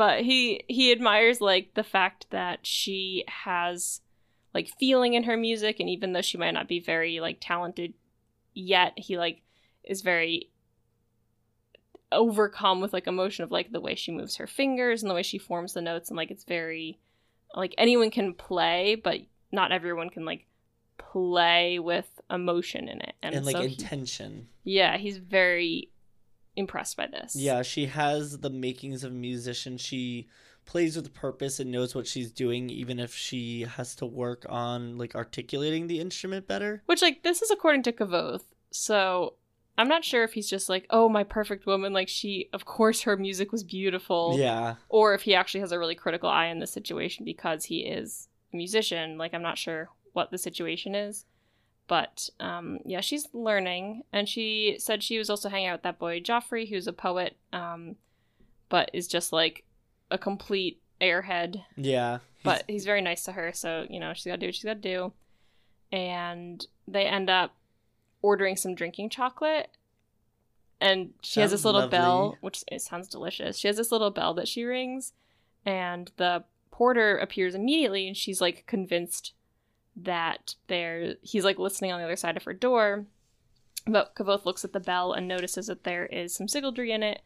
But 0.00 0.22
he 0.22 0.64
he 0.66 0.92
admires 0.92 1.42
like 1.42 1.74
the 1.74 1.84
fact 1.84 2.24
that 2.30 2.66
she 2.66 3.22
has 3.28 4.00
like 4.54 4.66
feeling 4.78 5.12
in 5.12 5.24
her 5.24 5.36
music 5.36 5.78
and 5.78 5.90
even 5.90 6.14
though 6.14 6.22
she 6.22 6.38
might 6.38 6.52
not 6.52 6.66
be 6.66 6.80
very 6.80 7.20
like 7.20 7.36
talented 7.38 7.92
yet 8.54 8.94
he 8.96 9.18
like 9.18 9.42
is 9.84 10.00
very 10.00 10.48
overcome 12.10 12.80
with 12.80 12.94
like 12.94 13.06
emotion 13.06 13.44
of 13.44 13.50
like 13.50 13.72
the 13.72 13.80
way 13.80 13.94
she 13.94 14.10
moves 14.10 14.36
her 14.36 14.46
fingers 14.46 15.02
and 15.02 15.10
the 15.10 15.14
way 15.14 15.22
she 15.22 15.36
forms 15.36 15.74
the 15.74 15.82
notes 15.82 16.08
and 16.08 16.16
like 16.16 16.30
it's 16.30 16.44
very 16.44 16.98
like 17.54 17.74
anyone 17.76 18.10
can 18.10 18.32
play 18.32 18.94
but 18.94 19.18
not 19.52 19.70
everyone 19.70 20.08
can 20.08 20.24
like 20.24 20.46
play 20.96 21.78
with 21.78 22.08
emotion 22.30 22.88
in 22.88 23.02
it 23.02 23.12
and, 23.22 23.34
and 23.34 23.44
like 23.44 23.54
so 23.54 23.66
he- 23.66 23.74
intention. 23.74 24.48
yeah 24.64 24.96
he's 24.96 25.18
very 25.18 25.90
impressed 26.56 26.96
by 26.96 27.06
this 27.06 27.36
Yeah, 27.36 27.62
she 27.62 27.86
has 27.86 28.38
the 28.38 28.50
makings 28.50 29.04
of 29.04 29.12
a 29.12 29.14
musician. 29.14 29.76
She 29.78 30.28
plays 30.66 30.96
with 30.96 31.12
purpose 31.14 31.58
and 31.58 31.70
knows 31.70 31.94
what 31.94 32.06
she's 32.06 32.30
doing, 32.30 32.70
even 32.70 32.98
if 32.98 33.14
she 33.14 33.62
has 33.62 33.94
to 33.96 34.06
work 34.06 34.46
on 34.48 34.98
like 34.98 35.14
articulating 35.14 35.86
the 35.86 36.00
instrument 36.00 36.46
better. 36.46 36.82
Which, 36.86 37.02
like, 37.02 37.22
this 37.22 37.42
is 37.42 37.50
according 37.50 37.82
to 37.84 37.92
Kvothe. 37.92 38.44
So 38.70 39.34
I'm 39.76 39.88
not 39.88 40.04
sure 40.04 40.22
if 40.22 40.32
he's 40.32 40.48
just 40.48 40.68
like, 40.68 40.86
oh, 40.90 41.08
my 41.08 41.24
perfect 41.24 41.66
woman. 41.66 41.92
Like, 41.92 42.08
she, 42.08 42.48
of 42.52 42.64
course, 42.64 43.02
her 43.02 43.16
music 43.16 43.50
was 43.50 43.64
beautiful. 43.64 44.36
Yeah. 44.38 44.76
Or 44.88 45.14
if 45.14 45.22
he 45.22 45.34
actually 45.34 45.60
has 45.60 45.72
a 45.72 45.78
really 45.78 45.94
critical 45.94 46.28
eye 46.28 46.46
in 46.46 46.60
this 46.60 46.72
situation 46.72 47.24
because 47.24 47.64
he 47.64 47.80
is 47.80 48.28
a 48.52 48.56
musician. 48.56 49.18
Like, 49.18 49.34
I'm 49.34 49.42
not 49.42 49.58
sure 49.58 49.88
what 50.12 50.30
the 50.30 50.38
situation 50.38 50.94
is. 50.94 51.24
But 51.90 52.30
um, 52.38 52.78
yeah, 52.86 53.00
she's 53.00 53.26
learning. 53.32 54.04
And 54.12 54.28
she 54.28 54.76
said 54.78 55.02
she 55.02 55.18
was 55.18 55.28
also 55.28 55.48
hanging 55.48 55.66
out 55.66 55.78
with 55.78 55.82
that 55.82 55.98
boy, 55.98 56.20
Geoffrey, 56.20 56.66
who's 56.66 56.86
a 56.86 56.92
poet, 56.92 57.36
um, 57.52 57.96
but 58.68 58.90
is 58.92 59.08
just 59.08 59.32
like 59.32 59.64
a 60.08 60.16
complete 60.16 60.80
airhead. 61.00 61.64
Yeah. 61.76 62.18
But 62.44 62.62
he's 62.68 62.84
very 62.84 63.02
nice 63.02 63.24
to 63.24 63.32
her. 63.32 63.50
So, 63.52 63.86
you 63.90 63.98
know, 63.98 64.14
she's 64.14 64.26
got 64.26 64.34
to 64.34 64.38
do 64.38 64.46
what 64.46 64.54
she's 64.54 64.62
got 64.62 64.80
to 64.80 64.88
do. 64.88 65.12
And 65.90 66.64
they 66.86 67.06
end 67.06 67.28
up 67.28 67.56
ordering 68.22 68.54
some 68.54 68.76
drinking 68.76 69.10
chocolate. 69.10 69.70
And 70.80 71.14
she 71.22 71.40
has 71.40 71.50
this 71.50 71.62
Sounds 71.62 71.74
little 71.74 71.90
bell, 71.90 72.38
which 72.40 72.62
it 72.70 72.82
sounds 72.82 73.08
delicious. 73.08 73.58
She 73.58 73.66
has 73.66 73.76
this 73.76 73.90
little 73.90 74.12
bell 74.12 74.32
that 74.34 74.46
she 74.46 74.62
rings, 74.62 75.12
and 75.66 76.10
the 76.18 76.44
porter 76.70 77.18
appears 77.18 77.56
immediately, 77.56 78.06
and 78.06 78.16
she's 78.16 78.40
like 78.40 78.64
convinced 78.68 79.32
that 79.96 80.54
there 80.68 81.14
he's 81.22 81.44
like 81.44 81.58
listening 81.58 81.92
on 81.92 81.98
the 81.98 82.04
other 82.04 82.16
side 82.16 82.36
of 82.36 82.44
her 82.44 82.54
door. 82.54 83.06
But 83.86 84.14
Kvothe 84.14 84.44
looks 84.44 84.64
at 84.64 84.72
the 84.72 84.80
bell 84.80 85.12
and 85.12 85.26
notices 85.26 85.68
that 85.68 85.84
there 85.84 86.06
is 86.06 86.34
some 86.34 86.46
sygaldry 86.46 86.90
in 86.90 87.02
it. 87.02 87.22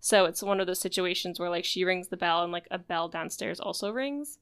So 0.00 0.24
it's 0.26 0.42
one 0.42 0.60
of 0.60 0.66
those 0.66 0.78
situations 0.78 1.40
where 1.40 1.50
like 1.50 1.64
she 1.64 1.84
rings 1.84 2.08
the 2.08 2.16
bell 2.16 2.42
and 2.44 2.52
like 2.52 2.68
a 2.70 2.78
bell 2.78 3.08
downstairs 3.08 3.58
also 3.58 3.90
rings, 3.90 4.38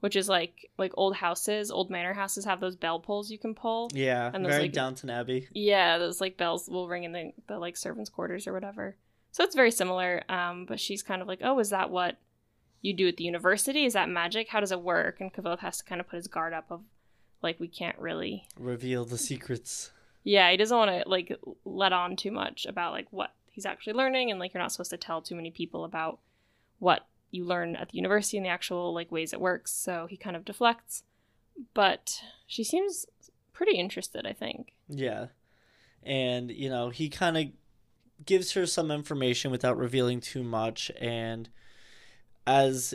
which 0.00 0.16
is 0.16 0.28
like 0.28 0.70
like 0.78 0.92
old 0.96 1.16
houses, 1.16 1.70
old 1.70 1.90
manor 1.90 2.14
houses 2.14 2.44
have 2.46 2.60
those 2.60 2.76
bell 2.76 2.98
pulls 2.98 3.30
you 3.30 3.38
can 3.38 3.54
pull. 3.54 3.90
yeah. 3.92 4.30
and 4.32 4.44
there's, 4.44 4.54
very 4.54 4.64
like- 4.64 4.72
Downton 4.72 5.10
Abbey. 5.10 5.48
Yeah, 5.52 5.98
those 5.98 6.20
like 6.20 6.36
bells 6.36 6.68
will 6.68 6.88
ring 6.88 7.04
in 7.04 7.12
the, 7.12 7.32
the 7.46 7.58
like 7.58 7.76
servants' 7.76 8.10
quarters 8.10 8.46
or 8.46 8.52
whatever. 8.52 8.96
So 9.32 9.44
it's 9.44 9.54
very 9.54 9.70
similar. 9.70 10.22
Um, 10.28 10.66
but 10.66 10.80
she's 10.80 11.02
kind 11.02 11.22
of 11.22 11.28
like, 11.28 11.40
oh, 11.42 11.58
is 11.58 11.70
that 11.70 11.90
what 11.90 12.16
you 12.80 12.94
do 12.94 13.06
at 13.08 13.16
the 13.16 13.24
university? 13.24 13.84
Is 13.84 13.92
that 13.92 14.08
magic? 14.08 14.48
How 14.48 14.60
does 14.60 14.72
it 14.72 14.80
work? 14.82 15.20
And 15.20 15.32
Kvothe 15.32 15.60
has 15.60 15.78
to 15.78 15.84
kind 15.84 16.00
of 16.00 16.08
put 16.08 16.16
his 16.16 16.26
guard 16.26 16.52
up 16.52 16.66
of 16.70 16.82
like 17.42 17.60
we 17.60 17.68
can't 17.68 17.98
really. 17.98 18.46
Reveal 18.58 19.04
the 19.04 19.18
secrets. 19.18 19.90
Yeah, 20.24 20.50
he 20.50 20.56
doesn't 20.56 20.76
want 20.76 20.90
to 20.90 21.08
like 21.08 21.36
let 21.64 21.92
on 21.92 22.16
too 22.16 22.30
much 22.30 22.66
about 22.66 22.92
like 22.92 23.06
what 23.10 23.34
he's 23.50 23.66
actually 23.66 23.94
learning, 23.94 24.30
and 24.30 24.40
like 24.40 24.54
you're 24.54 24.62
not 24.62 24.72
supposed 24.72 24.90
to 24.90 24.96
tell 24.96 25.20
too 25.20 25.34
many 25.34 25.50
people 25.50 25.84
about 25.84 26.18
what 26.78 27.06
you 27.30 27.44
learn 27.44 27.76
at 27.76 27.88
the 27.88 27.96
university 27.96 28.36
and 28.36 28.46
the 28.46 28.50
actual 28.50 28.92
like 28.94 29.10
ways 29.10 29.32
it 29.32 29.40
works. 29.40 29.72
So 29.72 30.06
he 30.08 30.16
kind 30.16 30.36
of 30.36 30.44
deflects. 30.44 31.02
But 31.74 32.22
she 32.46 32.64
seems 32.64 33.06
pretty 33.52 33.76
interested, 33.76 34.26
I 34.26 34.32
think. 34.32 34.72
Yeah. 34.88 35.26
And, 36.02 36.50
you 36.50 36.70
know, 36.70 36.88
he 36.88 37.08
kind 37.08 37.36
of 37.36 37.44
gives 38.24 38.52
her 38.52 38.66
some 38.66 38.90
information 38.90 39.50
without 39.50 39.76
revealing 39.76 40.20
too 40.20 40.42
much. 40.42 40.90
And 40.98 41.50
as 42.46 42.94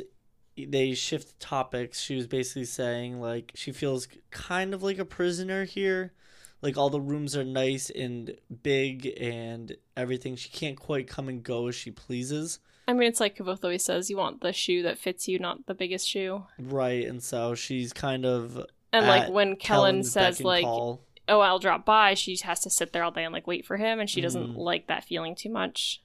they 0.66 0.94
shift 0.94 1.40
topics, 1.40 2.00
she 2.00 2.16
was 2.16 2.28
basically 2.28 2.66
saying, 2.66 3.20
like, 3.22 3.52
she 3.56 3.72
feels 3.72 4.08
kind 4.32 4.74
of 4.74 4.82
like 4.84 4.98
a 4.98 5.06
prisoner 5.06 5.66
here. 5.66 6.14
Like, 6.62 6.78
all 6.78 6.90
the 6.90 7.00
rooms 7.02 7.36
are 7.38 7.44
nice 7.44 7.90
and 7.92 8.36
big 8.64 9.06
and 9.20 9.76
everything. 9.96 10.36
She 10.36 10.50
can't 10.50 10.80
quite 10.80 11.08
come 11.08 11.30
and 11.30 11.44
go 11.44 11.68
as 11.68 11.76
she 11.76 11.92
pleases. 11.92 12.60
I 12.88 12.94
mean, 12.94 13.08
it's 13.10 13.20
like 13.20 13.38
Kvothe 13.38 13.64
always 13.64 13.84
says, 13.84 14.10
you 14.10 14.18
want 14.18 14.42
the 14.42 14.54
shoe 14.54 14.82
that 14.84 14.98
fits 14.98 15.28
you, 15.28 15.40
not 15.40 15.66
the 15.68 15.76
biggest 15.76 16.08
shoe. 16.08 16.46
Right. 16.58 17.06
And 17.06 17.22
so 17.22 17.54
she's 17.54 17.94
kind 17.94 18.26
of. 18.26 18.66
And 18.94 19.06
like 19.06 19.30
when 19.30 19.58
Kellin 19.58 20.04
says 20.04 20.42
like, 20.42 20.64
call. 20.64 21.02
"Oh, 21.28 21.42
I'll 21.42 21.60
drop 21.60 21.86
by," 21.86 22.14
she 22.14 22.38
has 22.44 22.62
to 22.62 22.70
sit 22.70 22.94
there 22.94 23.04
all 23.04 23.12
day 23.12 23.26
and 23.26 23.34
like 23.34 23.46
wait 23.46 23.66
for 23.66 23.76
him, 23.76 24.00
and 24.00 24.10
she 24.10 24.22
doesn't 24.22 24.54
Mhm. 24.54 24.58
like 24.58 24.88
that 24.88 25.04
feeling 25.04 25.36
too 25.36 25.50
much. 25.50 26.02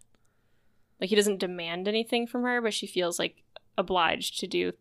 Like 1.01 1.09
he 1.09 1.17
doesn't 1.17 1.39
demand 1.39 1.87
anything 1.87 2.27
from 2.27 2.43
her, 2.43 2.61
but 2.61 2.75
she 2.75 2.89
feels 2.89 3.21
like 3.21 3.45
obliged 3.77 4.39
to 4.41 4.47
do 4.47 4.73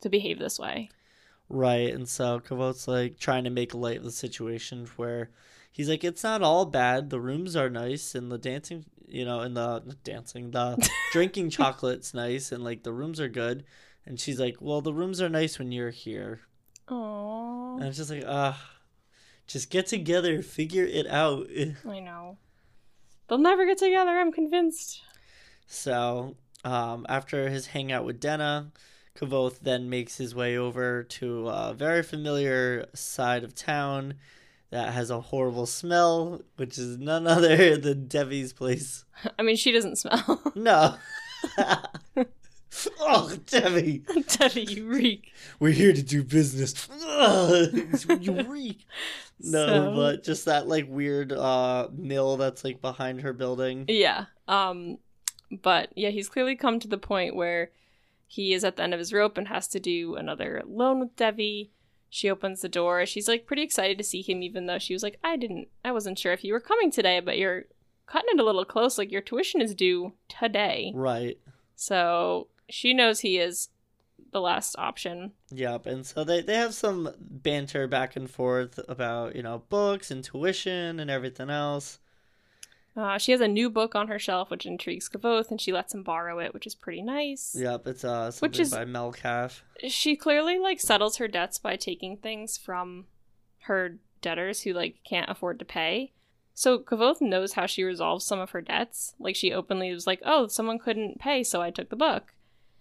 to 0.00 0.08
behave 0.08 0.38
this 0.38 0.58
way. 0.58 0.90
Right, 1.48 1.92
and 1.92 2.08
so 2.08 2.40
Kvothe's 2.40 2.86
like 2.86 3.18
trying 3.18 3.44
to 3.44 3.50
make 3.50 3.74
light 3.74 3.98
of 3.98 4.04
the 4.04 4.12
situation 4.12 4.88
where 4.96 5.30
he's 5.70 5.88
like, 5.88 6.04
it's 6.04 6.22
not 6.22 6.42
all 6.42 6.64
bad. 6.64 7.10
The 7.10 7.20
rooms 7.20 7.56
are 7.56 7.68
nice, 7.68 8.14
and 8.14 8.30
the 8.30 8.38
dancing, 8.38 8.84
you 9.08 9.24
know, 9.24 9.40
and 9.40 9.56
the 9.56 9.96
dancing, 10.04 10.52
the 10.52 10.88
drinking 11.12 11.50
chocolate's 11.50 12.14
nice, 12.14 12.52
and 12.52 12.62
like 12.62 12.84
the 12.84 12.92
rooms 12.92 13.20
are 13.20 13.28
good. 13.28 13.64
And 14.06 14.18
she's 14.18 14.40
like, 14.40 14.56
well, 14.60 14.80
the 14.80 14.94
rooms 14.94 15.20
are 15.20 15.28
nice 15.28 15.58
when 15.58 15.72
you're 15.72 15.90
here. 15.90 16.40
Oh, 16.88 17.76
And 17.76 17.86
it's 17.86 17.98
just 17.98 18.10
like, 18.10 18.24
ah, 18.26 18.60
just 19.46 19.70
get 19.70 19.86
together, 19.86 20.42
figure 20.42 20.84
it 20.84 21.06
out. 21.06 21.48
I 21.88 22.00
know. 22.00 22.38
They'll 23.28 23.38
never 23.38 23.66
get 23.66 23.78
together. 23.78 24.10
I'm 24.10 24.32
convinced. 24.32 25.02
So, 25.66 26.36
um, 26.64 27.06
after 27.08 27.48
his 27.48 27.66
hangout 27.68 28.04
with 28.04 28.20
Denna, 28.20 28.72
Kvothe 29.18 29.58
then 29.60 29.90
makes 29.90 30.16
his 30.18 30.34
way 30.34 30.56
over 30.56 31.02
to 31.02 31.48
a 31.48 31.74
very 31.74 32.02
familiar 32.02 32.86
side 32.94 33.44
of 33.44 33.54
town 33.54 34.14
that 34.70 34.92
has 34.92 35.10
a 35.10 35.20
horrible 35.20 35.66
smell, 35.66 36.42
which 36.56 36.78
is 36.78 36.96
none 36.96 37.26
other 37.26 37.76
than 37.76 38.06
Devi's 38.06 38.52
place. 38.52 39.04
I 39.38 39.42
mean, 39.42 39.56
she 39.56 39.72
doesn't 39.72 39.96
smell. 39.96 40.40
No. 40.54 40.94
oh, 43.00 43.36
Devi, 43.46 44.02
Debbie, 44.28 44.62
you 44.62 44.86
reek. 44.86 45.32
we're 45.58 45.72
here 45.72 45.92
to 45.92 46.02
do 46.02 46.22
business. 46.22 46.88
You 48.20 48.42
reek. 48.46 48.86
No, 49.40 49.66
So- 49.66 49.94
but 49.96 50.22
just 50.24 50.44
that 50.44 50.68
like 50.68 50.86
weird 50.88 51.32
uh 51.32 51.88
mill 51.96 52.36
that's 52.36 52.62
like 52.64 52.80
behind 52.80 53.22
her 53.22 53.32
building. 53.32 53.86
Yeah. 53.88 54.26
Um 54.46 54.98
but 55.50 55.90
yeah, 55.96 56.10
he's 56.10 56.28
clearly 56.28 56.56
come 56.56 56.78
to 56.80 56.88
the 56.88 56.98
point 56.98 57.34
where 57.34 57.70
he 58.26 58.52
is 58.52 58.64
at 58.64 58.76
the 58.76 58.82
end 58.82 58.94
of 58.94 58.98
his 58.98 59.12
rope 59.12 59.36
and 59.36 59.48
has 59.48 59.66
to 59.68 59.80
do 59.80 60.14
another 60.14 60.62
loan 60.66 61.00
with 61.00 61.16
Devi. 61.16 61.70
She 62.08 62.30
opens 62.30 62.60
the 62.60 62.68
door. 62.68 63.04
She's 63.06 63.28
like 63.28 63.46
pretty 63.46 63.62
excited 63.62 63.98
to 63.98 64.04
see 64.04 64.22
him 64.22 64.42
even 64.42 64.66
though 64.66 64.78
she 64.78 64.92
was 64.92 65.02
like, 65.02 65.18
I 65.22 65.36
didn't 65.36 65.68
I 65.84 65.92
wasn't 65.92 66.18
sure 66.18 66.32
if 66.32 66.44
you 66.44 66.52
were 66.52 66.60
coming 66.60 66.90
today, 66.90 67.20
but 67.20 67.38
you're 67.38 67.64
cutting 68.06 68.30
it 68.34 68.40
a 68.40 68.44
little 68.44 68.64
close, 68.64 68.98
like 68.98 69.12
your 69.12 69.20
tuition 69.20 69.60
is 69.60 69.74
due 69.74 70.12
today. 70.28 70.92
Right. 70.94 71.38
So 71.76 72.48
she 72.68 72.92
knows 72.92 73.20
he 73.20 73.38
is 73.38 73.68
the 74.32 74.40
last 74.40 74.76
option. 74.78 75.32
Yep, 75.50 75.86
and 75.86 76.06
so 76.06 76.24
they, 76.24 76.42
they 76.42 76.56
have 76.56 76.74
some 76.74 77.14
banter 77.18 77.86
back 77.86 78.16
and 78.16 78.28
forth 78.30 78.78
about, 78.88 79.34
you 79.34 79.42
know, 79.42 79.62
books 79.68 80.10
and 80.10 80.22
tuition 80.22 81.00
and 81.00 81.10
everything 81.10 81.50
else. 81.50 81.99
Uh, 82.96 83.18
she 83.18 83.32
has 83.32 83.40
a 83.40 83.48
new 83.48 83.70
book 83.70 83.94
on 83.94 84.08
her 84.08 84.18
shelf, 84.18 84.50
which 84.50 84.66
intrigues 84.66 85.08
Kvothe, 85.08 85.50
and 85.50 85.60
she 85.60 85.72
lets 85.72 85.94
him 85.94 86.02
borrow 86.02 86.38
it, 86.40 86.52
which 86.52 86.66
is 86.66 86.74
pretty 86.74 87.02
nice. 87.02 87.54
Yep, 87.58 87.86
it's 87.86 88.04
uh 88.04 88.30
something 88.30 88.48
Which 88.50 88.58
is- 88.60 88.72
by 88.72 88.84
Melcalf. 88.84 89.60
she 89.88 90.16
clearly 90.16 90.58
like 90.58 90.80
settles 90.80 91.16
her 91.18 91.28
debts 91.28 91.58
by 91.58 91.76
taking 91.76 92.16
things 92.16 92.58
from 92.58 93.06
her 93.64 93.98
debtors 94.20 94.62
who 94.62 94.72
like 94.72 94.96
can't 95.08 95.30
afford 95.30 95.58
to 95.60 95.64
pay. 95.64 96.12
So 96.52 96.78
Kvothe 96.78 97.20
knows 97.22 97.52
how 97.54 97.66
she 97.66 97.84
resolves 97.84 98.26
some 98.26 98.38
of 98.40 98.50
her 98.50 98.60
debts. 98.60 99.14
Like 99.18 99.36
she 99.36 99.52
openly 99.52 99.92
was 99.92 100.06
like, 100.06 100.20
"Oh, 100.24 100.46
someone 100.48 100.78
couldn't 100.78 101.18
pay, 101.20 101.42
so 101.42 101.62
I 101.62 101.70
took 101.70 101.88
the 101.90 101.96
book." 101.96 102.34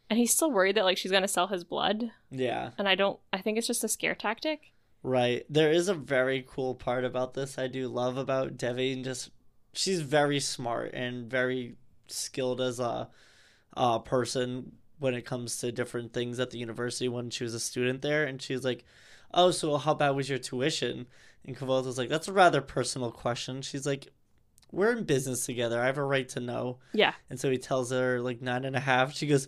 And 0.09 0.17
he's 0.17 0.33
still 0.33 0.51
worried 0.51 0.75
that 0.75 0.85
like 0.85 0.97
she's 0.97 1.11
going 1.11 1.21
to 1.21 1.27
sell 1.27 1.47
his 1.47 1.63
blood, 1.63 2.11
Yeah, 2.31 2.71
and 2.79 2.89
I 2.89 2.95
don't 2.95 3.19
I 3.31 3.41
think 3.41 3.57
it's 3.59 3.67
just 3.67 3.83
a 3.83 3.87
scare 3.87 4.15
tactic. 4.15 4.71
right. 5.03 5.45
There 5.49 5.71
is 5.71 5.87
a 5.87 5.93
very 5.93 6.43
cool 6.49 6.73
part 6.73 7.05
about 7.05 7.35
this 7.35 7.59
I 7.59 7.67
do 7.67 7.87
love 7.87 8.17
about 8.17 8.57
Devi 8.57 8.91
and 8.93 9.05
just 9.05 9.29
she's 9.73 10.01
very 10.01 10.39
smart 10.39 10.93
and 10.93 11.29
very 11.29 11.75
skilled 12.07 12.61
as 12.61 12.79
a 12.79 13.09
uh, 13.77 13.99
person 13.99 14.73
when 14.99 15.13
it 15.13 15.25
comes 15.25 15.57
to 15.57 15.71
different 15.71 16.13
things 16.13 16.39
at 16.39 16.51
the 16.51 16.57
university 16.57 17.07
when 17.07 17.29
she 17.29 17.43
was 17.43 17.53
a 17.53 17.59
student 17.59 18.01
there 18.01 18.25
and 18.25 18.41
she's 18.41 18.63
like, 18.63 18.83
Oh, 19.33 19.51
so 19.51 19.77
how 19.77 19.93
bad 19.93 20.11
was 20.11 20.27
your 20.29 20.39
tuition? 20.39 21.05
And 21.45 21.59
was 21.59 21.97
like, 21.97 22.09
That's 22.09 22.27
a 22.27 22.33
rather 22.33 22.61
personal 22.61 23.11
question. 23.11 23.61
She's 23.61 23.85
like, 23.85 24.11
We're 24.71 24.91
in 24.91 25.03
business 25.03 25.45
together. 25.45 25.81
I 25.81 25.87
have 25.87 25.97
a 25.97 26.03
right 26.03 26.27
to 26.29 26.39
know. 26.39 26.77
Yeah. 26.93 27.13
And 27.29 27.39
so 27.39 27.49
he 27.49 27.57
tells 27.57 27.91
her 27.91 28.21
like 28.21 28.41
nine 28.41 28.65
and 28.65 28.75
a 28.75 28.79
half. 28.79 29.15
She 29.15 29.25
goes, 29.27 29.47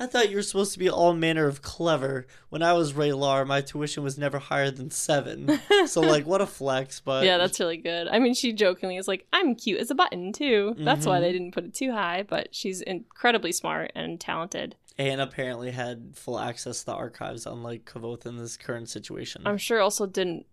I 0.00 0.06
thought 0.06 0.28
you 0.30 0.36
were 0.36 0.42
supposed 0.42 0.72
to 0.72 0.78
be 0.78 0.88
all 0.90 1.12
manner 1.14 1.46
of 1.46 1.62
clever. 1.62 2.26
When 2.48 2.62
I 2.62 2.72
was 2.72 2.94
Re'lar, 2.94 3.46
my 3.46 3.60
tuition 3.60 4.02
was 4.02 4.18
never 4.18 4.38
higher 4.38 4.70
than 4.70 4.90
seven. 4.90 5.60
so 5.86 6.00
like 6.14 6.26
what 6.26 6.40
a 6.40 6.46
flex, 6.46 7.00
but 7.00 7.24
yeah, 7.24 7.38
that's 7.38 7.60
really 7.60 7.76
good. 7.76 8.08
I 8.08 8.18
mean, 8.18 8.34
she 8.34 8.52
jokingly 8.52 8.96
is 8.96 9.06
like, 9.06 9.26
"I'm 9.32 9.54
cute 9.54 9.78
as 9.80 9.90
a 9.90 9.94
button 9.94 10.32
too." 10.32 10.74
That's 10.78 11.06
why 11.06 11.18
Mhm. 11.18 11.20
they 11.20 11.32
didn't 11.32 11.52
put 11.52 11.64
it 11.64 11.74
too 11.74 11.92
high, 11.92 12.24
but 12.28 12.54
she's 12.54 12.80
incredibly 12.80 13.52
smart 13.52 13.92
and 13.94 14.18
talented. 14.20 14.74
and 14.98 15.20
apparently 15.20 15.70
had 15.70 16.10
full 16.14 16.38
access 16.38 16.80
to 16.80 16.86
the 16.86 16.92
archives, 16.94 17.46
unlike 17.46 17.84
Kvothe 17.86 18.26
in 18.26 18.36
this 18.36 18.56
current 18.58 18.88
situation. 18.88 19.42
I'm 19.46 19.56
sure 19.56 19.80
also 19.80 20.04
didn't 20.06 20.44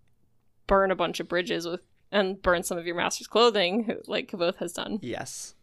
burn 0.67 0.89
a 0.91 0.95
bunch 0.95 1.19
of 1.19 1.27
bridges 1.27 1.65
with 1.67 1.81
and 2.11 2.41
burn 2.41 2.63
some 2.63 2.77
of 2.77 2.85
your 2.85 2.95
master's 2.95 3.27
clothing 3.27 3.97
like 4.07 4.31
Kvothe 4.31 4.55
has 4.57 4.73
done. 4.73 4.99
yes. 5.01 5.53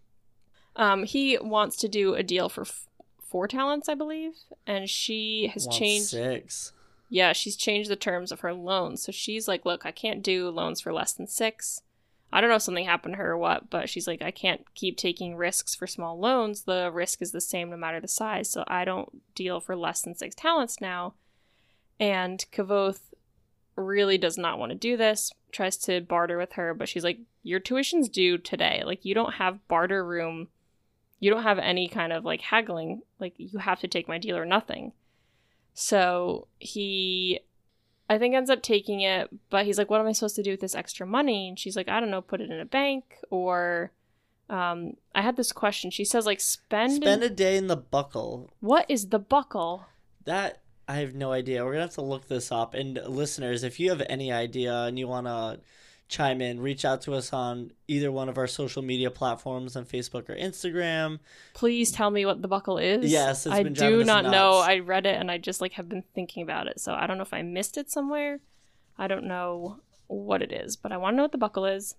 Um, 0.76 1.04
he 1.04 1.38
wants 1.40 1.76
to 1.76 1.88
do 1.88 2.14
a 2.14 2.22
deal 2.24 2.48
for 2.48 2.62
f- 2.62 2.88
four 3.22 3.46
talents, 3.46 3.88
I 3.88 3.94
believe, 3.94 4.32
and 4.66 4.90
she 4.90 5.48
has 5.54 5.66
Wants 5.66 5.78
changed. 5.78 6.08
six. 6.08 6.72
Yeah, 7.08 7.32
she's 7.32 7.54
changed 7.54 7.88
the 7.88 7.94
terms 7.96 8.32
of 8.32 8.40
her 8.40 8.52
loans. 8.52 9.02
So 9.02 9.12
she's 9.12 9.46
like, 9.46 9.64
"Look, 9.64 9.86
I 9.86 9.92
can't 9.92 10.20
do 10.22 10.50
loans 10.50 10.80
for 10.80 10.92
less 10.92 11.12
than 11.12 11.28
six. 11.28 11.82
I 12.32 12.40
don't 12.40 12.50
know 12.50 12.56
if 12.56 12.62
something 12.62 12.84
happened 12.86 13.14
to 13.14 13.18
her 13.18 13.30
or 13.32 13.38
what, 13.38 13.70
but 13.70 13.88
she's 13.88 14.08
like, 14.08 14.20
I 14.20 14.32
can't 14.32 14.62
keep 14.74 14.96
taking 14.96 15.36
risks 15.36 15.76
for 15.76 15.86
small 15.86 16.18
loans. 16.18 16.62
The 16.62 16.90
risk 16.92 17.22
is 17.22 17.30
the 17.30 17.40
same 17.40 17.70
no 17.70 17.76
matter 17.76 18.00
the 18.00 18.08
size. 18.08 18.50
So 18.50 18.64
I 18.66 18.84
don't 18.84 19.22
deal 19.36 19.60
for 19.60 19.76
less 19.76 20.02
than 20.02 20.16
six 20.16 20.34
talents 20.34 20.80
now. 20.80 21.14
And 22.00 22.44
Kvothe 22.52 22.98
really 23.76 24.18
does 24.18 24.38
not 24.38 24.58
want 24.58 24.70
to 24.70 24.76
do 24.78 24.96
this, 24.96 25.32
tries 25.52 25.76
to 25.78 26.00
barter 26.00 26.38
with 26.38 26.52
her, 26.54 26.74
but 26.74 26.88
she's 26.88 27.04
like, 27.04 27.18
Your 27.42 27.60
tuition's 27.60 28.08
due 28.08 28.38
today. 28.38 28.82
Like, 28.84 29.04
you 29.04 29.14
don't 29.14 29.34
have 29.34 29.66
barter 29.68 30.04
room. 30.04 30.48
You 31.20 31.30
don't 31.30 31.42
have 31.42 31.58
any 31.58 31.88
kind 31.88 32.12
of 32.12 32.24
like 32.24 32.40
haggling. 32.42 33.02
Like, 33.18 33.34
you 33.38 33.58
have 33.58 33.80
to 33.80 33.88
take 33.88 34.08
my 34.08 34.18
deal 34.18 34.36
or 34.36 34.44
nothing. 34.44 34.92
So 35.74 36.46
he 36.58 37.40
I 38.08 38.18
think 38.18 38.34
ends 38.34 38.50
up 38.50 38.62
taking 38.62 39.00
it, 39.00 39.30
but 39.48 39.64
he's 39.64 39.78
like, 39.78 39.88
"What 39.90 40.00
am 40.00 40.06
I 40.06 40.12
supposed 40.12 40.36
to 40.36 40.42
do 40.42 40.50
with 40.50 40.60
this 40.60 40.74
extra 40.74 41.06
money?" 41.06 41.48
And 41.48 41.58
she's 41.58 41.74
like, 41.74 41.88
"I 41.88 42.00
don't 42.00 42.10
know, 42.10 42.20
put 42.20 42.40
it 42.40 42.50
in 42.50 42.60
a 42.60 42.66
bank 42.66 43.18
or." 43.30 43.92
Um, 44.50 44.98
I 45.14 45.22
had 45.22 45.36
this 45.36 45.52
question. 45.52 45.90
She 45.90 46.04
says, 46.04 46.26
like, 46.26 46.38
spend 46.38 46.92
Spend 46.96 47.22
a 47.22 47.30
day 47.30 47.56
in 47.56 47.66
the 47.66 47.78
buckle. 47.78 48.50
what 48.60 48.84
is 48.90 49.08
the 49.08 49.18
buckle? 49.18 49.86
That 50.26 50.60
I 50.86 50.96
have 50.96 51.14
no 51.14 51.32
idea. 51.32 51.64
We're 51.64 51.72
gonna 51.72 51.84
have 51.84 51.94
to 51.94 52.02
look 52.02 52.28
this 52.28 52.52
up. 52.52 52.74
And 52.74 53.00
listeners, 53.06 53.62
if 53.62 53.80
you 53.80 53.90
have 53.90 54.02
any 54.08 54.32
idea 54.32 54.84
and 54.84 54.98
you 54.98 55.08
wanna 55.08 55.58
chime 56.08 56.40
in, 56.40 56.60
reach 56.60 56.84
out 56.84 57.00
to 57.02 57.14
us 57.14 57.32
on 57.32 57.72
either 57.88 58.12
one 58.12 58.28
of 58.28 58.36
our 58.36 58.46
social 58.46 58.82
media 58.82 59.10
platforms 59.10 59.76
on 59.76 59.84
Facebook 59.84 60.28
or 60.28 60.36
Instagram. 60.36 61.18
Please 61.54 61.90
tell 61.90 62.10
me 62.10 62.26
what 62.26 62.42
the 62.42 62.48
buckle 62.48 62.78
is. 62.78 63.10
Yes, 63.10 63.46
it's 63.46 63.54
I 63.54 63.62
do 63.62 64.04
not 64.04 64.24
know. 64.24 64.58
I 64.58 64.80
read 64.80 65.06
it 65.06 65.16
and 65.16 65.30
I 65.30 65.38
just 65.38 65.60
like 65.60 65.72
have 65.72 65.88
been 65.88 66.04
thinking 66.14 66.42
about 66.42 66.66
it. 66.66 66.80
So 66.80 66.92
I 66.92 67.06
don't 67.06 67.16
know 67.16 67.22
if 67.22 67.34
I 67.34 67.42
missed 67.42 67.78
it 67.78 67.90
somewhere. 67.90 68.40
I 68.98 69.06
don't 69.06 69.24
know 69.24 69.80
what 70.06 70.42
it 70.42 70.52
is, 70.52 70.76
but 70.76 70.92
I 70.92 70.96
want 70.96 71.14
to 71.14 71.16
know 71.16 71.22
what 71.24 71.32
the 71.32 71.38
buckle 71.38 71.64
is. 71.64 71.96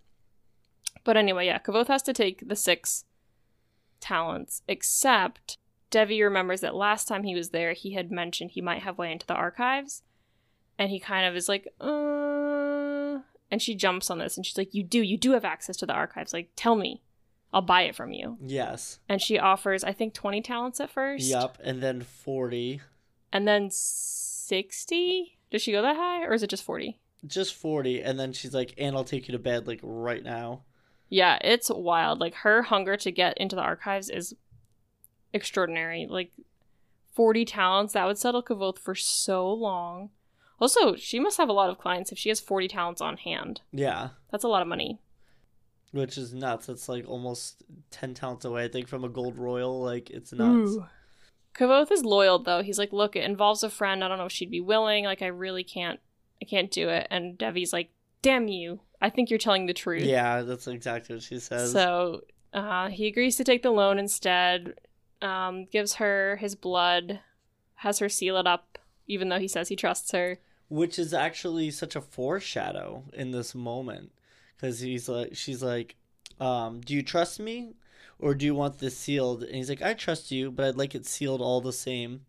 But 1.04 1.18
anyway, 1.18 1.48
yeah, 1.48 1.60
Kvothe 1.60 1.88
has 1.88 2.02
to 2.04 2.14
take 2.14 2.48
the 2.48 2.56
six 2.56 3.06
talents, 4.00 4.62
except 4.68 5.58
Devi 5.96 6.22
remembers 6.22 6.60
that 6.60 6.76
last 6.76 7.08
time 7.08 7.24
he 7.24 7.36
was 7.36 7.52
there, 7.52 7.72
he 7.72 7.94
had 7.94 8.12
mentioned 8.12 8.52
he 8.52 8.60
might 8.60 8.82
have 8.82 8.98
way 8.98 9.14
into 9.14 9.26
the 9.26 9.34
archives. 9.34 10.04
And 10.78 10.90
he 10.90 11.00
kind 11.00 11.26
of 11.26 11.38
is 11.38 11.48
like, 11.48 11.70
uh. 11.80 13.20
And 13.50 13.62
she 13.62 13.76
jumps 13.76 14.10
on 14.10 14.18
this 14.18 14.36
and 14.36 14.46
she's 14.46 14.58
like, 14.58 14.74
You 14.74 14.84
do, 14.84 15.02
you 15.02 15.18
do 15.18 15.32
have 15.32 15.46
access 15.46 15.78
to 15.78 15.86
the 15.86 15.94
archives. 15.94 16.34
Like, 16.34 16.50
tell 16.58 16.76
me. 16.76 17.02
I'll 17.54 17.62
buy 17.62 17.84
it 17.84 17.96
from 17.96 18.12
you. 18.12 18.38
Yes. 18.42 19.00
And 19.08 19.22
she 19.22 19.40
offers, 19.40 19.86
I 19.86 19.94
think, 19.94 20.14
20 20.14 20.42
talents 20.42 20.82
at 20.82 20.90
first. 20.90 21.30
Yup. 21.30 21.58
And 21.64 21.82
then 21.82 22.02
forty. 22.02 22.82
And 23.32 23.48
then 23.48 23.70
60? 23.72 25.38
Does 25.50 25.62
she 25.62 25.72
go 25.72 25.82
that 25.82 25.96
high 25.96 26.26
or 26.26 26.34
is 26.34 26.44
it 26.44 26.50
just 26.50 26.66
40? 26.66 27.00
Just 27.26 27.54
forty. 27.56 28.02
And 28.02 28.20
then 28.20 28.34
she's 28.34 28.54
like, 28.54 28.74
and 28.78 28.98
I'll 28.98 29.06
take 29.06 29.30
you 29.30 29.32
to 29.32 29.40
bed 29.40 29.66
like 29.66 29.80
right 29.82 30.24
now. 30.24 30.64
Yeah, 31.08 31.38
it's 31.42 31.70
wild. 31.70 32.20
Like 32.20 32.34
her 32.36 32.64
hunger 32.64 32.98
to 32.98 33.12
get 33.12 33.38
into 33.38 33.56
the 33.56 33.62
archives 33.62 34.10
is 34.10 34.36
extraordinary. 35.36 36.08
Like 36.10 36.32
40 37.14 37.46
talents, 37.46 37.94
that 37.94 38.08
would 38.08 38.18
settle 38.18 38.42
Kvothe 38.42 38.80
for 38.80 38.96
so 38.96 39.52
long. 39.52 40.10
Also, 40.60 40.96
she 40.96 41.20
must 41.20 41.38
have 41.38 41.50
a 41.50 41.54
lot 41.54 41.70
of 41.70 41.78
clients 41.78 42.12
if 42.12 42.18
she 42.18 42.30
has 42.30 42.40
40 42.40 42.70
talents 42.70 43.02
on 43.02 43.18
hand. 43.18 43.62
Yeah. 43.72 44.10
That's 44.32 44.44
a 44.44 44.48
lot 44.48 44.62
of 44.62 44.68
money. 44.68 45.00
Which 45.92 46.18
is 46.18 46.34
nuts. 46.34 46.68
It's 46.68 46.90
like 46.90 47.08
almost 47.08 47.64
ten 47.90 48.14
talents 48.14 48.44
away, 48.44 48.66
I 48.66 48.68
think, 48.68 48.90
from 48.90 49.06
a 49.06 49.10
gold 49.10 49.38
royal. 49.38 49.82
Like 49.82 50.10
it's 50.10 50.34
nuts. 50.34 50.72
Ooh. 50.72 50.86
Kvothe 51.54 51.92
is 51.92 52.04
loyal 52.04 52.40
though. 52.40 52.62
He's 52.62 52.78
like, 52.78 52.92
look, 52.92 53.16
it 53.16 53.24
involves 53.24 53.64
a 53.64 53.70
friend. 53.70 54.04
I 54.04 54.10
don't 54.10 54.18
know 54.18 54.26
if 54.26 54.32
she'd 54.32 54.52
be 54.52 54.60
willing. 54.60 55.06
Like, 55.06 55.22
I 55.22 55.28
really 55.28 55.64
can't. 55.64 56.02
I 56.42 56.46
can't 56.46 56.70
do 56.70 56.90
it. 56.90 57.08
And 57.10 57.38
Devi's 57.38 57.72
like, 57.72 57.92
damn 58.22 58.50
you. 58.50 58.82
I 59.02 59.10
think 59.10 59.30
you're 59.30 59.40
telling 59.40 59.68
the 59.68 59.74
truth. 59.74 60.04
Yeah, 60.04 60.42
that's 60.42 60.68
exactly 60.68 61.16
what 61.16 61.24
she 61.24 61.40
says. 61.40 61.72
So 61.72 62.22
uh, 62.54 62.90
he 62.90 63.08
agrees 63.08 63.38
to 63.38 63.44
take 63.44 63.64
the 63.64 63.72
loan 63.72 64.00
instead. 64.00 64.74
Um, 65.26 65.66
gives 65.66 65.96
her 65.96 66.38
his 66.38 66.56
blood, 66.56 67.20
has 67.76 68.00
her 68.00 68.10
seal 68.10 68.38
it 68.38 68.46
up, 68.48 68.78
even 69.08 69.30
though 69.30 69.40
he 69.40 69.48
says 69.48 69.70
he 69.70 69.76
trusts 69.76 70.12
her. 70.12 70.38
which 70.70 70.98
is 71.00 71.14
actually 71.14 71.70
such 71.72 71.96
a 71.96 72.02
foreshadow 72.02 73.04
in 73.14 73.32
this 73.32 73.54
moment 73.56 74.12
because 74.56 74.80
he's 74.80 75.08
like 75.10 75.36
she's 75.36 75.62
like 75.62 75.96
um 76.40 76.82
do 76.82 76.94
you 76.96 77.04
trust 77.04 77.40
me 77.40 77.76
or 78.20 78.34
do 78.34 78.46
you 78.48 78.56
want 78.56 78.80
this 78.80 78.98
sealed 78.98 79.44
and 79.44 79.56
he's 79.56 79.70
like 79.70 79.82
i 79.84 79.94
trust 79.94 80.32
you 80.32 80.50
but 80.50 80.66
i'd 80.66 80.76
like 80.76 80.96
it 80.96 81.06
sealed 81.06 81.40
all 81.40 81.62
the 81.62 81.72
same 81.72 82.22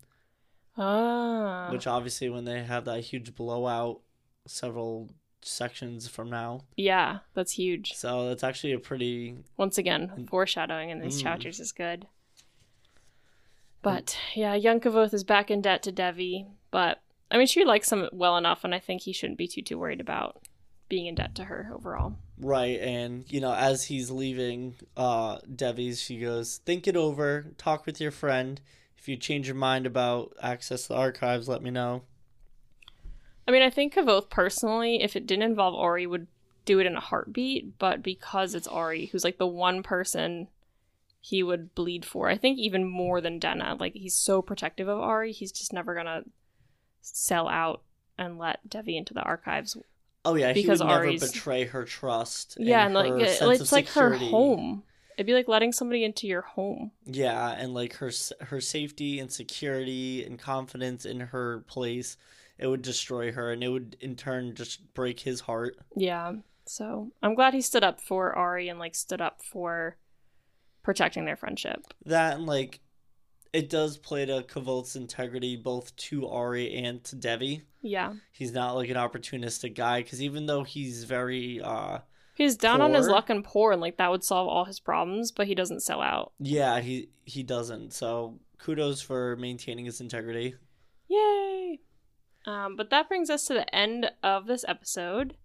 Ah, 0.77 1.69
which 1.71 1.87
obviously 1.87 2.29
when 2.29 2.45
they 2.45 2.63
have 2.63 2.85
that 2.85 3.01
huge 3.01 3.33
blowout 3.35 4.01
several 4.45 5.09
sections 5.41 6.07
from 6.07 6.29
now 6.29 6.61
yeah, 6.75 7.19
that's 7.33 7.53
huge. 7.53 7.93
so 7.93 8.27
that's 8.29 8.43
actually 8.43 8.73
a 8.73 8.79
pretty 8.79 9.35
Once 9.57 9.77
again, 9.79 10.27
foreshadowing 10.29 10.89
in 10.91 10.99
these 10.99 11.17
Mm. 11.19 11.23
chapters 11.23 11.59
is 11.59 11.71
good. 11.71 12.05
But 13.81 14.17
yeah, 14.35 14.53
young 14.53 14.79
Kvothe 14.79 15.13
is 15.13 15.23
back 15.23 15.49
in 15.49 15.61
debt 15.61 15.83
to 15.83 15.91
Devi, 15.91 16.47
but 16.71 17.01
I 17.31 17.37
mean, 17.37 17.47
she 17.47 17.63
likes 17.63 17.91
him 17.91 18.09
well 18.11 18.37
enough, 18.37 18.63
and 18.63 18.73
I 18.73 18.79
think 18.79 19.01
he 19.01 19.13
shouldn't 19.13 19.37
be 19.37 19.47
too 19.47 19.61
too 19.61 19.77
worried 19.77 20.01
about 20.01 20.41
being 20.89 21.05
in 21.05 21.15
debt 21.15 21.35
to 21.35 21.43
her 21.45 21.69
overall. 21.75 22.15
right 22.39 22.79
and 22.79 23.25
you 23.29 23.41
know 23.41 23.53
as 23.53 23.83
he's 23.85 24.09
leaving 24.09 24.73
uh 24.95 25.37
devi's 25.53 25.99
she 25.99 26.17
goes 26.17 26.61
think 26.65 26.87
it 26.87 26.95
over 26.95 27.47
talk 27.57 27.85
with 27.85 27.99
your 27.99 28.11
friend 28.11 28.61
if 28.97 29.09
you 29.09 29.17
change 29.17 29.47
your 29.47 29.55
mind 29.55 29.85
about 29.85 30.33
access 30.41 30.83
to 30.83 30.89
the 30.89 30.95
archives 30.95 31.49
let 31.49 31.61
me 31.61 31.69
know 31.69 32.03
I 33.47 33.51
mean, 33.51 33.61
I 33.61 33.69
think 33.69 33.95
Kvothe 33.95 34.29
personally, 34.29 35.01
if 35.01 35.15
it 35.15 35.25
didn't 35.25 35.43
involve 35.49 35.73
Auri, 35.73 36.05
would 36.05 36.27
do 36.65 36.79
it 36.79 36.85
in 36.85 36.97
a 36.97 36.99
heartbeat. 37.01 37.79
But 37.79 38.03
because 38.03 38.53
it's 38.53 38.67
Auri, 38.67 39.05
who's 39.05 39.23
like 39.23 39.37
the 39.37 39.47
one 39.47 39.83
person 39.83 40.49
he 41.29 41.43
would 41.43 41.75
bleed 41.75 42.05
for, 42.05 42.29
I 42.29 42.37
think 42.37 42.57
even 42.57 42.85
more 42.89 43.19
than 43.19 43.37
Denna. 43.39 43.75
Like 43.79 43.93
he's 43.93 44.15
so 44.15 44.41
protective 44.41 44.87
of 44.87 44.97
Auri, 44.99 45.31
he's 45.33 45.51
just 45.51 45.73
never 45.73 45.93
gonna 45.93 46.23
sell 47.01 47.47
out 47.47 47.81
and 48.17 48.37
let 48.37 48.67
Devi 48.69 48.95
into 48.97 49.13
the 49.13 49.21
archives. 49.21 49.77
Oh 50.25 50.35
yeah, 50.35 50.53
Because 50.53 50.79
he 50.79 50.85
would 50.85 50.89
never 50.89 51.11
betray 51.19 51.65
her 51.65 51.83
trust. 51.85 52.57
yeah, 52.59 52.85
and 52.85 52.93
like 52.93 53.11
her 53.11 53.17
it- 53.19 53.41
it's 53.61 53.71
like 53.71 53.89
her 53.89 54.13
home. 54.17 54.83
It'd 55.17 55.25
be 55.25 55.33
like 55.33 55.47
letting 55.47 55.71
somebody 55.73 56.03
into 56.03 56.27
your 56.27 56.41
home. 56.43 56.91
Yeah, 57.05 57.49
and 57.51 57.73
like 57.73 57.93
her 57.95 58.11
her 58.41 58.61
safety 58.61 59.19
and 59.19 59.31
security 59.31 60.23
and 60.23 60.37
confidence 60.39 61.05
in 61.05 61.19
her 61.19 61.63
place, 61.67 62.17
it 62.57 62.67
would 62.67 62.81
destroy 62.83 63.31
her, 63.31 63.51
and 63.51 63.63
it 63.63 63.69
would 63.69 63.97
in 63.99 64.15
turn 64.15 64.53
just 64.55 64.93
break 64.93 65.21
his 65.21 65.41
heart. 65.41 65.77
Yeah. 65.95 66.33
So 66.65 67.11
I'm 67.23 67.33
glad 67.35 67.53
he 67.53 67.61
stood 67.61 67.83
up 67.83 67.99
for 68.01 68.37
Auri 68.37 68.67
and 68.69 68.77
like 68.79 68.93
stood 68.95 69.21
up 69.21 69.41
for 69.41 69.95
protecting 70.87 71.25
their 71.25 71.35
friendship. 71.35 71.83
That 72.05 72.37
and 72.37 72.45
like, 72.45 72.79
it 73.51 73.69
does 73.69 73.97
play 73.97 74.25
to 74.25 74.41
Kvothe's 74.43 74.95
integrity 74.95 75.57
both 75.57 75.93
to 75.97 76.25
Auri 76.25 76.73
and 76.73 77.03
to 77.03 77.17
Devi. 77.17 77.63
Yeah. 77.81 78.13
He's 78.31 78.53
not 78.53 78.77
like 78.77 78.89
an 78.89 78.95
opportunistic 78.95 79.75
guy 79.75 80.01
because 80.01 80.23
even 80.23 80.45
though 80.45 80.63
he's 80.63 81.03
very 81.03 81.59
uh 81.61 81.99
He's 82.35 82.55
down 82.55 82.79
on 82.79 82.93
his 82.93 83.09
luck 83.09 83.29
and 83.29 83.43
poor, 83.43 83.73
and 83.73 83.81
like 83.81 83.97
that 83.97 84.11
would 84.11 84.23
solve 84.23 84.47
all 84.47 84.63
his 84.63 84.79
problems, 84.79 85.33
but 85.33 85.47
he 85.47 85.55
doesn't 85.55 85.81
sell 85.81 86.01
out. 86.01 86.31
yeah 86.39 86.79
he 86.79 87.09
he 87.25 87.43
doesn't. 87.43 87.91
So 87.91 88.39
kudos 88.59 89.01
for 89.01 89.35
maintaining 89.35 89.83
his 89.83 89.99
integrity. 89.99 90.55
Yay! 91.09 91.81
Um, 92.45 92.77
but 92.77 92.91
that 92.91 93.09
brings 93.09 93.29
us 93.29 93.43
to 93.47 93.53
the 93.53 93.75
end 93.75 94.09
of 94.23 94.47
this 94.47 94.63
episode. 94.69 95.35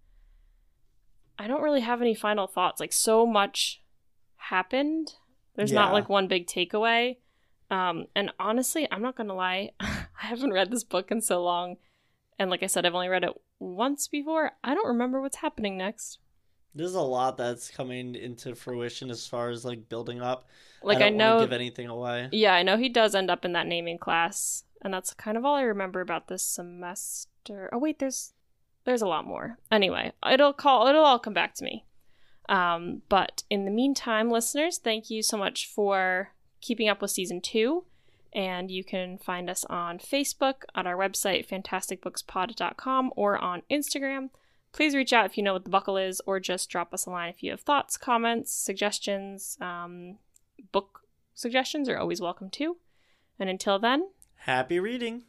I 1.37 1.47
don't 1.47 1.61
really 1.61 1.81
have 1.81 2.01
any 2.01 2.15
final 2.15 2.47
thoughts. 2.47 2.79
Like, 2.79 2.93
so 2.93 3.25
much 3.25 3.81
happened. 4.37 5.15
There's 5.55 5.71
not 5.71 5.93
like 5.93 6.09
one 6.09 6.27
big 6.27 6.47
takeaway. 6.47 7.17
Um, 7.69 8.05
and 8.15 8.31
honestly, 8.39 8.87
I'm 8.91 9.01
not 9.01 9.15
gonna 9.15 9.33
lie, 9.33 9.71
I 9.79 10.05
haven't 10.15 10.53
read 10.53 10.71
this 10.71 10.83
book 10.83 11.11
in 11.11 11.21
so 11.21 11.43
long. 11.43 11.77
And 12.37 12.49
like 12.49 12.63
I 12.63 12.67
said, 12.67 12.85
I've 12.85 12.95
only 12.95 13.09
read 13.09 13.23
it 13.23 13.33
once 13.59 14.07
before. 14.07 14.51
I 14.63 14.73
don't 14.73 14.87
remember 14.87 15.21
what's 15.21 15.37
happening 15.37 15.77
next. 15.77 16.19
There's 16.75 16.95
a 16.95 17.01
lot 17.01 17.37
that's 17.37 17.69
coming 17.69 18.15
into 18.15 18.55
fruition 18.55 19.11
as 19.11 19.27
far 19.27 19.49
as 19.49 19.63
like 19.63 19.89
building 19.89 20.21
up. 20.21 20.47
Like, 20.81 20.97
I, 20.97 21.05
wanna 21.05 21.15
know 21.15 21.39
give 21.39 21.53
anything 21.53 21.87
away. 21.87 22.29
Yeah, 22.31 22.53
I 22.53 22.63
know 22.63 22.77
he 22.77 22.89
does 22.89 23.15
end 23.15 23.29
up 23.29 23.45
in 23.45 23.53
that 23.53 23.67
naming 23.67 23.99
class, 23.99 24.63
and 24.81 24.93
that's 24.93 25.13
kind 25.13 25.37
of 25.37 25.45
all 25.45 25.55
I 25.55 25.61
remember 25.61 26.01
about 26.01 26.27
this 26.27 26.43
semester. 26.43 27.69
Oh 27.71 27.77
wait, 27.77 27.99
there's 27.99 28.33
there's 28.85 29.01
a 29.01 29.07
lot 29.07 29.25
more. 29.25 29.59
Anyway, 29.71 30.11
it'll 30.29 30.53
call 30.53 30.87
it'll 30.87 31.05
all 31.05 31.19
come 31.19 31.33
back 31.33 31.53
to 31.55 31.63
me. 31.63 31.85
Um, 32.49 33.01
but 33.09 33.43
in 33.49 33.65
the 33.65 33.71
meantime, 33.71 34.29
listeners, 34.29 34.77
thank 34.77 35.09
you 35.09 35.23
so 35.23 35.37
much 35.37 35.67
for 35.67 36.29
keeping 36.61 36.89
up 36.89 37.01
with 37.01 37.11
season 37.11 37.41
two. 37.41 37.85
And 38.33 38.71
you 38.71 38.83
can 38.83 39.17
find 39.19 39.49
us 39.49 39.63
on 39.65 39.99
Facebook, 39.99 40.63
on 40.73 40.87
our 40.87 40.97
website, 40.97 41.47
fantasticbookspod.com, 41.47 43.13
or 43.15 43.37
on 43.37 43.61
Instagram. 43.69 44.29
Please 44.71 44.95
reach 44.95 45.13
out 45.13 45.27
if 45.27 45.37
you 45.37 45.43
know 45.43 45.53
what 45.53 45.65
the 45.65 45.69
buckle 45.69 45.97
is, 45.97 46.19
or 46.25 46.39
just 46.39 46.69
drop 46.69 46.93
us 46.93 47.05
a 47.05 47.11
line 47.11 47.29
if 47.29 47.43
you 47.43 47.51
have 47.51 47.61
thoughts, 47.61 47.95
comments, 47.95 48.51
suggestions. 48.51 49.55
Um, 49.61 50.17
book 50.71 51.01
suggestions 51.35 51.87
are 51.89 51.97
always 51.97 52.21
welcome 52.21 52.49
too. 52.49 52.77
And 53.39 53.49
until 53.49 53.77
then, 53.77 54.07
Happy 54.45 54.77
reading. 54.77 55.23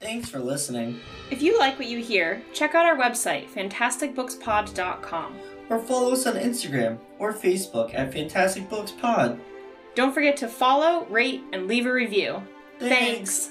Thanks 0.00 0.30
for 0.30 0.38
listening. 0.38 0.98
If 1.30 1.42
you 1.42 1.58
like 1.58 1.78
what 1.78 1.88
you 1.88 1.98
hear, 1.98 2.42
check 2.54 2.74
out 2.74 2.86
our 2.86 2.96
website, 2.96 3.50
fantasticbookspod.com. 3.50 5.38
Or 5.68 5.78
follow 5.78 6.12
us 6.12 6.26
on 6.26 6.34
Instagram 6.34 6.98
or 7.18 7.34
Facebook 7.34 7.94
at 7.94 8.12
Fantastic 8.12 8.68
Books 8.70 8.92
Pod. 8.92 9.38
Don't 9.94 10.12
forget 10.14 10.36
to 10.38 10.48
follow, 10.48 11.04
rate, 11.06 11.42
and 11.52 11.68
leave 11.68 11.84
a 11.84 11.92
review. 11.92 12.42
Thanks. 12.78 13.50